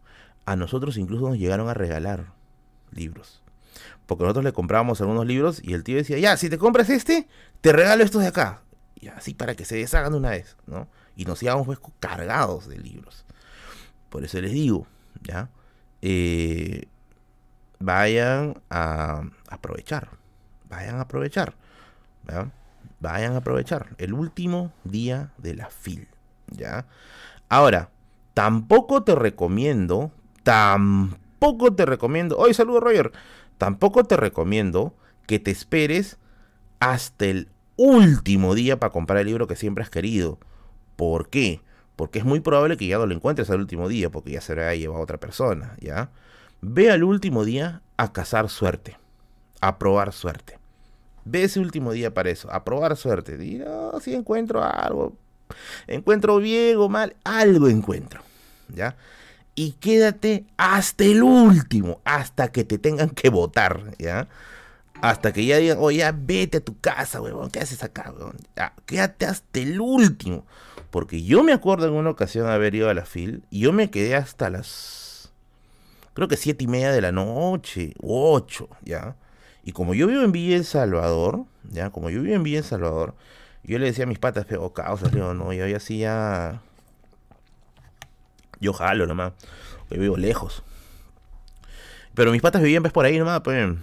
A 0.46 0.56
nosotros 0.56 0.98
incluso 0.98 1.28
nos 1.28 1.38
llegaron 1.38 1.68
a 1.68 1.74
regalar 1.74 2.32
libros. 2.92 3.42
Porque 4.06 4.24
nosotros 4.24 4.46
le 4.46 4.54
comprábamos 4.54 5.02
algunos 5.02 5.26
libros 5.26 5.62
y 5.62 5.74
el 5.74 5.84
tío 5.84 5.98
decía, 5.98 6.18
ya, 6.18 6.38
si 6.38 6.50
te 6.50 6.58
compras 6.58 6.90
este, 6.90 7.28
te 7.60 7.74
regalo 7.74 8.04
estos 8.04 8.22
de 8.22 8.30
acá. 8.30 8.62
Y 8.96 9.10
así 9.10 9.34
para 9.34 9.56
que 9.56 9.66
se 9.66 9.76
deshagan 9.76 10.14
de 10.14 10.18
una 10.18 10.30
vez, 10.30 10.56
¿no? 10.66 10.88
Y 11.16 11.26
nos 11.26 11.44
íbamos 11.44 11.66
pues, 11.66 11.80
cargados 12.00 12.68
de 12.68 12.78
libros. 12.78 13.26
Por 14.10 14.24
eso 14.24 14.40
les 14.40 14.52
digo, 14.52 14.88
¿ya? 15.22 15.50
Eh, 16.02 16.88
vayan 17.80 18.62
a 18.70 19.24
aprovechar. 19.50 20.10
Vayan 20.70 20.96
a 20.96 21.02
aprovechar. 21.02 21.56
Vayan 23.00 23.34
a 23.34 23.38
aprovechar. 23.38 23.96
El 23.98 24.14
último 24.14 24.72
día 24.84 25.32
de 25.38 25.56
la 25.56 25.70
FIL, 25.70 26.08
¿ya? 26.48 26.86
Ahora, 27.50 27.90
Tampoco 28.38 29.02
te 29.02 29.16
recomiendo, 29.16 30.12
tampoco 30.44 31.74
te 31.74 31.88
recomiendo, 31.88 32.38
hoy 32.38 32.54
saludo 32.54 32.82
Roger, 32.82 33.12
tampoco 33.58 34.04
te 34.04 34.16
recomiendo 34.16 34.94
que 35.26 35.40
te 35.40 35.50
esperes 35.50 36.20
hasta 36.80 37.26
el 37.26 37.50
último 37.78 38.54
día 38.54 38.80
para 38.80 38.92
comprar 38.92 39.22
el 39.22 39.26
libro 39.26 39.48
que 39.48 39.56
siempre 39.56 39.84
has 39.84 39.90
querido. 39.90 40.38
¿Por 40.96 41.30
qué? 41.30 41.62
Porque 41.96 42.20
es 42.20 42.26
muy 42.26 42.40
probable 42.40 42.78
que 42.78 42.86
ya 42.86 43.00
no 43.00 43.08
lo 43.08 43.16
encuentres 43.16 43.50
al 43.50 43.60
último 43.60 43.88
día, 43.88 44.12
porque 44.12 44.34
ya 44.34 44.42
se 44.42 44.54
lo 44.54 44.62
haya 44.62 44.76
llevado 44.76 45.02
otra 45.02 45.20
persona, 45.20 45.76
¿ya? 45.80 46.12
Ve 46.62 46.92
al 46.92 47.04
último 47.04 47.44
día 47.44 47.82
a 47.98 48.14
cazar 48.14 48.50
suerte, 48.50 49.00
a 49.62 49.80
probar 49.80 50.14
suerte. 50.14 50.60
Ve 51.26 51.42
ese 51.42 51.60
último 51.60 51.92
día 51.92 52.14
para 52.14 52.30
eso, 52.30 52.54
a 52.54 52.64
probar 52.64 52.98
suerte. 52.98 53.36
Diga, 53.36 54.00
si 54.00 54.14
encuentro 54.14 54.64
algo, 54.64 55.16
encuentro 55.88 56.38
bien 56.38 56.78
o 56.78 56.88
mal, 56.88 57.16
algo 57.24 57.68
encuentro. 57.68 58.27
¿Ya? 58.70 58.96
Y 59.56 59.72
quédate 59.74 60.46
hasta 60.58 61.04
el 61.04 61.24
último, 61.24 62.02
hasta 62.06 62.52
que 62.52 62.64
te 62.64 62.78
tengan 62.78 63.10
que 63.10 63.30
votar, 63.30 63.96
¿ya? 63.98 64.28
Hasta 65.02 65.32
que 65.32 65.46
ya 65.46 65.58
digan, 65.58 65.78
oye, 65.80 66.00
ya 66.00 66.12
vete 66.12 66.58
a 66.58 66.62
tu 66.62 66.80
casa, 66.80 67.22
weón, 67.22 67.50
¿qué 67.50 67.60
haces 67.60 67.84
acá, 67.84 68.14
weón? 68.18 68.38
quédate 68.86 69.26
hasta 69.26 69.60
el 69.60 69.80
último. 69.80 70.46
Porque 70.90 71.24
yo 71.24 71.44
me 71.44 71.54
acuerdo 71.54 71.88
en 71.88 71.94
una 71.94 72.10
ocasión 72.10 72.48
haber 72.48 72.74
ido 72.76 72.90
a 72.90 72.94
la 72.94 73.06
FIL 73.06 73.44
y 73.50 73.62
yo 73.62 73.74
me 73.74 73.90
quedé 73.90 74.16
hasta 74.16 74.50
las, 74.50 75.32
creo 76.14 76.28
que 76.28 76.38
siete 76.38 76.64
y 76.64 76.68
media 76.68 76.92
de 76.92 77.02
la 77.02 77.12
noche, 77.12 77.94
ocho, 78.02 78.70
¿ya? 78.84 79.16
Y 79.64 79.74
como 79.74 79.94
yo 79.94 80.08
vivo 80.08 80.22
en 80.22 80.32
Villa 80.32 80.56
El 80.56 80.66
Salvador, 80.66 81.46
¿ya? 81.70 81.90
Como 81.90 82.10
yo 82.10 82.22
vivo 82.22 82.36
en 82.36 82.44
Villa 82.44 82.64
Salvador, 82.64 83.16
yo 83.64 83.80
le 83.80 83.88
decía 83.88 84.06
a 84.06 84.08
mis 84.08 84.20
patas, 84.20 84.46
pero 84.48 84.72
causa, 84.74 85.10
digo, 85.10 85.34
no, 85.34 85.52
yo 85.52 85.68
ya 85.68 85.78
así 85.78 86.00
ya 86.00 86.62
yo 88.60 88.74
jalo 88.74 89.06
nomás. 89.06 89.34
Yo 89.90 90.00
vivo 90.00 90.18
lejos. 90.18 90.64
Pero 92.14 92.32
mis 92.32 92.42
patas 92.42 92.62
vivían 92.62 92.84
pues 92.84 92.94
por 92.94 93.06
ahí 93.06 93.18
nomás, 93.18 93.42
pues. 93.42 93.76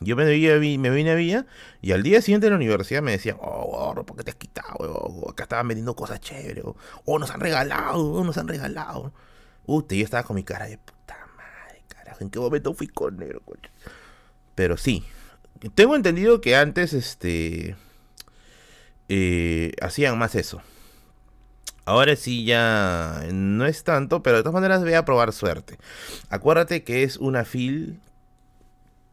Yo 0.00 0.16
me, 0.16 0.24
me 0.24 0.90
vine 0.90 1.10
a 1.10 1.14
Villa 1.14 1.46
y 1.80 1.92
al 1.92 2.02
día 2.02 2.20
siguiente 2.20 2.46
de 2.46 2.50
la 2.50 2.56
universidad 2.56 3.00
me 3.00 3.12
decían, 3.12 3.36
oh, 3.40 3.66
gorro, 3.70 4.04
¿por 4.04 4.16
qué 4.16 4.24
te 4.24 4.30
has 4.32 4.36
quitado? 4.36 5.30
Acá 5.30 5.44
estaban 5.44 5.68
vendiendo 5.68 5.94
cosas 5.94 6.20
chéveres. 6.20 6.64
Oh, 7.04 7.18
nos 7.18 7.30
han 7.30 7.40
regalado, 7.40 8.12
oh, 8.12 8.24
nos 8.24 8.36
han 8.36 8.48
regalado. 8.48 9.12
Usted, 9.66 9.96
yo 9.96 10.04
estaba 10.04 10.24
con 10.24 10.36
mi 10.36 10.44
cara 10.44 10.66
de 10.66 10.76
puta 10.76 11.16
madre, 11.36 11.82
carajo, 11.88 12.18
¿en 12.22 12.30
qué 12.30 12.38
momento 12.38 12.74
fui 12.74 12.88
con 12.88 13.22
él, 13.22 13.40
coche? 13.44 13.70
Pero 14.54 14.76
sí, 14.76 15.04
tengo 15.74 15.96
entendido 15.96 16.40
que 16.40 16.56
antes, 16.56 16.92
este, 16.92 17.76
eh, 19.08 19.72
hacían 19.80 20.18
más 20.18 20.34
eso. 20.34 20.60
Ahora 21.84 22.16
sí 22.16 22.44
ya 22.44 23.24
no 23.32 23.66
es 23.66 23.84
tanto, 23.84 24.22
pero 24.22 24.38
de 24.38 24.42
todas 24.42 24.54
maneras 24.54 24.82
voy 24.82 24.94
a 24.94 25.04
probar 25.04 25.32
suerte. 25.32 25.78
Acuérdate 26.30 26.82
que 26.82 27.02
es 27.02 27.18
una 27.18 27.44
fil 27.44 28.00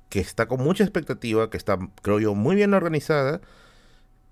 que 0.09 0.19
está 0.19 0.47
con 0.47 0.61
mucha 0.61 0.83
expectativa, 0.83 1.49
que 1.49 1.57
está, 1.57 1.77
creo 2.01 2.19
yo, 2.19 2.35
muy 2.35 2.55
bien 2.55 2.73
organizada 2.73 3.41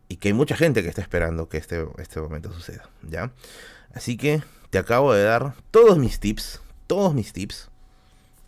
y 0.07 0.17
que 0.17 0.29
hay 0.29 0.33
mucha 0.33 0.55
gente 0.55 0.83
que 0.83 0.89
está 0.89 1.01
esperando 1.01 1.49
que 1.49 1.57
este, 1.57 1.85
este 1.97 2.19
momento 2.19 2.51
suceda, 2.51 2.89
¿ya? 3.03 3.31
Así 3.93 4.17
que 4.17 4.41
te 4.69 4.77
acabo 4.77 5.13
de 5.13 5.23
dar 5.23 5.53
todos 5.71 5.97
mis 5.97 6.19
tips, 6.19 6.61
todos 6.87 7.13
mis 7.13 7.33
tips, 7.33 7.69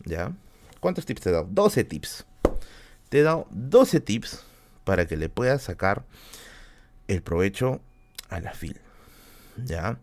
¿ya? 0.06 0.34
¿Cuántos 0.82 1.06
tips 1.06 1.22
te 1.22 1.30
he 1.30 1.32
dado? 1.32 1.48
12 1.50 1.84
tips. 1.84 2.26
Te 3.10 3.20
he 3.20 3.24
dado 3.24 3.48
12 3.52 4.02
tips 4.02 4.44
para 4.84 5.06
que 5.06 5.16
le 5.16 5.30
puedas 5.30 5.62
sacar 5.62 6.04
el 7.08 7.22
provecho 7.22 7.82
a 8.30 8.40
la 8.40 8.54
FIL. 8.54 8.80
¿Ya? 9.66 10.00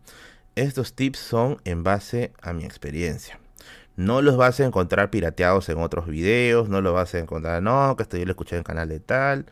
Estos 0.55 0.93
tips 0.93 1.19
son 1.19 1.61
en 1.63 1.83
base 1.83 2.33
a 2.41 2.53
mi 2.53 2.65
experiencia. 2.65 3.39
No 3.95 4.21
los 4.21 4.37
vas 4.37 4.59
a 4.59 4.65
encontrar 4.65 5.11
pirateados 5.11 5.67
en 5.69 5.77
otros 5.79 6.07
videos, 6.07 6.69
no 6.69 6.81
los 6.81 6.93
vas 6.93 7.13
a 7.15 7.19
encontrar, 7.19 7.61
no, 7.61 7.95
que 7.97 8.03
esto 8.03 8.17
yo 8.17 8.25
lo 8.25 8.31
escuché 8.31 8.55
en 8.55 8.59
el 8.59 8.65
canal 8.65 8.87
de 8.89 8.99
tal. 8.99 9.45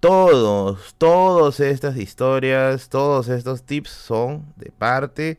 Todos, 0.00 0.94
todas 0.98 1.60
estas 1.60 1.96
historias, 1.96 2.88
todos 2.88 3.28
estos 3.28 3.64
tips 3.64 3.90
son 3.90 4.52
de 4.56 4.70
parte 4.70 5.38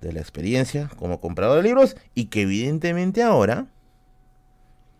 de 0.00 0.12
la 0.12 0.20
experiencia 0.20 0.90
como 0.96 1.20
comprador 1.20 1.56
de 1.56 1.62
libros 1.62 1.96
y 2.14 2.26
que 2.26 2.42
evidentemente 2.42 3.22
ahora 3.22 3.66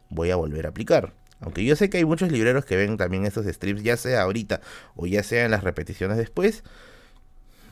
voy 0.09 0.31
a 0.31 0.37
volver 0.37 0.67
a 0.67 0.71
aplicar. 0.71 1.13
Aunque 1.41 1.65
yo 1.65 1.77
sé 1.77 1.91
que 1.91 1.99
hay 1.99 2.05
muchos 2.05 2.33
libreros 2.33 2.65
que 2.65 2.77
ven 2.77 2.97
también 2.97 3.27
estos 3.27 3.47
streams, 3.47 3.83
ya 3.83 3.97
sea 3.97 4.23
ahorita 4.23 4.61
o 4.97 5.07
ya 5.07 5.23
sea 5.23 5.45
en 5.45 5.51
las 5.51 5.65
repeticiones 5.65 6.17
después. 6.17 6.65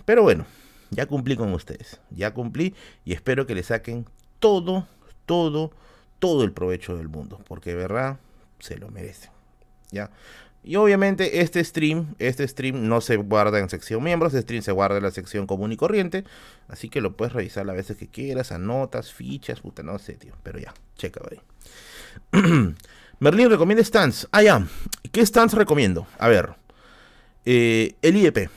Pero 0.04 0.22
bueno, 0.22 0.46
ya 0.90 1.06
cumplí 1.06 1.36
con 1.36 1.52
ustedes. 1.52 2.00
Ya 2.10 2.32
cumplí 2.34 2.74
y 3.04 3.12
espero 3.12 3.46
que 3.46 3.54
le 3.54 3.62
saquen 3.62 4.06
todo, 4.38 4.86
todo, 5.26 5.72
todo 6.18 6.44
el 6.44 6.52
provecho 6.52 6.96
del 6.96 7.08
mundo. 7.08 7.40
Porque 7.46 7.70
de 7.70 7.76
verdad 7.76 8.18
se 8.58 8.76
lo 8.76 8.88
merece. 8.88 9.30
¿Ya? 9.90 10.10
Y 10.64 10.76
obviamente 10.76 11.40
este 11.40 11.62
stream, 11.64 12.14
este 12.20 12.46
stream 12.46 12.88
no 12.88 13.00
se 13.00 13.16
guarda 13.16 13.58
en 13.58 13.68
sección 13.68 14.02
miembros, 14.02 14.32
este 14.32 14.42
stream 14.42 14.62
se 14.62 14.70
guarda 14.70 14.98
en 14.98 15.02
la 15.02 15.10
sección 15.10 15.48
común 15.48 15.72
y 15.72 15.76
corriente, 15.76 16.22
así 16.68 16.88
que 16.88 17.00
lo 17.00 17.16
puedes 17.16 17.32
revisar 17.32 17.66
las 17.66 17.74
veces 17.74 17.96
que 17.96 18.06
quieras, 18.06 18.52
anotas, 18.52 19.12
fichas, 19.12 19.60
puta, 19.60 19.82
no 19.82 19.98
sé, 19.98 20.12
tío, 20.14 20.34
pero 20.44 20.60
ya, 20.60 20.72
checa 20.96 21.20
ahí. 21.28 21.40
Merlin 23.18 23.50
recomienda 23.50 23.84
stands. 23.84 24.28
Ah, 24.30 24.42
ya. 24.42 24.66
¿Qué 25.10 25.24
stands 25.24 25.54
recomiendo? 25.54 26.06
A 26.18 26.28
ver. 26.28 26.54
Eh, 27.44 27.94
el 28.02 28.16
IEP. 28.16 28.48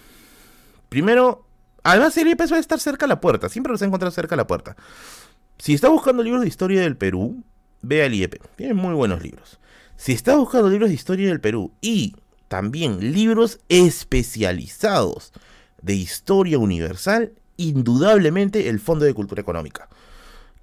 Primero, 0.90 1.45
además 1.84 2.18
el 2.18 2.28
IEP 2.28 2.41
suele 2.45 2.60
estar 2.60 2.80
cerca 2.80 3.06
de 3.06 3.10
la 3.10 3.22
puerta. 3.22 3.49
Siempre 3.49 3.72
los 3.72 3.82
he 3.82 3.86
encontrado 3.86 4.12
cerca 4.12 4.36
de 4.36 4.38
la 4.38 4.48
puerta. 4.48 4.76
Si 5.57 5.74
está 5.74 5.90
buscando 5.90 6.24
libros 6.24 6.41
de 6.41 6.48
historia 6.48 6.82
del 6.82 6.98
Perú, 6.98 7.44
ve 7.82 8.03
al 8.03 8.14
IEP. 8.14 8.41
Tiene 8.56 8.74
muy 8.74 8.94
buenos 8.94 9.22
libros. 9.22 9.60
Si 9.98 10.12
está 10.12 10.36
buscando 10.36 10.70
libros 10.70 10.90
de 10.90 10.95
historia 10.95 11.30
del 11.30 11.40
Perú 11.40 11.72
y 11.82 12.16
también 12.48 13.14
libros 13.14 13.60
especializados 13.70 15.32
de 15.82 15.94
historia 15.95 16.60
universal, 16.60 17.34
indudablemente 17.57 18.70
el 18.70 18.80
Fondo 18.80 19.06
de 19.06 19.14
Cultura 19.14 19.41
Económica. 19.41 19.88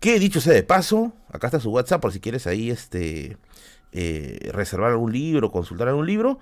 Que 0.01 0.19
dicho 0.19 0.41
sea 0.41 0.53
de 0.53 0.63
paso, 0.63 1.13
acá 1.31 1.47
está 1.47 1.61
su 1.61 1.71
WhatsApp 1.71 2.03
por 2.03 2.13
si 2.13 2.21
quieres 2.21 2.47
ahí 2.47 2.71
este, 2.71 3.37
eh, 3.93 4.51
reservar 4.53 4.91
algún 4.91 5.13
libro, 5.13 5.51
consultar 5.51 5.89
algún 5.89 6.07
libro. 6.07 6.39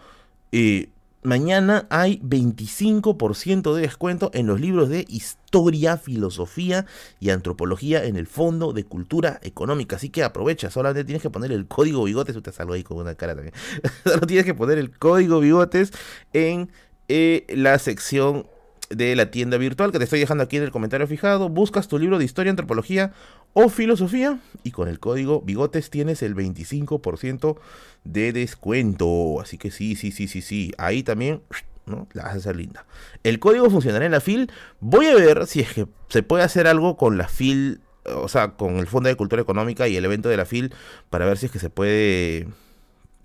Eh, 0.51 0.89
mañana 1.23 1.87
hay 1.91 2.19
25% 2.21 3.75
de 3.75 3.83
descuento 3.83 4.31
en 4.35 4.47
los 4.47 4.61
libros 4.61 4.89
de 4.89 5.05
historia, 5.09 5.97
filosofía 5.97 6.87
y 7.19 7.31
antropología 7.31 8.05
en 8.05 8.17
el 8.17 8.27
Fondo 8.27 8.73
de 8.73 8.85
Cultura 8.85 9.41
Económica. 9.43 9.97
Así 9.97 10.11
que 10.11 10.23
aprovecha, 10.23 10.71
solamente 10.71 11.05
tienes 11.05 11.23
que 11.23 11.31
poner 11.31 11.53
el 11.53 11.67
código 11.67 12.05
bigotes. 12.05 12.37
Usted 12.37 12.53
salgo 12.53 12.75
ahí 12.75 12.83
con 12.83 12.99
una 12.99 13.15
cara 13.15 13.35
también. 13.35 13.55
Solo 14.05 14.27
tienes 14.27 14.45
que 14.45 14.55
poner 14.55 14.79
el 14.79 14.97
código 14.97 15.41
bigotes 15.41 15.93
en 16.33 16.71
eh, 17.09 17.45
la 17.49 17.79
sección 17.79 18.47
de 18.91 19.17
la 19.17 19.31
tienda 19.31 19.57
virtual 19.57 19.93
que 19.93 19.99
te 19.99 20.05
estoy 20.05 20.21
dejando 20.21 20.45
aquí 20.45 20.57
en 20.57 20.65
el 20.65 20.73
comentario 20.73 21.07
fijado. 21.07 21.49
Buscas 21.49 21.89
tu 21.89 21.99
libro 21.99 22.19
de 22.19 22.25
historia, 22.25 22.51
antropología 22.51 23.13
o 23.53 23.69
filosofía 23.69 24.41
y 24.65 24.73
con 24.73 24.89
el 24.89 24.99
código 24.99 25.41
bigotes 25.41 25.91
tienes 25.91 26.23
el 26.23 26.35
25% 26.35 27.57
de 28.05 28.33
descuento. 28.33 29.41
Así 29.41 29.59
que 29.59 29.71
sí, 29.71 29.97
sí, 29.97 30.11
sí, 30.11 30.29
sí, 30.29 30.43
sí. 30.43 30.73
Ahí 30.77 31.03
también 31.03 31.41
¿no? 31.87 32.09
La 32.13 32.25
vas 32.25 32.35
a 32.35 32.37
hacer 32.39 32.57
linda. 32.57 32.87
El 33.23 33.39
código 33.39 33.69
funcionará 33.71 34.05
en 34.05 34.13
la 34.13 34.21
FIL. 34.21 34.51
Voy 34.81 35.07
a 35.07 35.15
ver 35.15 35.47
si 35.47 35.61
es 35.61 35.73
que 35.73 35.87
se 36.09 36.23
puede 36.23 36.45
hacer 36.45 36.67
algo 36.67 36.97
con 36.97 37.19
la 37.19 37.29
FIL, 37.29 37.81
o 38.05 38.29
sea, 38.29 38.53
con 38.53 38.77
el 38.77 38.87
Fondo 38.87 39.09
de 39.09 39.17
Cultura 39.17 39.43
Económica 39.43 39.89
y 39.89 39.97
el 39.97 40.05
evento 40.05 40.29
de 40.29 40.37
la 40.37 40.47
FIL, 40.47 40.73
para 41.11 41.27
ver 41.27 41.39
si 41.39 41.47
es 41.47 41.53
que 41.53 41.59
se 41.59 41.71
puede, 41.71 42.49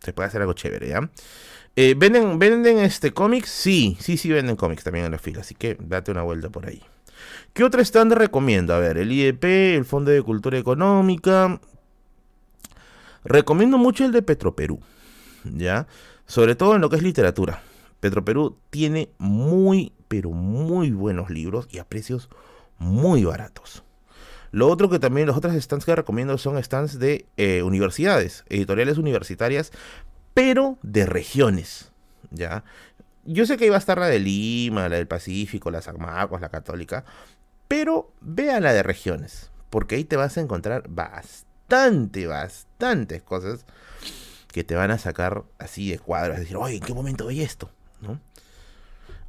se 0.01 0.13
puede 0.13 0.27
hacer 0.27 0.41
algo 0.41 0.53
chévere, 0.53 0.89
¿ya? 0.89 1.09
Eh, 1.77 1.93
¿Venden, 1.97 2.39
¿Venden 2.39 2.79
este 2.79 3.13
cómics? 3.13 3.49
Sí, 3.49 3.97
sí, 3.99 4.15
sí 4.15 4.29
venden 4.29 4.55
cómics 4.55 4.83
también 4.83 5.05
en 5.05 5.11
la 5.11 5.17
fila, 5.17 5.41
así 5.41 5.55
que 5.55 5.77
date 5.79 6.11
una 6.11 6.21
vuelta 6.21 6.49
por 6.49 6.65
ahí. 6.65 6.81
¿Qué 7.53 7.63
otro 7.63 7.81
stand 7.81 8.13
recomiendo? 8.13 8.73
A 8.73 8.79
ver, 8.79 8.97
el 8.97 9.11
IEP, 9.11 9.43
el 9.43 9.85
Fondo 9.85 10.11
de 10.11 10.21
Cultura 10.21 10.57
Económica. 10.57 11.59
Recomiendo 13.25 13.77
mucho 13.77 14.05
el 14.05 14.11
de 14.11 14.21
Petroperú, 14.21 14.79
¿ya? 15.43 15.87
Sobre 16.25 16.55
todo 16.55 16.75
en 16.75 16.81
lo 16.81 16.89
que 16.89 16.95
es 16.95 17.03
literatura. 17.03 17.61
Petroperú 17.99 18.57
tiene 18.69 19.09
muy, 19.17 19.91
pero 20.07 20.29
muy 20.31 20.91
buenos 20.91 21.29
libros 21.29 21.67
y 21.71 21.79
a 21.79 21.85
precios 21.85 22.29
muy 22.77 23.25
baratos. 23.25 23.83
Lo 24.51 24.69
otro 24.69 24.89
que 24.89 24.99
también, 24.99 25.27
los 25.27 25.35
otros 25.35 25.53
stands 25.55 25.85
que 25.85 25.95
recomiendo 25.95 26.37
son 26.37 26.61
stands 26.63 26.99
de 26.99 27.25
eh, 27.35 27.63
universidades, 27.63 28.45
editoriales 28.47 28.97
universitarias, 28.97 29.71
pero 30.35 30.77
de 30.83 31.07
regiones, 31.07 31.91
¿ya? 32.29 32.63
Yo 33.23 33.47
sé 33.47 33.57
que 33.57 33.65
iba 33.65 33.75
a 33.75 33.79
estar 33.79 33.97
la 33.97 34.07
de 34.07 34.19
Lima, 34.19 34.87
la 34.87 34.97
del 34.97 35.07
Pacífico, 35.07 35.71
la 35.71 35.81
San 35.81 35.97
la 35.97 36.49
Católica, 36.49 37.05
pero 37.67 38.11
ve 38.21 38.51
a 38.51 38.59
la 38.59 38.73
de 38.73 38.83
regiones, 38.83 39.49
porque 39.71 39.95
ahí 39.95 40.03
te 40.03 40.17
vas 40.17 40.37
a 40.37 40.41
encontrar 40.41 40.87
bastante, 40.89 42.27
bastantes 42.27 43.23
cosas 43.23 43.65
que 44.51 44.63
te 44.63 44.75
van 44.75 44.91
a 44.91 44.99
sacar 44.99 45.43
así 45.57 45.89
de 45.89 45.99
cuadros, 45.99 46.37
decir, 46.37 46.57
oye, 46.57 46.75
¿en 46.75 46.83
qué 46.83 46.93
momento 46.93 47.25
veis 47.25 47.41
esto? 47.41 47.71
¿No? 48.01 48.19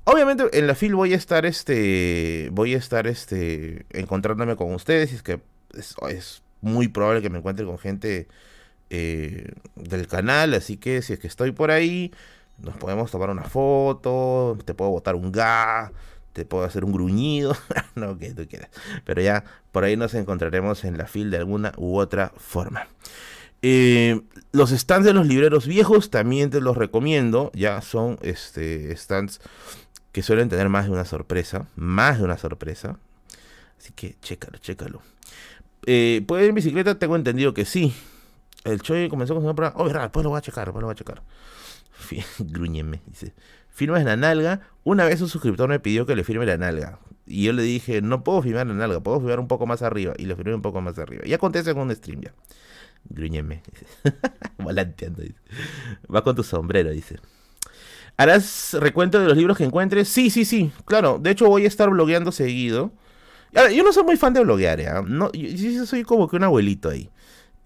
Obviamente 0.04 0.44
en 0.52 0.66
la 0.66 0.74
fil 0.74 0.94
voy 0.94 1.14
a 1.14 1.16
estar 1.16 1.46
este 1.46 2.48
voy 2.52 2.74
a 2.74 2.78
estar 2.78 3.06
este 3.06 3.86
encontrándome 3.90 4.56
con 4.56 4.74
ustedes, 4.74 5.12
y 5.12 5.16
es 5.16 5.22
que 5.22 5.40
es 6.08 6.42
muy 6.60 6.88
probable 6.88 7.22
que 7.22 7.30
me 7.30 7.38
encuentre 7.38 7.64
con 7.64 7.78
gente 7.78 8.28
eh, 8.90 9.52
del 9.74 10.06
canal, 10.06 10.54
así 10.54 10.76
que 10.76 11.02
si 11.02 11.14
es 11.14 11.18
que 11.18 11.26
estoy 11.26 11.52
por 11.52 11.70
ahí, 11.70 12.12
nos 12.58 12.76
podemos 12.76 13.10
tomar 13.10 13.30
una 13.30 13.44
foto, 13.44 14.56
te 14.64 14.74
puedo 14.74 14.90
botar 14.90 15.14
un 15.14 15.32
ga, 15.32 15.92
te 16.32 16.44
puedo 16.44 16.64
hacer 16.64 16.84
un 16.84 16.92
gruñido, 16.92 17.56
no 17.94 18.18
que 18.18 18.32
tú 18.32 18.46
quieras, 18.46 18.70
pero 19.04 19.20
ya 19.22 19.44
por 19.72 19.84
ahí 19.84 19.96
nos 19.96 20.14
encontraremos 20.14 20.84
en 20.84 20.98
la 20.98 21.06
fila 21.06 21.30
de 21.30 21.36
alguna 21.38 21.72
u 21.76 21.98
otra 21.98 22.32
forma. 22.36 22.86
Eh, 23.62 24.20
los 24.52 24.70
stands 24.70 25.06
de 25.06 25.14
los 25.14 25.26
libreros 25.26 25.66
viejos 25.66 26.10
también 26.10 26.50
te 26.50 26.60
los 26.60 26.76
recomiendo, 26.76 27.50
ya 27.54 27.80
son 27.80 28.18
este, 28.22 28.94
stands 28.96 29.40
que 30.12 30.22
suelen 30.22 30.48
tener 30.48 30.68
más 30.68 30.86
de 30.86 30.92
una 30.92 31.04
sorpresa, 31.04 31.66
más 31.74 32.18
de 32.18 32.24
una 32.24 32.38
sorpresa, 32.38 32.98
así 33.78 33.92
que 33.94 34.16
chécalo, 34.20 34.58
chécalo. 34.58 35.02
Eh, 35.86 36.22
¿Puede 36.26 36.44
ir 36.44 36.48
en 36.50 36.54
bicicleta? 36.54 36.98
Tengo 36.98 37.16
entendido 37.16 37.54
que 37.54 37.64
sí, 37.64 37.94
el 38.66 38.82
Choi 38.82 39.08
comenzó 39.08 39.34
con 39.34 39.42
su 39.42 39.54
programa. 39.54 39.74
Oh, 39.78 39.84
verdad, 39.84 40.10
pues 40.10 40.24
lo 40.24 40.30
voy 40.30 40.38
a 40.38 40.42
checar, 40.42 40.72
pues 40.72 40.80
lo 40.80 40.86
voy 40.86 40.92
a 40.92 40.96
checar. 40.96 41.22
Gruñeme, 42.38 43.00
dice. 43.06 43.34
Firmas 43.70 44.04
la 44.04 44.16
nalga. 44.16 44.60
Una 44.84 45.04
vez 45.04 45.20
un 45.20 45.28
suscriptor 45.28 45.68
me 45.68 45.80
pidió 45.80 46.06
que 46.06 46.16
le 46.16 46.24
firme 46.24 46.46
la 46.46 46.56
nalga. 46.56 46.98
Y 47.26 47.44
yo 47.44 47.52
le 47.52 47.62
dije, 47.62 48.02
no 48.02 48.22
puedo 48.24 48.42
firmar 48.42 48.66
la 48.66 48.74
nalga, 48.74 49.00
puedo 49.00 49.20
firmar 49.20 49.40
un 49.40 49.48
poco 49.48 49.66
más 49.66 49.82
arriba. 49.82 50.14
Y 50.16 50.26
le 50.26 50.36
firmé 50.36 50.54
un 50.54 50.62
poco 50.62 50.80
más 50.80 50.98
arriba. 50.98 51.22
Y 51.26 51.32
acontece 51.32 51.74
con 51.74 51.82
un 51.84 51.94
stream 51.94 52.22
ya. 52.22 52.34
Gruñeme. 53.08 53.62
Volanteando, 54.58 55.22
dice. 55.22 55.40
Va 56.12 56.22
con 56.22 56.34
tu 56.34 56.42
sombrero, 56.42 56.90
dice. 56.90 57.16
¿Harás 58.16 58.74
recuento 58.80 59.20
de 59.20 59.26
los 59.26 59.36
libros 59.36 59.58
que 59.58 59.64
encuentres? 59.64 60.08
Sí, 60.08 60.30
sí, 60.30 60.44
sí. 60.44 60.72
Claro. 60.86 61.18
De 61.20 61.30
hecho, 61.30 61.48
voy 61.48 61.64
a 61.64 61.68
estar 61.68 61.90
blogueando 61.90 62.32
seguido. 62.32 62.92
yo 63.52 63.84
no 63.84 63.92
soy 63.92 64.04
muy 64.04 64.16
fan 64.16 64.32
de 64.32 64.40
bloguear, 64.40 64.80
¿eh? 64.80 64.88
No, 65.06 65.30
yo 65.32 65.84
soy 65.84 66.02
como 66.02 66.28
que 66.28 66.36
un 66.36 66.44
abuelito 66.44 66.88
ahí. 66.88 67.10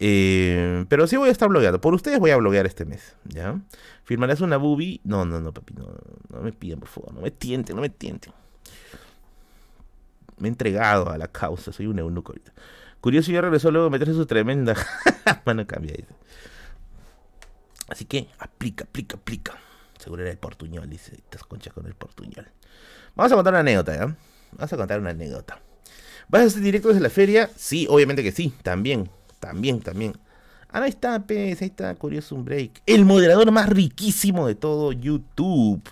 Eh, 0.03 0.87
pero 0.89 1.07
sí 1.07 1.17
voy 1.17 1.29
a 1.29 1.33
estar 1.33 1.49
blogueando. 1.49 1.81
Por 1.81 1.93
ustedes 1.93 2.19
voy 2.19 2.31
a 2.31 2.37
bloguear 2.39 2.67
este 2.67 2.87
mes. 2.87 3.17
¿Ya? 3.25 3.61
¿Firmarás 4.05 4.41
una 4.41 4.57
boobie? 4.57 5.01
No, 5.05 5.27
no, 5.27 5.41
no, 5.41 5.53
papi. 5.53 5.75
No, 5.75 5.89
no 6.31 6.41
me 6.41 6.53
pidan, 6.53 6.81
por 6.81 6.89
favor. 6.89 7.13
No 7.13 7.21
me 7.21 7.31
tienten, 7.31 7.77
no 7.77 7.83
me 7.83 7.91
tienten. 7.91 8.33
Me 10.39 10.49
he 10.49 10.51
entregado 10.51 11.11
a 11.11 11.19
la 11.19 11.29
causa. 11.29 11.71
Soy 11.71 11.87
un 11.87 11.99
eunuco 11.99 12.33
ahorita. 12.33 12.53
Curioso, 13.03 13.31
ya 13.31 13.43
regresó 13.43 13.71
luego 13.71 13.89
a 13.89 13.91
meterse 13.91 14.15
su 14.15 14.25
tremenda. 14.25 14.75
Mano 15.45 15.67
cambia. 15.67 15.95
Así 17.89 18.07
que 18.07 18.29
aplica, 18.39 18.85
aplica, 18.85 19.19
aplica. 19.19 19.59
Seguro 19.99 20.23
era 20.23 20.31
el 20.31 20.39
portuñol, 20.39 20.89
dice. 20.89 21.15
Estas 21.15 21.45
conchas 21.45 21.75
con 21.75 21.87
el 21.87 21.95
portuñol. 21.95 22.49
Vamos 23.15 23.33
a 23.33 23.35
contar 23.35 23.53
una 23.53 23.61
anécdota, 23.61 23.95
¿ya? 23.95 24.17
Vamos 24.53 24.73
a 24.73 24.77
contar 24.79 24.99
una 24.99 25.11
anécdota. 25.11 25.61
¿Vas 26.29 26.43
a 26.43 26.45
hacer 26.47 26.63
directo 26.63 26.89
desde 26.89 27.03
la 27.03 27.11
feria? 27.11 27.51
Sí, 27.55 27.87
obviamente 27.91 28.23
que 28.23 28.33
sí, 28.33 28.55
también. 28.63 29.11
También, 29.41 29.81
también. 29.81 30.15
Ah, 30.73 30.83
ahí 30.85 30.91
está, 30.91 31.27
pez, 31.27 31.61
ahí 31.63 31.69
está, 31.69 31.93
Curioso 31.97 32.37
un 32.37 32.45
Break. 32.45 32.83
El 32.87 33.05
moderador 33.05 33.51
más 33.51 33.69
riquísimo 33.69 34.47
de 34.47 34.55
todo 34.55 34.93
YouTube. 34.93 35.83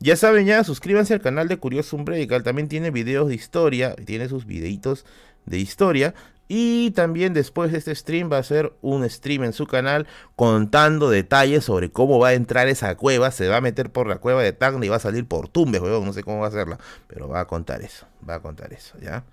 Ya 0.00 0.16
saben, 0.16 0.46
ya, 0.46 0.64
suscríbanse 0.64 1.12
al 1.12 1.20
canal 1.20 1.48
de 1.48 1.58
Curioso 1.58 1.96
un 1.96 2.06
Break. 2.06 2.42
también 2.42 2.68
tiene 2.68 2.90
videos 2.90 3.28
de 3.28 3.34
historia, 3.34 3.94
tiene 3.94 4.28
sus 4.28 4.46
videitos 4.46 5.04
de 5.44 5.58
historia. 5.58 6.14
Y 6.48 6.90
también 6.92 7.34
después 7.34 7.72
de 7.72 7.78
este 7.78 7.94
stream 7.94 8.30
va 8.30 8.38
a 8.38 8.42
ser 8.42 8.72
un 8.82 9.08
stream 9.08 9.44
en 9.44 9.52
su 9.52 9.66
canal 9.66 10.06
contando 10.36 11.08
detalles 11.08 11.64
sobre 11.64 11.90
cómo 11.90 12.18
va 12.18 12.28
a 12.28 12.34
entrar 12.34 12.68
esa 12.68 12.94
cueva. 12.96 13.30
Se 13.30 13.48
va 13.48 13.58
a 13.58 13.60
meter 13.60 13.90
por 13.90 14.06
la 14.06 14.16
cueva 14.16 14.42
de 14.42 14.52
Tacna 14.52 14.84
y 14.84 14.88
va 14.88 14.96
a 14.96 15.00
salir 15.00 15.26
por 15.26 15.48
Tumbes, 15.48 15.80
weón. 15.80 16.04
No 16.04 16.12
sé 16.12 16.22
cómo 16.22 16.40
va 16.40 16.46
a 16.46 16.48
hacerla, 16.48 16.78
pero 17.06 17.28
va 17.28 17.40
a 17.40 17.46
contar 17.46 17.82
eso. 17.82 18.06
Va 18.28 18.36
a 18.36 18.40
contar 18.40 18.72
eso, 18.72 18.98
¿ya? 19.00 19.24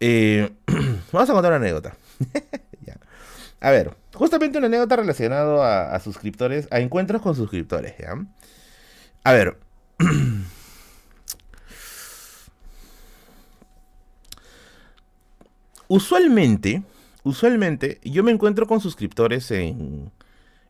Eh, 0.00 0.50
vamos 1.12 1.28
a 1.28 1.32
contar 1.32 1.52
una 1.52 1.56
anécdota. 1.56 1.96
A 3.60 3.70
ver, 3.70 3.96
justamente 4.14 4.58
una 4.58 4.68
anécdota 4.68 4.96
relacionada 4.96 5.94
a, 5.94 6.00
suscriptores, 6.00 6.68
a 6.70 6.78
encuentros 6.80 7.22
con 7.22 7.34
suscriptores, 7.34 7.94
¿ya? 7.98 8.14
A 9.24 9.32
ver. 9.32 9.58
Usualmente, 15.90 16.82
usualmente 17.22 17.98
yo 18.04 18.22
me 18.22 18.30
encuentro 18.30 18.66
con 18.66 18.78
suscriptores 18.78 19.50
en, 19.50 20.12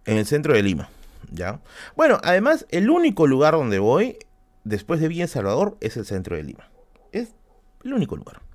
en 0.05 0.17
el 0.17 0.25
centro 0.27 0.55
de 0.55 0.63
Lima, 0.63 0.91
¿ya? 1.33 1.61
Bueno, 1.97 2.21
además, 2.23 2.67
el 2.71 2.89
único 2.89 3.27
lugar 3.27 3.55
donde 3.55 3.81
voy 3.81 4.17
después 4.63 5.01
de 5.01 5.09
Villa 5.09 5.27
Salvador 5.27 5.77
es 5.81 5.97
el 5.97 6.07
centro 6.07 6.37
de 6.37 6.45
Lima. 6.45 6.69
Es 7.11 7.35
el 7.83 7.95
único 7.95 8.15
lugar. 8.15 8.48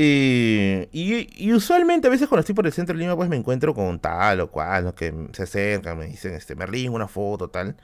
Eh, 0.00 0.88
y, 0.92 1.52
usualmente 1.52 2.06
a 2.06 2.10
veces 2.10 2.28
cuando 2.28 2.42
estoy 2.42 2.54
por 2.54 2.64
el 2.64 2.72
centro 2.72 2.94
de 2.94 3.00
Lima 3.00 3.16
pues 3.16 3.28
me 3.28 3.34
encuentro 3.34 3.74
con 3.74 3.98
tal 3.98 4.40
o 4.40 4.48
cual, 4.48 4.94
que 4.94 5.12
se 5.32 5.42
acercan, 5.42 5.98
me 5.98 6.06
dicen, 6.06 6.34
este, 6.34 6.54
Merlín, 6.54 6.92
una 6.92 7.08
foto, 7.08 7.50
tal. 7.50 7.74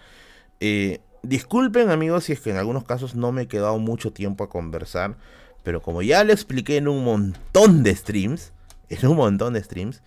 Eh, 0.61 1.01
disculpen 1.25 1.91
amigos 1.91 2.23
si 2.23 2.33
es 2.33 2.41
que 2.41 2.51
en 2.51 2.57
algunos 2.57 2.85
casos 2.85 3.17
no 3.17 3.33
me 3.33 3.43
he 3.43 3.49
quedado 3.49 3.81
mucho 3.81 4.13
tiempo 4.13 4.45
a 4.45 4.49
conversar, 4.49 5.17
pero 5.65 5.83
como 5.83 6.03
ya 6.03 6.23
le 6.23 6.33
expliqué 6.33 6.77
en 6.77 6.87
un 6.87 7.03
montón 7.03 7.83
de 7.83 7.97
streams, 7.97 8.53
en 8.91 9.09
un 9.09 9.17
montón 9.17 9.55
de 9.55 9.65
streams, 9.65 10.01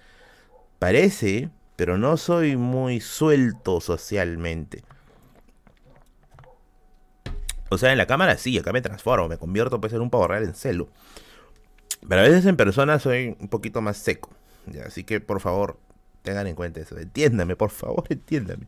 parece, 0.80 1.50
pero 1.76 1.98
no 1.98 2.16
soy 2.16 2.56
muy 2.56 3.02
suelto 3.02 3.82
socialmente. 3.82 4.86
O 7.70 7.78
sea, 7.78 7.92
en 7.92 7.98
la 7.98 8.08
cámara 8.08 8.38
sí, 8.38 8.58
acá 8.58 8.72
me 8.72 8.82
transformo, 8.82 9.28
me 9.28 9.38
convierto 9.38 9.82
pues 9.82 9.92
en 9.92 10.00
un 10.00 10.10
pavo 10.10 10.26
real 10.30 10.46
en 10.46 10.56
celo. 10.56 10.88
Pero 12.08 12.22
a 12.22 12.24
veces 12.24 12.46
en 12.46 12.58
persona 12.58 13.00
soy 13.00 13.36
un 13.40 13.48
poquito 13.48 13.82
más 13.82 13.98
seco. 13.98 14.30
Así 14.86 15.04
que 15.04 15.20
por 15.22 15.40
favor, 15.40 15.80
tengan 16.24 16.48
en 16.48 16.56
cuenta 16.56 16.80
eso. 16.80 16.98
Entiéndame, 16.98 17.56
por 17.56 17.70
favor, 17.70 18.04
entiéndame. 18.10 18.68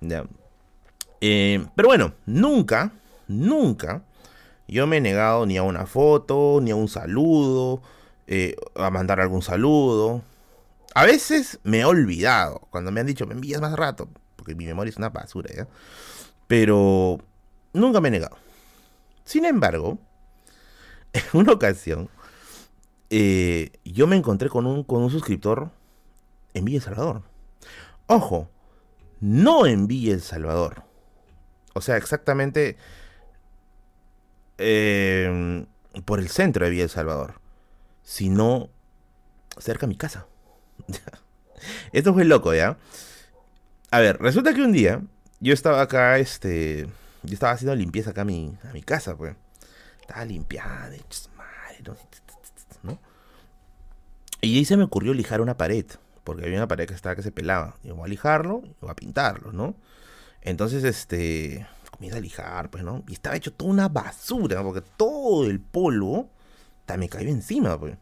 ¿ya? 0.00 0.24
Eh, 1.20 1.64
pero 1.76 1.88
bueno, 1.88 2.14
nunca, 2.26 2.92
nunca 3.28 4.02
yo 4.72 4.86
me 4.86 4.96
he 4.96 5.00
negado 5.00 5.46
ni 5.46 5.56
a 5.56 5.62
una 5.62 5.86
foto, 5.86 6.60
ni 6.62 6.70
a 6.70 6.76
un 6.76 6.88
saludo, 6.88 7.82
eh, 8.26 8.56
a 8.74 8.90
mandar 8.90 9.20
algún 9.20 9.42
saludo. 9.42 10.22
A 10.94 11.04
veces 11.04 11.60
me 11.62 11.80
he 11.80 11.84
olvidado, 11.84 12.60
cuando 12.70 12.90
me 12.90 13.00
han 13.00 13.06
dicho, 13.06 13.26
me 13.26 13.34
envías 13.34 13.60
más 13.60 13.74
rato, 13.74 14.08
porque 14.36 14.54
mi 14.54 14.66
memoria 14.66 14.90
es 14.90 14.96
una 14.96 15.10
basura, 15.10 15.54
¿ya? 15.54 15.68
Pero 16.46 17.18
nunca 17.72 18.00
me 18.00 18.08
he 18.08 18.12
negado. 18.12 18.36
Sin 19.24 19.44
embargo, 19.44 19.98
en 21.12 21.22
una 21.34 21.52
ocasión, 21.52 22.08
eh, 23.14 23.72
yo 23.84 24.06
me 24.06 24.16
encontré 24.16 24.48
con 24.48 24.64
un, 24.64 24.84
con 24.84 25.02
un 25.02 25.10
suscriptor 25.10 25.70
en 26.54 26.64
Villa 26.64 26.78
El 26.78 26.82
Salvador. 26.82 27.22
Ojo, 28.06 28.48
no 29.20 29.66
en 29.66 29.86
Villa 29.86 30.14
El 30.14 30.22
Salvador. 30.22 30.84
O 31.74 31.82
sea, 31.82 31.98
exactamente 31.98 32.78
em, 34.56 35.66
por 36.06 36.20
el 36.20 36.30
centro 36.30 36.64
de 36.64 36.70
Villa 36.70 36.84
El 36.84 36.88
Salvador. 36.88 37.34
Sino 38.02 38.70
cerca 39.58 39.82
de 39.82 39.88
mi 39.88 39.96
casa. 39.96 40.26
Esto 41.92 42.14
fue 42.14 42.24
loco, 42.24 42.54
¿ya? 42.54 42.78
A 43.90 44.00
ver, 44.00 44.16
resulta 44.22 44.54
que 44.54 44.62
un 44.62 44.72
día 44.72 45.02
yo 45.38 45.52
estaba 45.52 45.82
acá, 45.82 46.16
este. 46.16 46.88
Yo 47.24 47.34
estaba 47.34 47.52
haciendo 47.52 47.76
limpieza 47.76 48.12
acá 48.12 48.22
a 48.22 48.24
mi, 48.24 48.56
a 48.64 48.72
mi 48.72 48.82
casa, 48.82 49.14
pues. 49.18 49.36
Estaba 50.00 50.24
limpiando, 50.24 50.96
madre, 51.36 51.82
no 51.84 51.94
y 54.42 54.58
ahí 54.58 54.64
se 54.66 54.76
me 54.76 54.84
ocurrió 54.84 55.14
lijar 55.14 55.40
una 55.40 55.56
pared, 55.56 55.86
porque 56.24 56.44
había 56.44 56.58
una 56.58 56.68
pared 56.68 56.86
que 56.86 56.94
estaba 56.94 57.16
que 57.16 57.22
se 57.22 57.32
pelaba. 57.32 57.76
Y 57.82 57.90
voy 57.90 58.04
a 58.04 58.08
lijarlo 58.08 58.62
y 58.64 58.74
voy 58.80 58.90
a 58.90 58.94
pintarlo, 58.94 59.52
¿no? 59.52 59.76
Entonces, 60.42 60.84
este, 60.84 61.66
comienza 61.90 62.18
a 62.18 62.20
lijar, 62.20 62.70
pues, 62.70 62.84
¿no? 62.84 63.02
Y 63.08 63.14
estaba 63.14 63.36
hecho 63.36 63.52
toda 63.52 63.70
una 63.70 63.88
basura, 63.88 64.62
porque 64.62 64.82
todo 64.96 65.46
el 65.46 65.60
polvo 65.60 66.28
me 66.96 67.08
cayó 67.08 67.28
encima, 67.28 67.78
pues. 67.78 67.96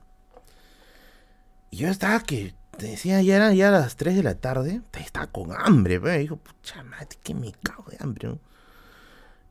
Y 1.71 1.79
yo 1.79 1.89
estaba 1.89 2.21
que, 2.21 2.55
te 2.77 2.87
decía, 2.87 3.23
ya 3.23 3.37
eran 3.37 3.55
ya 3.55 3.71
las 3.71 3.97
3 3.97 4.17
de 4.17 4.23
la 4.23 4.35
tarde, 4.35 4.83
estaba 4.99 5.27
con 5.29 5.53
hambre, 5.53 6.01
pues. 6.01 6.17
Y 6.17 6.21
dijo, 6.21 6.37
pucha 6.37 6.83
madre, 6.83 7.09
que 7.23 7.35
me 7.35 7.53
cago 7.63 7.85
de 7.91 7.99
hambre, 8.01 8.29
¿no? 8.29 8.39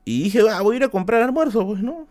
Y 0.05 0.23
dije, 0.23 0.41
ah, 0.49 0.61
voy 0.61 0.75
a 0.75 0.77
ir 0.77 0.83
a 0.83 0.89
comprar 0.89 1.21
almuerzo, 1.21 1.65
pues, 1.65 1.81
¿no? 1.81 2.07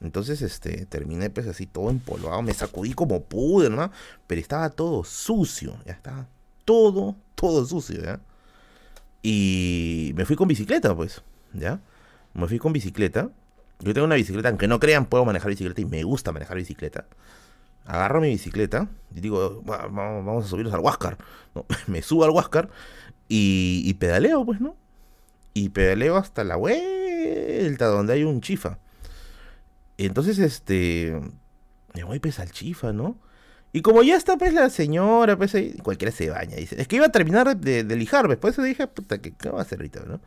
Entonces, 0.00 0.42
este, 0.42 0.86
terminé 0.86 1.30
pues 1.30 1.46
así 1.46 1.66
todo 1.66 1.90
empolvado, 1.90 2.42
me 2.42 2.52
sacudí 2.52 2.92
como 2.92 3.22
pude, 3.22 3.70
¿no? 3.70 3.90
Pero 4.26 4.40
estaba 4.40 4.70
todo 4.70 5.04
sucio, 5.04 5.76
ya 5.86 5.92
estaba 5.92 6.26
todo, 6.64 7.16
todo 7.34 7.64
sucio, 7.64 8.02
¿ya? 8.02 8.20
Y 9.22 10.12
me 10.16 10.24
fui 10.26 10.36
con 10.36 10.48
bicicleta, 10.48 10.94
pues, 10.94 11.22
¿ya? 11.52 11.80
Me 12.34 12.46
fui 12.48 12.58
con 12.58 12.72
bicicleta. 12.72 13.30
Yo 13.80 13.94
tengo 13.94 14.06
una 14.06 14.16
bicicleta, 14.16 14.48
aunque 14.48 14.68
no 14.68 14.80
crean, 14.80 15.06
puedo 15.06 15.24
manejar 15.24 15.50
bicicleta 15.50 15.80
y 15.80 15.86
me 15.86 16.02
gusta 16.02 16.32
manejar 16.32 16.56
bicicleta. 16.56 17.06
Agarro 17.86 18.20
mi 18.20 18.28
bicicleta 18.28 18.88
y 19.14 19.20
digo, 19.20 19.62
vamos 19.64 20.44
a 20.44 20.48
subirnos 20.48 20.74
al 20.74 20.80
Huáscar. 20.80 21.18
me 21.86 22.02
subo 22.02 22.24
al 22.24 22.30
Huáscar 22.30 22.68
y 23.28 23.94
pedaleo, 23.94 24.44
pues, 24.44 24.60
¿no? 24.60 24.76
Y 25.54 25.70
pedaleo 25.70 26.16
hasta 26.16 26.44
la 26.44 26.56
vuelta 26.56 27.86
donde 27.86 28.14
hay 28.14 28.24
un 28.24 28.40
chifa. 28.40 28.78
Entonces, 29.98 30.38
este, 30.38 31.20
me 31.94 32.04
voy 32.04 32.18
pues 32.18 32.38
al 32.40 32.50
chifa, 32.50 32.92
¿no? 32.92 33.18
Y 33.72 33.82
como 33.82 34.04
ya 34.04 34.16
está 34.16 34.36
pues 34.36 34.54
la 34.54 34.70
señora, 34.70 35.36
pues 35.36 35.52
ahí, 35.56 35.72
cualquiera 35.82 36.12
se 36.12 36.30
baña. 36.30 36.56
Dice, 36.56 36.80
es 36.80 36.86
que 36.86 36.94
iba 36.96 37.06
a 37.06 37.12
terminar 37.12 37.56
de, 37.56 37.82
de 37.82 37.96
lijar, 37.96 38.28
después 38.28 38.54
pues, 38.54 38.58
eso 38.58 38.62
dije, 38.62 38.86
puta, 38.86 39.18
¿qué, 39.18 39.32
va 39.50 39.58
a 39.58 39.62
hacer 39.62 39.80
ahorita, 39.80 40.04
no? 40.06 40.20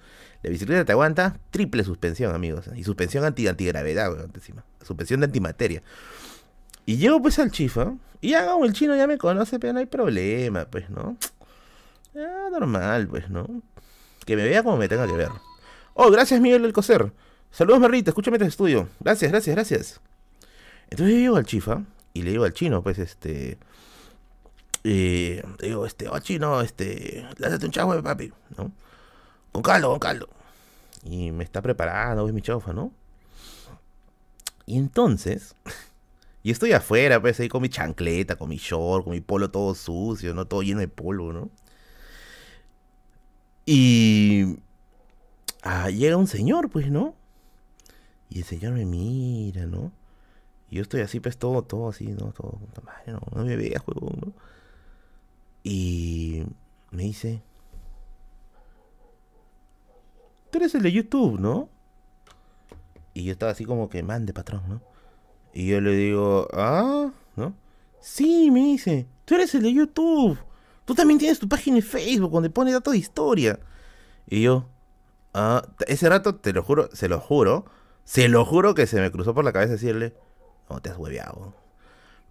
La 0.43 0.49
bicicleta 0.49 0.83
te 0.83 0.91
aguanta 0.91 1.37
triple 1.49 1.85
suspensión, 1.85 2.35
amigos. 2.35 2.65
Y 2.75 2.83
suspensión 2.83 3.23
anti 3.23 3.47
antigravedad, 3.47 4.11
weón, 4.11 4.31
encima. 4.33 4.65
Suspensión 4.85 5.21
de 5.21 5.27
antimateria. 5.27 5.81
Y 6.85 6.97
llego 6.97 7.21
pues 7.21 7.39
al 7.39 7.51
chifa, 7.51 7.93
y 8.19 8.31
ya 8.31 8.53
el 8.61 8.73
chino 8.73 8.95
ya 8.95 9.07
me 9.07 9.17
conoce, 9.17 9.59
pero 9.59 9.73
no 9.73 9.79
hay 9.79 9.85
problema, 9.85 10.65
pues, 10.65 10.89
¿no? 10.89 11.17
Ya, 12.13 12.49
normal, 12.51 13.07
pues, 13.07 13.29
¿no? 13.29 13.47
Que 14.25 14.35
me 14.35 14.43
vea 14.43 14.61
como 14.61 14.75
me 14.75 14.89
tenga 14.89 15.07
que 15.07 15.13
ver. 15.13 15.29
Oh, 15.93 16.11
gracias 16.11 16.41
Miguel 16.41 16.63
del 16.63 16.73
Coser. 16.73 17.13
Saludos, 17.51 17.79
Merrita, 17.79 18.11
escúchame 18.11 18.37
este 18.37 18.47
estudio. 18.47 18.87
Gracias, 18.99 19.31
gracias, 19.31 19.55
gracias. 19.55 20.01
Entonces 20.89 21.15
yo 21.15 21.21
llego 21.21 21.37
al 21.37 21.45
chifa 21.45 21.83
y 22.13 22.21
le 22.21 22.31
digo 22.31 22.43
al 22.43 22.53
chino, 22.53 22.81
pues, 22.81 22.99
este. 22.99 23.57
Eh, 24.83 25.43
le 25.59 25.67
digo, 25.67 25.85
este, 25.85 26.07
oh 26.07 26.19
chino, 26.19 26.61
este, 26.61 27.25
lánzate 27.37 27.65
un 27.65 27.71
chavo, 27.71 28.01
papi, 28.01 28.31
¿no? 28.57 28.71
Con 29.51 29.61
caldo, 29.61 29.89
con 29.89 29.99
caldo. 29.99 30.29
Y 31.03 31.31
me 31.31 31.43
está 31.43 31.61
preparando, 31.61 32.27
es 32.27 32.33
mi 32.33 32.41
chofa, 32.41 32.73
¿no? 32.73 32.91
Y 34.65 34.77
entonces, 34.77 35.55
y 36.43 36.51
estoy 36.51 36.73
afuera, 36.73 37.21
pues, 37.21 37.39
ahí 37.39 37.49
con 37.49 37.61
mi 37.61 37.69
chancleta, 37.69 38.35
con 38.35 38.49
mi 38.49 38.57
short, 38.57 39.03
con 39.03 39.13
mi 39.13 39.21
polo 39.21 39.49
todo 39.51 39.73
sucio, 39.75 40.33
¿no? 40.33 40.45
Todo 40.45 40.61
lleno 40.61 40.79
de 40.79 40.87
polvo, 40.87 41.33
¿no? 41.33 41.49
Y 43.65 44.57
ah, 45.63 45.89
llega 45.89 46.15
un 46.17 46.27
señor, 46.27 46.69
pues, 46.69 46.89
¿no? 46.89 47.15
Y 48.29 48.39
el 48.39 48.43
señor 48.43 48.73
me 48.73 48.85
mira, 48.85 49.65
¿no? 49.65 49.91
Y 50.69 50.77
yo 50.77 50.81
estoy 50.81 51.01
así, 51.01 51.19
pues 51.19 51.37
todo, 51.37 51.63
todo 51.63 51.89
así, 51.89 52.07
¿no? 52.07 52.33
Todo, 52.33 52.59
madre, 52.83 53.13
no, 53.13 53.43
me 53.43 53.55
veas, 53.55 53.81
juego, 53.81 54.11
¿no? 54.19 54.33
Y 55.63 56.43
me 56.91 57.03
dice, 57.03 57.41
tú 60.49 60.57
eres 60.57 60.75
el 60.75 60.83
de 60.83 60.91
YouTube, 60.91 61.39
¿no? 61.39 61.69
Y 63.13 63.23
yo 63.23 63.31
estaba 63.31 63.51
así 63.51 63.65
como 63.65 63.89
que, 63.89 64.03
mande, 64.03 64.33
patrón, 64.33 64.63
¿no? 64.67 64.81
Y 65.53 65.67
yo 65.67 65.81
le 65.81 65.91
digo, 65.91 66.47
ah, 66.53 67.11
¿no? 67.35 67.55
Sí, 67.99 68.51
me 68.51 68.59
dice, 68.59 69.07
tú 69.25 69.35
eres 69.35 69.55
el 69.55 69.63
de 69.63 69.73
YouTube. 69.73 70.37
Tú 70.85 70.93
también 70.95 71.19
tienes 71.19 71.39
tu 71.39 71.49
página 71.49 71.77
en 71.77 71.83
Facebook 71.83 72.31
donde 72.31 72.49
pone 72.49 72.71
datos 72.71 72.93
de 72.93 72.99
historia. 72.99 73.59
Y 74.29 74.43
yo, 74.43 74.69
ah, 75.33 75.67
ese 75.87 76.07
rato, 76.09 76.35
te 76.35 76.53
lo 76.53 76.63
juro, 76.63 76.89
se 76.93 77.09
lo 77.09 77.19
juro, 77.19 77.65
se 78.07 78.29
lo 78.29 78.45
juro 78.45 78.73
que 78.73 78.87
se 78.87 79.01
me 79.01 79.11
cruzó 79.11 79.33
por 79.33 79.43
la 79.43 79.51
cabeza 79.51 79.73
decirle, 79.73 80.13
no 80.69 80.79
te 80.79 80.89
has 80.89 80.97
hueveado. 80.97 81.53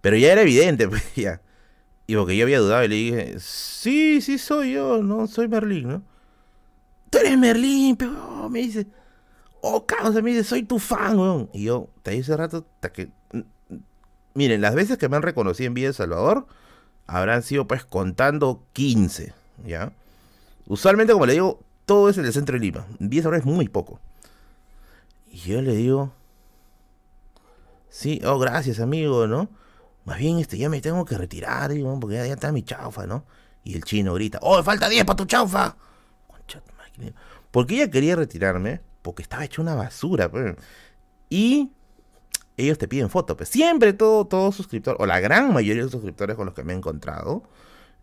Pero 0.01 0.17
ya 0.17 0.31
era 0.31 0.41
evidente, 0.41 0.87
pues 0.89 1.03
ya. 1.15 1.39
Y 2.07 2.15
porque 2.15 2.35
yo 2.35 2.45
había 2.45 2.59
dudado 2.59 2.83
y 2.83 2.87
le 2.87 2.95
dije, 2.95 3.35
sí, 3.39 4.19
sí 4.21 4.39
soy 4.39 4.73
yo, 4.73 5.03
no 5.03 5.27
soy 5.27 5.47
Merlín, 5.47 5.87
¿no? 5.87 6.01
Tú 7.11 7.19
eres 7.19 7.37
Merlín, 7.37 7.95
pero 7.95 8.49
me 8.49 8.59
dice, 8.59 8.87
oh, 9.61 9.85
causa, 9.85 10.19
me 10.23 10.31
dice, 10.31 10.43
soy 10.43 10.63
tu 10.63 10.79
fan, 10.79 11.19
weón. 11.19 11.49
Y 11.53 11.65
yo, 11.65 11.89
te 12.01 12.17
ese 12.17 12.35
rato, 12.35 12.65
hasta 12.75 12.91
que 12.91 13.11
miren, 14.33 14.61
las 14.61 14.73
veces 14.73 14.97
que 14.97 15.09
me 15.09 15.15
han 15.15 15.21
reconocido 15.21 15.67
en 15.67 15.75
Villa 15.75 15.89
El 15.89 15.93
Salvador 15.93 16.47
habrán 17.05 17.43
sido 17.43 17.67
pues 17.67 17.85
contando 17.85 18.63
15, 18.73 19.31
¿ya? 19.63 19.91
Usualmente, 20.65 21.13
como 21.13 21.27
le 21.27 21.33
digo, 21.33 21.59
todo 21.85 22.09
es 22.09 22.17
en 22.17 22.25
el 22.25 22.33
centro 22.33 22.53
de 22.53 22.61
Lima. 22.61 22.87
Villa 22.97 23.21
Salvador 23.21 23.47
es 23.47 23.53
muy 23.53 23.69
poco. 23.69 23.99
Y 25.29 25.37
yo 25.37 25.61
le 25.61 25.75
digo, 25.75 26.13
sí, 27.89 28.21
oh, 28.25 28.39
gracias, 28.39 28.79
amigo, 28.79 29.27
¿no? 29.27 29.49
Más 30.05 30.19
bien, 30.19 30.39
este, 30.39 30.57
ya 30.57 30.69
me 30.69 30.81
tengo 30.81 31.03
que 31.05 31.17
retirar, 31.17 31.71
digo, 31.71 31.99
porque 31.99 32.15
ya, 32.15 32.25
está 32.25 32.51
mi 32.51 32.63
chaufa, 32.63 33.05
¿no? 33.05 33.25
Y 33.63 33.75
el 33.75 33.83
chino 33.83 34.13
grita, 34.13 34.39
¡oh, 34.41 34.63
falta 34.63 34.87
10 34.87 35.03
para 35.05 35.17
tu 35.17 35.25
chaufa! 35.25 35.75
Porque 37.51 37.75
ella 37.75 37.91
quería 37.91 38.15
retirarme, 38.15 38.81
porque 39.01 39.23
estaba 39.23 39.43
hecho 39.45 39.61
una 39.61 39.75
basura, 39.75 40.29
pues. 40.29 40.55
Y 41.29 41.71
ellos 42.55 42.77
te 42.77 42.87
piden 42.87 43.09
foto, 43.09 43.35
pues. 43.37 43.49
Siempre 43.49 43.93
todo, 43.93 44.25
todo 44.25 44.51
suscriptor, 44.51 44.97
o 44.99 45.05
la 45.05 45.19
gran 45.19 45.53
mayoría 45.53 45.83
de 45.83 45.89
suscriptores 45.89 46.35
con 46.35 46.45
los 46.45 46.55
que 46.55 46.63
me 46.63 46.73
he 46.73 46.75
encontrado, 46.75 47.43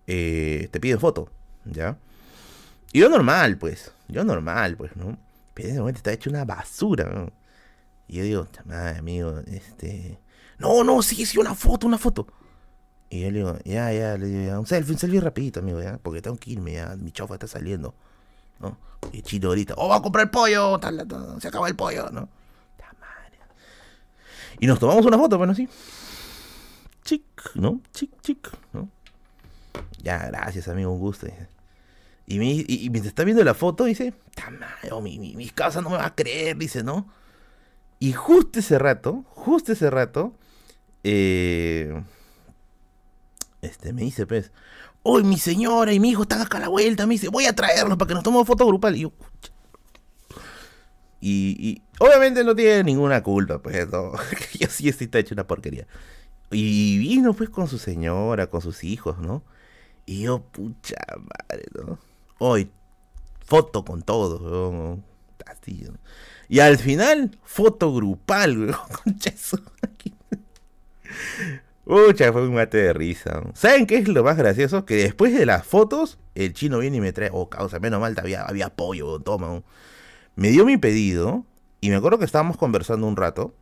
eh, 0.07 0.69
te 0.71 0.81
piden 0.81 1.01
foto, 1.01 1.31
¿ya? 1.65 1.99
Y 2.93 3.01
yo 3.01 3.09
normal, 3.09 3.59
pues. 3.59 3.93
Yo 4.09 4.25
normal, 4.25 4.77
pues, 4.77 4.95
¿no? 4.97 5.17
Pero 5.55 5.69
en 5.69 5.73
ese 5.73 5.81
momento 5.81 5.99
está 5.99 6.13
hecho 6.13 6.31
una 6.31 6.45
basura, 6.45 7.05
¿no? 7.05 7.33
Y 8.09 8.17
yo 8.19 8.25
digo, 8.25 8.49
madre, 8.67 8.99
amigo, 8.99 9.41
este 9.47 10.21
no, 10.59 10.85
no, 10.85 11.03
sí, 11.03 11.27
sí, 11.27 11.39
una 11.39 11.55
foto, 11.55 11.87
una 11.87 11.99
foto. 11.99 12.27
Y 13.11 13.21
yo 13.21 13.31
le 13.31 13.39
digo, 13.39 13.59
ya, 13.65 13.93
ya, 13.93 14.17
le 14.17 14.27
digo, 14.27 14.59
un 14.59 14.67
selfie, 14.67 14.95
un 14.95 14.99
selfie 14.99 15.21
rapidito, 15.21 15.61
amigo, 15.61 15.81
ya, 15.83 15.99
porque 15.99 16.23
tengo 16.23 16.37
que 16.37 16.51
irme, 16.53 16.73
ya, 16.75 16.97
mi 16.97 17.13
chofa 17.13 17.35
está 17.35 17.47
saliendo, 17.47 17.95
¿no? 18.61 18.77
Y 19.13 19.23
chino 19.23 19.49
ahorita, 19.49 19.75
oh, 19.77 19.89
va 19.89 19.97
a 19.97 20.03
comprar 20.03 20.25
el 20.25 20.31
pollo, 20.31 20.79
tal, 20.79 21.07
se 21.41 21.49
acaba 21.49 21.69
el 21.69 21.77
pollo, 21.77 22.11
¿no? 22.11 22.29
Y 24.61 24.67
nos 24.67 24.79
tomamos 24.79 25.05
una 25.05 25.19
foto, 25.19 25.37
bueno, 25.37 25.55
sí. 25.55 25.69
Chic, 27.03 27.25
¿no? 27.55 27.81
Chic, 27.93 28.11
chic, 28.23 28.51
¿no? 28.73 28.89
Ya, 30.03 30.27
gracias, 30.27 30.69
amigo, 30.69 30.93
un 30.93 31.01
gusto. 31.01 31.27
Y, 32.27 32.39
me, 32.39 32.47
y, 32.47 32.89
mientras 32.91 33.09
está 33.09 33.25
viendo 33.25 33.45
la 33.45 33.55
foto, 33.55 33.85
dice, 33.85 34.15
oh, 34.91 35.01
mi, 35.01 35.19
mi, 35.19 35.37
mi 35.37 35.51
casa 35.51 35.83
no 35.83 35.91
me 35.91 35.97
va 35.97 36.07
a 36.07 36.15
creer, 36.15 36.57
dice, 36.57 36.83
¿no? 36.83 37.09
Y 37.99 38.13
justo 38.13 38.61
ese 38.61 38.79
rato, 38.79 39.25
justo 39.29 39.73
ese 39.73 39.91
rato, 39.91 40.35
eh, 41.03 42.03
este, 43.61 43.93
me 43.93 44.03
dice, 44.03 44.27
pues, 44.27 44.53
hoy 45.03 45.23
mi 45.23 45.39
señora 45.39 45.93
y 45.93 46.01
mi 46.01 46.11
hijo 46.11 46.23
están 46.23 46.41
acá 46.41 46.59
a 46.59 46.63
la 46.63 46.69
vuelta, 46.69 47.07
me 47.07 47.15
dice, 47.15 47.29
voy 47.29 47.47
a 47.47 47.55
traerlos 47.55 47.99
para 47.99 48.09
que 48.09 48.15
nos 48.15 48.23
tomemos 48.23 48.47
foto 48.47 48.67
grupal. 48.67 48.97
Y 48.97 49.01
yo, 49.01 49.13
y, 51.27 51.83
obviamente 51.99 52.45
no 52.45 52.55
tiene 52.55 52.85
ninguna 52.85 53.23
culpa, 53.23 53.59
pues, 53.63 53.89
no. 53.89 54.13
yo 54.61 54.69
sí 54.69 54.89
estoy 54.89 55.09
hecho 55.13 55.35
una 55.35 55.47
porquería. 55.47 55.87
Y 56.51 56.99
vino 56.99 57.33
pues 57.33 57.49
con 57.49 57.67
su 57.67 57.79
señora, 57.79 58.49
con 58.49 58.61
sus 58.61 58.85
hijos, 58.85 59.19
¿no? 59.19 59.43
Y 60.05 60.23
yo, 60.23 60.43
pucha 60.43 60.97
madre, 61.17 61.65
¿no? 61.75 61.99
Hoy, 62.39 62.71
foto 63.45 63.85
con 63.85 64.03
todo. 64.03 64.99
Y 66.49 66.61
al 66.61 66.79
final, 66.79 67.39
foto 67.43 67.95
grupal, 67.95 68.57
güey. 68.57 68.75
Concha. 69.05 69.33
Pucha, 71.85 72.33
fue 72.33 72.49
un 72.49 72.55
mate 72.55 72.79
de 72.79 72.93
risa. 72.93 73.43
¿Saben 73.55 73.87
qué 73.87 73.99
es 73.99 74.09
lo 74.09 74.25
más 74.25 74.37
gracioso? 74.37 74.85
Que 74.85 74.97
después 74.97 75.35
de 75.35 75.45
las 75.47 75.67
fotos, 75.67 76.19
el 76.35 76.55
chino 76.55 76.79
viene 76.79 76.97
y 76.97 77.01
me 77.01 77.13
trae, 77.13 77.31
oh, 77.33 77.51
causa, 77.51 77.79
menos 77.79 78.01
mal, 78.01 78.15
había, 78.19 78.43
había 78.43 78.71
pollo, 78.75 79.21
toma. 79.21 79.63
Me 80.35 80.49
dio 80.49 80.65
mi 80.65 80.79
pedido 80.79 81.45
y 81.81 81.91
me 81.91 81.97
acuerdo 81.97 82.19
que 82.19 82.25
estábamos 82.25 82.57
conversando 82.57 83.07
un 83.07 83.17
rato 83.17 83.55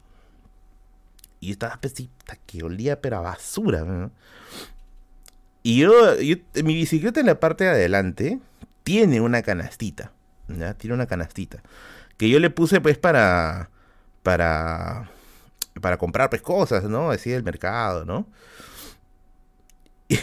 y 1.41 1.51
estaba 1.51 1.81
pesita 1.81 2.39
que 2.47 2.63
olía 2.63 3.01
pero 3.01 3.23
basura. 3.23 4.11
Y 5.63 5.79
yo, 5.79 5.93
mi 6.65 6.75
bicicleta 6.75 7.21
en 7.21 7.27
la 7.27 7.41
parte 7.41 7.65
de 7.65 7.71
adelante 7.71 8.41
tiene 8.83 9.21
una 9.21 9.43
canastita, 9.43 10.13
¿ya? 10.49 10.75
Tiene 10.75 10.95
una 10.95 11.07
canastita 11.07 11.63
que 12.23 12.29
yo 12.29 12.39
le 12.39 12.51
puse 12.51 12.81
pues 12.81 12.99
para 12.99 13.71
para 14.23 15.11
para 15.81 15.99
comprar 15.99 16.31
pues 16.31 16.41
cosas, 16.41 16.85
¿no? 16.85 17.11
Así 17.11 17.31
del 17.31 17.43
mercado, 17.43 18.05
¿no? 18.05 18.29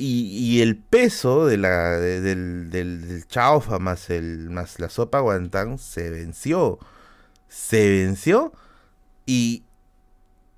Y, 0.00 0.60
el 0.62 0.76
peso 0.76 1.46
de 1.46 1.56
la, 1.56 1.98
del, 1.98 2.70
del, 2.70 3.26
chaufa 3.26 3.80
más, 3.80 4.10
el, 4.10 4.48
más 4.48 4.78
la 4.78 4.90
sopa 4.90 5.18
guantán 5.18 5.78
se 5.78 6.08
venció. 6.10 6.78
Se 7.48 7.88
venció 7.90 8.52
y 9.26 9.64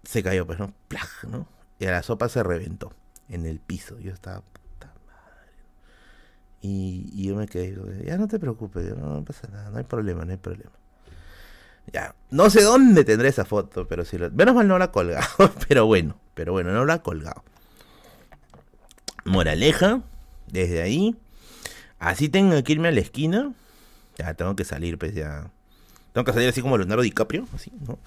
se 0.04 0.22
cayó, 0.22 0.46
pues, 0.46 0.58
¿no? 0.58 0.74
¿no? 1.30 1.48
Y 1.78 1.86
la 1.86 2.02
sopa 2.02 2.28
se 2.28 2.42
reventó 2.42 2.92
en 3.30 3.46
el 3.46 3.58
piso. 3.60 3.98
Yo 3.98 4.12
estaba, 4.12 4.40
puta 4.40 4.92
madre. 5.06 5.52
Y, 6.60 7.24
yo 7.24 7.36
me 7.36 7.46
quedé, 7.46 7.76
ya 8.04 8.18
no 8.18 8.28
te 8.28 8.38
preocupes, 8.38 8.96
no, 8.96 9.24
pasa 9.24 9.48
nada, 9.48 9.70
no 9.70 9.78
hay 9.78 9.84
problema, 9.84 10.24
no 10.24 10.32
hay 10.32 10.38
problema. 10.38 10.72
Ya, 11.92 12.14
no 12.30 12.50
sé 12.50 12.62
dónde 12.62 13.04
tendré 13.04 13.28
esa 13.28 13.44
foto, 13.44 13.88
pero 13.88 14.04
si 14.04 14.18
lo... 14.18 14.30
Menos 14.30 14.54
mal 14.54 14.68
no 14.68 14.78
la 14.78 14.86
ha 14.86 14.92
colgado, 14.92 15.26
pero 15.68 15.86
bueno, 15.86 16.16
pero 16.34 16.52
bueno, 16.52 16.72
no 16.72 16.84
la 16.84 16.94
ha 16.94 17.02
colgado. 17.02 17.42
Moraleja, 19.24 20.02
desde 20.46 20.82
ahí. 20.82 21.16
Así 21.98 22.28
tengo 22.28 22.62
que 22.62 22.72
irme 22.72 22.88
a 22.88 22.92
la 22.92 23.00
esquina. 23.00 23.52
Ya 24.18 24.34
tengo 24.34 24.54
que 24.56 24.64
salir, 24.64 24.98
pues 24.98 25.14
ya. 25.14 25.50
Tengo 26.12 26.24
que 26.24 26.32
salir 26.32 26.48
así 26.48 26.62
como 26.62 26.76
Leonardo 26.76 27.02
DiCaprio, 27.02 27.46
así, 27.54 27.72
¿no? 27.86 27.98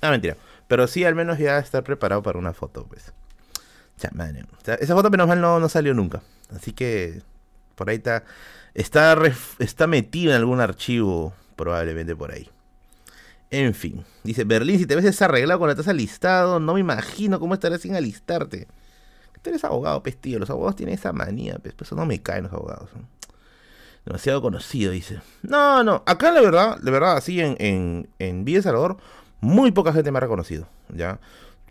Ah, 0.00 0.10
mentira. 0.10 0.36
Pero 0.68 0.86
sí, 0.86 1.04
al 1.04 1.14
menos 1.14 1.38
ya 1.38 1.58
estar 1.58 1.84
preparado 1.84 2.22
para 2.22 2.38
una 2.38 2.52
foto, 2.52 2.86
pues. 2.86 3.12
Ya, 3.98 4.10
madre. 4.12 4.44
esa 4.80 4.94
foto 4.94 5.10
menos 5.10 5.28
mal 5.28 5.40
no, 5.40 5.60
no 5.60 5.68
salió 5.68 5.94
nunca. 5.94 6.22
Así 6.54 6.72
que 6.72 7.22
por 7.74 7.90
ahí 7.90 7.96
está. 7.96 8.24
Está, 8.74 9.16
está 9.60 9.86
metido 9.86 10.32
en 10.32 10.38
algún 10.38 10.60
archivo, 10.60 11.32
probablemente 11.54 12.16
por 12.16 12.32
ahí. 12.32 12.50
En 13.50 13.72
fin, 13.72 14.04
dice 14.24 14.42
Berlín, 14.42 14.80
si 14.80 14.86
te 14.86 14.96
ves 14.96 15.04
desarreglado 15.04 15.60
cuando 15.60 15.72
estás 15.72 15.86
alistado, 15.86 16.58
no 16.58 16.74
me 16.74 16.80
imagino 16.80 17.38
cómo 17.38 17.54
estarás 17.54 17.82
sin 17.82 17.94
alistarte. 17.94 18.66
Tú 19.42 19.50
eres 19.50 19.62
abogado, 19.62 20.02
pestillo. 20.02 20.40
Los 20.40 20.50
abogados 20.50 20.74
tienen 20.74 20.96
esa 20.96 21.12
manía, 21.12 21.58
pues, 21.62 21.74
eso 21.78 21.94
no 21.94 22.04
me 22.04 22.20
caen 22.20 22.44
los 22.44 22.52
abogados. 22.52 22.90
Demasiado 24.04 24.42
conocido, 24.42 24.90
dice. 24.90 25.20
No, 25.42 25.84
no, 25.84 26.02
acá 26.06 26.32
la 26.32 26.40
verdad, 26.40 26.78
de 26.80 26.90
verdad, 26.90 27.16
así 27.16 27.40
en, 27.40 27.56
en, 27.60 28.08
en 28.18 28.44
Villa 28.44 28.62
Salvador, 28.62 28.96
muy 29.44 29.70
poca 29.70 29.92
gente 29.92 30.10
me 30.10 30.18
ha 30.18 30.20
reconocido, 30.20 30.68
¿ya? 30.94 31.20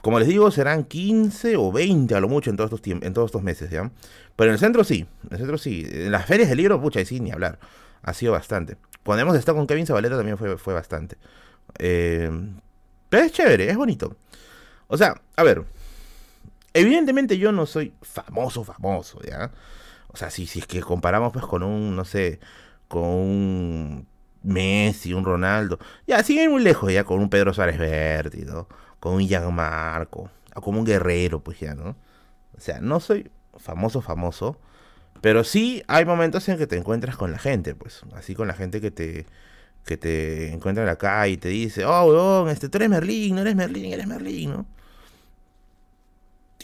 Como 0.02 0.20
les 0.20 0.28
digo, 0.28 0.52
serán 0.52 0.84
15 0.84 1.56
o 1.58 1.72
20 1.72 2.14
a 2.14 2.20
lo 2.20 2.28
mucho 2.28 2.50
en 2.50 2.58
todos 2.58 2.74
estos, 2.74 2.86
en 2.92 3.14
todos 3.14 3.28
estos 3.28 3.42
meses, 3.42 3.70
¿ya? 3.70 3.90
Pero 4.36 4.50
en 4.50 4.54
el 4.54 4.60
centro 4.60 4.84
sí, 4.84 5.08
en 5.24 5.32
el 5.32 5.38
centro 5.38 5.58
sí. 5.58 5.88
En 5.90 6.12
las 6.12 6.26
ferias 6.26 6.50
del 6.50 6.58
libro, 6.58 6.82
pucha, 6.82 7.00
y 7.00 7.06
sí, 7.06 7.20
ni 7.20 7.32
hablar. 7.32 7.60
Ha 8.02 8.14
sido 8.14 8.34
bastante. 8.34 8.78
Cuando 9.04 9.22
hemos 9.22 9.36
estado 9.36 9.58
con 9.58 9.66
Kevin 9.66 9.86
Zabaleta 9.86 10.18
también 10.18 10.38
fue, 10.38 10.58
fue 10.58 10.74
bastante. 10.74 11.18
Eh, 11.80 12.30
pero 13.10 13.24
es 13.24 13.32
chévere, 13.32 13.70
es 13.70 13.78
bonito. 13.78 14.18
O 14.88 14.98
sea, 14.98 15.22
a 15.36 15.44
ver. 15.44 15.64
Evidentemente 16.74 17.38
yo 17.38 17.52
no 17.52 17.66
soy 17.66 17.94
famoso, 18.02 18.64
famoso, 18.64 19.22
¿ya? 19.22 19.52
O 20.10 20.18
sea, 20.18 20.30
si, 20.30 20.48
si 20.48 20.60
es 20.60 20.68
que 20.68 20.82
comparamos 20.82 21.32
pues 21.32 21.46
con 21.46 21.64
un, 21.64 21.96
no 21.96 22.04
sé, 22.04 22.40
con 22.88 23.04
un 23.04 24.08
Messi, 24.44 25.14
un 25.14 25.26
Ronaldo. 25.26 25.80
Ya, 26.08 26.24
siguen 26.24 26.52
muy 26.52 26.62
lejos 26.62 26.92
ya 26.92 27.04
con 27.04 27.20
un 27.20 27.30
Pedro 27.30 27.54
Suárez 27.54 27.78
Berti, 27.80 28.42
¿no? 28.42 28.68
Con 29.00 29.16
un 29.16 29.28
Gianmarco. 29.28 30.30
O 30.56 30.62
como 30.62 30.80
un 30.80 30.86
guerrero, 30.86 31.40
pues 31.44 31.60
ya, 31.60 31.74
¿no? 31.76 31.96
O 32.56 32.60
sea, 32.60 32.80
no 32.80 33.00
soy 33.00 33.32
famoso, 33.58 34.02
famoso. 34.02 34.60
Pero 35.22 35.44
sí 35.44 35.84
hay 35.88 36.06
momentos 36.06 36.48
en 36.50 36.58
que 36.58 36.68
te 36.68 36.78
encuentras 36.78 37.16
con 37.18 37.32
la 37.32 37.40
gente, 37.40 37.76
pues. 37.76 38.02
Así 38.14 38.36
con 38.36 38.48
la 38.48 38.54
gente 38.54 38.82
que 38.82 38.92
te, 38.92 39.26
que 39.86 39.98
te 39.98 40.54
encuentran 40.54 40.88
acá 40.90 41.28
y 41.28 41.38
te 41.38 41.50
dice, 41.50 41.86
oh, 41.86 42.06
weón, 42.06 42.50
este, 42.50 42.70
tú 42.70 42.78
eres 42.78 42.90
Merlín, 42.90 43.36
no 43.36 43.42
eres 43.42 43.56
Merlín, 43.56 43.94
eres 43.94 44.08
Merlín, 44.08 44.52
¿no? 44.52 44.66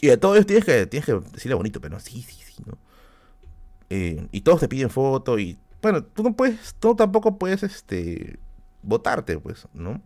Y 0.00 0.10
a 0.10 0.18
todos 0.18 0.46
tienes 0.46 0.64
que, 0.64 0.86
tienes 0.86 1.06
que 1.06 1.14
decirle 1.32 1.54
bonito, 1.54 1.80
pero 1.80 2.00
sí, 2.00 2.22
sí, 2.22 2.40
sí, 2.44 2.62
¿no? 2.66 2.78
Eh, 3.90 4.26
y 4.32 4.40
todos 4.42 4.60
te 4.60 4.68
piden 4.68 4.88
foto 4.88 5.38
y, 5.38 5.58
bueno, 5.82 6.04
tú 6.04 6.22
no 6.22 6.34
puedes, 6.34 6.74
tú 6.74 6.94
tampoco 6.94 7.38
puedes, 7.38 7.62
este, 7.62 8.38
votarte, 8.82 9.38
pues, 9.38 9.66
¿no? 9.72 10.00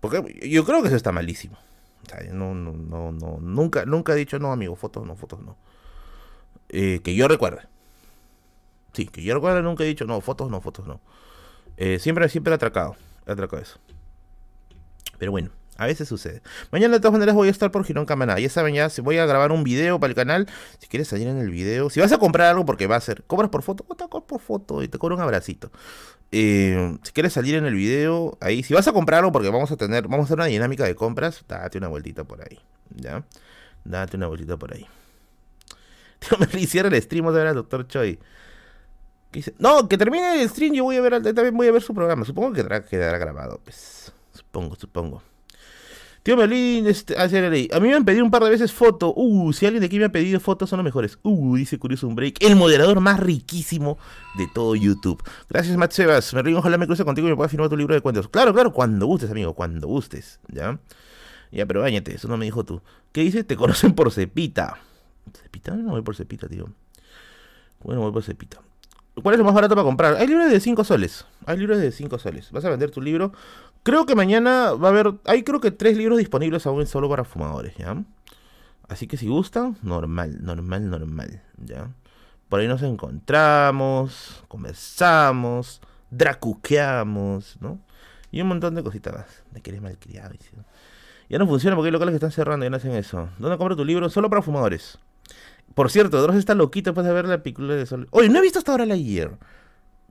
Porque 0.00 0.48
yo 0.48 0.64
creo 0.64 0.82
que 0.82 0.88
eso 0.88 0.96
está 0.96 1.12
malísimo. 1.12 1.56
O 2.04 2.08
sea, 2.08 2.22
no, 2.32 2.54
no, 2.54 2.72
no, 2.72 3.12
no, 3.12 3.38
nunca, 3.40 3.84
nunca 3.86 4.12
he 4.12 4.16
dicho, 4.16 4.38
no, 4.38 4.52
amigo, 4.52 4.74
fotos 4.74 5.06
no, 5.06 5.16
fotos 5.16 5.40
no. 5.40 5.56
Eh, 6.68 7.00
que 7.04 7.14
yo 7.14 7.28
recuerde. 7.28 7.62
Sí, 8.92 9.06
que 9.06 9.22
yo 9.22 9.34
recuerde, 9.34 9.62
nunca 9.62 9.84
he 9.84 9.86
dicho, 9.86 10.04
no, 10.04 10.20
fotos 10.20 10.50
no, 10.50 10.60
fotos 10.60 10.86
no. 10.86 11.00
Eh, 11.76 11.98
siempre, 11.98 12.28
siempre 12.28 12.52
he 12.52 12.56
atracado. 12.56 12.96
He 13.26 13.32
atracado 13.32 13.62
eso. 13.62 13.78
Pero 15.18 15.30
bueno, 15.30 15.50
A 15.78 15.86
veces 15.86 16.06
sucede. 16.06 16.42
Mañana 16.70 16.94
de 16.94 17.00
todas 17.00 17.12
maneras 17.12 17.34
voy 17.34 17.48
a 17.48 17.50
estar 17.50 17.70
por 17.70 17.84
Girón 17.84 18.04
Camaná. 18.04 18.38
Ya 18.38 18.48
saben, 18.50 18.74
ya 18.74 18.88
voy 19.02 19.18
a 19.18 19.26
grabar 19.26 19.52
un 19.52 19.64
video 19.64 19.98
para 19.98 20.10
el 20.10 20.14
canal. 20.14 20.48
Si 20.78 20.86
quieres 20.86 21.08
salir 21.08 21.28
en 21.28 21.38
el 21.38 21.50
video. 21.50 21.88
Si 21.88 22.00
vas 22.00 22.12
a 22.12 22.18
comprar 22.18 22.48
algo 22.48 22.66
porque 22.66 22.86
va 22.86 22.96
a 22.96 23.00
ser. 23.00 23.24
Cobras 23.24 23.50
por 23.50 23.62
foto, 23.62 23.84
te 23.96 24.08
cobras 24.08 24.26
por 24.26 24.40
foto 24.40 24.82
y 24.82 24.88
te 24.88 24.98
cobro 24.98 25.16
un 25.16 25.22
abracito. 25.22 25.70
Eh, 26.30 26.96
si 27.02 27.12
quieres 27.12 27.32
salir 27.32 27.54
en 27.54 27.64
el 27.64 27.74
video, 27.74 28.36
ahí. 28.40 28.62
Si 28.62 28.74
vas 28.74 28.86
a 28.86 28.92
comprar 28.92 29.20
algo 29.20 29.32
porque 29.32 29.48
vamos 29.48 29.70
a 29.72 29.76
tener. 29.76 30.04
Vamos 30.08 30.20
a 30.20 30.24
hacer 30.24 30.36
una 30.36 30.46
dinámica 30.46 30.84
de 30.84 30.94
compras. 30.94 31.42
Date 31.48 31.78
una 31.78 31.88
vueltita 31.88 32.24
por 32.24 32.42
ahí. 32.42 32.60
¿Ya? 32.94 33.24
Date 33.84 34.18
una 34.18 34.26
vueltita 34.26 34.58
por 34.58 34.74
ahí. 34.74 34.86
Tío, 36.18 36.38
me 36.38 36.46
cierra 36.66 36.88
el 36.88 37.02
stream, 37.02 37.26
a 37.26 37.30
ver 37.30 37.46
al 37.46 37.54
doctor 37.54 37.88
Choi. 37.88 38.18
No, 39.58 39.88
que 39.88 39.96
termine 39.96 40.42
el 40.42 40.48
stream, 40.48 40.74
yo 40.74 40.84
voy 40.84 40.96
a 40.96 41.00
ver, 41.00 41.22
también 41.22 41.56
voy 41.56 41.66
a 41.66 41.72
ver 41.72 41.82
su 41.82 41.94
programa. 41.94 42.24
Supongo 42.26 42.52
que 42.52 42.62
quedará 42.90 43.18
grabado, 43.18 43.60
pues. 43.64 44.12
Supongo, 44.32 44.76
supongo. 44.76 45.22
Tío 46.22 46.36
Merlín, 46.36 46.86
este, 46.86 47.16
ah, 47.18 47.24
a 47.24 47.80
mí 47.80 47.88
me 47.88 47.94
han 47.94 48.04
pedido 48.04 48.24
un 48.24 48.30
par 48.30 48.44
de 48.44 48.50
veces 48.50 48.72
foto. 48.72 49.12
Uh, 49.16 49.52
si 49.52 49.66
alguien 49.66 49.80
de 49.80 49.86
aquí 49.86 49.98
me 49.98 50.04
ha 50.04 50.12
pedido 50.12 50.38
fotos 50.38 50.70
son 50.70 50.76
los 50.76 50.84
mejores. 50.84 51.18
Uh, 51.22 51.56
dice 51.56 51.78
Curioso 51.78 52.06
un 52.06 52.14
break. 52.14 52.36
El 52.40 52.54
moderador 52.54 53.00
más 53.00 53.18
riquísimo 53.18 53.98
de 54.36 54.46
todo 54.54 54.76
YouTube. 54.76 55.20
Gracias, 55.48 55.76
Matt 55.76 55.90
Sebas. 55.90 56.32
Merlín, 56.32 56.56
ojalá 56.56 56.78
me 56.78 56.86
cruce 56.86 57.04
contigo 57.04 57.26
y 57.26 57.30
me 57.30 57.36
pueda 57.36 57.48
firmar 57.48 57.68
tu 57.68 57.76
libro 57.76 57.94
de 57.94 58.00
cuentos. 58.00 58.28
Claro, 58.28 58.54
claro, 58.54 58.72
cuando 58.72 59.06
gustes, 59.06 59.32
amigo, 59.32 59.54
cuando 59.54 59.88
gustes. 59.88 60.38
¿Ya? 60.46 60.78
Ya, 61.50 61.66
pero 61.66 61.80
bañate, 61.80 62.14
eso 62.14 62.28
no 62.28 62.36
me 62.36 62.44
dijo 62.44 62.64
tú. 62.64 62.80
¿Qué 63.10 63.22
dice? 63.22 63.42
Te 63.42 63.56
conocen 63.56 63.92
por 63.94 64.12
Cepita. 64.12 64.78
¿Cepita? 65.42 65.74
No 65.74 65.90
voy 65.90 66.02
por 66.02 66.14
Cepita, 66.14 66.48
tío. 66.48 66.68
Bueno, 67.82 68.00
voy 68.00 68.12
por 68.12 68.22
Cepita. 68.22 68.60
¿Cuál 69.20 69.34
es 69.34 69.38
lo 69.38 69.44
más 69.44 69.54
barato 69.54 69.74
para 69.74 69.84
comprar? 69.84 70.16
Hay 70.16 70.26
libros 70.26 70.50
de 70.50 70.58
5 70.58 70.84
soles. 70.84 71.26
Hay 71.44 71.58
libros 71.58 71.78
de 71.78 71.92
5 71.92 72.18
soles. 72.18 72.50
Vas 72.50 72.64
a 72.64 72.70
vender 72.70 72.90
tu 72.90 73.02
libro. 73.02 73.32
Creo 73.82 74.06
que 74.06 74.14
mañana 74.14 74.72
va 74.72 74.88
a 74.88 74.90
haber. 74.90 75.14
Hay 75.24 75.42
creo 75.42 75.60
que 75.60 75.70
tres 75.70 75.96
libros 75.96 76.18
disponibles 76.18 76.66
aún 76.66 76.86
solo 76.86 77.08
para 77.08 77.24
fumadores, 77.24 77.76
¿ya? 77.76 78.02
Así 78.88 79.06
que 79.06 79.16
si 79.16 79.28
gustan, 79.28 79.76
normal, 79.82 80.44
normal, 80.44 80.88
normal, 80.88 81.42
¿ya? 81.58 81.90
Por 82.48 82.60
ahí 82.60 82.68
nos 82.68 82.82
encontramos, 82.82 84.44
conversamos, 84.48 85.80
dracuqueamos, 86.10 87.56
¿no? 87.60 87.80
Y 88.30 88.40
un 88.40 88.48
montón 88.48 88.74
de 88.74 88.82
cositas 88.82 89.14
más. 89.14 89.42
De 89.50 89.60
que 89.60 89.70
eres 89.70 89.82
malcriado. 89.82 90.34
Ya 91.28 91.38
no 91.38 91.46
funciona 91.46 91.74
porque 91.74 91.88
hay 91.88 91.92
locales 91.92 92.12
que 92.12 92.16
están 92.16 92.30
cerrando 92.30 92.66
y 92.66 92.70
no 92.70 92.76
hacen 92.76 92.92
eso. 92.92 93.30
¿Dónde 93.38 93.56
compro 93.56 93.74
tu 93.74 93.84
libro? 93.84 94.08
Solo 94.10 94.28
para 94.28 94.42
fumadores. 94.42 94.98
Por 95.74 95.90
cierto, 95.90 96.20
Dross 96.20 96.36
está 96.36 96.54
loquito 96.54 96.90
después 96.90 97.06
de 97.06 97.12
ver 97.12 97.26
la 97.26 97.42
película 97.42 97.74
de 97.74 97.86
Sol. 97.86 98.06
Oye, 98.10 98.28
no 98.28 98.38
he 98.38 98.42
visto 98.42 98.58
hasta 98.58 98.72
ahora 98.72 98.86
la 98.86 98.94
ayer. 98.94 99.32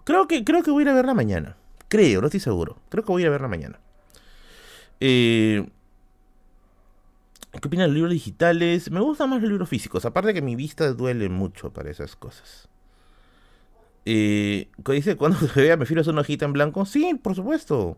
Creo 0.04 0.28
que, 0.28 0.44
creo 0.44 0.64
que 0.64 0.72
voy 0.72 0.82
a 0.82 0.86
ir 0.86 0.90
a 0.90 0.94
verla 0.96 1.14
mañana. 1.14 1.58
Creo, 1.92 2.22
no 2.22 2.28
estoy 2.28 2.40
seguro. 2.40 2.78
Creo 2.88 3.04
que 3.04 3.12
voy 3.12 3.22
a 3.22 3.24
ir 3.24 3.28
a 3.28 3.32
verla 3.32 3.50
mañana. 3.50 3.78
Eh, 5.02 5.68
¿Qué 7.52 7.68
opinan 7.68 7.88
los 7.88 7.96
libros 7.96 8.14
digitales? 8.14 8.90
Me 8.90 9.02
gustan 9.02 9.30
más 9.30 9.42
los 9.42 9.50
libros 9.50 9.68
físicos. 9.68 10.06
Aparte 10.06 10.34
que 10.34 10.42
mi 10.42 10.56
vista 10.56 10.94
duele 10.94 11.28
mucho 11.28 11.74
para 11.74 11.92
esas 11.92 12.16
cosas. 12.16 12.70
Eh, 14.06 14.70
dice, 14.78 15.18
cuando 15.18 15.38
se 15.54 15.62
vea, 15.62 15.76
me 15.76 15.86
firmas 15.86 16.08
una 16.08 16.22
hojita 16.22 16.46
en 16.46 16.54
blanco. 16.54 16.86
Sí, 16.86 17.20
por 17.22 17.36
supuesto. 17.36 17.98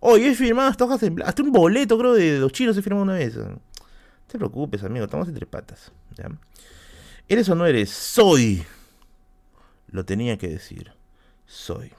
Oye, 0.00 0.28
he 0.28 0.34
firmado 0.34 0.68
hasta 0.68 0.84
hojas 0.84 1.02
en 1.02 1.14
blanco. 1.14 1.30
Hasta 1.30 1.42
un 1.42 1.50
boleto, 1.50 1.96
creo, 1.96 2.12
de 2.12 2.40
los 2.40 2.52
chinos 2.52 2.76
he 2.76 2.82
firmado 2.82 3.04
una 3.04 3.14
vez. 3.14 3.38
No 3.38 3.58
te 4.26 4.36
preocupes, 4.36 4.84
amigo. 4.84 5.06
Estamos 5.06 5.28
entre 5.28 5.46
patas. 5.46 5.92
¿ya? 6.14 6.28
¿Eres 7.26 7.48
o 7.48 7.54
no 7.54 7.64
eres? 7.64 7.88
Soy. 7.88 8.66
Lo 9.90 10.04
tenía 10.04 10.36
que 10.36 10.48
decir. 10.48 10.92
Soy. 11.46 11.90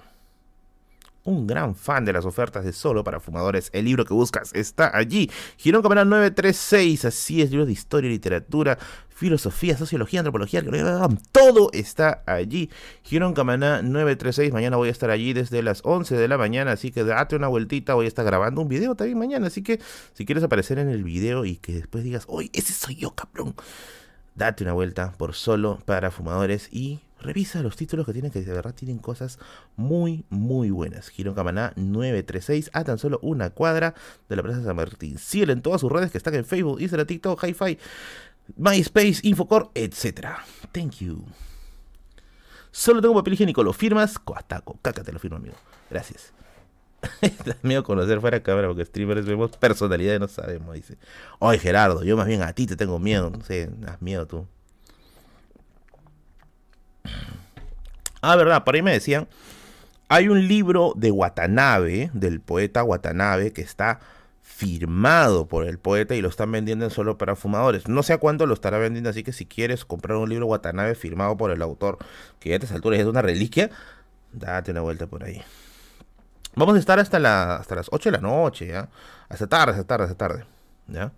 Un 1.24 1.46
gran 1.46 1.76
fan 1.76 2.04
de 2.04 2.14
las 2.14 2.26
ofertas 2.26 2.66
de 2.66 2.74
Solo 2.74 3.04
para 3.04 3.20
Fumadores. 3.20 3.70
El 3.74 3.86
libro 3.86 4.06
que 4.06 4.14
buscas 4.14 4.52
está 4.54 4.96
allí. 4.98 5.30
Girón 5.58 5.84
Camarán 5.84 6.10
936. 6.10 7.06
Así 7.06 7.42
es, 7.42 7.52
libros 7.52 7.68
de 7.68 7.74
historia, 7.74 8.10
literatura, 8.10 8.80
filosofía, 9.10 9.78
sociología, 9.78 10.22
antropología, 10.22 10.64
todo 11.32 11.70
está 11.74 12.24
allí. 12.26 12.72
Girón 13.04 13.34
Camaná 13.34 13.84
936. 13.84 14.52
Mañana 14.52 14.78
voy 14.78 14.90
a 14.90 14.92
estar 14.92 15.12
allí 15.12 15.34
desde 15.34 15.62
las 15.62 15.82
11 15.84 16.18
de 16.18 16.28
la 16.28 16.40
mañana. 16.40 16.72
Así 16.72 16.92
que 16.92 17.04
date 17.04 17.36
una 17.36 17.48
vueltita. 17.48 17.94
Voy 17.94 18.06
a 18.06 18.08
estar 18.08 18.26
grabando 18.26 18.62
un 18.62 18.68
video 18.68 18.96
también 18.96 19.20
mañana. 19.20 19.48
Así 19.48 19.62
que 19.62 19.80
si 20.14 20.26
quieres 20.26 20.44
aparecer 20.44 20.80
en 20.80 20.90
el 20.90 21.04
video 21.04 21.46
y 21.46 21.58
que 21.58 21.74
después 21.74 22.04
digas, 22.04 22.26
¡Uy, 22.28 22.50
ese 22.54 22.74
soy 22.74 22.96
yo, 22.96 23.14
cabrón! 23.14 23.54
date 24.36 24.64
una 24.64 24.74
vuelta 24.74 25.14
por 25.18 25.34
solo 25.34 25.80
para 25.86 26.12
fumadores 26.12 26.70
y 26.72 27.00
revisa 27.22 27.62
los 27.62 27.76
títulos 27.76 28.06
que 28.06 28.14
tienen, 28.14 28.32
que 28.32 28.42
de 28.42 28.54
verdad 28.54 28.74
tienen 28.74 28.98
cosas 28.98 29.40
muy, 29.76 30.26
muy 30.30 30.70
buenas. 30.70 31.10
Girón 31.10 31.36
Camaná 31.36 31.74
936, 31.76 32.72
a 32.74 32.84
tan 32.84 32.98
solo 32.98 33.20
una 33.22 33.52
cuadra 33.52 33.94
de 34.28 34.36
la 34.36 34.44
Plaza 34.44 34.64
San 34.64 34.76
Martín. 34.76 35.18
Síguelo 35.18 35.54
en 35.54 35.62
todas 35.62 35.82
sus 35.82 35.92
redes 35.92 36.12
que 36.12 36.18
están 36.18 36.36
en 36.36 36.46
Facebook, 36.46 36.82
Instagram, 36.82 37.08
TikTok, 37.08 37.44
Hi-Fi, 37.44 37.78
MySpace, 38.58 39.20
Infocore, 39.24 39.68
etc. 39.76 40.28
Thank 40.72 40.96
you. 40.98 41.24
Solo 42.72 43.02
tengo 43.02 43.14
papel 43.14 43.34
higiénico, 43.34 43.64
lo 43.64 43.74
firmas, 43.74 44.18
coataco, 44.18 44.80
caca 44.82 45.04
te 45.04 45.12
lo 45.12 45.20
firmo, 45.20 45.38
amigo. 45.38 45.56
Gracias. 45.90 46.34
miedo 47.64 47.84
conocer 47.84 48.22
fuera 48.22 48.38
de 48.38 48.44
cámara 48.44 48.68
porque 48.68 48.86
streamers 48.86 49.26
vemos 49.26 49.52
personalidades 49.58 50.20
no 50.20 50.28
sabemos, 50.28 50.74
dice. 50.76 50.98
Oye 51.40 51.60
Gerardo, 51.60 52.04
yo 52.04 52.16
más 52.16 52.28
bien 52.28 52.44
a 52.44 52.54
ti 52.54 52.68
te 52.68 52.76
tengo 52.76 53.00
miedo, 53.00 53.30
no 53.30 53.44
sé, 53.44 53.70
das 53.78 54.02
miedo 54.02 54.28
tú. 54.28 54.48
Ah, 58.22 58.36
verdad, 58.36 58.64
por 58.64 58.76
ahí 58.76 58.82
me 58.82 58.92
decían, 58.92 59.28
hay 60.08 60.28
un 60.28 60.48
libro 60.48 60.94
de 60.96 61.10
Watanabe, 61.10 62.12
del 62.14 62.42
poeta 62.42 62.84
Watanabe, 62.84 63.54
que 63.54 63.62
está 63.62 64.00
firmado 64.42 65.48
por 65.48 65.66
el 65.66 65.80
poeta 65.80 66.14
y 66.16 66.22
lo 66.22 66.30
están 66.30 66.52
vendiendo 66.52 66.88
solo 66.90 67.18
para 67.18 67.36
fumadores. 67.36 67.88
No 67.88 68.04
sé 68.04 68.14
a 68.14 68.18
cuánto 68.20 68.46
lo 68.46 68.54
estará 68.54 68.78
vendiendo, 68.78 69.10
así 69.10 69.24
que 69.24 69.34
si 69.34 69.46
quieres 69.46 69.86
comprar 69.86 70.18
un 70.18 70.30
libro 70.30 70.46
Watanabe 70.46 70.94
firmado 70.94 71.36
por 71.38 71.50
el 71.50 71.62
autor, 71.62 71.98
que 72.40 72.54
a 72.54 72.56
estas 72.56 72.72
alturas 72.74 73.00
es 73.00 73.08
una 73.08 73.24
reliquia, 73.24 73.72
date 74.32 74.72
una 74.72 74.82
vuelta 74.82 75.08
por 75.08 75.24
ahí. 75.24 75.42
Vamos 76.56 76.76
a 76.76 76.80
estar 76.80 77.00
hasta, 77.00 77.56
hasta 77.56 77.76
las 77.76 77.88
8 77.92 78.12
de 78.12 78.18
la 78.18 78.22
noche, 78.22 78.68
¿ya? 78.68 78.90
Hasta 79.30 79.48
tarde, 79.48 79.72
hasta 79.72 79.86
tarde, 79.86 80.04
hasta 80.04 80.18
tarde, 80.18 80.46
¿ya? 80.88 81.12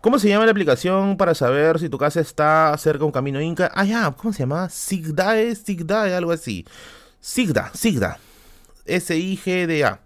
¿Cómo 0.00 0.18
se 0.18 0.28
llama 0.28 0.44
la 0.44 0.52
aplicación 0.52 1.16
para 1.16 1.34
saber 1.34 1.78
si 1.78 1.88
tu 1.88 1.98
casa 1.98 2.20
está 2.20 2.76
cerca 2.78 3.00
de 3.00 3.04
un 3.06 3.12
camino 3.12 3.40
inca? 3.40 3.70
Ah, 3.74 3.84
ya, 3.84 4.10
¿cómo 4.12 4.32
se 4.32 4.40
llama? 4.40 4.68
Sigdae, 4.68 5.54
Sigdae, 5.54 6.14
algo 6.14 6.30
así. 6.30 6.64
Sigda, 7.20 7.70
Sigda. 7.74 8.18
S-I-G-D-A. 8.84 10.00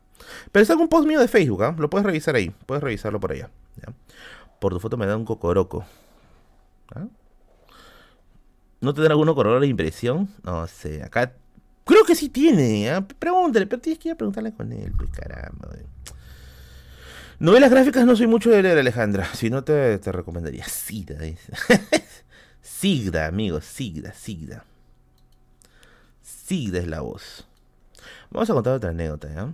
Pero 0.51 0.73
en 0.73 0.81
un 0.81 0.89
post 0.89 1.07
mío 1.07 1.21
de 1.21 1.29
Facebook, 1.29 1.63
¿ah? 1.63 1.75
Lo 1.79 1.91
puedes 1.91 2.07
revisar 2.07 2.35
ahí. 2.35 2.51
Puedes 2.67 2.83
revisarlo 2.83 3.21
por 3.21 3.33
allá. 3.33 3.51
Por 4.59 4.73
tu 4.73 4.81
foto 4.81 4.97
me 4.97 5.07
da 5.07 5.17
un 5.17 5.25
cocoroco. 5.25 5.85
¿Ah? 6.95 7.07
¿No 8.81 8.95
te 8.95 9.03
da 9.03 9.09
alguno 9.09 9.35
color 9.35 9.61
de 9.61 9.67
impresión? 9.67 10.29
No 10.43 10.67
sé. 10.67 11.03
Acá 11.03 11.33
Creo 11.85 12.05
que 12.05 12.15
sí 12.15 12.29
tiene. 12.29 12.89
¿eh? 12.89 13.03
Pregúntale, 13.19 13.67
pero 13.67 13.83
tienes 13.83 13.99
que 13.99 14.09
ir 14.09 14.15
a 14.15 14.17
preguntarle 14.17 14.53
con 14.53 14.73
él, 14.73 14.93
pues 14.97 15.11
caramba. 15.11 15.69
Novelas 17.43 17.73
gráficas 17.73 18.07
no 18.07 18.15
soy 18.15 18.29
mucho 18.29 18.51
de 18.51 18.63
leer, 18.63 18.79
Alejandra. 18.79 19.27
Si 19.35 19.51
no, 19.51 19.65
te, 19.65 19.99
te 19.99 20.13
recomendaría 20.13 20.65
Sigda. 20.65 21.17
Sigda, 22.63 23.27
amigo. 23.27 23.61
Sigda, 23.61 24.13
Sigda. 24.13 24.65
Sigda 26.23 26.79
es 26.79 26.87
la 26.87 27.01
voz. 27.01 27.45
Vamos 28.31 28.49
a 28.49 28.55
contar 28.55 28.75
otra 28.75 28.91
anécdota, 28.91 29.29
¿ya? 29.35 29.53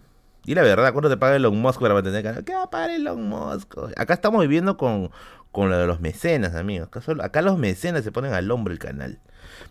Y 0.49 0.55
la 0.55 0.63
verdad, 0.63 0.95
¿cuánto 0.95 1.11
te 1.11 1.19
paga 1.19 1.37
Elon 1.37 1.61
Musk 1.61 1.79
para 1.79 1.93
mantener 1.93 2.21
el 2.21 2.25
canal? 2.25 2.43
¿Qué 2.43 2.55
va 2.55 2.63
a 2.63 2.71
pagar 2.71 2.89
Elon 2.89 3.23
Musk? 3.29 3.77
Acá 3.99 4.15
estamos 4.15 4.41
viviendo 4.41 4.79
con, 4.79 5.11
con 5.53 5.69
lo 5.69 5.77
de 5.77 5.87
los 5.87 6.01
mecenas, 6.01 6.55
amigos. 6.55 6.89
Acá, 7.21 7.43
los 7.43 7.59
mecenas 7.59 8.03
se 8.03 8.13
ponen 8.13 8.33
al 8.33 8.51
hombro 8.51 8.73
el 8.73 8.79
canal. 8.79 9.21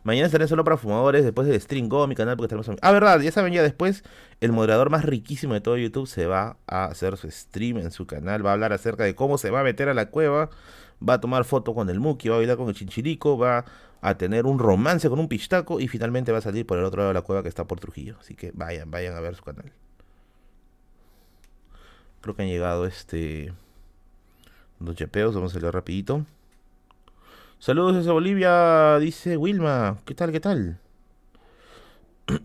Mañana 0.03 0.27
estaré 0.27 0.47
solo 0.47 0.63
para 0.63 0.77
fumadores 0.77 1.23
después 1.23 1.47
de 1.47 1.59
Stream 1.59 1.89
Go, 1.89 2.05
mi 2.05 2.13
canal, 2.13 2.37
porque 2.37 2.53
estaremos... 2.53 2.79
Ah, 2.83 2.91
verdad, 2.91 3.19
ya 3.21 3.31
saben, 3.31 3.53
ya 3.53 3.63
después 3.63 4.03
el 4.39 4.51
moderador 4.51 4.91
más 4.91 5.03
riquísimo 5.03 5.55
de 5.55 5.61
todo 5.61 5.77
YouTube 5.77 6.05
se 6.05 6.27
va 6.27 6.57
a 6.67 6.85
hacer 6.85 7.17
su 7.17 7.31
stream 7.31 7.79
en 7.79 7.89
su 7.89 8.05
canal, 8.05 8.45
va 8.45 8.51
a 8.51 8.53
hablar 8.53 8.71
acerca 8.71 9.03
de 9.03 9.15
cómo 9.15 9.39
se 9.39 9.49
va 9.49 9.61
a 9.61 9.63
meter 9.63 9.89
a 9.89 9.95
la 9.95 10.11
cueva, 10.11 10.51
va 11.01 11.15
a 11.15 11.19
tomar 11.19 11.43
foto 11.45 11.73
con 11.73 11.89
el 11.89 11.99
Muki, 11.99 12.29
va 12.29 12.35
a 12.35 12.37
bailar 12.37 12.55
con 12.55 12.69
el 12.69 12.75
Chinchirico, 12.75 13.35
va 13.35 13.65
a 14.01 14.15
tener 14.19 14.45
un 14.45 14.59
romance 14.59 15.09
con 15.09 15.17
un 15.17 15.27
pistaco 15.27 15.79
y 15.79 15.87
finalmente 15.87 16.31
va 16.31 16.37
a 16.37 16.41
salir 16.41 16.67
por 16.67 16.77
el 16.77 16.83
otro 16.83 16.99
lado 16.99 17.07
de 17.07 17.13
la 17.15 17.23
cueva 17.23 17.41
que 17.41 17.49
está 17.49 17.65
por 17.65 17.79
Trujillo. 17.79 18.17
Así 18.19 18.35
que 18.35 18.51
vayan, 18.53 18.91
vayan 18.91 19.15
a 19.15 19.21
ver 19.21 19.33
su 19.33 19.41
canal. 19.41 19.73
Creo 22.21 22.35
que 22.35 22.43
han 22.43 22.49
llegado 22.49 22.85
este... 22.85 23.53
Dos 24.79 24.95
chepeos, 24.95 25.33
vamos 25.33 25.55
a 25.55 25.59
leer 25.59 25.73
rapidito. 25.73 26.25
Saludos 27.59 27.95
desde 27.95 28.11
Bolivia, 28.11 28.99
dice 28.99 29.35
Wilma. 29.35 29.97
¿Qué 30.05 30.13
tal, 30.13 30.31
qué 30.31 30.39
tal? 30.39 30.79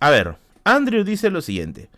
a 0.00 0.10
ver, 0.10 0.36
Andrew 0.64 1.04
dice 1.04 1.30
lo 1.30 1.40
siguiente. 1.40 1.88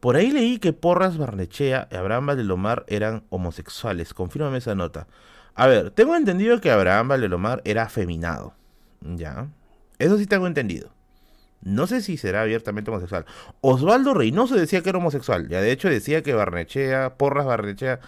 Por 0.00 0.16
ahí 0.16 0.30
leí 0.30 0.58
que 0.58 0.72
Porras 0.72 1.18
Barnechea 1.18 1.88
y 1.90 1.96
Abraham 1.96 2.26
Valdelomar 2.26 2.84
eran 2.88 3.22
homosexuales. 3.28 4.14
Confírmame 4.14 4.58
esa 4.58 4.74
nota. 4.74 5.06
A 5.54 5.66
ver, 5.66 5.90
tengo 5.90 6.16
entendido 6.16 6.60
que 6.60 6.70
Abraham 6.70 7.08
Valdelomar 7.08 7.60
era 7.66 7.82
afeminado. 7.82 8.54
Ya. 9.02 9.48
Eso 9.98 10.16
sí 10.16 10.26
tengo 10.26 10.46
entendido. 10.46 10.90
No 11.62 11.86
sé 11.86 12.00
si 12.00 12.16
será 12.16 12.42
abiertamente 12.42 12.90
homosexual. 12.90 13.26
Osvaldo 13.60 14.14
Reynoso 14.14 14.54
decía 14.54 14.82
que 14.82 14.88
era 14.88 14.98
homosexual. 14.98 15.48
Ya 15.48 15.60
de 15.60 15.72
hecho 15.72 15.88
decía 15.88 16.22
que 16.22 16.32
Barnechea, 16.32 17.14
Porras 17.16 17.44
Barnechea 17.44 18.00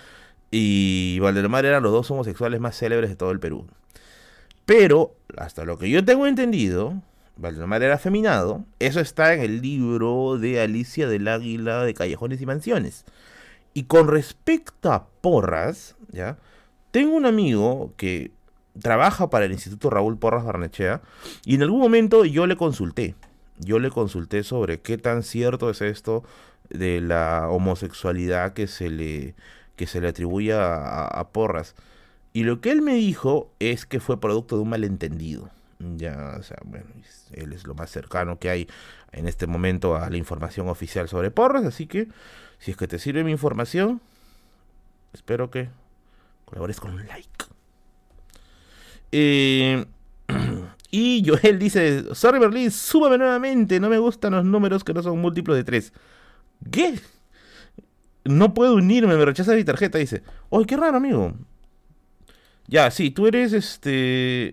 y 0.51 1.19
Valdemar 1.21 1.65
eran 1.65 1.83
los 1.83 1.93
dos 1.93 2.11
homosexuales 2.11 2.61
más 2.61 2.77
célebres 2.77 3.11
de 3.11 3.17
todo 3.17 3.31
el 3.31 3.41
Perú. 3.41 3.67
Pero, 4.65 5.15
hasta 5.37 5.65
lo 5.65 5.77
que 5.77 5.91
yo 5.91 6.05
tengo 6.05 6.27
entendido, 6.27 6.95
Valdemar 7.37 7.83
era 7.83 7.95
afeminado. 7.95 8.65
Eso 8.79 9.01
está 9.01 9.35
en 9.35 9.41
el 9.41 9.61
libro 9.61 10.39
de 10.39 10.61
Alicia 10.61 11.09
del 11.09 11.29
Águila 11.29 11.85
de 11.85 11.95
Callejones 11.95 12.41
y 12.41 12.47
Mansiones. 12.47 13.05
Y 13.75 13.85
con 13.85 14.09
respecto 14.09 14.93
a 14.93 15.09
Porras, 15.21 15.97
¿ya? 16.11 16.39
Tengo 16.91 17.17
un 17.17 17.27
amigo 17.27 17.93
que 17.97 18.31
trabaja 18.81 19.29
para 19.31 19.45
el 19.45 19.53
Instituto 19.53 19.91
Raúl 19.91 20.19
Porras 20.19 20.45
Barnechea 20.45 21.03
y 21.45 21.57
en 21.57 21.63
algún 21.63 21.81
momento 21.81 22.25
yo 22.25 22.47
le 22.47 22.57
consulté 22.57 23.15
yo 23.65 23.79
le 23.79 23.91
consulté 23.91 24.43
sobre 24.43 24.81
qué 24.81 24.99
tan 24.99 25.23
cierto 25.23 25.71
es 25.71 25.81
esto 25.81 26.25
de 26.69 27.01
la 27.01 27.49
homosexualidad 27.49 28.53
que 28.53 28.67
se 28.67 28.91
le, 28.91 29.35
que 29.77 29.87
se 29.87 30.01
le 30.01 30.09
atribuye 30.09 30.53
a, 30.55 31.29
Porras. 31.33 31.75
Y 32.33 32.45
lo 32.45 32.61
que 32.61 32.71
él 32.71 32.83
me 32.83 32.95
dijo 32.95 33.51
es 33.61 33.87
que 33.87 34.01
fue 34.01 34.21
producto 34.21 34.57
de 34.57 34.63
un 34.63 34.71
malentendido. 34.71 35.51
Ya, 35.79 36.37
o 36.39 36.43
sea, 36.43 36.59
bueno, 36.65 36.87
él 37.33 37.53
es 37.53 37.67
lo 37.67 37.75
más 37.75 37.91
cercano 37.91 38.39
que 38.39 38.51
hay 38.51 38.69
en 39.11 39.27
este 39.27 39.47
momento 39.47 39.97
a 39.97 40.09
la 40.09 40.17
información 40.17 40.69
oficial 40.69 41.09
sobre 41.09 41.31
Porras, 41.31 41.65
así 41.65 41.87
que 41.87 42.09
si 42.59 42.71
es 42.71 42.77
que 42.77 42.87
te 42.87 42.99
sirve 42.99 43.25
mi 43.25 43.33
información, 43.33 44.01
espero 45.13 45.51
que 45.51 45.69
colabores 46.45 46.79
con 46.79 46.93
un 46.93 47.07
like. 47.07 47.29
Eh, 49.11 49.85
Y 50.95 51.25
Joel 51.27 51.59
dice, 51.59 52.15
sorry 52.15 52.39
Berlín, 52.39 52.71
súbame 52.71 53.17
nuevamente, 53.17 53.81
no 53.81 53.89
me 53.89 53.97
gustan 53.97 54.35
los 54.35 54.45
números 54.45 54.85
que 54.85 54.93
no 54.93 55.03
son 55.03 55.19
múltiplos 55.19 55.57
de 55.57 55.65
3. 55.65 55.91
¿Qué? 56.71 57.01
No 58.27 58.53
puedo 58.53 58.75
unirme, 58.75 59.17
me 59.17 59.25
rechaza 59.25 59.55
mi 59.55 59.65
tarjeta, 59.65 59.97
dice. 59.97 60.23
Oye, 60.51 60.67
qué 60.67 60.77
raro, 60.77 60.99
amigo. 60.99 61.33
Ya, 62.69 62.91
sí, 62.91 63.11
tú 63.11 63.27
eres 63.27 63.55
este... 63.55 64.53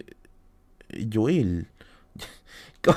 Joel. 1.11 1.67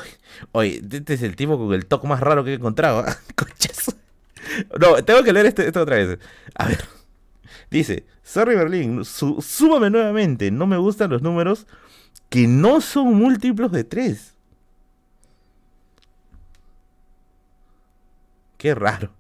Oye, 0.52 0.80
este 0.88 1.14
es 1.14 1.22
el 1.22 1.34
tipo 1.34 1.58
con 1.58 1.74
el 1.74 1.86
toque 1.86 2.06
más 2.06 2.20
raro 2.20 2.44
que 2.44 2.52
he 2.52 2.54
encontrado. 2.54 3.00
¿ah? 3.00 3.18
no, 4.80 5.02
tengo 5.04 5.24
que 5.24 5.32
leer 5.32 5.46
esto, 5.46 5.62
esto, 5.62 5.82
otra 5.82 5.96
vez. 5.96 6.16
A 6.54 6.68
ver. 6.68 6.84
Dice, 7.72 8.06
sorry 8.22 8.54
Berlín, 8.54 9.04
súbame 9.04 9.90
nuevamente, 9.90 10.52
no 10.52 10.66
me 10.68 10.76
gustan 10.76 11.10
los 11.10 11.22
números 11.22 11.66
que 12.28 12.46
no 12.46 12.80
son 12.80 13.14
múltiplos 13.14 13.70
de 13.72 13.84
3. 13.84 14.34
Qué 18.56 18.74
raro. 18.74 19.10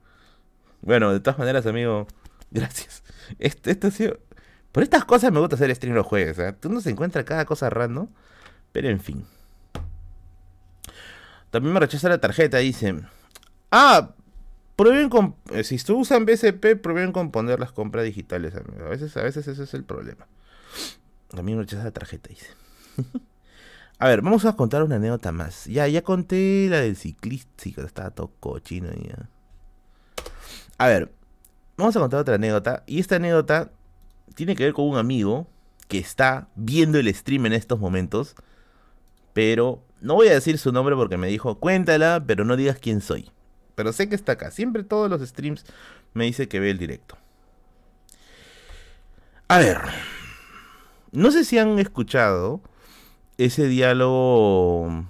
Bueno, 0.82 1.12
de 1.12 1.20
todas 1.20 1.38
maneras, 1.38 1.66
amigo, 1.66 2.06
gracias. 2.50 3.02
Este, 3.38 3.72
esto 3.72 3.88
ha 3.88 3.90
sido... 3.90 4.18
Por 4.72 4.82
estas 4.82 5.04
cosas 5.04 5.30
me 5.30 5.40
gusta 5.40 5.56
hacer 5.56 5.74
stream 5.74 5.94
los 5.94 6.06
jueves. 6.06 6.38
¿eh? 6.38 6.54
Tú 6.58 6.70
no 6.70 6.80
se 6.80 6.90
encuentra 6.90 7.24
cada 7.24 7.44
cosa 7.44 7.68
random. 7.68 8.08
Pero 8.72 8.88
en 8.88 9.00
fin. 9.00 9.26
También 11.50 11.74
me 11.74 11.80
rechaza 11.80 12.08
la 12.08 12.18
tarjeta, 12.18 12.58
dice. 12.58 12.94
Ah, 13.70 14.14
prueben 14.76 15.10
con... 15.10 15.36
Eh, 15.50 15.64
si 15.64 15.76
tú 15.76 15.98
usan 15.98 16.24
BCP, 16.24 16.80
prueben 16.80 17.12
con 17.12 17.30
poner 17.30 17.60
las 17.60 17.72
compras 17.72 18.04
digitales. 18.04 18.54
A 18.54 18.88
veces, 18.88 19.14
a 19.18 19.22
veces 19.22 19.46
ese 19.46 19.64
es 19.64 19.74
el 19.74 19.84
problema. 19.84 20.26
También 21.28 21.58
me 21.58 21.64
rechaza 21.64 21.84
la 21.84 21.90
tarjeta, 21.90 22.30
dice. 22.30 22.46
A 24.02 24.08
ver, 24.08 24.20
vamos 24.20 24.44
a 24.44 24.54
contar 24.54 24.82
una 24.82 24.96
anécdota 24.96 25.30
más. 25.30 25.66
Ya, 25.66 25.86
ya 25.86 26.02
conté 26.02 26.66
la 26.68 26.80
del 26.80 26.96
ciclista, 26.96 27.70
que 27.72 27.80
estaba 27.82 28.10
todo 28.10 28.32
cochino. 28.40 28.88
A 30.76 30.88
ver, 30.88 31.12
vamos 31.76 31.94
a 31.94 32.00
contar 32.00 32.18
otra 32.18 32.34
anécdota. 32.34 32.82
Y 32.88 32.98
esta 32.98 33.14
anécdota 33.14 33.70
tiene 34.34 34.56
que 34.56 34.64
ver 34.64 34.72
con 34.72 34.88
un 34.88 34.96
amigo 34.96 35.46
que 35.86 35.98
está 35.98 36.48
viendo 36.56 36.98
el 36.98 37.14
stream 37.14 37.46
en 37.46 37.52
estos 37.52 37.78
momentos. 37.78 38.34
Pero 39.34 39.84
no 40.00 40.14
voy 40.14 40.26
a 40.26 40.34
decir 40.34 40.58
su 40.58 40.72
nombre 40.72 40.96
porque 40.96 41.16
me 41.16 41.28
dijo, 41.28 41.60
cuéntala, 41.60 42.24
pero 42.26 42.44
no 42.44 42.56
digas 42.56 42.78
quién 42.80 43.00
soy. 43.00 43.30
Pero 43.76 43.92
sé 43.92 44.08
que 44.08 44.16
está 44.16 44.32
acá. 44.32 44.50
Siempre 44.50 44.82
todos 44.82 45.08
los 45.08 45.22
streams 45.22 45.64
me 46.12 46.24
dice 46.24 46.48
que 46.48 46.58
ve 46.58 46.70
el 46.70 46.78
directo. 46.78 47.16
A 49.46 49.58
ver. 49.58 49.78
No 51.12 51.30
sé 51.30 51.44
si 51.44 51.58
han 51.58 51.78
escuchado 51.78 52.62
ese 53.38 53.66
diálogo... 53.66 55.06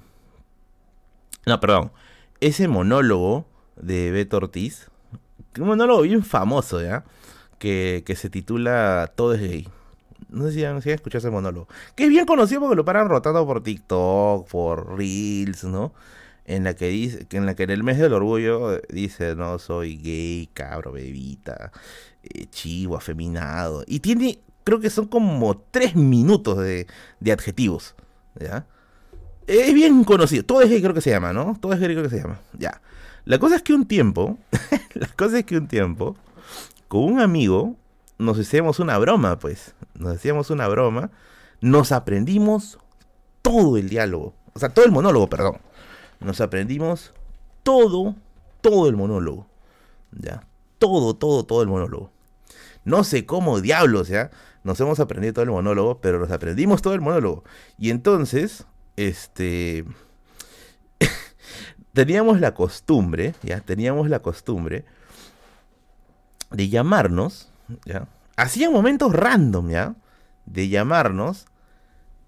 No, 1.46 1.60
perdón. 1.60 1.92
Ese 2.40 2.68
monólogo 2.68 3.46
de 3.76 4.10
Beto 4.10 4.38
Ortiz. 4.38 4.88
Un 5.58 5.66
monólogo 5.66 6.02
bien 6.02 6.22
famoso, 6.22 6.80
¿ya? 6.80 7.04
Que, 7.58 8.04
se 8.16 8.30
titula 8.30 9.12
Todo 9.14 9.34
es 9.34 9.40
gay. 9.40 9.68
No 10.28 10.46
sé 10.46 10.52
si 10.52 10.64
han, 10.64 10.78
escuchado 10.78 11.18
ese 11.18 11.30
monólogo. 11.30 11.68
Que 11.94 12.04
es 12.04 12.10
bien 12.10 12.26
conocido 12.26 12.60
porque 12.60 12.76
lo 12.76 12.84
paran 12.84 13.08
rotando 13.08 13.44
por 13.46 13.62
TikTok, 13.62 14.48
por 14.48 14.96
Reels, 14.96 15.64
¿no? 15.64 15.92
En 16.44 16.64
la 16.64 16.74
que 16.74 16.88
dice, 16.88 17.26
en 17.30 17.46
la 17.46 17.54
que 17.54 17.64
en 17.64 17.70
el 17.70 17.84
mes 17.84 17.98
del 17.98 18.14
orgullo 18.14 18.80
dice, 18.88 19.36
no, 19.36 19.58
soy 19.58 19.96
gay, 19.98 20.48
cabro, 20.52 20.90
bebita, 20.92 21.70
eh, 22.22 22.46
chivo, 22.50 22.96
afeminado. 22.96 23.84
Y 23.86 24.00
tiene, 24.00 24.40
creo 24.64 24.80
que 24.80 24.90
son 24.90 25.06
como 25.06 25.56
tres 25.70 25.94
minutos 25.94 26.58
de, 26.58 26.86
de 27.20 27.32
adjetivos. 27.32 27.94
¿Ya? 28.38 28.66
Es 29.46 29.74
bien 29.74 30.04
conocido. 30.04 30.44
Todo 30.44 30.62
es 30.62 30.70
gay 30.70 30.80
creo 30.80 30.94
que 30.94 31.00
se 31.00 31.10
llama, 31.10 31.32
¿no? 31.32 31.56
Todo 31.60 31.72
es 31.72 31.80
gay 31.80 31.88
creo 31.90 32.02
que 32.02 32.10
se 32.10 32.20
llama. 32.20 32.38
Ya. 32.58 32.80
La 33.24 33.38
cosa 33.38 33.56
es 33.56 33.62
que 33.62 33.74
un 33.74 33.86
tiempo, 33.86 34.38
la 34.94 35.06
cosa 35.08 35.38
es 35.38 35.44
que 35.44 35.56
un 35.56 35.68
tiempo, 35.68 36.16
con 36.88 37.04
un 37.04 37.20
amigo, 37.20 37.76
nos 38.18 38.38
hacíamos 38.38 38.78
una 38.80 38.98
broma, 38.98 39.38
pues. 39.38 39.74
Nos 39.94 40.16
hacíamos 40.16 40.50
una 40.50 40.68
broma. 40.68 41.10
Nos 41.60 41.92
aprendimos 41.92 42.78
todo 43.42 43.76
el 43.76 43.88
diálogo. 43.88 44.34
O 44.54 44.58
sea, 44.58 44.68
todo 44.68 44.84
el 44.84 44.92
monólogo, 44.92 45.28
perdón. 45.28 45.58
Nos 46.20 46.40
aprendimos 46.40 47.12
todo, 47.62 48.14
todo 48.60 48.88
el 48.88 48.96
monólogo. 48.96 49.46
Ya. 50.12 50.46
Todo, 50.78 51.14
todo, 51.14 51.44
todo 51.44 51.62
el 51.62 51.68
monólogo. 51.68 52.10
No 52.84 53.04
sé 53.04 53.26
cómo 53.26 53.60
diablos, 53.60 54.08
¿ya? 54.08 54.30
Nos 54.64 54.80
hemos 54.80 55.00
aprendido 55.00 55.34
todo 55.34 55.44
el 55.44 55.50
monólogo, 55.50 56.00
pero 56.00 56.18
nos 56.18 56.30
aprendimos 56.30 56.82
todo 56.82 56.94
el 56.94 57.00
monólogo. 57.00 57.44
Y 57.78 57.90
entonces, 57.90 58.66
este, 58.96 59.84
teníamos 61.92 62.40
la 62.40 62.54
costumbre, 62.54 63.34
ya, 63.42 63.60
teníamos 63.60 64.08
la 64.08 64.20
costumbre 64.20 64.84
de 66.50 66.68
llamarnos, 66.68 67.50
ya, 67.84 68.06
hacía 68.36 68.70
momentos 68.70 69.12
random, 69.12 69.70
ya, 69.70 69.94
de 70.46 70.68
llamarnos 70.68 71.46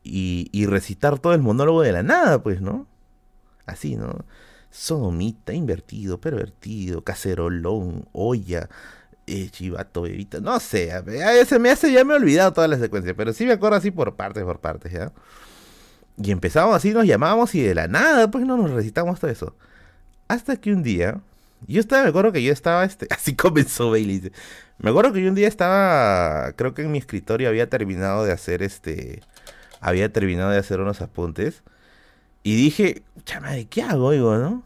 y, 0.02 0.48
y 0.52 0.66
recitar 0.66 1.18
todo 1.18 1.34
el 1.34 1.42
monólogo 1.42 1.82
de 1.82 1.92
la 1.92 2.02
nada, 2.02 2.42
pues, 2.42 2.60
¿no? 2.60 2.86
Así, 3.66 3.96
¿no? 3.96 4.24
Sodomita, 4.70 5.52
invertido, 5.52 6.20
pervertido, 6.20 7.02
cacerolón, 7.04 8.08
olla, 8.12 8.68
eh, 9.26 9.48
chivato, 9.50 10.02
bebita, 10.02 10.40
no 10.40 10.58
sé, 10.60 10.90
se 11.46 11.58
me 11.58 11.70
hace, 11.70 11.92
ya 11.92 12.04
me 12.04 12.14
he 12.14 12.16
olvidado 12.16 12.52
toda 12.52 12.68
la 12.68 12.78
secuencia, 12.78 13.14
pero 13.14 13.32
sí 13.32 13.46
me 13.46 13.52
acuerdo 13.52 13.76
así 13.76 13.90
por 13.90 14.16
partes, 14.16 14.44
por 14.44 14.60
partes, 14.60 14.92
¿ya? 14.92 15.12
Y 16.16 16.30
empezamos 16.30 16.76
así, 16.76 16.92
nos 16.92 17.06
llamábamos 17.06 17.54
y 17.54 17.62
de 17.62 17.74
la 17.74 17.88
nada, 17.88 18.30
pues 18.30 18.46
no 18.46 18.56
nos 18.56 18.70
recitamos 18.70 19.20
todo 19.20 19.30
eso. 19.30 19.56
Hasta 20.28 20.56
que 20.56 20.72
un 20.72 20.82
día, 20.82 21.20
yo 21.66 21.80
estaba, 21.80 22.04
me 22.04 22.10
acuerdo 22.10 22.32
que 22.32 22.42
yo 22.42 22.52
estaba, 22.52 22.84
este, 22.84 23.06
así 23.10 23.34
comenzó 23.34 23.90
Bailey. 23.90 24.32
Me 24.78 24.90
acuerdo 24.90 25.12
que 25.12 25.22
yo 25.22 25.28
un 25.28 25.34
día 25.34 25.48
estaba, 25.48 26.52
creo 26.52 26.74
que 26.74 26.82
en 26.82 26.92
mi 26.92 26.98
escritorio 26.98 27.48
había 27.48 27.68
terminado 27.68 28.24
de 28.24 28.32
hacer 28.32 28.62
este, 28.62 29.22
había 29.80 30.12
terminado 30.12 30.50
de 30.50 30.58
hacer 30.58 30.80
unos 30.80 31.00
apuntes. 31.00 31.62
Y 32.42 32.56
dije, 32.56 33.02
chama, 33.24 33.52
¿de 33.52 33.66
qué 33.66 33.82
hago, 33.82 34.06
oigo, 34.06 34.36
no? 34.36 34.64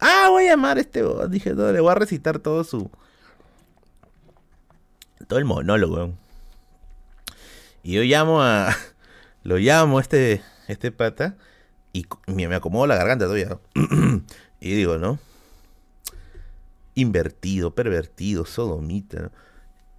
Ah, 0.00 0.28
voy 0.30 0.46
a 0.46 0.50
llamar 0.50 0.78
a 0.78 0.80
este, 0.80 1.02
dije, 1.30 1.54
no, 1.54 1.72
le 1.72 1.80
voy 1.80 1.92
a 1.92 1.94
recitar 1.94 2.38
todo 2.38 2.64
su, 2.64 2.90
todo 5.32 5.38
el 5.38 5.46
monólogo. 5.46 6.12
Y 7.82 7.94
yo 7.94 8.02
llamo 8.02 8.42
a. 8.42 8.76
Lo 9.44 9.56
llamo 9.56 9.96
a 9.96 10.02
este, 10.02 10.42
este 10.68 10.92
pata. 10.92 11.38
Y 11.94 12.06
me, 12.26 12.44
acomodo 12.54 12.86
la 12.86 12.96
garganta 12.96 13.24
todavía. 13.24 13.58
y 14.60 14.74
digo, 14.74 14.98
¿no? 14.98 15.18
Invertido, 16.94 17.74
pervertido, 17.74 18.44
sodomita. 18.44 19.30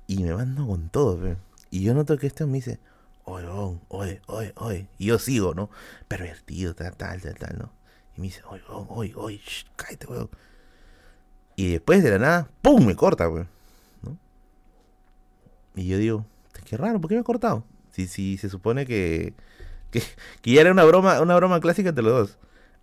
Y 0.05 0.23
me 0.23 0.35
mando 0.35 0.67
con 0.67 0.89
todo, 0.89 1.35
Y 1.71 1.81
yo 1.81 1.95
noto 1.95 2.15
que 2.19 2.27
este 2.27 2.45
me 2.45 2.53
dice, 2.53 2.79
oye, 3.23 3.47
oye, 3.87 4.21
oye, 4.27 4.53
oye. 4.55 4.87
Y 4.99 5.07
yo 5.07 5.17
sigo, 5.17 5.55
¿no? 5.55 5.71
Pervertido, 6.07 6.75
tal, 6.75 6.95
tal, 6.95 7.21
tal, 7.21 7.33
tal, 7.39 7.57
¿no? 7.57 7.73
Y 8.15 8.21
me 8.21 8.27
dice, 8.27 8.41
oye, 8.47 8.61
oye, 8.69 9.13
oye, 9.15 9.41
cállate, 9.77 10.05
weón. 10.05 10.29
Y 11.55 11.71
después 11.71 12.03
de 12.03 12.11
la 12.11 12.19
nada, 12.19 12.49
¡pum! 12.61 12.85
me 12.85 12.95
corta, 12.95 13.27
weón. 13.27 13.52
Y 15.75 15.87
yo 15.87 15.97
digo, 15.97 16.25
qué 16.65 16.77
raro, 16.77 16.99
¿por 17.01 17.09
qué 17.09 17.15
me 17.15 17.21
ha 17.21 17.25
cortado? 17.25 17.63
Si, 17.91 18.07
si 18.07 18.37
se 18.37 18.49
supone 18.49 18.85
que, 18.85 19.33
que, 19.91 20.01
ya 20.51 20.61
era 20.61 20.71
una 20.71 20.83
broma, 20.83 21.21
una 21.21 21.35
broma 21.35 21.59
clásica 21.59 21.89
entre 21.89 22.03
los 22.03 22.13
dos. 22.13 22.37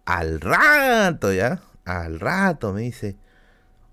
Al 0.04 0.40
rato, 0.40 1.32
¿ya? 1.32 1.60
Al 1.84 2.20
rato 2.20 2.72
me 2.72 2.82
dice, 2.82 3.16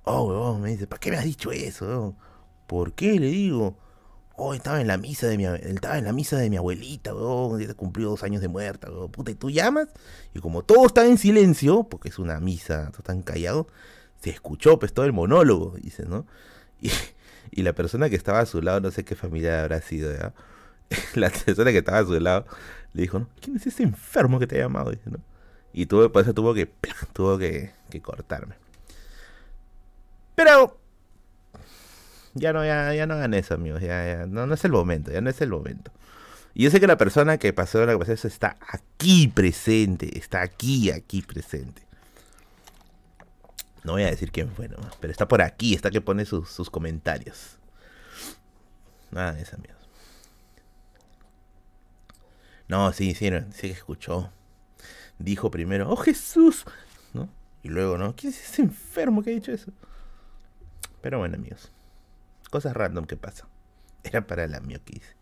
oh, 0.03 0.27
weón, 0.27 0.61
me 0.61 0.71
dice, 0.71 0.87
¿para 0.87 0.99
qué 0.99 1.11
me 1.11 1.17
has 1.17 1.25
dicho 1.25 1.51
eso? 1.51 2.15
¿Por 2.67 2.93
qué? 2.93 3.19
Le 3.19 3.27
digo, 3.27 3.77
oh, 4.35 4.53
estaba 4.53 4.81
en 4.81 4.87
la 4.87 4.97
misa 4.97 5.27
de 5.27 5.37
mi, 5.37 5.45
estaba 5.45 5.97
en 5.97 6.05
la 6.05 6.13
misa 6.13 6.37
de 6.37 6.49
mi 6.49 6.57
abuelita, 6.57 7.13
weón, 7.13 7.59
ya 7.59 7.73
cumplió 7.73 8.09
dos 8.09 8.23
años 8.23 8.41
de 8.41 8.47
muerta, 8.47 8.89
weón, 8.89 9.11
puta, 9.11 9.31
¿y 9.31 9.35
tú 9.35 9.49
llamas? 9.49 9.87
Y 10.33 10.39
como 10.39 10.63
todo 10.63 10.85
está 10.85 11.05
en 11.05 11.17
silencio, 11.17 11.83
porque 11.83 12.09
es 12.09 12.19
una 12.19 12.39
misa, 12.39 12.89
todo 12.91 12.99
están 12.99 13.21
callado, 13.21 13.67
se 14.21 14.29
escuchó 14.31 14.79
pues 14.79 14.93
todo 14.93 15.05
el 15.05 15.13
monólogo, 15.13 15.75
dice, 15.81 16.05
¿no? 16.05 16.25
Y, 16.79 16.91
y 17.51 17.63
la 17.63 17.73
persona 17.73 18.09
que 18.09 18.15
estaba 18.15 18.39
a 18.39 18.45
su 18.45 18.61
lado, 18.61 18.79
no 18.79 18.91
sé 18.91 19.03
qué 19.05 19.15
familia 19.15 19.61
habrá 19.61 19.81
sido, 19.81 20.13
¿ya? 20.13 20.33
La 21.15 21.29
persona 21.29 21.71
que 21.71 21.79
estaba 21.79 21.99
a 21.99 22.05
su 22.05 22.19
lado 22.19 22.45
le 22.93 23.01
dijo. 23.01 23.27
¿quién 23.41 23.57
es 23.57 23.67
ese 23.67 23.83
enfermo 23.83 24.39
que 24.39 24.47
te 24.47 24.55
ha 24.57 24.63
llamado? 24.63 24.91
Y 25.73 25.85
tuvo, 25.85 26.11
por 26.11 26.23
eso 26.23 26.33
tuvo 26.33 26.53
que, 26.53 26.69
tuvo 27.13 27.37
que, 27.37 27.71
cortarme. 28.01 28.55
Pero 30.35 30.79
ya 32.33 32.53
no, 32.53 32.63
ya, 32.63 32.93
ya 32.93 33.07
no 33.07 33.15
hagan 33.15 33.33
eso, 33.33 33.55
amigos. 33.55 33.81
Ya, 33.81 34.05
ya, 34.05 34.25
no, 34.27 34.45
no 34.45 34.53
es 34.53 34.63
el 34.65 34.71
momento, 34.71 35.11
ya 35.11 35.21
no 35.21 35.29
es 35.29 35.41
el 35.41 35.49
momento. 35.49 35.91
Y 36.53 36.63
yo 36.63 36.71
sé 36.71 36.79
que 36.79 36.87
la 36.87 36.97
persona 36.97 37.37
que 37.37 37.53
pasó 37.53 37.85
la 37.85 37.93
eso 37.93 38.27
está 38.27 38.57
aquí 38.67 39.27
presente, 39.27 40.17
está 40.17 40.41
aquí, 40.41 40.89
aquí 40.91 41.21
presente. 41.21 41.86
No 43.87 43.93
voy 43.93 44.03
a 44.03 44.07
decir 44.07 44.33
quién 44.33 44.51
fue, 44.51 44.67
nomás, 44.67 44.97
pero 44.99 45.11
está 45.11 45.29
por 45.29 45.41
aquí, 45.41 45.73
está 45.73 45.89
que 45.89 46.01
pone 46.01 46.25
sus, 46.25 46.49
sus 46.49 46.69
comentarios. 46.69 47.57
Nada 49.11 49.31
de 49.31 49.45
amigos. 49.53 49.77
No, 52.67 52.91
sí, 52.91 53.13
sí, 53.13 53.29
sí 53.53 53.61
que 53.61 53.73
escuchó. 53.73 54.29
Dijo 55.19 55.49
primero, 55.49 55.89
oh 55.89 55.95
Jesús, 55.95 56.65
¿no? 57.13 57.29
Y 57.63 57.69
luego, 57.69 57.97
¿no? 57.97 58.13
¿Quién 58.13 58.33
es 58.33 58.43
ese 58.43 58.61
enfermo 58.61 59.23
que 59.23 59.29
ha 59.29 59.33
dicho 59.33 59.53
eso? 59.53 59.71
Pero 60.99 61.19
bueno, 61.19 61.35
amigos. 61.35 61.71
Cosas 62.49 62.75
random 62.75 63.05
que 63.05 63.15
pasan. 63.15 63.47
Era 64.03 64.27
para 64.27 64.49
que 64.49 64.97
hice. 64.97 65.16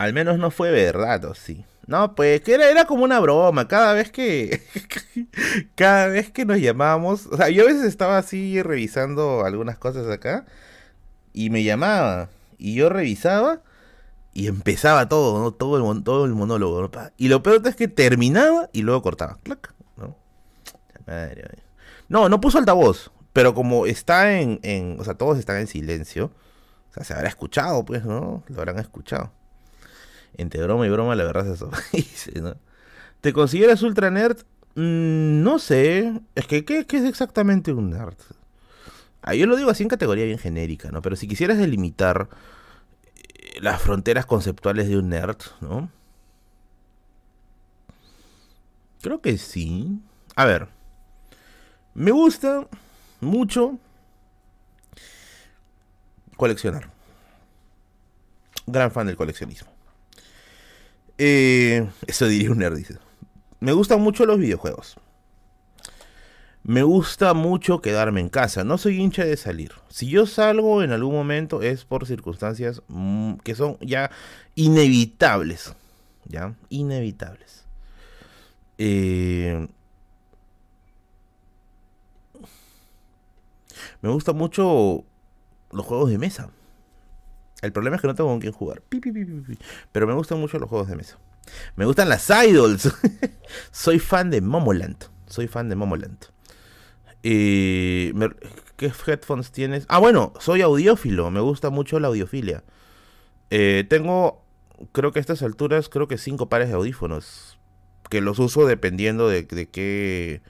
Al 0.00 0.14
menos 0.14 0.38
no 0.38 0.50
fue 0.50 0.70
verdad, 0.70 1.22
¿o 1.26 1.34
sí? 1.34 1.66
No, 1.86 2.14
pues 2.14 2.40
que 2.40 2.54
era, 2.54 2.70
era 2.70 2.86
como 2.86 3.04
una 3.04 3.20
broma. 3.20 3.68
Cada 3.68 3.92
vez 3.92 4.10
que. 4.10 4.62
cada 5.74 6.06
vez 6.06 6.30
que 6.30 6.46
nos 6.46 6.58
llamábamos. 6.58 7.26
O 7.26 7.36
sea, 7.36 7.50
yo 7.50 7.64
a 7.64 7.66
veces 7.66 7.84
estaba 7.84 8.16
así 8.16 8.62
revisando 8.62 9.44
algunas 9.44 9.76
cosas 9.76 10.08
acá. 10.08 10.46
Y 11.34 11.50
me 11.50 11.64
llamaba. 11.64 12.30
Y 12.56 12.76
yo 12.76 12.88
revisaba. 12.88 13.60
Y 14.32 14.46
empezaba 14.46 15.06
todo, 15.06 15.38
¿no? 15.38 15.52
Todo 15.52 15.92
el, 15.92 16.02
todo 16.02 16.24
el 16.24 16.32
monólogo. 16.32 16.80
¿no? 16.80 16.90
Y 17.18 17.28
lo 17.28 17.42
peor 17.42 17.60
es 17.66 17.76
que 17.76 17.86
terminaba 17.86 18.70
y 18.72 18.80
luego 18.80 19.02
cortaba. 19.02 19.38
¿no? 19.98 20.16
no, 22.08 22.30
no 22.30 22.40
puso 22.40 22.56
altavoz. 22.56 23.10
Pero 23.34 23.52
como 23.52 23.84
está 23.84 24.40
en, 24.40 24.60
en, 24.62 24.98
o 24.98 25.04
sea, 25.04 25.12
todos 25.12 25.38
están 25.38 25.58
en 25.58 25.66
silencio, 25.66 26.32
o 26.88 26.94
sea, 26.94 27.04
se 27.04 27.12
habrá 27.12 27.28
escuchado, 27.28 27.84
pues, 27.84 28.02
¿no? 28.02 28.42
Lo 28.48 28.58
habrán 28.60 28.78
escuchado. 28.78 29.30
Entre 30.36 30.62
broma 30.62 30.86
y 30.86 30.90
broma, 30.90 31.14
la 31.14 31.24
verdad 31.24 31.46
es 31.46 31.54
eso. 31.54 31.70
¿no? 32.40 32.56
¿Te 33.20 33.32
consideras 33.32 33.82
ultra 33.82 34.10
nerd? 34.10 34.38
Mm, 34.74 35.42
no 35.42 35.58
sé. 35.58 36.20
Es 36.34 36.46
que, 36.46 36.64
¿qué, 36.64 36.86
¿qué, 36.86 36.98
es 36.98 37.04
exactamente 37.04 37.72
un 37.72 37.90
nerd? 37.90 38.16
Ah, 39.22 39.34
yo 39.34 39.46
lo 39.46 39.56
digo 39.56 39.70
así 39.70 39.82
en 39.82 39.88
categoría 39.88 40.24
bien 40.24 40.38
genérica, 40.38 40.90
¿no? 40.90 41.02
Pero 41.02 41.16
si 41.16 41.28
quisieras 41.28 41.58
delimitar 41.58 42.28
eh, 43.16 43.60
las 43.60 43.82
fronteras 43.82 44.26
conceptuales 44.26 44.88
de 44.88 44.98
un 44.98 45.10
nerd, 45.10 45.38
¿no? 45.60 45.90
Creo 49.02 49.20
que 49.20 49.38
sí. 49.38 50.00
A 50.36 50.44
ver. 50.44 50.68
Me 51.94 52.12
gusta 52.12 52.66
mucho 53.20 53.78
coleccionar. 56.36 56.88
Gran 58.66 58.90
fan 58.90 59.06
del 59.06 59.16
coleccionismo. 59.16 59.69
Eh, 61.22 61.86
eso 62.06 62.26
diría 62.28 62.50
un 62.50 62.58
nerd. 62.58 62.78
Me 63.60 63.72
gustan 63.72 64.00
mucho 64.00 64.24
los 64.24 64.38
videojuegos. 64.38 64.96
Me 66.62 66.82
gusta 66.82 67.34
mucho 67.34 67.82
quedarme 67.82 68.22
en 68.22 68.30
casa. 68.30 68.64
No 68.64 68.78
soy 68.78 68.98
hincha 68.98 69.26
de 69.26 69.36
salir. 69.36 69.72
Si 69.90 70.08
yo 70.08 70.24
salgo 70.24 70.82
en 70.82 70.92
algún 70.92 71.14
momento 71.14 71.60
es 71.60 71.84
por 71.84 72.06
circunstancias 72.06 72.80
mm, 72.88 73.34
que 73.44 73.54
son 73.54 73.76
ya 73.80 74.10
inevitables. 74.54 75.74
¿Ya? 76.24 76.54
Inevitables. 76.70 77.66
Eh, 78.78 79.68
Me 84.00 84.08
gustan 84.08 84.36
mucho 84.36 85.04
los 85.70 85.84
juegos 85.84 86.08
de 86.08 86.16
mesa. 86.16 86.50
El 87.62 87.72
problema 87.72 87.96
es 87.96 88.02
que 88.02 88.08
no 88.08 88.14
tengo 88.14 88.30
con 88.30 88.40
quién 88.40 88.52
jugar. 88.52 88.82
Pero 89.92 90.06
me 90.06 90.14
gustan 90.14 90.38
mucho 90.38 90.58
los 90.58 90.68
juegos 90.68 90.88
de 90.88 90.96
mesa. 90.96 91.18
Me 91.76 91.84
gustan 91.84 92.08
las 92.08 92.30
idols. 92.30 92.92
Soy 93.70 93.98
fan 93.98 94.30
de 94.30 94.40
Momoland. 94.40 94.96
Soy 95.26 95.46
fan 95.46 95.68
de 95.68 95.76
Momoland. 95.76 96.18
¿Qué 97.22 98.92
headphones 99.06 99.52
tienes? 99.52 99.84
Ah, 99.88 99.98
bueno, 99.98 100.32
soy 100.38 100.62
audiófilo. 100.62 101.30
Me 101.30 101.40
gusta 101.40 101.68
mucho 101.68 102.00
la 102.00 102.08
audiofilia. 102.08 102.64
Eh, 103.50 103.84
tengo, 103.88 104.42
creo 104.92 105.12
que 105.12 105.18
a 105.18 105.20
estas 105.20 105.42
alturas, 105.42 105.90
creo 105.90 106.08
que 106.08 106.16
cinco 106.16 106.48
pares 106.48 106.68
de 106.68 106.74
audífonos. 106.74 107.58
Que 108.08 108.22
los 108.22 108.38
uso 108.38 108.66
dependiendo 108.66 109.28
de, 109.28 109.46
qué... 109.46 110.40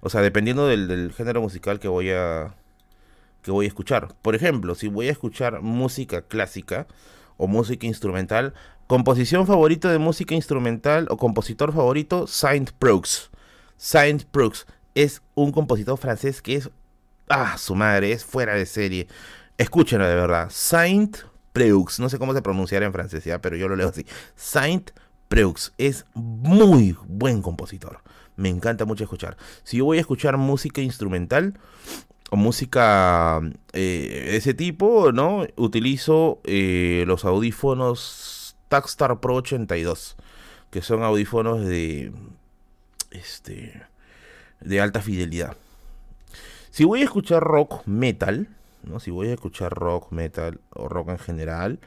O 0.00 0.08
sea, 0.08 0.22
dependiendo 0.22 0.66
del 0.66 1.12
género 1.12 1.42
musical 1.42 1.78
que 1.78 1.88
voy 1.88 2.10
a, 2.10 2.54
que 3.44 3.52
voy 3.52 3.66
a 3.66 3.68
escuchar. 3.68 4.14
Por 4.22 4.34
ejemplo, 4.34 4.74
si 4.74 4.88
voy 4.88 5.08
a 5.08 5.12
escuchar 5.12 5.60
música 5.60 6.22
clásica 6.22 6.86
o 7.36 7.46
música 7.46 7.86
instrumental, 7.86 8.54
composición 8.86 9.46
favorita 9.46 9.92
de 9.92 9.98
música 9.98 10.34
instrumental 10.34 11.06
o 11.10 11.18
compositor 11.18 11.72
favorito, 11.72 12.26
Saint-Preux. 12.26 13.30
Saint-Preux 13.76 14.66
es 14.94 15.22
un 15.34 15.52
compositor 15.52 15.98
francés 15.98 16.40
que 16.40 16.56
es, 16.56 16.70
ah, 17.28 17.56
su 17.58 17.74
madre, 17.74 18.12
es 18.12 18.24
fuera 18.24 18.54
de 18.54 18.64
serie. 18.64 19.08
Escúchenlo 19.58 20.08
de 20.08 20.14
verdad. 20.14 20.48
Saint-Preux, 20.50 22.00
no 22.00 22.08
sé 22.08 22.18
cómo 22.18 22.32
se 22.32 22.40
pronunciará 22.40 22.86
en 22.86 22.92
francés, 22.92 23.24
¿ya? 23.24 23.40
pero 23.40 23.56
yo 23.56 23.68
lo 23.68 23.76
leo 23.76 23.90
así. 23.90 24.06
Saint-Preux 24.36 25.74
es 25.76 26.06
muy 26.14 26.96
buen 27.06 27.42
compositor. 27.42 28.00
Me 28.36 28.48
encanta 28.48 28.86
mucho 28.86 29.04
escuchar. 29.04 29.36
Si 29.64 29.76
yo 29.76 29.84
voy 29.84 29.98
a 29.98 30.00
escuchar 30.00 30.38
música 30.38 30.80
instrumental, 30.80 31.54
música 32.36 33.40
eh, 33.72 34.28
de 34.30 34.36
ese 34.36 34.54
tipo, 34.54 35.12
¿no? 35.12 35.46
Utilizo 35.56 36.40
eh, 36.44 37.04
los 37.06 37.24
audífonos 37.24 38.56
Takstar 38.68 39.20
Pro 39.20 39.36
82, 39.36 40.16
que 40.70 40.82
son 40.82 41.02
audífonos 41.02 41.60
de 41.60 42.12
este 43.10 43.82
de 44.60 44.80
alta 44.80 45.00
fidelidad. 45.00 45.56
Si 46.70 46.84
voy 46.84 47.02
a 47.02 47.04
escuchar 47.04 47.42
rock 47.42 47.86
metal, 47.86 48.48
¿no? 48.82 48.98
Si 49.00 49.10
voy 49.10 49.28
a 49.28 49.34
escuchar 49.34 49.72
rock 49.72 50.10
metal 50.10 50.60
o 50.70 50.88
rock 50.88 51.10
en 51.10 51.18
general, 51.18 51.78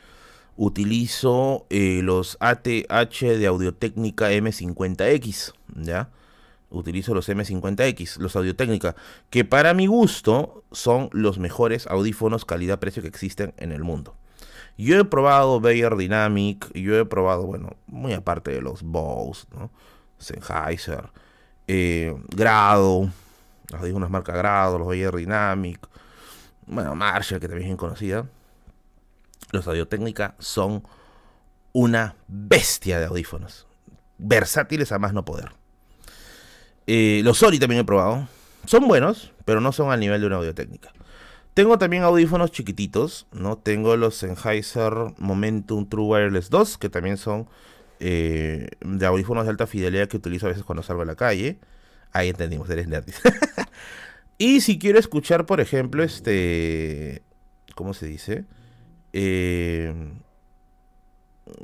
utilizo 0.56 1.66
eh, 1.70 2.02
los 2.04 2.38
ATH 2.40 3.20
de 3.22 3.48
Audio-Técnica 3.48 4.32
M50X, 4.32 5.54
¿ya? 5.76 6.10
Utilizo 6.70 7.14
los 7.14 7.30
M50X, 7.30 8.18
los 8.20 8.36
Audio 8.36 8.56
Técnica, 8.56 8.96
que 9.30 9.46
para 9.46 9.74
mi 9.74 9.88
gusto 9.88 10.64
son 10.72 11.10
los 11.12 11.40
mejores 11.40 11.88
audífonos 11.88 12.46
calidad-precio 12.46 13.02
que 13.02 13.08
existen 13.08 13.54
en 13.58 13.72
el 13.72 13.84
mundo. 13.84 14.16
Yo 14.78 15.00
he 15.00 15.06
probado 15.06 15.60
Bayer 15.60 15.96
Dynamic, 15.96 16.72
yo 16.74 16.98
he 16.98 17.06
probado, 17.06 17.46
bueno, 17.48 17.78
muy 17.88 18.14
aparte 18.14 18.52
de 18.52 18.62
los 18.62 18.84
Bose, 18.84 19.48
¿no? 19.52 19.72
Sennheiser, 20.20 21.10
eh, 21.68 22.16
Grado, 22.36 23.10
los 23.72 23.82
audífonos 23.82 24.10
marca 24.10 24.34
Grado, 24.34 24.78
los 24.78 24.88
Bayer 24.88 25.16
Dynamic, 25.16 25.80
bueno, 26.68 26.96
Marshall, 26.96 27.40
que 27.40 27.48
también 27.48 27.64
es 27.64 27.68
bien 27.70 27.78
conocida. 27.78 28.26
Los 29.52 29.68
Audio 29.68 29.88
Técnica 29.88 30.36
son 30.38 30.84
una 31.72 32.16
bestia 32.28 33.00
de 33.00 33.06
audífonos, 33.06 33.68
versátiles 34.18 34.92
a 34.92 35.00
más 35.00 35.14
no 35.14 35.24
poder. 35.24 35.54
Eh, 36.88 37.22
los 37.24 37.38
Sony 37.38 37.60
también 37.60 37.82
he 37.82 37.86
probado. 37.86 38.28
Son 38.66 38.88
buenos, 38.88 39.34
pero 39.46 39.62
no 39.62 39.72
son 39.72 39.92
al 39.92 40.00
nivel 40.00 40.22
de 40.22 40.28
una 40.28 40.38
audio 40.38 40.56
técnica. 40.56 40.92
Tengo 41.54 41.78
también 41.78 42.04
audífonos 42.04 42.52
chiquititos, 42.52 43.28
¿no? 43.32 43.58
Tengo 43.58 43.96
los 43.98 44.16
Sennheiser 44.16 44.94
Momentum 45.18 45.88
True 45.88 46.06
Wireless 46.06 46.50
2, 46.50 46.78
que 46.78 46.90
también 46.90 47.18
son 47.18 47.48
eh, 48.00 48.70
de 48.82 49.06
audífonos 49.06 49.46
de 49.46 49.50
alta 49.50 49.68
fidelidad 49.68 50.08
que 50.08 50.18
utilizo 50.18 50.46
a 50.46 50.50
veces 50.50 50.64
cuando 50.64 50.84
salgo 50.84 51.02
a 51.02 51.06
la 51.06 51.16
calle. 51.16 51.60
Ahí 52.12 52.30
entendimos, 52.30 52.70
eres 52.70 52.88
nerd. 52.88 53.06
y 54.38 54.62
si 54.62 54.78
quiero 54.78 55.00
escuchar, 55.00 55.46
por 55.46 55.60
ejemplo, 55.60 56.04
este... 56.04 57.24
¿Cómo 57.76 57.94
se 57.94 58.08
dice? 58.08 58.46
Eh, 59.14 59.94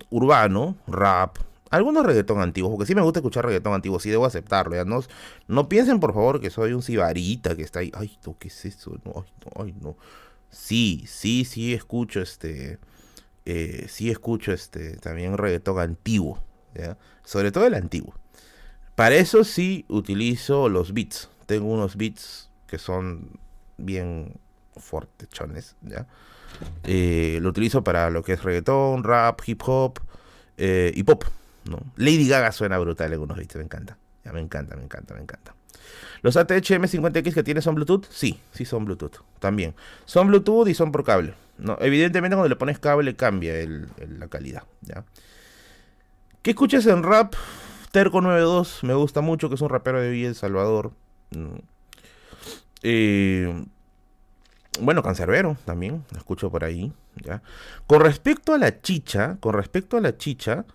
urbano, 0.09 0.77
rap, 0.87 1.37
algunos 1.73 2.05
reggaetón 2.05 2.39
antiguos, 2.39 2.71
porque 2.71 2.85
sí 2.85 2.93
me 2.93 3.01
gusta 3.01 3.19
escuchar 3.19 3.45
reggaetón 3.45 3.73
antiguo, 3.73 3.99
sí 3.99 4.11
debo 4.11 4.27
aceptarlo, 4.27 4.75
ya 4.75 4.85
no, 4.85 5.01
no 5.47 5.67
piensen 5.67 5.99
por 5.99 6.13
favor 6.13 6.39
que 6.39 6.51
soy 6.51 6.73
un 6.73 6.83
cibarita 6.83 7.55
que 7.55 7.63
está 7.63 7.79
ahí, 7.79 7.91
ay, 7.95 8.15
¿qué 8.37 8.47
es 8.47 8.65
eso? 8.65 8.93
Ay, 8.93 9.01
no, 9.05 9.63
ay, 9.63 9.75
no. 9.81 9.97
Sí, 10.51 11.03
sí, 11.07 11.45
sí 11.45 11.73
escucho 11.73 12.21
este, 12.21 12.77
eh, 13.45 13.87
sí 13.89 14.11
escucho 14.11 14.51
este, 14.51 14.97
también 14.97 15.35
reggaetón 15.35 15.79
antiguo, 15.79 16.43
¿ya? 16.75 16.99
Sobre 17.23 17.51
todo 17.51 17.65
el 17.65 17.73
antiguo. 17.73 18.13
Para 18.93 19.15
eso 19.15 19.43
sí 19.43 19.85
utilizo 19.89 20.69
los 20.69 20.93
beats, 20.93 21.27
tengo 21.47 21.73
unos 21.73 21.95
beats 21.95 22.51
que 22.67 22.77
son 22.77 23.31
bien 23.77 24.39
chones, 25.31 25.75
¿ya? 25.81 26.05
Eh, 26.83 27.39
lo 27.41 27.49
utilizo 27.49 27.83
para 27.83 28.11
lo 28.11 28.21
que 28.21 28.33
es 28.33 28.43
reggaetón, 28.43 29.03
rap, 29.03 29.41
hip 29.47 29.61
hop 29.65 29.99
eh, 30.57 30.91
y 30.93 31.01
pop, 31.01 31.23
¿no? 31.65 31.79
Lady 31.95 32.27
Gaga 32.27 32.51
suena 32.51 32.77
brutal 32.77 33.07
en 33.07 33.13
algunos 33.13 33.37
beats, 33.37 33.55
me 33.55 33.63
encanta. 33.63 33.97
Ya 34.23 34.31
me 34.31 34.39
encanta, 34.39 34.75
me 34.75 34.83
encanta, 34.83 35.13
me 35.13 35.21
encanta. 35.21 35.55
¿Los 36.21 36.37
ATH 36.37 36.51
M50X 36.51 37.33
que 37.33 37.43
tiene 37.43 37.61
son 37.61 37.75
Bluetooth? 37.75 38.05
Sí, 38.09 38.39
sí 38.51 38.63
son 38.63 38.85
Bluetooth, 38.85 39.17
también. 39.39 39.75
Son 40.05 40.27
Bluetooth 40.27 40.67
y 40.67 40.73
son 40.73 40.91
por 40.91 41.03
cable. 41.03 41.33
¿no? 41.57 41.77
Evidentemente 41.81 42.35
cuando 42.35 42.49
le 42.49 42.55
pones 42.55 42.79
cable 42.79 43.15
cambia 43.15 43.53
la 44.07 44.27
calidad, 44.27 44.63
¿ya? 44.81 45.03
¿Qué 46.41 46.51
escuchas 46.51 46.85
en 46.87 47.03
rap? 47.03 47.35
Terco 47.91 48.21
92, 48.21 48.83
me 48.83 48.95
gusta 48.95 49.21
mucho, 49.21 49.49
que 49.49 49.55
es 49.55 49.61
un 49.61 49.69
rapero 49.69 50.01
de 50.01 50.09
Villa 50.09 50.29
El 50.29 50.35
Salvador. 50.35 50.93
Eh, 52.81 53.65
bueno, 54.79 55.03
Cancerbero 55.03 55.57
también, 55.63 56.03
lo 56.11 56.17
escucho 56.17 56.49
por 56.49 56.63
ahí. 56.63 56.91
¿ya? 57.23 57.43
Con 57.85 58.01
respecto 58.01 58.53
a 58.53 58.57
la 58.57 58.81
chicha, 58.81 59.37
con 59.39 59.53
respecto 59.53 59.97
a 59.97 60.01
la 60.01 60.17
chicha, 60.17 60.65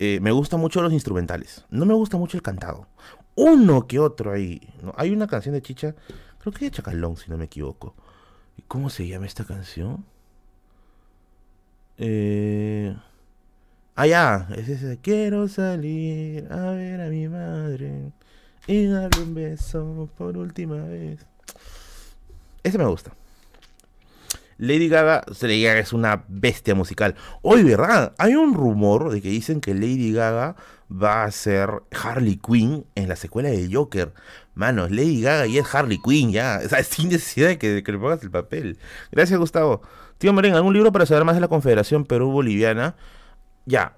eh, 0.00 0.18
me 0.20 0.32
gustan 0.32 0.60
mucho 0.60 0.80
los 0.80 0.94
instrumentales. 0.94 1.66
No 1.68 1.84
me 1.84 1.92
gusta 1.92 2.16
mucho 2.16 2.38
el 2.38 2.42
cantado. 2.42 2.86
Uno 3.34 3.86
que 3.86 3.98
otro 3.98 4.32
ahí. 4.32 4.60
Hay 4.96 5.10
una 5.10 5.26
canción 5.26 5.54
de 5.54 5.60
chicha, 5.60 5.94
creo 6.38 6.54
que 6.54 6.64
de 6.64 6.70
Chacalón, 6.70 7.18
si 7.18 7.30
no 7.30 7.36
me 7.36 7.44
equivoco. 7.44 7.94
¿Cómo 8.66 8.88
se 8.88 9.06
llama 9.06 9.26
esta 9.26 9.44
canción? 9.44 10.06
Eh... 11.98 12.96
Ah, 13.94 14.06
ya, 14.06 14.48
es 14.56 14.70
ese. 14.70 14.98
Quiero 15.02 15.48
salir 15.48 16.50
a 16.50 16.70
ver 16.70 17.02
a 17.02 17.08
mi 17.10 17.28
madre 17.28 18.12
y 18.66 18.86
darle 18.86 19.22
un 19.22 19.34
beso 19.34 20.08
por 20.16 20.38
última 20.38 20.82
vez. 20.84 21.26
Ese 22.62 22.78
me 22.78 22.86
gusta. 22.86 23.12
Lady 24.60 24.88
Gaga, 24.88 25.24
Lady 25.40 25.62
Gaga 25.62 25.80
es 25.80 25.94
una 25.94 26.24
bestia 26.28 26.74
musical. 26.74 27.14
Hoy, 27.40 27.64
¿verdad? 27.64 28.12
Hay 28.18 28.34
un 28.34 28.52
rumor 28.52 29.10
de 29.10 29.22
que 29.22 29.30
dicen 29.30 29.62
que 29.62 29.72
Lady 29.72 30.12
Gaga 30.12 30.54
va 30.92 31.24
a 31.24 31.30
ser 31.30 31.82
Harley 31.90 32.36
Quinn 32.36 32.84
en 32.94 33.08
la 33.08 33.16
secuela 33.16 33.48
de 33.48 33.70
Joker. 33.72 34.12
Mano, 34.54 34.86
Lady 34.86 35.22
Gaga 35.22 35.46
y 35.46 35.56
es 35.56 35.74
Harley 35.74 35.98
Quinn, 36.04 36.30
ya. 36.30 36.60
Sin 36.84 37.08
necesidad 37.08 37.48
de 37.48 37.58
que, 37.58 37.82
le 37.82 37.98
pongas 37.98 38.22
el 38.22 38.30
papel. 38.30 38.78
Gracias, 39.10 39.38
Gustavo. 39.40 39.80
Tío 40.18 40.34
Maren, 40.34 40.54
¿algún 40.54 40.74
libro 40.74 40.92
para 40.92 41.06
saber 41.06 41.24
más 41.24 41.36
de 41.36 41.40
la 41.40 41.48
Confederación 41.48 42.04
Perú-Boliviana? 42.04 42.96
Ya. 43.64 43.96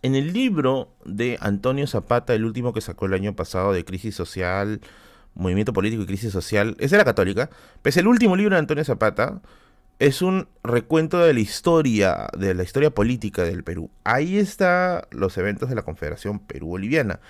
En 0.00 0.14
el 0.14 0.32
libro 0.32 0.88
de 1.04 1.36
Antonio 1.42 1.86
Zapata, 1.86 2.32
el 2.32 2.46
último 2.46 2.72
que 2.72 2.80
sacó 2.80 3.04
el 3.04 3.12
año 3.12 3.36
pasado 3.36 3.74
de 3.74 3.84
Crisis 3.84 4.14
Social 4.14 4.80
Movimiento 5.38 5.72
Político 5.72 6.02
y 6.02 6.06
Crisis 6.06 6.32
Social, 6.32 6.76
es 6.80 6.90
de 6.90 6.98
la 6.98 7.04
Católica, 7.04 7.48
pues 7.80 7.96
el 7.96 8.08
último 8.08 8.36
libro 8.36 8.56
de 8.56 8.58
Antonio 8.58 8.84
Zapata 8.84 9.40
es 10.00 10.20
un 10.20 10.48
recuento 10.64 11.18
de 11.20 11.32
la 11.32 11.40
historia, 11.40 12.26
de 12.36 12.54
la 12.54 12.64
historia 12.64 12.90
política 12.90 13.44
del 13.44 13.62
Perú. 13.62 13.88
Ahí 14.02 14.36
están 14.36 15.02
los 15.10 15.38
eventos 15.38 15.68
de 15.68 15.76
la 15.76 15.82
Confederación 15.82 16.40
Perú-Boliviana. 16.40 17.20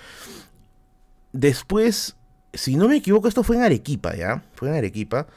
Después, 1.33 2.15
si 2.53 2.75
no 2.75 2.87
me 2.87 2.97
equivoco, 2.97 3.27
esto 3.27 3.43
fue 3.43 3.57
en 3.57 3.61
Arequipa, 3.61 4.15
¿ya? 4.15 4.43
Fue 4.53 4.69
en 4.69 4.75
Arequipa. 4.75 5.27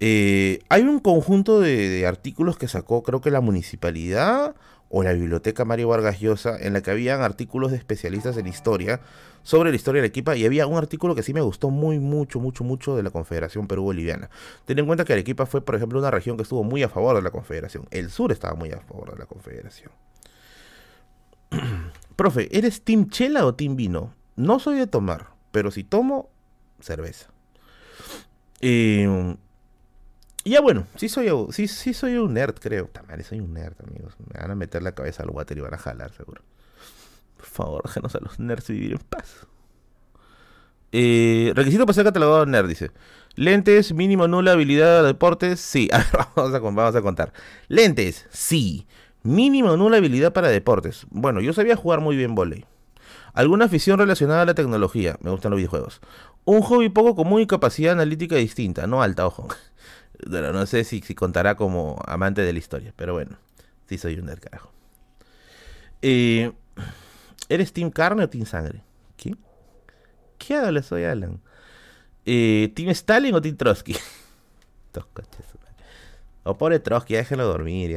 Eh, 0.00 0.60
hay 0.68 0.82
un 0.82 1.00
conjunto 1.00 1.60
de, 1.60 1.88
de, 1.88 2.06
artículos 2.06 2.58
que 2.58 2.68
sacó, 2.68 3.02
creo 3.02 3.22
que 3.22 3.30
la 3.30 3.40
municipalidad 3.40 4.54
o 4.90 5.02
la 5.02 5.14
biblioteca 5.14 5.64
Mario 5.64 5.88
Vargas 5.88 6.20
Llosa, 6.20 6.58
en 6.58 6.74
la 6.74 6.82
que 6.82 6.90
habían 6.90 7.22
artículos 7.22 7.70
de 7.70 7.78
especialistas 7.78 8.36
en 8.36 8.46
historia 8.46 9.00
sobre 9.46 9.70
la 9.70 9.76
historia 9.76 10.02
de 10.02 10.06
Arequipa 10.06 10.34
y 10.34 10.44
había 10.44 10.66
un 10.66 10.76
artículo 10.76 11.14
que 11.14 11.22
sí 11.22 11.32
me 11.32 11.40
gustó 11.40 11.70
muy, 11.70 12.00
mucho, 12.00 12.40
mucho, 12.40 12.64
mucho 12.64 12.96
de 12.96 13.04
la 13.04 13.10
Confederación 13.10 13.68
Perú-Boliviana. 13.68 14.28
Ten 14.64 14.80
en 14.80 14.86
cuenta 14.86 15.04
que 15.04 15.12
Arequipa 15.12 15.46
fue, 15.46 15.60
por 15.60 15.76
ejemplo, 15.76 16.00
una 16.00 16.10
región 16.10 16.36
que 16.36 16.42
estuvo 16.42 16.64
muy 16.64 16.82
a 16.82 16.88
favor 16.88 17.14
de 17.14 17.22
la 17.22 17.30
Confederación. 17.30 17.86
El 17.92 18.10
sur 18.10 18.32
estaba 18.32 18.56
muy 18.56 18.72
a 18.72 18.80
favor 18.80 19.12
de 19.12 19.18
la 19.20 19.26
Confederación. 19.26 19.92
Profe, 22.16 22.48
¿eres 22.50 22.82
Team 22.82 23.08
Chela 23.08 23.46
o 23.46 23.54
Team 23.54 23.76
Vino? 23.76 24.14
No 24.34 24.58
soy 24.58 24.80
de 24.80 24.88
tomar, 24.88 25.28
pero 25.52 25.70
si 25.70 25.84
tomo, 25.84 26.28
cerveza. 26.80 27.30
Eh, 28.60 29.36
ya 30.44 30.60
bueno, 30.60 30.88
sí 30.96 31.08
soy, 31.08 31.28
sí, 31.52 31.68
sí 31.68 31.94
soy 31.94 32.16
un 32.16 32.34
nerd, 32.34 32.56
creo. 32.58 32.88
También 32.88 33.22
soy 33.22 33.38
un 33.38 33.54
nerd, 33.54 33.76
amigos. 33.86 34.16
Me 34.18 34.40
van 34.40 34.50
a 34.50 34.56
meter 34.56 34.82
la 34.82 34.96
cabeza 34.96 35.22
al 35.22 35.30
water 35.30 35.56
y 35.56 35.60
van 35.60 35.74
a 35.74 35.78
jalar, 35.78 36.12
seguro. 36.14 36.42
Por 37.36 37.46
favor, 37.46 37.82
déjenos 37.84 38.14
a 38.14 38.20
los 38.20 38.38
nerds 38.38 38.68
vivir 38.68 38.92
en 38.92 38.98
paz. 38.98 39.46
Eh, 40.92 41.52
requisito 41.54 41.84
para 41.84 41.94
ser 41.94 42.04
catalogado 42.04 42.46
nerd, 42.46 42.68
dice. 42.68 42.90
Lentes, 43.34 43.92
mínimo 43.92 44.28
nula 44.28 44.52
habilidad 44.52 45.02
de 45.02 45.08
deportes, 45.08 45.60
sí. 45.60 45.90
A 45.92 45.98
ver, 45.98 46.06
vamos 46.34 46.94
a, 46.94 47.02
contar. 47.02 47.32
Lentes, 47.68 48.26
sí. 48.30 48.86
Mínimo 49.22 49.76
nula 49.76 49.98
habilidad 49.98 50.32
para 50.32 50.48
deportes. 50.48 51.06
Bueno, 51.10 51.40
yo 51.40 51.52
sabía 51.52 51.76
jugar 51.76 52.00
muy 52.00 52.16
bien 52.16 52.34
volei. 52.34 52.64
Alguna 53.34 53.66
afición 53.66 53.98
relacionada 53.98 54.42
a 54.42 54.46
la 54.46 54.54
tecnología. 54.54 55.18
Me 55.20 55.30
gustan 55.30 55.50
los 55.50 55.58
videojuegos. 55.58 56.00
Un 56.46 56.62
hobby 56.62 56.88
poco 56.88 57.14
común 57.14 57.42
y 57.42 57.46
capacidad 57.46 57.92
analítica 57.92 58.36
distinta. 58.36 58.86
No 58.86 59.02
alta, 59.02 59.26
ojo. 59.26 59.48
Bueno, 60.26 60.50
no 60.50 60.64
sé 60.64 60.84
si, 60.84 61.02
si, 61.02 61.14
contará 61.14 61.56
como 61.56 61.98
amante 62.06 62.40
de 62.40 62.50
la 62.50 62.58
historia, 62.58 62.94
pero 62.96 63.12
bueno, 63.12 63.36
sí 63.86 63.98
soy 63.98 64.18
un 64.18 64.24
del 64.24 64.40
carajo. 64.40 64.72
Eh, 66.00 66.52
¿Eres 67.48 67.72
Team 67.72 67.90
Carne 67.90 68.24
o 68.24 68.28
Team 68.28 68.46
Sangre? 68.46 68.82
¿Qué? 69.16 69.34
¿Qué 70.38 70.54
habla? 70.54 70.82
Soy 70.82 71.04
Alan. 71.04 71.40
Eh, 72.24 72.72
¿Team 72.74 72.90
Stalin 72.90 73.34
o 73.34 73.40
Team 73.40 73.56
Trotsky? 73.56 73.96
o 76.44 76.58
pobre 76.58 76.80
Trotsky, 76.80 77.14
déjelo 77.14 77.46
dormir. 77.46 77.96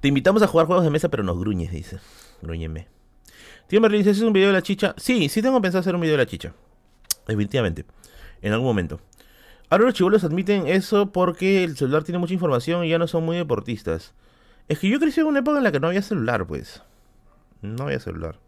Te 0.00 0.08
invitamos 0.08 0.42
a 0.42 0.46
jugar 0.46 0.66
juegos 0.66 0.84
de 0.84 0.90
mesa, 0.90 1.08
pero 1.08 1.22
nos 1.22 1.38
gruñes, 1.38 1.72
dice. 1.72 1.98
Gruñeme. 2.42 2.88
Tío 3.66 3.80
Merlin, 3.80 4.02
¿haces 4.02 4.20
un 4.20 4.32
video 4.32 4.48
de 4.48 4.54
la 4.54 4.62
chicha? 4.62 4.94
Sí, 4.98 5.28
sí 5.28 5.40
tengo 5.42 5.60
pensado 5.62 5.80
hacer 5.80 5.94
un 5.94 6.02
video 6.02 6.16
de 6.16 6.24
la 6.24 6.26
chicha. 6.26 6.52
Definitivamente 7.26 7.86
en 8.44 8.52
algún 8.52 8.68
momento. 8.68 9.00
Ahora 9.70 9.84
los 9.84 9.94
chivolos 9.94 10.22
admiten 10.22 10.68
eso 10.68 11.10
porque 11.10 11.64
el 11.64 11.76
celular 11.76 12.04
tiene 12.04 12.18
mucha 12.18 12.34
información 12.34 12.84
y 12.84 12.90
ya 12.90 12.98
no 12.98 13.08
son 13.08 13.24
muy 13.24 13.36
deportistas. 13.36 14.12
Es 14.68 14.78
que 14.78 14.88
yo 14.88 14.98
crecí 14.98 15.20
en 15.20 15.26
una 15.26 15.40
época 15.40 15.58
en 15.58 15.64
la 15.64 15.72
que 15.72 15.80
no 15.80 15.88
había 15.88 16.02
celular, 16.02 16.46
pues. 16.46 16.82
No 17.60 17.84
había 17.84 18.00
celular. 18.00 18.38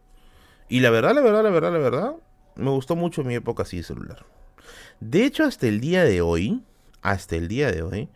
Y 0.69 0.81
la 0.81 0.91
verdad, 0.91 1.15
la 1.15 1.21
verdad, 1.21 1.43
la 1.43 1.51
verdad, 1.51 1.73
la 1.73 1.79
verdad, 1.79 2.15
me 2.57 2.71
gustó 2.71 2.97
mucho 2.97 3.23
mi 3.23 3.35
época 3.35 3.63
así 3.63 3.79
de 3.79 3.83
celular. 3.83 4.25
De 5.01 5.25
hecho, 5.25 5.45
hasta 5.45 5.67
el 5.67 5.81
día 5.81 6.05
de 6.05 6.21
hoy, 6.23 6.63
hasta 7.03 7.37
el 7.37 7.49
día 7.49 7.71
de 7.71 7.83
hoy, 7.83 8.09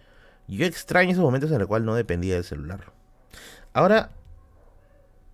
yo 0.48 0.66
extraño 0.66 1.12
esos 1.12 1.22
momentos 1.22 1.50
en 1.52 1.58
los 1.58 1.68
cuales 1.68 1.86
no 1.86 1.94
dependía 1.94 2.34
del 2.34 2.44
celular. 2.44 2.92
Ahora, 3.72 4.10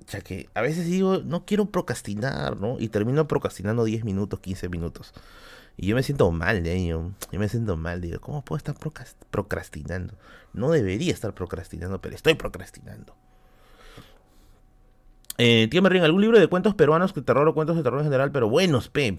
ya 0.08 0.20
que 0.20 0.48
a 0.54 0.60
veces 0.60 0.86
digo, 0.86 1.18
no 1.24 1.44
quiero 1.46 1.66
procrastinar, 1.66 2.60
¿no? 2.60 2.76
Y 2.78 2.88
termino 2.88 3.26
procrastinando 3.26 3.84
10 3.84 4.04
minutos, 4.04 4.40
15 4.40 4.68
minutos. 4.68 5.14
Y 5.76 5.88
yo 5.88 5.94
me 5.94 6.02
siento 6.02 6.30
mal 6.30 6.62
de 6.62 6.74
ello. 6.74 7.10
Yo 7.30 7.38
me 7.38 7.48
siento 7.48 7.76
mal. 7.76 8.00
Digo, 8.00 8.20
¿cómo 8.20 8.42
puedo 8.42 8.56
estar 8.56 8.74
procrastinando? 9.30 10.14
No 10.52 10.70
debería 10.70 11.12
estar 11.12 11.34
procrastinando, 11.34 12.00
pero 12.00 12.14
estoy 12.14 12.34
procrastinando. 12.34 13.14
Eh, 15.38 15.68
tío 15.70 15.84
¿algún 15.84 16.22
libro 16.22 16.38
de 16.38 16.46
cuentos 16.46 16.74
peruanos 16.74 17.12
de 17.12 17.20
terror 17.20 17.46
o 17.46 17.54
cuentos 17.54 17.76
de 17.76 17.82
terror 17.82 18.00
en 18.00 18.06
general? 18.06 18.32
Pero 18.32 18.48
buenos, 18.48 18.88
pe. 18.88 19.18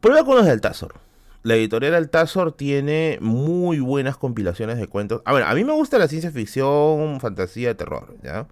Prueba 0.00 0.24
con 0.24 0.36
los 0.36 0.44
de 0.44 0.52
Altazor. 0.52 0.96
La 1.42 1.54
editorial 1.54 1.94
Altazor 1.94 2.52
tiene 2.52 3.18
muy 3.22 3.78
buenas 3.78 4.16
compilaciones 4.16 4.78
de 4.78 4.88
cuentos. 4.88 5.22
A 5.24 5.32
ver, 5.32 5.44
a 5.44 5.54
mí 5.54 5.64
me 5.64 5.72
gusta 5.72 5.98
la 5.98 6.08
ciencia 6.08 6.30
ficción, 6.30 7.20
fantasía, 7.20 7.76
terror, 7.76 8.16
¿ya? 8.22 8.48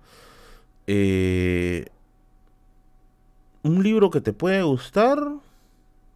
Eh, 0.87 1.87
un 3.63 3.83
libro 3.83 4.11
que 4.11 4.21
te 4.21 4.33
puede 4.33 4.63
gustar 4.63 5.19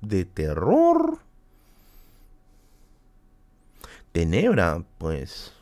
de 0.01 0.25
terror. 0.25 1.19
Tenebra, 4.13 4.83
pues. 4.99 5.53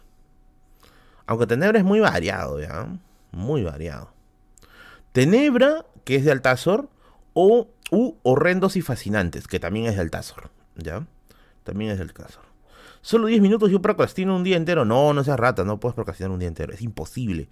Aunque 1.26 1.46
Tenebra 1.46 1.78
es 1.78 1.84
muy 1.84 2.00
variado, 2.00 2.60
¿ya? 2.60 2.88
Muy 3.32 3.62
variado. 3.64 4.10
Tenebra, 5.12 5.84
que 6.04 6.16
es 6.16 6.24
de 6.24 6.32
Altazor, 6.32 6.88
o 7.34 7.68
U, 7.90 8.14
Horrendos 8.22 8.76
y 8.76 8.82
Fascinantes, 8.82 9.48
que 9.48 9.60
también 9.60 9.86
es 9.86 9.96
de 9.96 10.02
Altazor, 10.02 10.50
¿ya? 10.76 11.06
También 11.64 11.90
es 11.90 11.98
del 11.98 12.08
Altazor. 12.08 12.44
solo 13.00 13.26
10 13.26 13.40
minutos 13.40 13.70
yo 13.70 13.82
procrastino 13.82 14.36
un 14.36 14.44
día 14.44 14.56
entero. 14.56 14.84
No, 14.84 15.12
no 15.12 15.24
seas 15.24 15.38
rata, 15.38 15.64
no 15.64 15.80
puedes 15.80 15.94
procrastinar 15.94 16.30
un 16.30 16.38
día 16.38 16.48
entero, 16.48 16.72
es 16.72 16.82
imposible. 16.82 17.48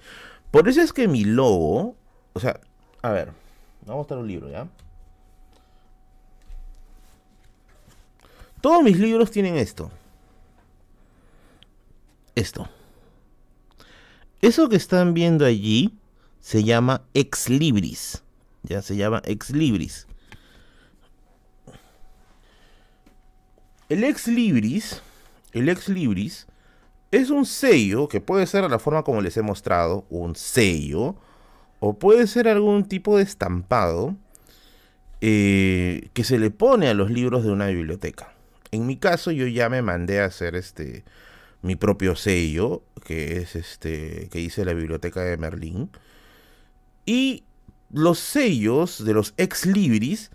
Por 0.51 0.69
eso 0.69 0.81
es 0.81 0.93
que 0.93 1.09
mi 1.09 1.25
logo, 1.25 1.97
o 2.33 2.41
sea, 2.41 2.61
a 3.03 3.11
ver, 3.11 3.33
vamos 3.81 3.95
a 3.95 3.97
mostrar 3.97 4.21
un 4.21 4.29
libro, 4.29 4.49
¿ya? 4.49 4.69
Todos 8.65 8.83
mis 8.83 8.99
libros 8.99 9.31
tienen 9.31 9.59
esto. 9.59 9.91
Esto. 12.35 12.67
Eso 14.41 14.71
que 14.71 14.77
están 14.77 15.13
viendo 15.13 15.45
allí 15.45 15.93
se 16.41 16.65
llama 16.65 17.03
ex 17.13 17.51
libris. 17.51 18.23
Ya 18.63 18.81
se 18.81 18.97
llama 18.97 19.21
ex 19.27 19.51
libris. 19.51 20.07
El 23.91 24.03
ex 24.03 24.29
libris, 24.29 25.03
el 25.53 25.69
ex 25.69 25.91
libris 25.91 26.47
es 27.11 27.29
un 27.29 27.45
sello 27.45 28.09
que 28.09 28.23
puede 28.23 28.47
ser 28.47 28.63
de 28.63 28.71
la 28.71 28.79
forma 28.79 29.03
como 29.03 29.21
les 29.21 29.37
he 29.37 29.43
mostrado, 29.43 30.07
un 30.09 30.37
sello, 30.37 31.17
o 31.81 31.99
puede 31.99 32.27
ser 32.27 32.49
algún 32.49 32.89
tipo 32.89 33.19
de 33.19 33.25
estampado 33.25 34.17
eh, 35.21 36.09
que 36.15 36.25
se 36.25 36.39
le 36.39 36.51
pone 36.51 36.89
a 36.89 36.95
los 36.95 37.11
libros 37.11 37.45
de 37.45 37.53
una 37.53 37.67
biblioteca. 37.67 38.34
En 38.75 38.87
mi 38.87 38.97
caso, 38.97 39.31
yo 39.31 39.47
ya 39.47 39.69
me 39.69 39.83
mandé 39.83 40.21
a 40.21 40.27
hacer 40.27 40.57
este 40.57 41.05
mi 41.63 41.77
propio 41.77 42.15
sello, 42.17 42.83
que 43.05 43.39
es 43.39 43.57
este 43.57 44.29
que 44.31 44.41
hice 44.41 44.65
la 44.65 44.75
biblioteca 44.75 45.23
de 45.23 45.37
Merlín. 45.37 45.91
Y 47.07 47.45
los 47.91 48.19
sellos 48.19 49.05
de 49.05 49.15
los 49.15 49.35
ex 49.37 49.65
libris 49.65 50.31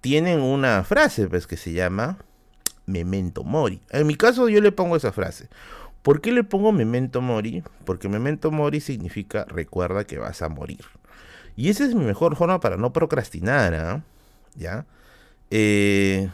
tienen 0.00 0.40
una 0.40 0.84
frase 0.84 1.28
pues 1.28 1.46
que 1.46 1.56
se 1.56 1.72
llama 1.72 2.18
memento 2.86 3.44
mori. 3.44 3.80
En 3.90 4.06
mi 4.06 4.16
caso 4.16 4.48
yo 4.48 4.60
le 4.60 4.72
pongo 4.72 4.96
esa 4.96 5.12
frase. 5.12 5.48
¿Por 6.02 6.20
qué 6.20 6.32
le 6.32 6.44
pongo 6.44 6.72
memento 6.72 7.22
mori? 7.22 7.62
Porque 7.86 8.08
memento 8.08 8.50
mori 8.50 8.80
significa 8.80 9.46
recuerda 9.46 10.04
que 10.04 10.18
vas 10.18 10.42
a 10.42 10.50
morir. 10.50 10.84
Y 11.56 11.70
esa 11.70 11.84
es 11.84 11.94
mi 11.94 12.04
mejor 12.04 12.36
forma 12.36 12.60
para 12.60 12.76
no 12.76 12.92
procrastinar, 12.92 13.74
¿ah? 13.74 14.02
¿Ya? 14.54 14.84
Eh, 15.50 16.28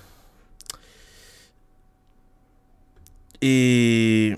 Y. 3.40 4.34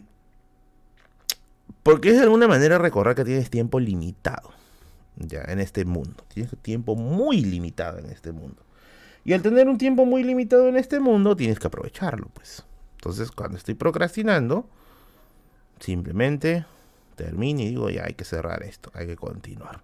Porque 1.83 2.11
es 2.11 2.17
de 2.17 2.23
alguna 2.23 2.47
manera 2.47 2.79
recordar 2.79 3.15
que 3.15 3.25
tienes 3.25 3.51
tiempo 3.51 3.81
limitado. 3.81 4.51
Ya, 5.17 5.43
en 5.49 5.61
este 5.61 5.85
mundo. 5.85 6.25
Tienes 6.33 6.57
tiempo 6.63 6.95
muy 6.97 7.43
limitado 7.43 7.99
en 7.99 8.07
este 8.07 8.33
mundo. 8.33 8.63
Y 9.25 9.33
al 9.33 9.43
tener 9.43 9.69
un 9.69 9.79
tiempo 9.79 10.05
muy 10.05 10.25
limitado 10.25 10.69
en 10.69 10.77
este 10.77 11.01
mundo, 11.01 11.37
tienes 11.37 11.59
que 11.59 11.67
aprovecharlo, 11.67 12.29
pues. 12.35 12.65
Entonces, 12.97 13.31
cuando 13.31 13.57
estoy 13.57 13.75
procrastinando, 13.75 14.69
simplemente 15.81 16.65
termino 17.17 17.61
y 17.61 17.69
digo, 17.69 17.91
ya 17.91 18.05
hay 18.05 18.15
que 18.15 18.25
cerrar 18.25 18.63
esto, 18.63 18.91
hay 18.95 19.07
que 19.07 19.17
continuar. 19.17 19.83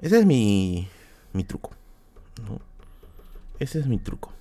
Ese 0.00 0.18
es 0.18 0.26
mi, 0.26 0.88
mi 1.32 1.44
truco. 1.44 1.70
Ese 3.58 3.80
es 3.80 3.86
mi 3.86 3.98
truco. 3.98 4.32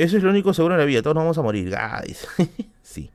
Eso 0.00 0.16
es 0.16 0.22
lo 0.22 0.30
único 0.30 0.54
seguro 0.54 0.74
en 0.74 0.80
la 0.80 0.86
vida, 0.86 1.02
todos 1.02 1.14
nos 1.14 1.24
vamos 1.24 1.36
a 1.36 1.42
morir. 1.42 1.74
Ah, 1.76 2.02
sí. 2.82 3.10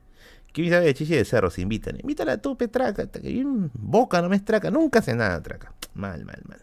¿Qué 0.52 0.70
sabe 0.70 0.86
de 0.86 0.94
chiche 0.94 1.16
de 1.16 1.24
cerro? 1.24 1.50
Se 1.50 1.60
invitan. 1.60 1.98
Invítala 2.00 2.38
tú, 2.38 2.56
Petraca. 2.56 3.10
Que 3.10 3.44
boca 3.74 4.22
no 4.22 4.28
me 4.28 4.36
estraca. 4.36 4.70
Nunca 4.70 5.00
hace 5.00 5.14
nada, 5.16 5.42
traca. 5.42 5.74
Mal, 5.94 6.24
mal, 6.24 6.40
mal. 6.48 6.60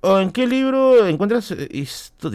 ¿O 0.00 0.20
¿En 0.20 0.30
qué 0.30 0.46
libro 0.46 1.06
encuentras 1.08 1.50
eh, 1.50 1.68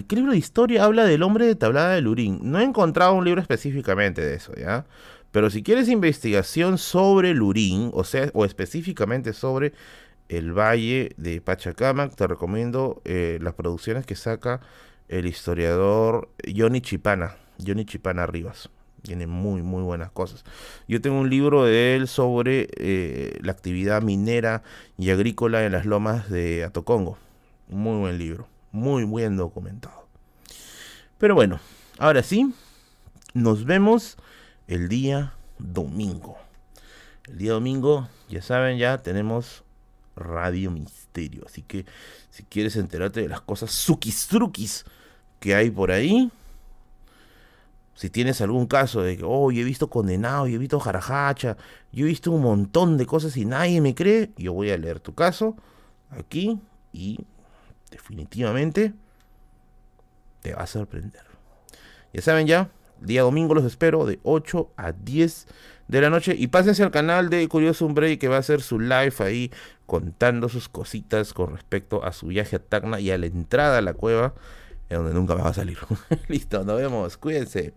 qué 0.05 0.15
libro 0.17 0.33
de 0.33 0.37
historia 0.37 0.83
habla 0.83 1.05
del 1.05 1.23
hombre 1.23 1.45
de 1.45 1.55
tablada 1.55 1.95
de 1.95 2.01
Lurín? 2.01 2.39
No 2.43 2.59
he 2.59 2.63
encontrado 2.63 3.13
un 3.13 3.23
libro 3.23 3.41
específicamente 3.41 4.21
de 4.21 4.35
eso, 4.35 4.53
¿ya? 4.55 4.85
Pero 5.31 5.49
si 5.49 5.63
quieres 5.63 5.87
investigación 5.87 6.77
sobre 6.77 7.33
Lurín, 7.33 7.91
o 7.93 8.03
sea, 8.03 8.31
o 8.33 8.43
específicamente 8.43 9.31
sobre 9.31 9.71
el 10.27 10.51
valle 10.51 11.13
de 11.15 11.39
Pachacamac, 11.39 12.15
te 12.15 12.27
recomiendo 12.27 13.01
eh, 13.05 13.39
las 13.41 13.53
producciones 13.53 14.05
que 14.05 14.15
saca 14.15 14.59
el 15.09 15.25
historiador 15.25 16.29
Johnny 16.55 16.81
Chipana, 16.81 17.35
Johnny 17.65 17.83
Chipana 17.85 18.25
Rivas. 18.25 18.69
Tiene 19.01 19.27
muy, 19.27 19.61
muy 19.61 19.81
buenas 19.81 20.11
cosas. 20.11 20.43
Yo 20.87 21.01
tengo 21.01 21.19
un 21.19 21.29
libro 21.29 21.63
de 21.63 21.95
él 21.95 22.07
sobre 22.07 22.67
eh, 22.77 23.39
la 23.41 23.51
actividad 23.51 24.01
minera 24.01 24.61
y 24.97 25.09
agrícola 25.09 25.65
en 25.65 25.71
las 25.71 25.85
lomas 25.85 26.29
de 26.29 26.63
Atocongo. 26.63 27.17
Muy 27.69 27.97
buen 27.97 28.17
libro, 28.17 28.47
muy 28.71 29.05
bien 29.05 29.37
documentado. 29.37 30.07
Pero 31.17 31.33
bueno, 31.35 31.59
ahora 31.97 32.23
sí, 32.23 32.53
nos 33.33 33.65
vemos 33.65 34.17
el 34.67 34.89
día 34.89 35.33
domingo. 35.59 36.37
El 37.27 37.37
día 37.37 37.53
domingo, 37.53 38.09
ya 38.29 38.41
saben, 38.41 38.77
ya 38.77 38.97
tenemos 38.97 39.63
Radio 40.15 40.71
Misterio. 40.71 41.43
Así 41.45 41.61
que 41.61 41.85
si 42.31 42.43
quieres 42.43 42.75
enterarte 42.75 43.21
de 43.21 43.29
las 43.29 43.41
cosas 43.41 43.71
sukistrukis 43.71 44.85
que 45.39 45.55
hay 45.55 45.71
por 45.71 45.91
ahí. 45.91 46.31
Si 47.95 48.09
tienes 48.09 48.39
algún 48.39 48.65
caso 48.65 49.01
de 49.01 49.17
que, 49.17 49.23
oh, 49.25 49.51
yo 49.51 49.61
he 49.61 49.65
visto 49.65 49.89
condenado, 49.89 50.47
yo 50.47 50.55
he 50.55 50.57
visto 50.57 50.79
jarajacha, 50.79 51.57
yo 51.91 52.05
he 52.05 52.07
visto 52.07 52.31
un 52.31 52.41
montón 52.41 52.97
de 52.97 53.05
cosas 53.05 53.35
y 53.35 53.43
nadie 53.43 53.81
me 53.81 53.93
cree, 53.93 54.31
yo 54.37 54.53
voy 54.53 54.71
a 54.71 54.77
leer 54.77 55.01
tu 55.01 55.13
caso 55.13 55.57
aquí 56.09 56.59
y 56.93 57.19
definitivamente 57.91 58.93
te 60.41 60.53
va 60.53 60.63
a 60.63 60.67
sorprender. 60.67 61.23
Ya 62.13 62.21
saben 62.21 62.47
ya, 62.47 62.69
día 63.01 63.23
domingo 63.23 63.53
los 63.53 63.65
espero 63.65 64.05
de 64.05 64.19
8 64.23 64.71
a 64.77 64.93
10 64.93 65.47
de 65.89 66.01
la 66.01 66.09
noche 66.09 66.35
y 66.37 66.47
pásense 66.47 66.83
al 66.83 66.91
canal 66.91 67.29
de 67.29 67.47
Curioso 67.47 67.85
Umbre 67.85 68.17
que 68.17 68.27
va 68.27 68.37
a 68.37 68.39
hacer 68.39 68.61
su 68.61 68.79
live 68.79 69.13
ahí 69.19 69.51
contando 69.85 70.47
sus 70.47 70.69
cositas 70.69 71.33
con 71.33 71.51
respecto 71.53 72.03
a 72.03 72.13
su 72.13 72.27
viaje 72.27 72.55
a 72.55 72.59
Tacna 72.59 72.99
y 72.99 73.11
a 73.11 73.17
la 73.17 73.25
entrada 73.25 73.79
a 73.79 73.81
la 73.81 73.93
cueva 73.93 74.33
es 74.89 74.97
donde 74.97 75.13
nunca 75.13 75.35
me 75.35 75.43
va 75.43 75.49
a 75.49 75.53
salir. 75.53 75.77
Listo, 76.27 76.63
nos 76.63 76.77
vemos. 76.79 77.17
Cuídense. 77.17 77.73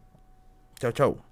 Chao, 0.79 0.93
chao. 0.93 1.32